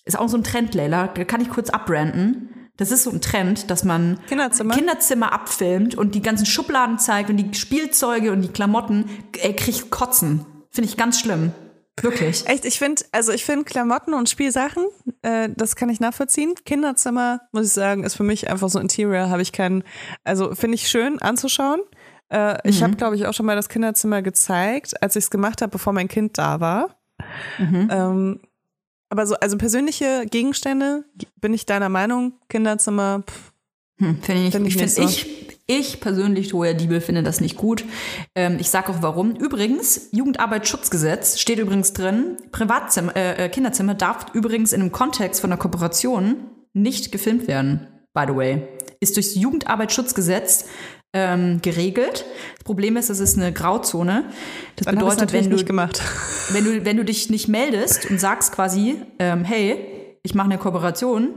Ist 0.05 0.19
auch 0.19 0.29
so 0.29 0.37
ein 0.37 0.45
Trend, 0.45 0.75
Leila. 0.75 1.07
Kann 1.09 1.41
ich 1.41 1.49
kurz 1.49 1.71
abbranden. 1.71 2.51
Das 2.79 2.91
ist 2.93 3.03
so 3.03 3.11
ein 3.11 3.21
Trend, 3.21 3.71
dass 3.71 3.85
man 3.85 4.19
Kinderzimmer? 4.29 4.75
Kinderzimmer 4.75 5.33
abfilmt 5.33 5.95
und 5.97 6.15
die 6.15 6.23
ganzen 6.23 6.47
Schubladen 6.47 6.99
zeigt 6.99 7.29
und 7.29 7.37
die 7.37 7.53
Spielzeuge 7.55 8.33
und 8.33 8.41
die 8.41 8.49
Klamotten. 8.49 9.05
Ey, 9.39 9.55
kriegt 9.55 9.91
Kotzen. 9.91 10.47
Finde 10.71 10.89
ich 10.89 10.97
ganz 10.97 11.21
schlimm. 11.21 11.53
Wirklich. 12.01 12.47
Echt, 12.47 12.65
ich 12.65 12.79
finde, 12.79 13.03
also 13.11 13.33
ich 13.33 13.45
finde 13.45 13.65
Klamotten 13.65 14.15
und 14.15 14.31
Spielsachen, 14.31 14.85
äh, 15.23 15.49
das 15.57 15.75
kann 15.75 15.89
ich 15.89 15.99
nachvollziehen. 15.99 16.55
Kinderzimmer, 16.65 17.41
muss 17.51 17.67
ich 17.67 17.73
sagen, 17.73 18.05
ist 18.05 18.15
für 18.15 18.23
mich 18.23 18.49
einfach 18.49 18.69
so 18.69 18.79
Interior, 18.79 19.29
habe 19.29 19.43
ich 19.43 19.51
keinen, 19.51 19.83
also 20.23 20.55
finde 20.55 20.77
ich 20.77 20.89
schön 20.89 21.21
anzuschauen. 21.21 21.81
Äh, 22.29 22.59
Ich 22.69 22.85
habe, 22.85 22.95
glaube 22.95 23.17
ich, 23.17 23.27
auch 23.27 23.35
schon 23.35 23.47
mal 23.47 23.57
das 23.57 23.69
Kinderzimmer 23.69 24.23
gezeigt, 24.23 25.03
als 25.03 25.17
ich 25.17 25.25
es 25.25 25.31
gemacht 25.31 25.61
habe, 25.63 25.73
bevor 25.73 25.93
mein 25.93 26.07
Kind 26.07 26.39
da 26.39 26.61
war. 26.61 26.95
Ähm, 27.59 28.41
aber 29.09 29.27
so, 29.27 29.35
also 29.37 29.57
persönliche 29.57 30.27
Gegenstände, 30.31 31.05
bin 31.41 31.55
ich 31.55 31.67
deiner 31.67 31.89
Meinung, 31.89 32.35
Kinderzimmer, 32.49 33.25
pff, 33.27 33.53
Hm, 33.99 34.23
finde 34.23 34.47
ich, 34.47 34.53
Find 34.53 34.67
ich, 34.67 34.77
ich 34.77 34.81
find, 34.81 34.85
nicht 34.85 34.95
so. 34.97 35.03
ich, 35.03 35.59
ich 35.67 36.01
persönlich, 36.01 36.49
Toja 36.49 36.73
Diebel, 36.73 37.01
finde 37.01 37.23
das 37.23 37.41
nicht 37.41 37.57
gut. 37.57 37.85
Ähm, 38.35 38.59
ich 38.61 38.71
sage 38.71 38.91
auch 38.91 39.03
warum. 39.03 39.35
Übrigens, 39.35 40.09
Jugendarbeitsschutzgesetz 40.13 41.39
steht 41.39 41.59
übrigens 41.59 41.93
drin, 41.93 42.37
Privatzimmer, 42.53 43.15
äh, 43.17 43.45
äh, 43.45 43.49
Kinderzimmer 43.49 43.95
darf 43.95 44.27
übrigens 44.35 44.73
in 44.73 44.81
einem 44.81 44.93
Kontext 44.93 45.41
von 45.41 45.51
einer 45.51 45.61
Kooperation 45.61 46.37
nicht 46.73 47.11
gefilmt 47.11 47.49
werden, 47.49 47.89
by 48.15 48.25
the 48.29 48.37
way. 48.37 48.69
Ist 49.01 49.17
durchs 49.17 49.35
Jugendarbeitsschutzgesetz 49.35 50.67
ähm, 51.13 51.61
geregelt. 51.63 52.25
Das 52.57 52.65
Problem 52.65 52.97
ist, 52.97 53.09
das 53.11 53.19
ist 53.21 53.37
eine 53.39 53.53
Grauzone. 53.53 54.25
Das 54.77 54.85
dann 54.87 54.97
bedeutet, 54.97 55.33
wenn 55.33 55.45
du 55.49 55.57
nicht 55.57 55.67
gemacht. 55.67 56.03
wenn 56.51 56.65
du, 56.65 56.85
wenn 56.85 56.97
du 56.97 57.05
dich 57.05 57.31
nicht 57.31 57.49
meldest 57.49 58.11
und 58.11 58.21
sagst 58.21 58.53
quasi, 58.53 58.97
ähm, 59.19 59.45
hey, 59.45 59.85
ich 60.23 60.35
mache 60.35 60.47
eine 60.47 60.59
Kooperation, 60.59 61.31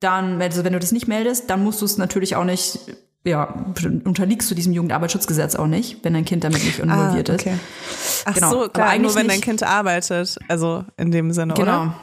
dann, 0.00 0.40
also 0.42 0.64
wenn 0.64 0.74
du 0.74 0.78
das 0.78 0.92
nicht 0.92 1.08
meldest, 1.08 1.48
dann 1.48 1.64
musst 1.64 1.80
du 1.80 1.86
es 1.86 1.96
natürlich 1.96 2.36
auch 2.36 2.44
nicht, 2.44 2.78
ja, 3.24 3.64
unterliegst 4.04 4.50
du 4.50 4.54
diesem 4.54 4.72
Jugendarbeitsschutzgesetz 4.74 5.56
auch 5.56 5.66
nicht, 5.66 6.04
wenn 6.04 6.12
dein 6.12 6.24
Kind 6.26 6.44
damit 6.44 6.62
nicht 6.62 6.78
involviert 6.78 7.30
Ah, 7.30 7.34
ist. 7.34 7.40
okay. 7.40 7.54
Ach 8.26 8.34
Genau, 8.34 8.50
so, 8.50 8.56
aber 8.64 8.68
klar, 8.68 8.88
eigentlich 8.90 9.02
nur 9.02 9.14
wenn 9.14 9.28
dein 9.28 9.36
nicht. 9.38 9.44
Kind 9.44 9.62
arbeitet, 9.62 10.38
also 10.48 10.84
in 10.98 11.10
dem 11.10 11.32
Sinne, 11.32 11.54
Genau. 11.54 11.82
oder? 11.82 11.96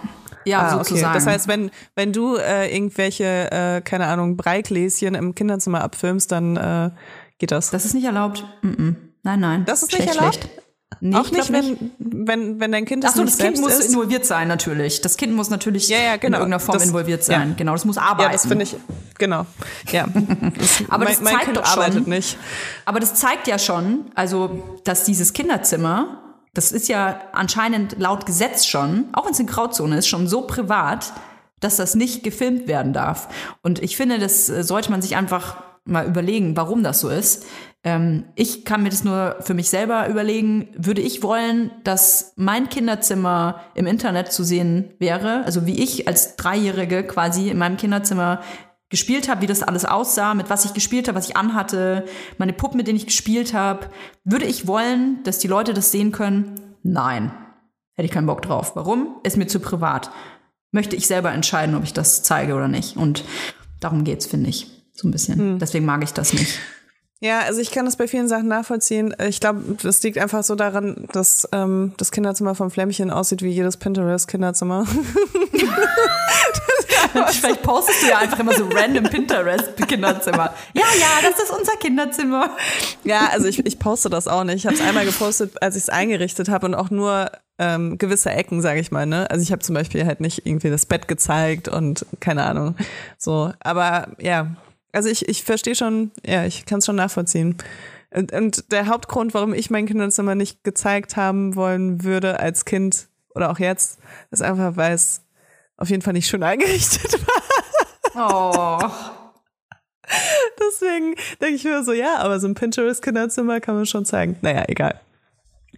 Ja, 0.46 0.60
Ah, 0.60 0.76
okay. 0.76 0.78
sozusagen. 0.89 1.14
Das 1.14 1.28
heißt, 1.28 1.48
wenn, 1.48 1.72
wenn 1.96 2.12
du 2.14 2.36
äh, 2.38 2.74
irgendwelche, 2.76 3.52
äh, 3.52 3.82
keine 3.82 4.08
Ahnung, 4.08 4.38
Breigläschen 4.38 5.16
im 5.16 5.36
Kinderzimmer 5.36 5.82
abfilmst, 5.84 6.32
dann 6.32 6.58
äh, 6.58 6.89
geht 7.39 7.52
das. 7.52 7.70
das 7.72 7.86
ist 7.86 7.94
nicht 7.94 8.06
erlaubt. 8.06 8.46
Mm 8.62 8.68
-mm. 8.70 8.96
Nein, 9.24 9.39
nein. 9.39 9.66
Das 9.66 9.84
ist 9.84 9.91
nicht 9.91 10.04
Schlecht, 10.04 10.16
erlaubt? 10.18 10.36
schlecht. 10.36 10.60
Nee, 11.00 11.16
Auch 11.16 11.26
ich 11.26 11.32
nicht, 11.32 11.52
wenn, 11.52 11.91
wenn, 11.98 12.60
wenn 12.60 12.72
dein 12.72 12.86
Kind 12.86 13.04
Ach 13.06 13.16
so, 13.16 13.24
nicht 13.24 13.34
das 13.39 13.44
Kind 13.46 13.60
muss 13.60 13.80
ist. 13.80 13.89
involviert 13.89 14.26
sein, 14.26 14.48
natürlich. 14.48 15.02
Das 15.02 15.18
Kind 15.18 15.34
muss 15.34 15.50
natürlich 15.50 15.89
Ja, 15.89 15.98
ja, 15.98 16.18
genau. 16.18 16.38
in 16.38 16.41
irgendeiner 16.44 16.60
Form 16.60 16.78
Das- 16.78 16.86
involviert 16.88 17.28
ja. 17.28 17.39
sein. 17.39 17.56
Genau, 17.58 17.72
das 17.72 17.84
muss 17.84 17.98
arbeiten. 17.98 18.22
Ja, 18.30 18.32
das 18.32 18.46
finde 18.46 18.64
ich, 18.64 18.76
genau. 19.18 19.46
Ja. 19.91 20.06
Das, 20.56 20.84
Aber 20.89 21.06
mein, 21.06 21.14
das 21.14 21.22
mein 21.22 21.34
zeigt 21.34 21.46
Kind 21.46 21.58
doch 21.58 21.66
schon- 21.66 22.04
nicht. 22.04 22.38
Aber 22.86 23.00
das 23.00 23.16
zeigt 23.16 23.48
ja 23.48 23.58
schon, 23.58 24.06
also, 24.14 24.80
dass 24.84 25.04
dieses 25.04 25.34
Kinderzimmer, 25.34 26.22
das 26.54 26.72
ist 26.72 26.88
ja 26.88 27.20
anscheinend 27.34 27.97
laut 27.99 28.26
Gesetz 28.26 28.66
schon, 28.66 29.08
auch 29.14 29.26
wenn 29.26 29.34
es 29.34 29.39
eine 29.39 29.49
Grauzone 29.49 29.97
ist, 29.97 30.08
schon 30.08 30.28
so 30.28 30.43
privat, 30.47 31.14
dass 31.60 31.78
das 31.78 31.95
nicht 31.95 32.24
gefilmt 32.24 32.68
werden 32.68 32.93
darf. 32.93 33.28
Und 33.62 33.82
ich 33.82 33.97
finde, 33.97 34.20
das 34.20 34.49
äh, 34.49 34.64
sollte 34.64 34.91
man 34.91 35.01
sich 35.01 35.16
einfach 35.16 35.64
mal 35.86 36.06
überlegen, 36.06 36.56
warum 36.56 36.84
das 36.84 36.99
so 36.99 37.10
ist. 37.10 37.45
Ähm, 37.84 38.26
ich 38.36 38.64
kann 38.66 38.84
mir 38.84 38.89
das 38.89 39.04
nur 39.04 39.38
für 39.41 39.54
mich 39.54 39.70
selber 39.70 40.08
überlegen. 40.08 40.70
Würde 40.78 41.01
ich 41.01 41.24
wollen, 41.24 41.72
dass 41.84 42.34
mein 42.36 42.70
Kinderzimmer 42.70 43.62
im 43.74 43.88
Internet 43.88 44.32
zu 44.32 44.43
sehen 44.43 44.93
wäre, 44.99 45.43
also 45.45 45.66
wie 45.66 45.82
ich 45.82 46.08
als 46.08 46.36
Dreijährige 46.36 47.04
quasi 47.04 47.49
in 47.49 47.58
meinem 47.58 47.78
Kinderzimmer 47.78 48.41
gespielt 48.94 49.28
habe, 49.28 49.41
wie 49.41 49.48
das 49.48 49.64
alles 49.64 49.86
aussah, 49.86 50.36
mit 50.36 50.52
was 50.52 50.66
ich 50.66 50.76
gespielt 50.76 51.08
habe, 51.08 51.18
was 51.18 51.28
ich 51.28 51.36
anhatte, 51.36 52.06
meine 52.38 52.54
Puppen, 52.54 52.78
mit 52.78 52.86
denen 52.86 52.98
ich 52.98 53.08
gespielt 53.08 53.56
habe. 53.56 53.89
Würde 54.24 54.46
ich 54.46 54.68
wollen, 54.68 55.24
dass 55.24 55.39
die 55.39 55.48
Leute 55.48 55.74
das 55.74 55.91
sehen 55.91 56.12
können? 56.12 56.62
Nein. 56.84 57.32
Hätte 57.96 58.06
ich 58.06 58.12
keinen 58.12 58.28
Bock 58.28 58.44
drauf. 58.44 58.76
Warum? 58.76 59.16
Ist 59.24 59.36
mir 59.36 59.48
zu 59.48 59.60
privat. 59.60 60.12
Möchte 60.72 60.96
ich 60.96 61.08
selber 61.08 61.32
entscheiden, 61.32 61.74
ob 61.74 61.84
ich 61.84 61.94
das 61.94 62.22
zeige 62.22 62.54
oder 62.54 62.68
nicht. 62.68 62.96
Und 62.96 63.26
darum 63.80 64.04
geht's, 64.04 64.28
finde 64.28 64.52
ich. 64.52 64.68
So 64.94 65.08
ein 65.08 65.12
bisschen. 65.12 65.39
Hm. 65.39 65.60
Deswegen 65.60 65.86
mag 65.86 66.04
ich 66.04 66.14
das 66.14 66.34
nicht. 66.34 66.60
Ja, 67.24 67.40
also 67.40 67.62
ich 67.62 67.72
kann 67.72 67.86
das 67.86 67.96
bei 67.96 68.10
vielen 68.10 68.28
Sachen 68.28 68.50
nachvollziehen. 68.50 69.16
Ich 69.30 69.40
glaube, 69.40 69.78
das 69.82 70.04
liegt 70.04 70.18
einfach 70.18 70.44
so 70.44 70.56
daran, 70.56 71.06
dass 71.14 71.48
ähm, 71.54 71.94
das 71.96 72.12
Kinderzimmer 72.12 72.54
vom 72.54 72.70
Flämmchen 72.70 73.12
aussieht 73.12 73.42
wie 73.42 73.50
jedes 73.50 73.78
Pinterest-Kinderzimmer. 73.78 74.86
Vielleicht 77.32 77.64
postest 77.64 78.04
du 78.04 78.08
ja 78.08 78.18
einfach 78.18 78.40
immer 78.40 78.54
so 78.54 78.68
random 78.68 79.06
Pinterest-Kinderzimmer. 79.06 80.54
Ja, 80.74 80.84
ja, 81.00 81.30
das 81.30 81.42
ist 81.42 81.58
unser 81.58 81.78
Kinderzimmer. 81.78 82.50
Ja, 83.06 83.30
also 83.32 83.48
ich, 83.48 83.66
ich 83.66 83.80
poste 83.80 84.10
das 84.10 84.28
auch 84.28 84.44
nicht. 84.44 84.58
Ich 84.58 84.66
habe 84.66 84.76
es 84.76 84.82
einmal 84.82 85.06
gepostet, 85.06 85.62
als 85.62 85.78
ich 85.78 85.84
es 85.84 85.90
eingerichtet 85.90 86.50
habe 86.50 86.66
und 86.66 86.76
auch 86.76 86.90
nur 86.90 87.32
ähm, 87.58 87.98
gewisse 87.98 88.32
Ecken, 88.32 88.62
sage 88.62 88.82
ich 88.82 88.92
mal. 88.92 89.06
Ne? 89.06 89.32
Also 89.32 89.44
ich 89.44 89.54
habe 89.54 89.62
zum 89.62 89.76
Beispiel 89.76 90.06
halt 90.06 90.20
nicht 90.20 90.46
irgendwie 90.46 90.70
das 90.70 90.86
Bett 90.86 91.08
gezeigt 91.08 91.70
und 91.70 92.06
keine 92.20 92.44
Ahnung. 92.44 92.76
So, 93.18 93.54
aber 93.62 94.10
ja, 94.20 94.58
also 94.94 95.10
ich, 95.10 95.28
ich 95.28 95.44
verstehe 95.44 95.76
schon, 95.76 96.12
ja, 96.26 96.46
ich 96.46 96.66
kann 96.66 96.80
es 96.80 96.86
schon 96.86 96.96
nachvollziehen. 96.96 97.58
Und, 98.12 98.32
und 98.32 98.72
der 98.72 98.88
Hauptgrund, 98.88 99.34
warum 99.34 99.54
ich 99.54 99.70
mein 99.70 99.88
Kinderzimmer 99.88 100.36
nicht 100.36 100.64
gezeigt 100.64 101.18
haben 101.18 101.56
wollen 101.56 102.04
würde 102.04 102.39
als 102.39 102.64
Kind 102.64 103.08
oder 103.34 103.52
auch 103.52 103.60
jetzt, 103.60 104.00
ist 104.30 104.44
einfach, 104.44 104.78
weil 104.78 104.94
es 104.94 105.24
auf 105.78 105.89
jeden 105.89 106.04
Fall 106.04 106.14
nicht 106.14 106.28
schön 106.28 106.44
eingerichtet 106.44 107.18
war. 107.28 107.44
Oh. 108.16 108.91
Deswegen 110.60 111.16
denke 111.41 111.56
ich 111.56 111.64
mir 111.64 111.84
so, 111.84 111.91
ja, 111.91 112.18
aber 112.20 112.39
so 112.39 112.48
ein 112.48 112.54
Pinterest-Kinderzimmer 112.54 113.60
kann 113.60 113.76
man 113.76 113.88
schon 113.88 114.06
zeigen. 114.06 114.38
Naja, 114.41 114.66
egal. 114.68 115.00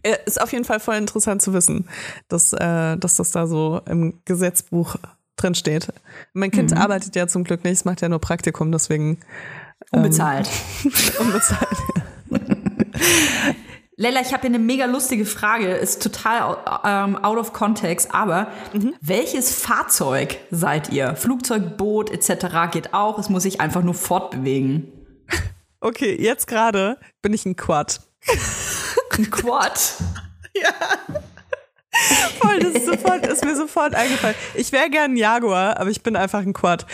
Äh, 0.03 0.18
Ist 0.26 0.41
auf 0.41 0.51
jeden 0.51 0.66
Fall 0.66 0.82
voll 0.82 0.95
interessant 0.95 1.41
zu 1.41 1.53
wissen, 1.53 1.88
dass, 2.28 2.51
äh, 2.51 2.97
dass 2.97 3.16
das 3.16 3.32
da 3.32 3.47
so 3.47 3.82
im 3.86 4.20
Gesetzbuch 4.26 4.97
drin 5.36 5.55
steht. 5.55 5.88
Mein 6.33 6.51
Kind 6.51 6.71
Mhm. 6.71 6.77
arbeitet 6.77 7.15
ja 7.15 7.27
zum 7.27 7.43
Glück 7.43 7.63
nicht, 7.63 7.73
es 7.73 7.86
macht 7.86 8.01
ja 8.01 8.09
nur 8.09 8.19
Praktikum, 8.19 8.71
deswegen 8.71 9.19
Unbezahlt. 9.91 10.49
unbezahlt. 11.19 11.67
Leila, 13.97 14.19
ich 14.19 14.33
habe 14.33 14.41
hier 14.41 14.49
eine 14.49 14.59
mega 14.59 14.86
lustige 14.86 15.25
Frage, 15.25 15.67
ist 15.69 16.01
total 16.03 16.57
ähm, 16.83 17.15
out 17.23 17.38
of 17.38 17.53
context, 17.53 18.13
aber 18.13 18.47
welches 19.01 19.55
Fahrzeug 19.55 20.38
seid 20.51 20.89
ihr? 20.91 21.15
Flugzeug, 21.15 21.77
Boot 21.77 22.09
etc. 22.11 22.71
geht 22.71 22.93
auch, 22.93 23.17
es 23.19 23.29
muss 23.29 23.43
sich 23.43 23.61
einfach 23.61 23.83
nur 23.83 23.93
fortbewegen. 23.93 24.91
Okay, 25.81 26.15
jetzt 26.19 26.47
gerade 26.47 26.97
bin 27.21 27.31
ich 27.31 27.45
ein 27.45 27.55
Quad. 27.55 28.01
Ein 29.11 29.29
Quad. 29.29 29.93
Voll, 32.39 32.60
das 32.60 32.74
ist, 32.74 32.86
sofort, 32.86 33.26
ist 33.26 33.46
mir 33.46 33.56
sofort 33.56 33.96
eingefallen. 33.96 34.36
Ich 34.56 34.72
wäre 34.72 34.89
gern 34.89 35.12
ein 35.12 35.18
Jaguar, 35.18 35.80
aber 35.80 35.89
ich 35.89 36.04
bin 36.04 36.16
einfach 36.16 36.39
ein 36.39 36.54
Quad. 36.54 36.86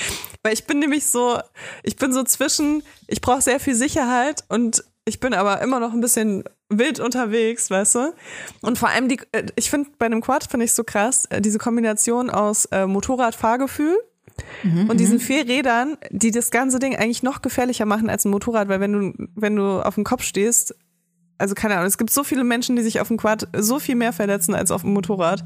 Weil 0.44 0.54
ich 0.54 0.66
bin 0.66 0.80
nämlich 0.80 1.06
so, 1.06 1.40
ich 1.84 1.96
bin 1.96 2.14
so 2.14 2.24
zwischen, 2.24 2.84
ich 3.08 3.22
brauche 3.22 3.42
sehr 3.42 3.60
viel 3.60 3.76
Sicherheit 3.76 4.44
und 4.50 4.84
ich 5.06 5.20
bin 5.20 5.34
aber 5.34 5.62
immer 5.62 5.80
noch 5.80 5.94
ein 5.94 6.02
bisschen 6.02 6.44
wild 6.70 7.00
unterwegs, 7.00 7.70
weißt 7.70 7.96
du? 7.96 8.14
Und 8.62 8.78
vor 8.78 8.90
allem, 8.90 9.10
die, 9.10 9.20
äh, 9.32 9.46
ich 9.56 9.70
finde 9.70 9.90
bei 9.98 10.06
einem 10.06 10.22
Quad 10.22 10.46
finde 10.50 10.66
ich 10.66 10.74
so 10.74 10.84
krass, 10.84 11.26
äh, 11.26 11.42
diese 11.42 11.58
Kombination 11.58 12.30
aus 12.30 12.66
äh, 12.66 12.86
Motorradfahrgefühl 12.86 13.98
und 14.64 15.00
diesen 15.00 15.20
vier 15.20 15.48
Rädern, 15.48 15.98
die 16.10 16.32
das 16.32 16.52
ganze 16.52 16.80
Ding 16.80 16.96
eigentlich 16.96 17.22
noch 17.22 17.42
gefährlicher 17.42 17.86
machen 17.86 18.10
als 18.10 18.26
ein 18.26 18.32
Motorrad, 18.32 18.70
weil 18.70 18.80
wenn 18.80 18.94
du, 18.94 19.28
wenn 19.36 19.56
du 19.56 19.82
auf 19.82 19.96
dem 19.96 20.04
Kopf 20.04 20.24
stehst, 20.24 20.76
also 21.42 21.56
keine 21.56 21.76
Ahnung, 21.76 21.88
es 21.88 21.98
gibt 21.98 22.12
so 22.12 22.24
viele 22.24 22.44
Menschen, 22.44 22.76
die 22.76 22.84
sich 22.84 23.02
auf 23.02 23.08
dem 23.10 23.18
Quad 23.18 23.48
so 23.58 23.80
viel 23.80 23.96
mehr 23.96 24.14
verletzen 24.14 24.56
als 24.56 24.72
auf 24.72 24.82
dem 24.82 24.94
Motorrad. 24.94 25.44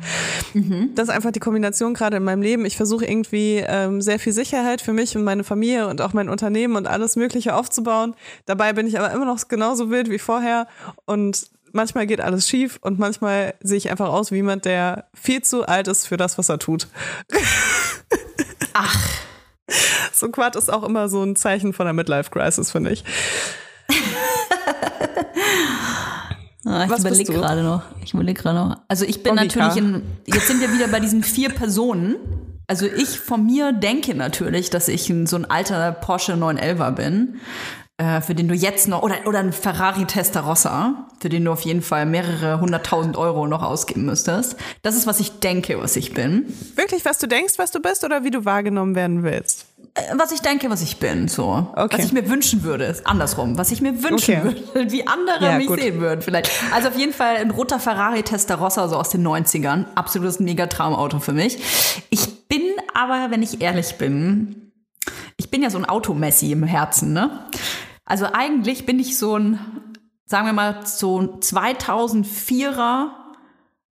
Das 0.93 1.09
ist 1.09 1.13
einfach 1.15 1.31
die 1.31 1.39
Kombination 1.39 1.93
gerade 1.93 2.17
in 2.17 2.23
meinem 2.23 2.41
Leben. 2.41 2.65
Ich 2.65 2.77
versuche 2.77 3.05
irgendwie 3.05 3.63
ähm, 3.65 4.01
sehr 4.01 4.19
viel 4.19 4.33
Sicherheit 4.33 4.81
für 4.81 4.93
mich 4.93 5.15
und 5.15 5.23
meine 5.23 5.43
Familie 5.43 5.87
und 5.87 6.01
auch 6.01 6.13
mein 6.13 6.29
Unternehmen 6.29 6.75
und 6.75 6.87
alles 6.87 7.15
Mögliche 7.15 7.55
aufzubauen. 7.55 8.15
Dabei 8.45 8.73
bin 8.73 8.85
ich 8.87 8.99
aber 8.99 9.11
immer 9.11 9.25
noch 9.25 9.47
genauso 9.47 9.89
wild 9.89 10.09
wie 10.09 10.19
vorher 10.19 10.67
und 11.05 11.47
manchmal 11.71 12.05
geht 12.07 12.21
alles 12.21 12.47
schief 12.47 12.77
und 12.81 12.99
manchmal 12.99 13.53
sehe 13.61 13.77
ich 13.77 13.89
einfach 13.89 14.09
aus 14.09 14.31
wie 14.31 14.35
jemand, 14.35 14.65
der 14.65 15.05
viel 15.13 15.41
zu 15.41 15.67
alt 15.67 15.87
ist 15.87 16.07
für 16.07 16.17
das, 16.17 16.37
was 16.37 16.49
er 16.49 16.59
tut. 16.59 16.87
Ach, 18.73 19.09
So 20.15 20.27
ein 20.27 20.31
Quad 20.31 20.55
ist 20.55 20.71
auch 20.71 20.83
immer 20.83 21.09
so 21.09 21.23
ein 21.23 21.35
Zeichen 21.35 21.73
von 21.73 21.85
der 21.85 21.93
Midlife-Crisis, 21.93 22.71
finde 22.71 22.91
ich. 22.91 23.03
Ah, 26.65 26.85
ich 26.85 26.89
Was 26.89 27.01
überlege 27.01 27.31
gerade 27.31 27.61
noch. 27.61 27.83
Ich 28.03 28.13
überlege 28.13 28.41
gerade 28.41 28.57
noch. 28.57 28.77
Also 28.87 29.05
ich 29.05 29.21
bin 29.21 29.33
Vika. 29.33 29.43
natürlich 29.43 29.77
in, 29.77 30.01
jetzt 30.25 30.47
sind 30.47 30.61
wir 30.61 30.73
wieder 30.73 30.87
bei 30.87 30.99
diesen 30.99 31.23
vier 31.23 31.49
Personen. 31.49 32.15
Also 32.67 32.87
ich 32.87 33.19
von 33.19 33.45
mir 33.45 33.71
denke 33.71 34.15
natürlich, 34.15 34.71
dass 34.71 34.87
ich 34.87 35.07
ein, 35.09 35.27
so 35.27 35.35
ein 35.35 35.45
alter 35.45 35.91
Porsche 35.91 36.33
911er 36.33 36.91
bin, 36.91 37.35
äh, 37.97 38.19
für 38.19 38.33
den 38.33 38.47
du 38.47 38.55
jetzt 38.55 38.87
noch, 38.87 39.03
oder, 39.03 39.15
oder 39.27 39.39
ein 39.39 39.53
Ferrari 39.53 40.05
Testarossa, 40.05 41.07
für 41.19 41.29
den 41.29 41.45
du 41.45 41.51
auf 41.51 41.61
jeden 41.61 41.83
Fall 41.83 42.07
mehrere 42.07 42.59
hunderttausend 42.59 43.15
Euro 43.15 43.45
noch 43.45 43.61
ausgeben 43.61 44.05
müsstest. 44.05 44.55
Das 44.81 44.95
ist, 44.95 45.05
was 45.05 45.19
ich 45.19 45.39
denke, 45.39 45.79
was 45.79 45.95
ich 45.95 46.15
bin. 46.15 46.45
Wirklich, 46.75 47.05
was 47.05 47.19
du 47.19 47.27
denkst, 47.27 47.53
was 47.57 47.69
du 47.69 47.79
bist 47.79 48.03
oder 48.03 48.23
wie 48.23 48.31
du 48.31 48.43
wahrgenommen 48.43 48.95
werden 48.95 49.21
willst? 49.21 49.67
Äh, 49.95 50.01
Was 50.17 50.31
ich 50.31 50.41
denke, 50.41 50.69
was 50.69 50.81
ich 50.81 50.97
bin, 50.97 51.27
so. 51.27 51.67
Okay. 51.75 51.97
Was 51.97 52.05
ich 52.05 52.11
mir 52.11 52.29
wünschen 52.29 52.63
würde, 52.63 52.83
ist 52.85 53.07
andersrum. 53.07 53.57
Was 53.57 53.71
ich 53.71 53.81
mir 53.81 54.03
wünschen 54.03 54.35
Okay. 54.39 54.55
würde, 54.73 54.91
wie 54.91 55.07
andere 55.07 55.43
Ja, 55.43 55.57
mich 55.57 55.67
gut. 55.67 55.79
sehen 55.79 55.99
würden, 55.99 56.21
vielleicht. 56.21 56.51
Also 56.73 56.89
auf 56.89 56.97
jeden 56.97 57.13
Fall 57.13 57.37
ein 57.37 57.51
roter 57.51 57.79
Ferrari 57.79 58.23
Testarossa, 58.23 58.87
so 58.87 58.97
aus 58.97 59.09
den 59.09 59.25
90ern. 59.25 59.85
Absolutes 59.95 60.39
Mega-Traumauto 60.39 61.19
für 61.19 61.31
mich. 61.33 61.57
Ich 62.09 62.47
bin 62.47 62.61
aber, 62.93 63.31
wenn 63.31 63.41
ich 63.41 63.61
ehrlich 63.61 63.95
bin, 63.97 64.71
ich 65.37 65.49
bin 65.49 65.63
ja 65.63 65.69
so 65.69 65.77
ein 65.77 65.85
Automessi 65.85 66.51
im 66.51 66.63
Herzen, 66.63 67.13
ne? 67.13 67.47
Also 68.05 68.27
eigentlich 68.31 68.85
bin 68.85 68.99
ich 68.99 69.17
so 69.17 69.37
ein, 69.37 69.59
sagen 70.25 70.45
wir 70.45 70.53
mal, 70.53 70.85
so 70.85 71.21
ein 71.21 71.29
2004er 71.39 73.07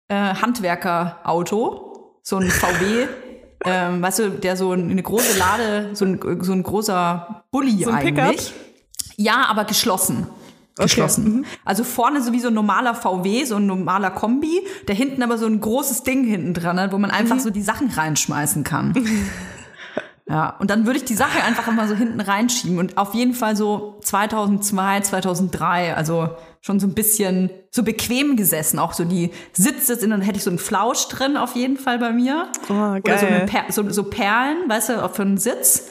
äh, 0.09 0.15
Handwerker-Auto. 0.35 2.19
So 2.21 2.37
ein 2.37 2.49
VW. 2.49 3.07
Ähm, 3.66 4.01
weißt 4.01 4.20
du, 4.20 4.30
der 4.30 4.57
so 4.57 4.72
eine 4.72 5.01
große 5.01 5.38
Lade, 5.38 5.89
so 5.93 6.05
ein, 6.05 6.20
so 6.41 6.51
ein 6.51 6.64
großer 6.64 7.43
Bulli 7.51 7.84
So 7.84 7.91
ein 7.91 8.03
Pickup? 8.03 8.24
eigentlich. 8.26 8.53
Ja, 9.18 9.45
aber 9.47 9.66
geschlossen. 9.66 10.28
Geschlossen. 10.76 11.45
Also 11.66 11.84
vorne 11.84 12.22
so 12.22 12.32
wie 12.34 12.39
so 12.39 12.47
ein 12.47 12.55
normaler 12.55 12.95
VW, 12.95 13.45
so 13.45 13.57
ein 13.57 13.68
normaler 13.68 14.09
Kombi, 14.09 14.59
der 14.88 14.95
hinten 14.95 15.22
aber 15.22 15.38
so 15.38 15.45
ein 15.45 15.61
großes 15.61 16.01
Ding 16.03 16.26
hinten 16.26 16.55
dran 16.55 16.80
hat, 16.80 16.91
wo 16.91 16.97
man 16.97 17.11
einfach 17.11 17.39
so 17.39 17.51
die 17.51 17.61
Sachen 17.61 17.89
reinschmeißen 17.89 18.64
kann. 18.64 18.93
Ja, 20.30 20.55
und 20.59 20.69
dann 20.69 20.86
würde 20.86 20.99
ich 20.99 21.05
die 21.05 21.15
Sache 21.15 21.43
einfach 21.43 21.67
immer 21.67 21.86
so 21.88 21.95
hinten 21.95 22.21
reinschieben 22.21 22.80
und 22.80 22.97
auf 22.97 23.13
jeden 23.13 23.34
Fall 23.34 23.57
so 23.57 23.99
2002, 24.03 25.01
2003, 25.01 25.95
also 25.95 26.30
schon 26.61 26.80
so 26.80 26.88
ein 26.88 26.93
bisschen 26.93 27.49
so 27.71 27.84
bequem 27.84 28.38
gesessen, 28.38 28.80
auch 28.80 28.93
so 28.93 29.03
die 29.03 29.32
Sitze 29.51 29.97
sind, 29.97 30.11
dann 30.11 30.21
hätte 30.21 30.38
ich 30.38 30.43
so 30.43 30.49
einen 30.49 30.59
Flausch 30.59 31.09
drin 31.09 31.36
auf 31.36 31.55
jeden 31.55 31.76
Fall 31.76 31.99
bei 31.99 32.13
mir. 32.13 32.47
Oh, 32.69 32.74
Oder 32.74 33.17
so, 33.17 33.26
geil. 33.26 33.45
per 33.47 33.65
so, 33.69 33.89
so 33.89 34.03
Perlen, 34.03 34.69
weißt 34.69 34.89
du, 34.89 35.09
für 35.09 35.24
einen 35.24 35.38
Sitz. 35.38 35.89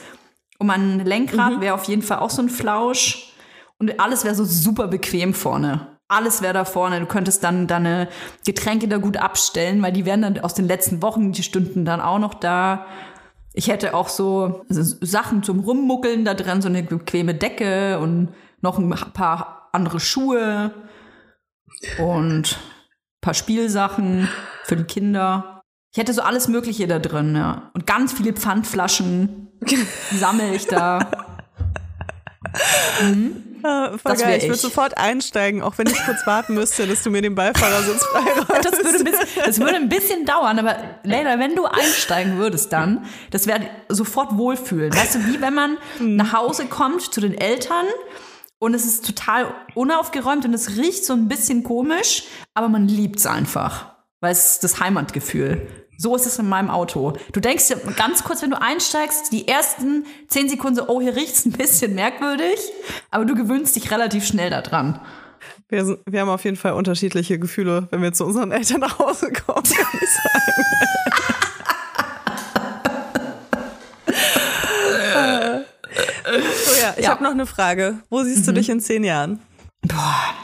Und 0.58 0.68
mein 0.68 1.00
Lenkrad 1.00 1.60
wäre 1.60 1.74
auf 1.74 1.84
jeden 1.84 2.02
Fall 2.02 2.20
auch 2.20 2.30
so 2.30 2.40
ein 2.40 2.48
Flausch. 2.48 3.34
Und 3.78 4.00
alles 4.00 4.24
wäre 4.24 4.34
so 4.34 4.44
super 4.44 4.86
bequem 4.86 5.34
vorne. 5.34 5.88
Alles 6.08 6.40
wäre 6.40 6.54
da 6.54 6.64
vorne. 6.64 7.00
Du 7.00 7.06
könntest 7.06 7.42
dann 7.42 7.66
deine 7.66 8.08
Getränke 8.46 8.86
da 8.86 8.98
gut 8.98 9.16
abstellen, 9.16 9.82
weil 9.82 9.92
die 9.92 10.06
wären 10.06 10.22
dann 10.22 10.38
aus 10.38 10.54
den 10.54 10.68
letzten 10.68 11.02
Wochen, 11.02 11.32
die 11.32 11.42
Stunden 11.42 11.84
dann 11.84 12.00
auch 12.00 12.18
noch 12.18 12.34
da. 12.34 12.86
Ich 13.54 13.68
hätte 13.68 13.94
auch 13.94 14.08
so 14.08 14.64
also 14.68 14.96
Sachen 15.00 15.42
zum 15.42 15.60
Rummuckeln 15.60 16.24
da 16.24 16.34
drin, 16.34 16.62
so 16.62 16.68
eine 16.68 16.82
bequeme 16.82 17.34
Decke 17.34 17.98
und 17.98 18.28
noch 18.60 18.78
ein 18.78 18.88
paar 19.12 19.68
andere 19.72 20.00
Schuhe 20.00 20.72
und 21.98 22.52
ein 22.52 23.20
paar 23.20 23.34
Spielsachen 23.34 24.28
für 24.64 24.76
die 24.76 24.84
Kinder. 24.84 25.62
Ich 25.92 25.98
hätte 25.98 26.14
so 26.14 26.22
alles 26.22 26.48
Mögliche 26.48 26.86
da 26.86 26.98
drin, 26.98 27.36
ja. 27.36 27.70
Und 27.74 27.86
ganz 27.86 28.12
viele 28.12 28.32
Pfandflaschen 28.32 29.48
sammle 30.12 30.54
ich 30.54 30.66
da. 30.66 31.10
Voll 33.62 33.98
Das 34.04 34.20
geil. 34.20 34.36
Ich 34.38 34.44
würde 34.44 34.54
ich. 34.54 34.60
sofort 34.60 34.98
einsteigen, 34.98 35.62
auch 35.62 35.78
wenn 35.78 35.86
ich 35.86 35.98
kurz 36.04 36.26
warten 36.26 36.54
müsste, 36.54 36.86
dass 36.86 37.02
du 37.02 37.10
mir 37.10 37.22
den 37.22 37.34
Beifahrersitz 37.34 38.04
freiräumst. 38.04 38.64
Das 38.64 38.84
würde, 38.84 38.98
ein 38.98 39.04
bisschen, 39.04 39.28
das 39.44 39.60
würde 39.60 39.76
ein 39.76 39.88
bisschen 39.88 40.24
dauern, 40.26 40.58
aber 40.58 40.76
Leila, 41.04 41.38
wenn 41.38 41.54
du 41.54 41.64
einsteigen 41.64 42.38
würdest 42.38 42.72
dann, 42.72 43.06
das 43.30 43.46
wäre 43.46 43.60
sofort 43.88 44.36
wohlfühlen. 44.36 44.92
Weißt 44.94 45.14
du, 45.14 45.26
wie 45.26 45.40
wenn 45.40 45.54
man 45.54 45.78
nach 46.00 46.32
Hause 46.32 46.66
kommt 46.66 47.02
zu 47.02 47.20
den 47.20 47.34
Eltern 47.34 47.86
und 48.58 48.74
es 48.74 48.84
ist 48.84 49.06
total 49.06 49.52
unaufgeräumt 49.74 50.44
und 50.44 50.54
es 50.54 50.76
riecht 50.76 51.04
so 51.04 51.12
ein 51.12 51.28
bisschen 51.28 51.62
komisch, 51.62 52.24
aber 52.54 52.68
man 52.68 52.88
liebt 52.88 53.18
es 53.18 53.26
einfach. 53.26 53.92
Weil 54.20 54.32
es 54.32 54.52
ist 54.52 54.64
das 54.64 54.80
Heimatgefühl. 54.80 55.66
So 56.02 56.16
ist 56.16 56.26
es 56.26 56.36
in 56.40 56.48
meinem 56.48 56.68
Auto. 56.68 57.12
Du 57.32 57.38
denkst 57.38 57.68
dir 57.68 57.76
ganz 57.96 58.24
kurz, 58.24 58.42
wenn 58.42 58.50
du 58.50 58.60
einsteigst, 58.60 59.30
die 59.30 59.46
ersten 59.46 60.04
zehn 60.26 60.48
Sekunden 60.48 60.74
so, 60.74 60.88
oh, 60.88 61.00
hier 61.00 61.14
riecht's 61.14 61.46
ein 61.46 61.52
bisschen 61.52 61.94
merkwürdig, 61.94 62.58
aber 63.12 63.24
du 63.24 63.36
gewöhnst 63.36 63.76
dich 63.76 63.88
relativ 63.92 64.26
schnell 64.26 64.50
daran. 64.50 64.98
Wir, 65.68 65.84
sind, 65.84 66.00
wir 66.04 66.20
haben 66.22 66.28
auf 66.28 66.42
jeden 66.42 66.56
Fall 66.56 66.72
unterschiedliche 66.72 67.38
Gefühle, 67.38 67.86
wenn 67.92 68.02
wir 68.02 68.12
zu 68.12 68.24
unseren 68.26 68.50
Eltern 68.50 68.80
nach 68.80 68.98
Hause 68.98 69.30
kommen, 69.30 69.62
kann 69.76 70.00
ich 70.00 70.10
sagen. 70.10 70.52
so, 76.66 76.80
ja, 76.82 76.94
ich 76.96 77.04
Ja. 77.04 77.10
habe 77.10 77.22
noch 77.22 77.30
eine 77.30 77.46
Frage. 77.46 78.00
Wo 78.10 78.24
siehst 78.24 78.48
du 78.48 78.52
dich 78.52 78.68
in 78.68 78.80
zehn 78.80 79.04
Jahren? 79.04 79.38
Boah. 79.82 80.34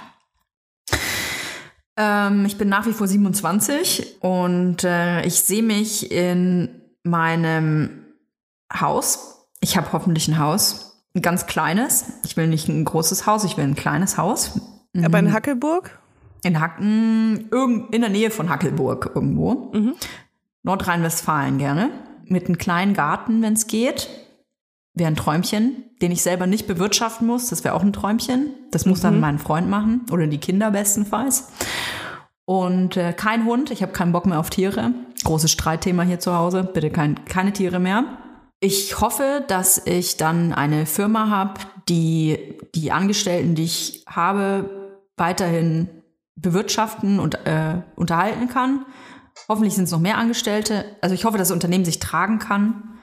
Ähm, 1.98 2.46
ich 2.46 2.56
bin 2.56 2.68
nach 2.68 2.86
wie 2.86 2.92
vor 2.92 3.08
27 3.08 4.22
und 4.22 4.84
äh, 4.84 5.26
ich 5.26 5.40
sehe 5.40 5.64
mich 5.64 6.12
in 6.12 6.68
meinem 7.02 8.04
Haus. 8.72 9.48
Ich 9.60 9.76
habe 9.76 9.92
hoffentlich 9.92 10.28
ein 10.28 10.38
Haus, 10.38 11.02
ein 11.14 11.22
ganz 11.22 11.46
kleines. 11.46 12.04
Ich 12.24 12.36
will 12.36 12.46
nicht 12.46 12.68
ein 12.68 12.84
großes 12.84 13.26
Haus, 13.26 13.42
ich 13.42 13.56
will 13.56 13.64
ein 13.64 13.74
kleines 13.74 14.16
Haus. 14.16 14.60
Aber 15.04 15.18
in 15.18 15.32
Hackelburg? 15.32 15.98
In 16.44 16.60
Hacken, 16.60 17.48
irgend, 17.50 17.92
in 17.92 18.00
der 18.00 18.10
Nähe 18.10 18.30
von 18.30 18.48
Hackelburg 18.48 19.10
irgendwo. 19.16 19.72
Nordrhein-Westfalen 20.62 21.58
gerne. 21.58 21.90
Mit 22.26 22.46
einem 22.46 22.58
kleinen 22.58 22.94
Garten, 22.94 23.42
wenn 23.42 23.54
es 23.54 23.66
geht. 23.66 24.08
Wäre 24.98 25.08
ein 25.08 25.16
Träumchen, 25.16 25.84
den 26.02 26.10
ich 26.10 26.22
selber 26.22 26.46
nicht 26.46 26.66
bewirtschaften 26.66 27.26
muss. 27.26 27.48
Das 27.48 27.64
wäre 27.64 27.74
auch 27.74 27.82
ein 27.82 27.92
Träumchen. 27.92 28.50
Das 28.70 28.86
muss 28.86 29.00
dann 29.00 29.20
mein 29.20 29.38
Freund 29.38 29.68
machen 29.68 30.06
oder 30.10 30.26
die 30.26 30.38
Kinder 30.38 30.70
bestenfalls. 30.70 31.48
Und 32.44 32.96
äh, 32.96 33.12
kein 33.12 33.44
Hund. 33.44 33.70
Ich 33.70 33.82
habe 33.82 33.92
keinen 33.92 34.12
Bock 34.12 34.26
mehr 34.26 34.40
auf 34.40 34.50
Tiere. 34.50 34.92
Großes 35.24 35.50
Streitthema 35.50 36.02
hier 36.02 36.18
zu 36.18 36.34
Hause. 36.34 36.64
Bitte 36.64 36.90
kein, 36.90 37.24
keine 37.26 37.52
Tiere 37.52 37.78
mehr. 37.78 38.04
Ich 38.60 39.00
hoffe, 39.00 39.44
dass 39.46 39.86
ich 39.86 40.16
dann 40.16 40.52
eine 40.52 40.86
Firma 40.86 41.28
habe, 41.28 41.60
die 41.88 42.56
die 42.74 42.90
Angestellten, 42.90 43.54
die 43.54 43.64
ich 43.64 44.04
habe, 44.08 44.96
weiterhin 45.16 45.88
bewirtschaften 46.36 47.20
und 47.20 47.46
äh, 47.46 47.82
unterhalten 47.96 48.48
kann. 48.48 48.84
Hoffentlich 49.48 49.74
sind 49.74 49.84
es 49.84 49.92
noch 49.92 50.00
mehr 50.00 50.18
Angestellte. 50.18 50.84
Also 51.00 51.14
ich 51.14 51.24
hoffe, 51.24 51.38
dass 51.38 51.48
das 51.48 51.54
Unternehmen 51.54 51.84
sich 51.84 52.00
tragen 52.00 52.38
kann. 52.38 52.97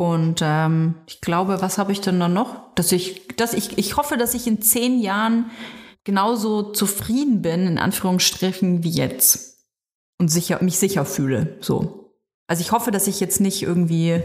Und 0.00 0.42
ähm, 0.44 0.94
ich 1.08 1.20
glaube, 1.20 1.60
was 1.60 1.76
habe 1.76 1.90
ich 1.90 2.00
denn 2.00 2.20
dann 2.20 2.32
noch? 2.32 2.72
Dass 2.76 2.92
ich, 2.92 3.26
dass 3.36 3.52
ich, 3.52 3.78
ich 3.78 3.96
hoffe, 3.96 4.16
dass 4.16 4.34
ich 4.34 4.46
in 4.46 4.62
zehn 4.62 5.00
Jahren 5.00 5.50
genauso 6.04 6.70
zufrieden 6.70 7.42
bin, 7.42 7.66
in 7.66 7.78
Anführungsstrichen, 7.78 8.84
wie 8.84 8.90
jetzt. 8.90 9.66
Und 10.20 10.28
sicher, 10.28 10.62
mich 10.62 10.78
sicher 10.78 11.04
fühle. 11.04 11.58
So. 11.60 12.14
Also 12.46 12.60
ich 12.60 12.70
hoffe, 12.70 12.92
dass 12.92 13.08
ich 13.08 13.18
jetzt 13.18 13.40
nicht 13.40 13.62
irgendwie 13.62 14.22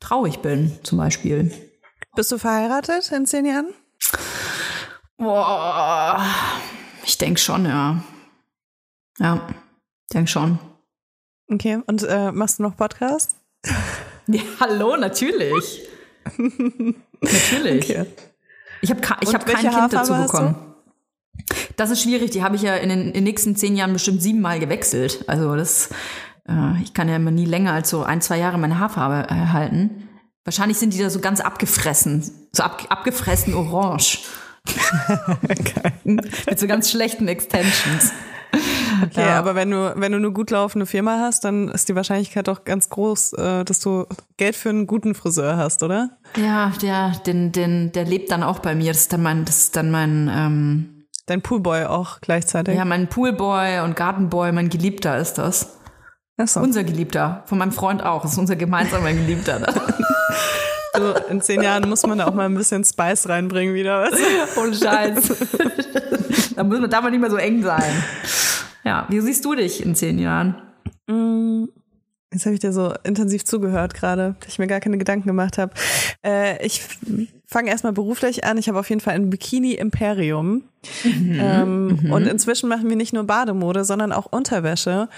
traurig 0.00 0.40
bin, 0.40 0.76
zum 0.82 0.98
Beispiel. 0.98 1.52
Bist 2.16 2.32
du 2.32 2.38
verheiratet 2.38 3.12
in 3.12 3.26
zehn 3.26 3.46
Jahren? 3.46 3.72
Boah, 5.18 6.20
ich 7.04 7.16
denke 7.16 7.38
schon, 7.38 7.64
ja. 7.64 8.02
Ja, 9.20 9.46
denke 10.12 10.28
schon. 10.28 10.58
Okay, 11.48 11.78
und 11.86 12.02
äh, 12.02 12.32
machst 12.32 12.58
du 12.58 12.64
noch 12.64 12.76
Podcast? 12.76 13.36
Ja, 14.32 14.42
hallo, 14.60 14.96
natürlich. 14.96 15.82
natürlich. 17.20 17.90
Okay. 17.90 18.06
Ich 18.82 18.90
habe 18.90 19.00
ich 19.20 19.34
hab 19.34 19.46
kein 19.46 19.56
Kind 19.60 19.92
dazu 19.92 20.12
Haarfarbe 20.12 20.22
bekommen. 20.22 20.54
Das 21.76 21.90
ist 21.90 22.02
schwierig. 22.02 22.30
Die 22.30 22.42
habe 22.42 22.56
ich 22.56 22.62
ja 22.62 22.76
in 22.76 22.88
den, 22.88 23.00
in 23.08 23.12
den 23.12 23.24
nächsten 23.24 23.56
zehn 23.56 23.76
Jahren 23.76 23.92
bestimmt 23.92 24.22
siebenmal 24.22 24.60
gewechselt. 24.60 25.24
Also 25.26 25.56
das, 25.56 25.90
äh, 26.48 26.80
ich 26.82 26.94
kann 26.94 27.08
ja 27.08 27.16
immer 27.16 27.30
nie 27.30 27.44
länger 27.44 27.72
als 27.72 27.90
so 27.90 28.02
ein, 28.02 28.20
zwei 28.20 28.38
Jahre 28.38 28.58
meine 28.58 28.78
Haarfarbe 28.78 29.28
erhalten. 29.28 30.08
Wahrscheinlich 30.44 30.78
sind 30.78 30.94
die 30.94 30.98
da 30.98 31.10
so 31.10 31.20
ganz 31.20 31.40
abgefressen. 31.40 32.48
So 32.52 32.62
ab, 32.62 32.86
abgefressen 32.88 33.54
orange. 33.54 34.20
Mit 36.04 36.58
so 36.58 36.66
ganz 36.66 36.90
schlechten 36.90 37.28
Extensions. 37.28 38.12
Okay, 39.02 39.28
aber 39.28 39.54
wenn 39.54 39.70
du, 39.70 39.92
wenn 39.96 40.12
du 40.12 40.18
eine 40.18 40.32
gut 40.32 40.50
laufende 40.50 40.86
Firma 40.86 41.18
hast, 41.20 41.44
dann 41.44 41.68
ist 41.68 41.88
die 41.88 41.94
Wahrscheinlichkeit 41.94 42.48
doch 42.48 42.64
ganz 42.64 42.88
groß, 42.88 43.34
äh, 43.34 43.64
dass 43.64 43.80
du 43.80 44.06
Geld 44.36 44.56
für 44.56 44.70
einen 44.70 44.86
guten 44.86 45.14
Friseur 45.14 45.56
hast, 45.56 45.82
oder? 45.82 46.18
Ja, 46.36 46.72
der, 46.82 47.12
den, 47.26 47.52
den, 47.52 47.92
der 47.92 48.04
lebt 48.04 48.30
dann 48.30 48.42
auch 48.42 48.58
bei 48.58 48.74
mir. 48.74 48.92
Das 48.92 49.02
ist 49.02 49.12
dann 49.12 49.22
mein, 49.22 49.44
das 49.44 49.58
ist 49.58 49.76
dann 49.76 49.90
mein, 49.90 50.30
ähm, 50.32 51.06
Dein 51.26 51.42
Poolboy 51.42 51.84
auch 51.84 52.20
gleichzeitig. 52.20 52.74
ja, 52.76 52.84
mein 52.84 53.08
Poolboy 53.08 53.80
und 53.80 53.94
Gartenboy, 53.94 54.50
mein 54.52 54.68
Geliebter 54.68 55.16
ist 55.18 55.34
das. 55.34 55.76
Ach 56.36 56.48
so. 56.48 56.60
Unser 56.60 56.84
Geliebter, 56.84 57.44
von 57.46 57.58
meinem 57.58 57.72
Freund 57.72 58.02
auch. 58.02 58.22
Das 58.22 58.32
ist 58.32 58.38
unser 58.38 58.56
gemeinsamer 58.56 59.12
Geliebter. 59.12 59.60
Du, 60.94 61.14
in 61.30 61.40
zehn 61.40 61.62
Jahren 61.62 61.88
muss 61.88 62.04
man 62.04 62.18
da 62.18 62.26
auch 62.26 62.34
mal 62.34 62.46
ein 62.46 62.54
bisschen 62.54 62.84
Spice 62.84 63.28
reinbringen 63.28 63.74
wieder. 63.74 64.10
Ohne 64.56 64.74
Scheiß. 64.74 65.28
da 66.56 66.64
muss 66.64 66.80
man, 66.80 66.90
darf 66.90 67.02
man 67.02 67.12
nicht 67.12 67.20
mehr 67.20 67.30
so 67.30 67.36
eng 67.36 67.62
sein. 67.62 68.02
Ja, 68.84 69.06
wie 69.08 69.20
siehst 69.20 69.44
du 69.44 69.54
dich 69.54 69.84
in 69.84 69.94
zehn 69.94 70.18
Jahren? 70.18 70.54
Jetzt 72.32 72.46
habe 72.46 72.54
ich 72.54 72.60
dir 72.60 72.72
so 72.72 72.94
intensiv 73.02 73.44
zugehört 73.44 73.94
gerade, 73.94 74.36
dass 74.40 74.52
ich 74.52 74.58
mir 74.60 74.68
gar 74.68 74.78
keine 74.78 74.98
Gedanken 74.98 75.26
gemacht 75.26 75.58
habe. 75.58 75.72
Äh, 76.24 76.64
ich 76.64 76.82
fange 77.44 77.70
erstmal 77.70 77.92
beruflich 77.92 78.44
an. 78.44 78.56
Ich 78.56 78.68
habe 78.68 78.78
auf 78.78 78.88
jeden 78.88 79.00
Fall 79.00 79.14
ein 79.14 79.30
Bikini-Imperium. 79.30 80.62
ähm, 81.04 82.08
Und 82.12 82.26
inzwischen 82.28 82.68
machen 82.68 82.88
wir 82.88 82.94
nicht 82.94 83.12
nur 83.12 83.24
Bademode, 83.24 83.84
sondern 83.84 84.12
auch 84.12 84.26
Unterwäsche. 84.26 85.08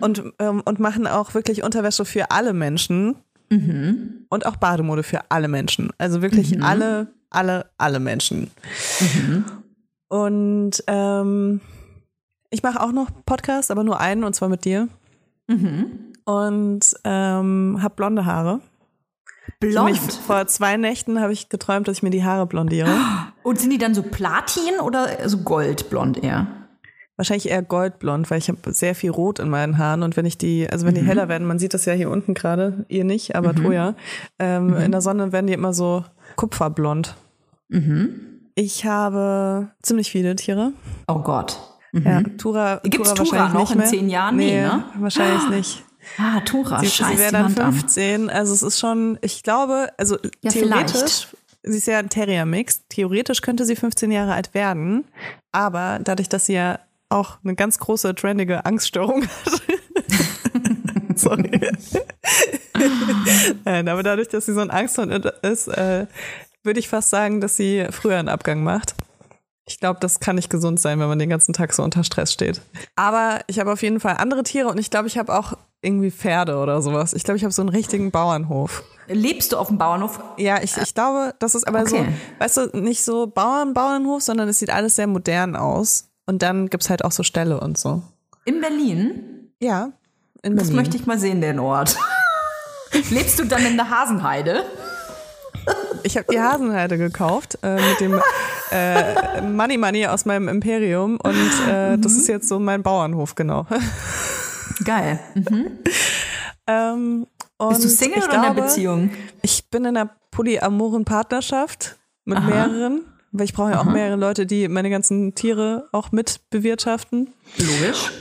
Und, 0.00 0.22
ähm, 0.40 0.62
und 0.64 0.80
machen 0.80 1.06
auch 1.06 1.34
wirklich 1.34 1.62
Unterwäsche 1.62 2.04
für 2.04 2.32
alle 2.32 2.52
Menschen. 2.52 3.14
Und 4.28 4.44
auch 4.44 4.56
Bademode 4.56 5.04
für 5.04 5.30
alle 5.30 5.46
Menschen. 5.48 5.90
Also 5.98 6.20
wirklich 6.20 6.60
alle, 6.62 7.06
alle, 7.30 7.66
alle 7.78 8.00
Menschen. 8.00 8.50
Und 10.08 10.82
ähm, 10.88 11.60
ich 12.50 12.62
mache 12.62 12.80
auch 12.80 12.92
noch 12.92 13.10
Podcast, 13.26 13.70
aber 13.70 13.84
nur 13.84 14.00
einen, 14.00 14.24
und 14.24 14.34
zwar 14.34 14.48
mit 14.48 14.64
dir. 14.64 14.88
Und 16.24 16.80
ähm, 17.04 17.78
habe 17.82 17.94
blonde 17.94 18.24
Haare. 18.26 18.60
Blond. 19.60 19.90
Mich, 19.90 20.00
vor 20.00 20.46
zwei 20.46 20.76
Nächten 20.76 21.20
habe 21.20 21.32
ich 21.32 21.48
geträumt, 21.48 21.88
dass 21.88 21.98
ich 21.98 22.02
mir 22.02 22.10
die 22.10 22.22
Haare 22.24 22.46
blondiere. 22.46 22.90
Und 23.42 23.58
sind 23.58 23.70
die 23.70 23.78
dann 23.78 23.94
so 23.94 24.02
Platin 24.02 24.78
oder 24.82 25.28
so 25.28 25.38
goldblond 25.38 26.22
eher? 26.22 26.46
Wahrscheinlich 27.16 27.48
eher 27.48 27.62
goldblond, 27.62 28.30
weil 28.30 28.38
ich 28.38 28.48
habe 28.48 28.72
sehr 28.72 28.94
viel 28.94 29.10
Rot 29.10 29.40
in 29.40 29.48
meinen 29.48 29.76
Haaren 29.78 30.04
und 30.04 30.16
wenn 30.16 30.26
ich 30.26 30.38
die, 30.38 30.70
also 30.70 30.86
wenn 30.86 30.94
die 30.94 31.02
heller 31.02 31.28
werden, 31.28 31.48
man 31.48 31.58
sieht 31.58 31.74
das 31.74 31.84
ja 31.84 31.92
hier 31.92 32.10
unten 32.10 32.34
gerade, 32.34 32.84
ihr 32.88 33.02
nicht, 33.02 33.34
aber 33.34 33.54
Toja, 33.56 33.94
ähm, 34.38 34.76
in 34.76 34.92
der 34.92 35.00
Sonne 35.00 35.32
werden 35.32 35.48
die 35.48 35.54
immer 35.54 35.72
so 35.72 36.04
kupferblond. 36.36 37.16
Ich 38.54 38.84
habe 38.84 39.68
ziemlich 39.82 40.12
viele 40.12 40.36
Tiere. 40.36 40.72
Oh 41.08 41.18
Gott. 41.18 41.58
Ja, 41.92 42.22
Tura, 42.36 42.80
Gibt's 42.84 43.14
Tura 43.14 43.24
Tura 43.24 43.38
wahrscheinlich 43.38 43.54
noch 43.54 43.70
in 43.74 43.84
zehn 43.86 44.08
Jahren? 44.10 44.36
Nee, 44.36 44.60
ne? 44.60 44.84
Wahrscheinlich 44.98 45.48
nicht. 45.50 45.84
Ah, 46.18 46.40
Tura, 46.40 46.80
Sie, 46.80 46.90
scheiße. 46.90 47.12
sie 47.12 47.18
wäre 47.18 47.32
dann 47.32 47.50
15, 47.54 48.30
also 48.30 48.54
es 48.54 48.62
ist 48.62 48.78
schon, 48.78 49.18
ich 49.20 49.42
glaube, 49.42 49.88
also 49.98 50.16
Ja, 50.42 50.50
theoretisch, 50.50 50.92
vielleicht. 50.96 51.36
sie 51.64 51.76
ist 51.78 51.86
ja 51.86 51.98
ein 51.98 52.08
Terrier-Mix, 52.08 52.84
theoretisch 52.88 53.42
könnte 53.42 53.64
sie 53.66 53.76
15 53.76 54.10
Jahre 54.10 54.32
alt 54.32 54.54
werden, 54.54 55.04
aber 55.52 55.98
dadurch, 56.02 56.28
dass 56.28 56.46
sie 56.46 56.54
ja 56.54 56.78
auch 57.10 57.38
eine 57.44 57.54
ganz 57.54 57.78
große, 57.78 58.14
trendige 58.14 58.64
Angststörung 58.64 59.22
hat, 59.24 59.62
sorry, 61.18 61.60
Nein, 63.64 63.88
aber 63.88 64.02
dadurch, 64.02 64.28
dass 64.28 64.46
sie 64.46 64.54
so 64.54 64.60
ein 64.60 64.70
Angsthund 64.70 65.12
ist, 65.42 65.68
äh, 65.68 66.06
würde 66.62 66.80
ich 66.80 66.88
fast 66.88 67.10
sagen, 67.10 67.40
dass 67.40 67.56
sie 67.56 67.86
früher 67.90 68.16
einen 68.18 68.28
Abgang 68.28 68.62
macht. 68.62 68.94
Ich 69.68 69.78
glaube, 69.80 70.00
das 70.00 70.18
kann 70.20 70.36
nicht 70.36 70.50
gesund 70.50 70.80
sein, 70.80 70.98
wenn 70.98 71.08
man 71.08 71.18
den 71.18 71.28
ganzen 71.30 71.52
Tag 71.52 71.72
so 71.72 71.82
unter 71.82 72.02
Stress 72.02 72.32
steht. 72.32 72.60
Aber 72.96 73.40
ich 73.46 73.60
habe 73.60 73.70
auf 73.72 73.82
jeden 73.82 74.00
Fall 74.00 74.16
andere 74.18 74.42
Tiere 74.42 74.68
und 74.68 74.78
ich 74.78 74.90
glaube, 74.90 75.06
ich 75.08 75.18
habe 75.18 75.36
auch 75.38 75.52
irgendwie 75.82 76.10
Pferde 76.10 76.56
oder 76.58 76.82
sowas. 76.82 77.12
Ich 77.12 77.22
glaube, 77.22 77.36
ich 77.38 77.44
habe 77.44 77.52
so 77.52 77.62
einen 77.62 77.68
richtigen 77.68 78.10
Bauernhof. 78.10 78.82
Lebst 79.06 79.52
du 79.52 79.56
auf 79.56 79.68
dem 79.68 79.78
Bauernhof? 79.78 80.20
Ja, 80.36 80.60
ich, 80.62 80.76
ich 80.76 80.94
glaube, 80.94 81.34
das 81.38 81.54
ist 81.54 81.66
aber 81.68 81.86
so, 81.86 81.96
Okay. 81.96 82.08
weißt 82.40 82.56
du, 82.56 82.66
nicht 82.80 83.04
so 83.04 83.26
Bauern, 83.28 83.74
Bauernhof, 83.74 84.22
sondern 84.22 84.48
es 84.48 84.58
sieht 84.58 84.70
alles 84.70 84.96
sehr 84.96 85.06
modern 85.06 85.54
aus. 85.54 86.08
Und 86.26 86.42
dann 86.42 86.68
gibt's 86.68 86.90
halt 86.90 87.04
auch 87.04 87.12
so 87.12 87.22
Ställe 87.22 87.60
und 87.60 87.78
so. 87.78 88.02
In 88.44 88.60
Berlin? 88.60 89.50
Ja, 89.60 89.92
in 90.42 90.56
Das 90.56 90.64
Berlin. 90.64 90.76
möchte 90.76 90.96
ich 90.96 91.06
mal 91.06 91.18
sehen, 91.18 91.40
den 91.40 91.58
Ort. 91.58 91.96
Lebst 93.10 93.38
du 93.38 93.44
dann 93.44 93.64
in 93.64 93.76
der 93.76 93.88
Hasenheide? 93.90 94.64
Ich 96.02 96.16
habe 96.16 96.26
die 96.30 96.40
Hasenheide 96.40 96.98
gekauft 96.98 97.58
äh, 97.62 97.74
mit 97.74 98.00
dem 98.00 98.20
äh, 98.70 99.40
Money 99.42 99.78
Money 99.78 100.06
aus 100.06 100.24
meinem 100.24 100.48
Imperium 100.48 101.18
und 101.20 101.68
äh, 101.68 101.98
das 101.98 102.12
ist 102.12 102.28
jetzt 102.28 102.48
so 102.48 102.58
mein 102.58 102.82
Bauernhof, 102.82 103.34
genau. 103.34 103.66
Geil. 104.84 105.20
ähm, 106.66 107.26
und 107.56 107.68
Bist 107.70 107.84
du 107.84 107.88
Single 107.88 108.22
oder 108.22 108.32
in 108.32 108.38
einer 108.38 108.54
glaube, 108.54 108.62
Beziehung? 108.62 109.10
Ich 109.42 109.68
bin 109.70 109.84
in 109.84 109.96
einer 109.96 110.10
polyamoren 110.30 111.04
Partnerschaft 111.04 111.96
mit 112.24 112.44
mehreren, 112.44 113.02
weil 113.32 113.44
ich 113.44 113.52
brauche 113.52 113.72
ja 113.72 113.80
auch 113.80 113.84
mehrere 113.84 114.16
Leute, 114.16 114.46
die 114.46 114.68
meine 114.68 114.90
ganzen 114.90 115.34
Tiere 115.34 115.88
auch 115.92 116.12
mit 116.12 116.40
bewirtschaften. 116.50 117.32
Logisch. 117.56 118.12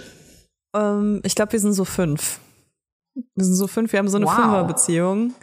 Ähm, 0.75 1.21
ich 1.23 1.35
glaube, 1.35 1.51
wir 1.51 1.59
sind 1.59 1.73
so 1.73 1.85
fünf. 1.85 2.39
Wir 3.35 3.43
sind 3.45 3.55
so 3.55 3.67
fünf, 3.67 3.91
wir 3.91 3.99
haben 3.99 4.09
so 4.09 4.17
eine 4.17 4.25
Wow. 4.27 4.35
Fünferbeziehung. 4.35 5.33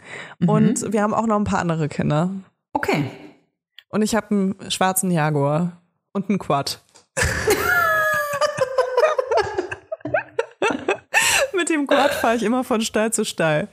Und 0.47 0.91
wir 0.93 1.01
haben 1.03 1.13
auch 1.13 1.25
noch 1.27 1.35
ein 1.35 1.43
paar 1.43 1.59
andere 1.59 1.89
Kinder. 1.89 2.29
Okay. 2.73 3.09
Und 3.89 4.01
ich 4.01 4.15
habe 4.15 4.31
einen 4.31 4.55
schwarzen 4.71 5.11
Jaguar 5.11 5.81
und 6.13 6.29
einen 6.29 6.39
Quad. 6.39 6.81
Mit 11.53 11.69
dem 11.69 11.87
Quad 11.87 12.11
fahre 12.13 12.35
ich 12.35 12.43
immer 12.43 12.63
von 12.63 12.81
Stall 12.81 13.11
zu 13.13 13.23
Stall. 13.25 13.67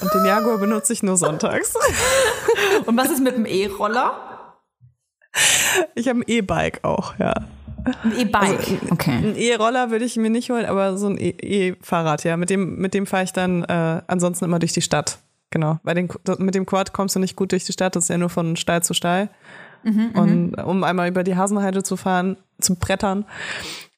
Und 0.00 0.12
den 0.14 0.24
Jaguar 0.26 0.58
benutze 0.58 0.92
ich 0.92 1.02
nur 1.02 1.16
sonntags. 1.16 1.74
Und 2.86 2.96
was 2.96 3.10
ist 3.10 3.20
mit 3.22 3.34
dem 3.36 3.46
E-Roller? 3.46 4.12
Ich 5.94 6.08
habe 6.08 6.20
ein 6.20 6.24
E-Bike 6.26 6.80
auch, 6.84 7.14
ja. 7.18 7.34
Ein 8.04 8.18
E-Bike. 8.18 8.78
okay. 8.90 9.10
Ein 9.12 9.36
E-Roller 9.36 9.90
würde 9.90 10.04
ich 10.04 10.16
mir 10.16 10.30
nicht 10.30 10.50
holen, 10.50 10.66
aber 10.66 10.96
so 10.98 11.08
ein 11.08 11.18
E- 11.18 11.30
E-Fahrrad, 11.40 12.24
ja. 12.24 12.36
Mit 12.36 12.50
dem, 12.50 12.76
mit 12.76 12.94
dem 12.94 13.06
fahre 13.06 13.24
ich 13.24 13.32
dann 13.32 13.64
äh, 13.64 14.02
ansonsten 14.06 14.44
immer 14.44 14.58
durch 14.58 14.72
die 14.72 14.82
Stadt. 14.82 15.18
Genau. 15.50 15.78
Bei 15.82 15.94
den, 15.94 16.08
mit 16.38 16.54
dem 16.54 16.66
Quad 16.66 16.92
kommst 16.92 17.16
du 17.16 17.20
nicht 17.20 17.34
gut 17.36 17.52
durch 17.52 17.64
die 17.64 17.72
Stadt, 17.72 17.96
das 17.96 18.04
ist 18.04 18.08
ja 18.08 18.18
nur 18.18 18.30
von 18.30 18.56
Stall 18.56 18.82
zu 18.82 18.94
Stall. 18.94 19.28
und 19.82 20.54
um 20.62 20.84
einmal 20.84 21.08
über 21.08 21.24
die 21.24 21.36
Hasenheide 21.36 21.82
zu 21.82 21.96
fahren, 21.96 22.36
zu 22.60 22.76
brettern. 22.76 23.24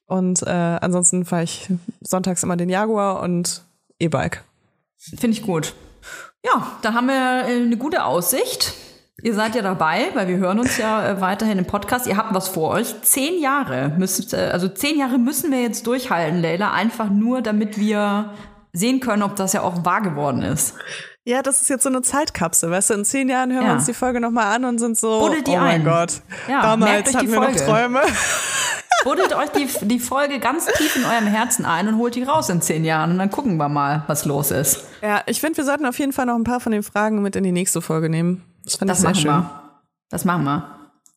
Und 0.05 0.41
äh, 0.43 0.49
ansonsten 0.49 1.25
fahre 1.25 1.43
ich 1.43 1.67
sonntags 2.01 2.41
immer 2.43 2.55
den 2.57 2.69
Jaguar 2.69 3.21
und 3.21 3.63
E-Bike. 3.99 4.43
Finde 4.97 5.37
ich 5.37 5.43
gut. 5.43 5.73
Ja, 6.45 6.71
dann 6.81 6.93
haben 6.93 7.07
wir 7.07 7.45
äh, 7.47 7.61
eine 7.63 7.77
gute 7.77 8.03
Aussicht. 8.05 8.73
Ihr 9.21 9.35
seid 9.35 9.53
ja 9.55 9.61
dabei, 9.61 10.07
weil 10.15 10.27
wir 10.27 10.37
hören 10.37 10.59
uns 10.59 10.77
ja 10.77 11.07
äh, 11.07 11.21
weiterhin 11.21 11.59
im 11.59 11.65
Podcast. 11.65 12.07
Ihr 12.07 12.17
habt 12.17 12.33
was 12.33 12.47
vor 12.47 12.71
euch. 12.71 12.95
Zehn 13.03 13.39
Jahre 13.39 13.93
müsst, 13.97 14.33
äh, 14.33 14.49
also 14.51 14.67
zehn 14.67 14.97
Jahre 14.97 15.19
müssen 15.19 15.51
wir 15.51 15.61
jetzt 15.61 15.85
durchhalten, 15.85 16.41
Leila, 16.41 16.71
einfach 16.71 17.09
nur, 17.09 17.41
damit 17.41 17.77
wir 17.79 18.31
sehen 18.73 18.99
können, 18.99 19.21
ob 19.21 19.35
das 19.35 19.53
ja 19.53 19.61
auch 19.61 19.85
wahr 19.85 20.01
geworden 20.01 20.41
ist. 20.41 20.73
Ja, 21.25 21.41
das 21.43 21.61
ist 21.61 21.69
jetzt 21.69 21.83
so 21.83 21.89
eine 21.89 22.01
Zeitkapsel, 22.01 22.71
weißt 22.71 22.89
du? 22.89 22.93
In 22.95 23.05
zehn 23.05 23.29
Jahren 23.29 23.51
hören 23.53 23.61
wir 23.63 23.69
Ja. 23.69 23.75
uns 23.75 23.85
die 23.85 23.93
Folge 23.93 24.19
nochmal 24.19 24.53
an 24.55 24.65
und 24.65 24.79
sind 24.79 24.97
so, 24.97 25.19
Buddelt 25.19 25.45
die 25.47 25.51
oh 25.51 25.57
mein 25.57 25.81
ein. 25.81 25.85
Gott, 25.85 26.21
Ja, 26.49 26.63
damals 26.63 27.09
euch 27.09 27.15
hatten 27.15 27.25
die 27.27 27.31
wir 27.31 27.39
noch. 27.39 27.55
Träume. 27.55 28.01
Buddelt 29.05 29.33
euch 29.35 29.49
die, 29.51 29.67
die 29.85 29.99
Folge 29.99 30.39
ganz 30.39 30.65
tief 30.65 30.95
in 30.95 31.05
eurem 31.05 31.27
Herzen 31.27 31.65
ein 31.65 31.87
und 31.87 31.97
holt 31.97 32.15
die 32.15 32.23
raus 32.23 32.49
in 32.49 32.61
zehn 32.61 32.83
Jahren 32.83 33.11
und 33.11 33.19
dann 33.19 33.29
gucken 33.29 33.57
wir 33.57 33.69
mal, 33.69 34.03
was 34.07 34.25
los 34.25 34.49
ist. 34.51 34.85
Ja, 35.01 35.21
ich 35.27 35.39
finde, 35.39 35.57
wir 35.57 35.65
sollten 35.65 35.85
auf 35.85 35.99
jeden 35.99 36.13
Fall 36.13 36.25
noch 36.25 36.35
ein 36.35 36.43
paar 36.45 36.59
von 36.59 36.71
den 36.71 36.83
Fragen 36.83 37.21
mit 37.21 37.35
in 37.35 37.43
die 37.43 37.51
nächste 37.51 37.81
Folge 37.81 38.09
nehmen. 38.09 38.43
Das 38.63 38.77
Das 38.77 39.01
machen 39.03 39.15
schön. 39.15 39.31
wir. 39.31 39.49
Das 40.09 40.25
machen 40.25 40.43
wir. 40.43 40.69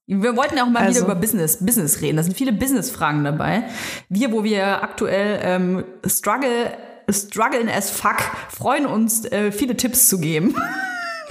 Wir 0.08 0.36
wollten 0.36 0.56
ja 0.56 0.64
auch 0.64 0.68
mal 0.68 0.82
Also- 0.84 0.96
wieder 1.00 1.06
über 1.12 1.14
Business, 1.20 1.58
Business 1.64 2.00
reden. 2.00 2.16
Da 2.16 2.22
sind 2.22 2.36
viele 2.36 2.52
Business-Fragen 2.52 3.24
dabei. 3.24 3.64
Wir, 4.08 4.30
wo 4.32 4.44
wir 4.44 4.82
aktuell 4.82 5.40
ähm, 5.42 5.84
struggle, 6.06 6.72
strugglen 7.10 7.68
as 7.68 7.90
fuck, 7.90 8.16
freuen 8.50 8.86
uns, 8.86 9.24
äh, 9.26 9.50
viele 9.52 9.76
Tipps 9.76 10.08
zu 10.08 10.18
geben. 10.18 10.54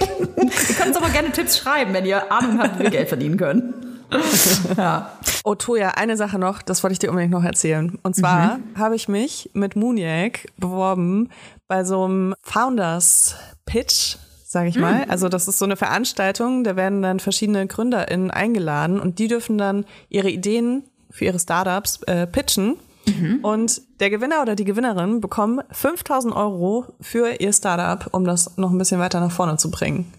ihr 0.00 0.74
könnt 0.74 0.88
uns 0.88 0.96
aber 0.96 1.08
gerne 1.10 1.32
Tipps 1.32 1.56
schreiben, 1.58 1.94
wenn 1.94 2.04
ihr 2.04 2.30
Ahnung 2.30 2.58
habt, 2.60 2.78
wie 2.78 2.84
wir 2.84 2.90
Geld 2.90 3.08
verdienen 3.08 3.36
können. 3.38 3.74
ja. 4.76 5.10
Oh, 5.42 5.54
Toja, 5.54 5.92
eine 5.96 6.16
Sache 6.16 6.38
noch, 6.38 6.62
das 6.62 6.82
wollte 6.82 6.92
ich 6.92 6.98
dir 6.98 7.08
unbedingt 7.10 7.32
noch 7.32 7.42
erzählen. 7.44 7.98
Und 8.02 8.14
zwar 8.14 8.58
Mhm. 8.58 8.78
habe 8.78 8.94
ich 8.94 9.08
mich 9.08 9.50
mit 9.54 9.74
Mooniac 9.74 10.46
beworben 10.58 11.30
bei 11.66 11.82
so 11.84 12.04
einem 12.04 12.34
Founders 12.42 13.34
Pitch, 13.64 14.16
sage 14.56 14.70
ich 14.70 14.78
mal. 14.78 15.04
Mhm. 15.04 15.10
Also 15.10 15.28
das 15.28 15.48
ist 15.48 15.58
so 15.58 15.66
eine 15.66 15.76
Veranstaltung, 15.76 16.64
da 16.64 16.76
werden 16.76 17.02
dann 17.02 17.20
verschiedene 17.20 17.66
GründerInnen 17.66 18.30
eingeladen 18.30 18.98
und 18.98 19.18
die 19.18 19.28
dürfen 19.28 19.58
dann 19.58 19.84
ihre 20.08 20.30
Ideen 20.30 20.84
für 21.10 21.26
ihre 21.26 21.38
Startups 21.38 22.02
äh, 22.04 22.26
pitchen. 22.26 22.76
Mhm. 23.06 23.40
Und 23.42 23.82
der 24.00 24.08
Gewinner 24.08 24.40
oder 24.40 24.56
die 24.56 24.64
Gewinnerin 24.64 25.20
bekommen 25.20 25.60
5000 25.72 26.34
Euro 26.34 26.86
für 27.02 27.38
ihr 27.38 27.52
Startup, 27.52 28.08
um 28.14 28.24
das 28.24 28.56
noch 28.56 28.70
ein 28.70 28.78
bisschen 28.78 28.98
weiter 28.98 29.20
nach 29.20 29.30
vorne 29.30 29.58
zu 29.58 29.70
bringen. 29.70 30.10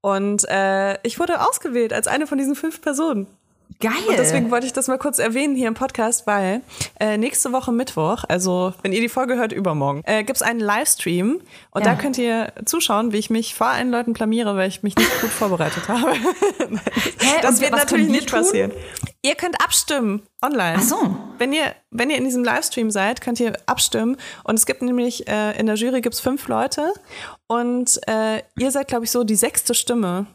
Und 0.00 0.48
äh, 0.48 0.96
ich 1.02 1.18
wurde 1.18 1.44
ausgewählt 1.44 1.92
als 1.92 2.06
eine 2.06 2.28
von 2.28 2.38
diesen 2.38 2.54
fünf 2.54 2.82
Personen. 2.82 3.26
Geil. 3.80 3.92
Und 4.08 4.16
deswegen 4.18 4.50
wollte 4.50 4.66
ich 4.66 4.72
das 4.72 4.86
mal 4.88 4.98
kurz 4.98 5.18
erwähnen 5.18 5.56
hier 5.56 5.68
im 5.68 5.74
Podcast, 5.74 6.26
weil 6.26 6.62
äh, 7.00 7.18
nächste 7.18 7.52
Woche 7.52 7.72
Mittwoch, 7.72 8.24
also 8.28 8.72
wenn 8.82 8.92
ihr 8.92 9.00
die 9.00 9.08
Folge 9.08 9.34
hört, 9.36 9.52
übermorgen, 9.52 10.02
äh, 10.04 10.22
gibt's 10.24 10.42
einen 10.42 10.60
Livestream 10.60 11.40
und 11.70 11.84
Ja. 11.84 11.92
da 11.92 12.00
könnt 12.00 12.16
ihr 12.16 12.52
zuschauen, 12.64 13.12
wie 13.12 13.18
ich 13.18 13.30
mich 13.30 13.54
vor 13.54 13.66
allen 13.66 13.90
Leuten 13.90 14.12
blamiere, 14.12 14.56
weil 14.56 14.68
ich 14.68 14.82
mich 14.82 14.96
nicht 14.96 15.20
gut 15.20 15.30
vorbereitet 15.30 15.88
habe. 15.88 16.12
das 17.42 17.56
und 17.56 17.60
wird 17.60 17.72
natürlich 17.72 18.08
nicht 18.08 18.28
tun? 18.28 18.38
passieren. 18.40 18.72
Ihr 19.22 19.34
könnt 19.34 19.60
abstimmen 19.62 20.22
online. 20.42 20.76
Ach 20.78 20.82
so. 20.82 21.16
Wenn 21.38 21.52
ihr, 21.52 21.74
wenn 21.90 22.10
ihr 22.10 22.16
in 22.18 22.24
diesem 22.24 22.44
Livestream 22.44 22.90
seid, 22.90 23.20
könnt 23.20 23.40
ihr 23.40 23.54
abstimmen. 23.66 24.16
Und 24.44 24.54
es 24.54 24.66
gibt 24.66 24.82
nämlich, 24.82 25.26
äh, 25.28 25.58
in 25.58 25.66
der 25.66 25.74
Jury 25.76 26.00
gibt's 26.00 26.20
fünf 26.20 26.46
Leute 26.48 26.92
und 27.46 28.00
äh, 28.06 28.42
ihr 28.58 28.70
seid, 28.70 28.88
glaube 28.88 29.04
ich, 29.04 29.10
so 29.10 29.24
die 29.24 29.36
sechste 29.36 29.74
Stimme. 29.74 30.26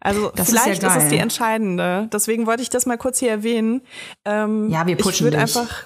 Also 0.00 0.30
Das 0.34 0.48
ist 0.48 0.54
ja 0.54 0.62
vielleicht 0.62 0.82
ist, 0.82 0.96
es 0.96 1.08
die 1.08 1.18
entscheidende. 1.18 2.08
Deswegen 2.12 2.46
wollte 2.46 2.62
ich 2.62 2.70
das 2.70 2.86
mal 2.86 2.98
kurz 2.98 3.18
hier 3.18 3.30
erwähnen. 3.30 3.82
Ähm, 4.24 4.70
Ja, 4.70 4.86
wir 4.86 4.96
ich 4.96 5.02
pushen 5.02 5.24
würde 5.24 5.36
dich. 5.38 5.56
einfach 5.56 5.84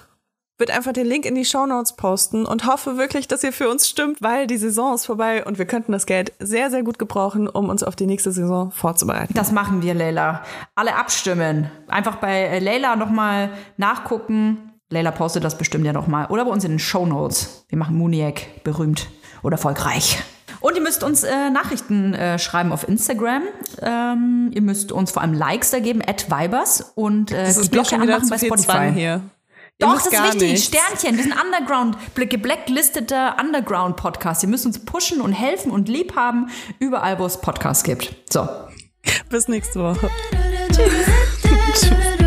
würde 0.59 0.75
einfach 0.75 0.93
den 0.93 1.07
Link 1.07 1.25
in 1.27 1.35
die 1.35 1.45
Shownotes 1.45 1.97
posten 1.97 2.47
und 2.47 2.67
hoffe 2.67 2.97
wirklich, 2.97 3.27
dass 3.27 3.43
ihr 3.43 3.53
für 3.53 3.69
uns 3.69 3.89
stimmt, 3.89 4.23
weil 4.23 4.47
die 4.47 4.59
Saison 4.59 4.95
ist 4.95 5.07
vorbei 5.07 5.45
und 5.45 5.59
wir 5.59 5.65
könnten 5.65 5.91
das 5.91 6.07
Geld 6.07 6.33
sehr, 6.39 6.71
sehr 6.71 6.85
gut 6.85 7.01
gebrauchen, 7.01 7.49
um 7.49 7.69
uns 7.69 7.83
auf 7.83 7.97
die 7.97 8.07
nächste 8.07 8.31
Saison 8.31 8.71
vorzubereiten. 8.71 9.35
Das 9.35 9.51
machen 9.51 9.83
wir, 9.83 9.93
Leila. 9.95 10.43
Alle 10.77 10.95
abstimmen. 10.95 11.69
Einfach 11.89 12.17
bei 12.17 12.43
äh, 12.43 12.59
Leila 12.61 12.95
nochmal 12.95 13.51
nachgucken. 13.77 14.73
Leila 14.91 15.11
postet 15.11 15.43
das 15.43 15.59
bestimmt 15.59 15.85
ja 15.85 15.93
nochmal. 15.93 16.27
Oder 16.27 16.45
bei 16.45 16.51
uns 16.53 16.63
in 16.65 16.71
den 16.73 16.79
Shownotes. 16.79 17.65
Wir 17.69 17.79
machen 17.79 17.97
Muniac 17.97 18.63
berühmt 18.63 19.09
oder 19.43 19.55
erfolgreich. 19.55 20.23
Und 20.63 20.77
ihr 20.77 20.83
müsst 20.83 21.03
uns 21.03 21.25
äh, 21.25 21.51
Nachrichten 21.51 22.15
äh, 22.15 22.39
schreiben 22.39 22.73
auf 22.73 22.89
Instagram. 22.89 23.43
Ähm, 23.81 24.51
ihr 24.55 24.63
müsst 24.63 24.93
uns 24.93 25.11
vor 25.11 25.23
allem 25.23 25.35
Likes 25.35 25.71
da 25.71 25.81
geben, 25.81 26.01
at 26.07 26.31
Vibers. 26.31 26.93
Und 26.95 27.33
äh, 27.33 27.45
Das 27.45 27.61
die 27.61 27.69
Glocke 27.71 27.97
anmachen 27.97 28.25
zu 28.25 28.31
bei 28.31 28.39
Spotify. 28.39 28.65
Zwang 28.67 28.95
hier. 28.95 29.23
Ihr 29.79 29.87
Doch, 29.87 29.95
das 29.95 30.07
ist 30.07 30.23
wichtig. 30.23 30.53
nichts. 30.53 30.67
Sternchen. 30.67 31.17
Wir 31.17 31.25
sind 31.25 31.35
Underground, 31.35 31.97
geblacklisteter 32.15 33.37
Underground-Podcast. 33.41 34.43
Ihr 34.45 34.49
müsst 34.49 34.65
uns 34.65 34.79
pushen 34.85 35.21
und 35.21 35.33
helfen 35.33 35.73
und 35.73 35.89
lieb 35.89 36.15
haben, 36.15 36.49
überall, 36.79 37.19
wo 37.19 37.27
es 37.27 37.41
Podcasts 37.41 37.83
gibt. 37.83 38.15
So. 38.33 38.49
Bis 39.29 39.49
nächste 39.49 39.81
Woche. 39.81 40.09
Tschüss. 40.73 42.19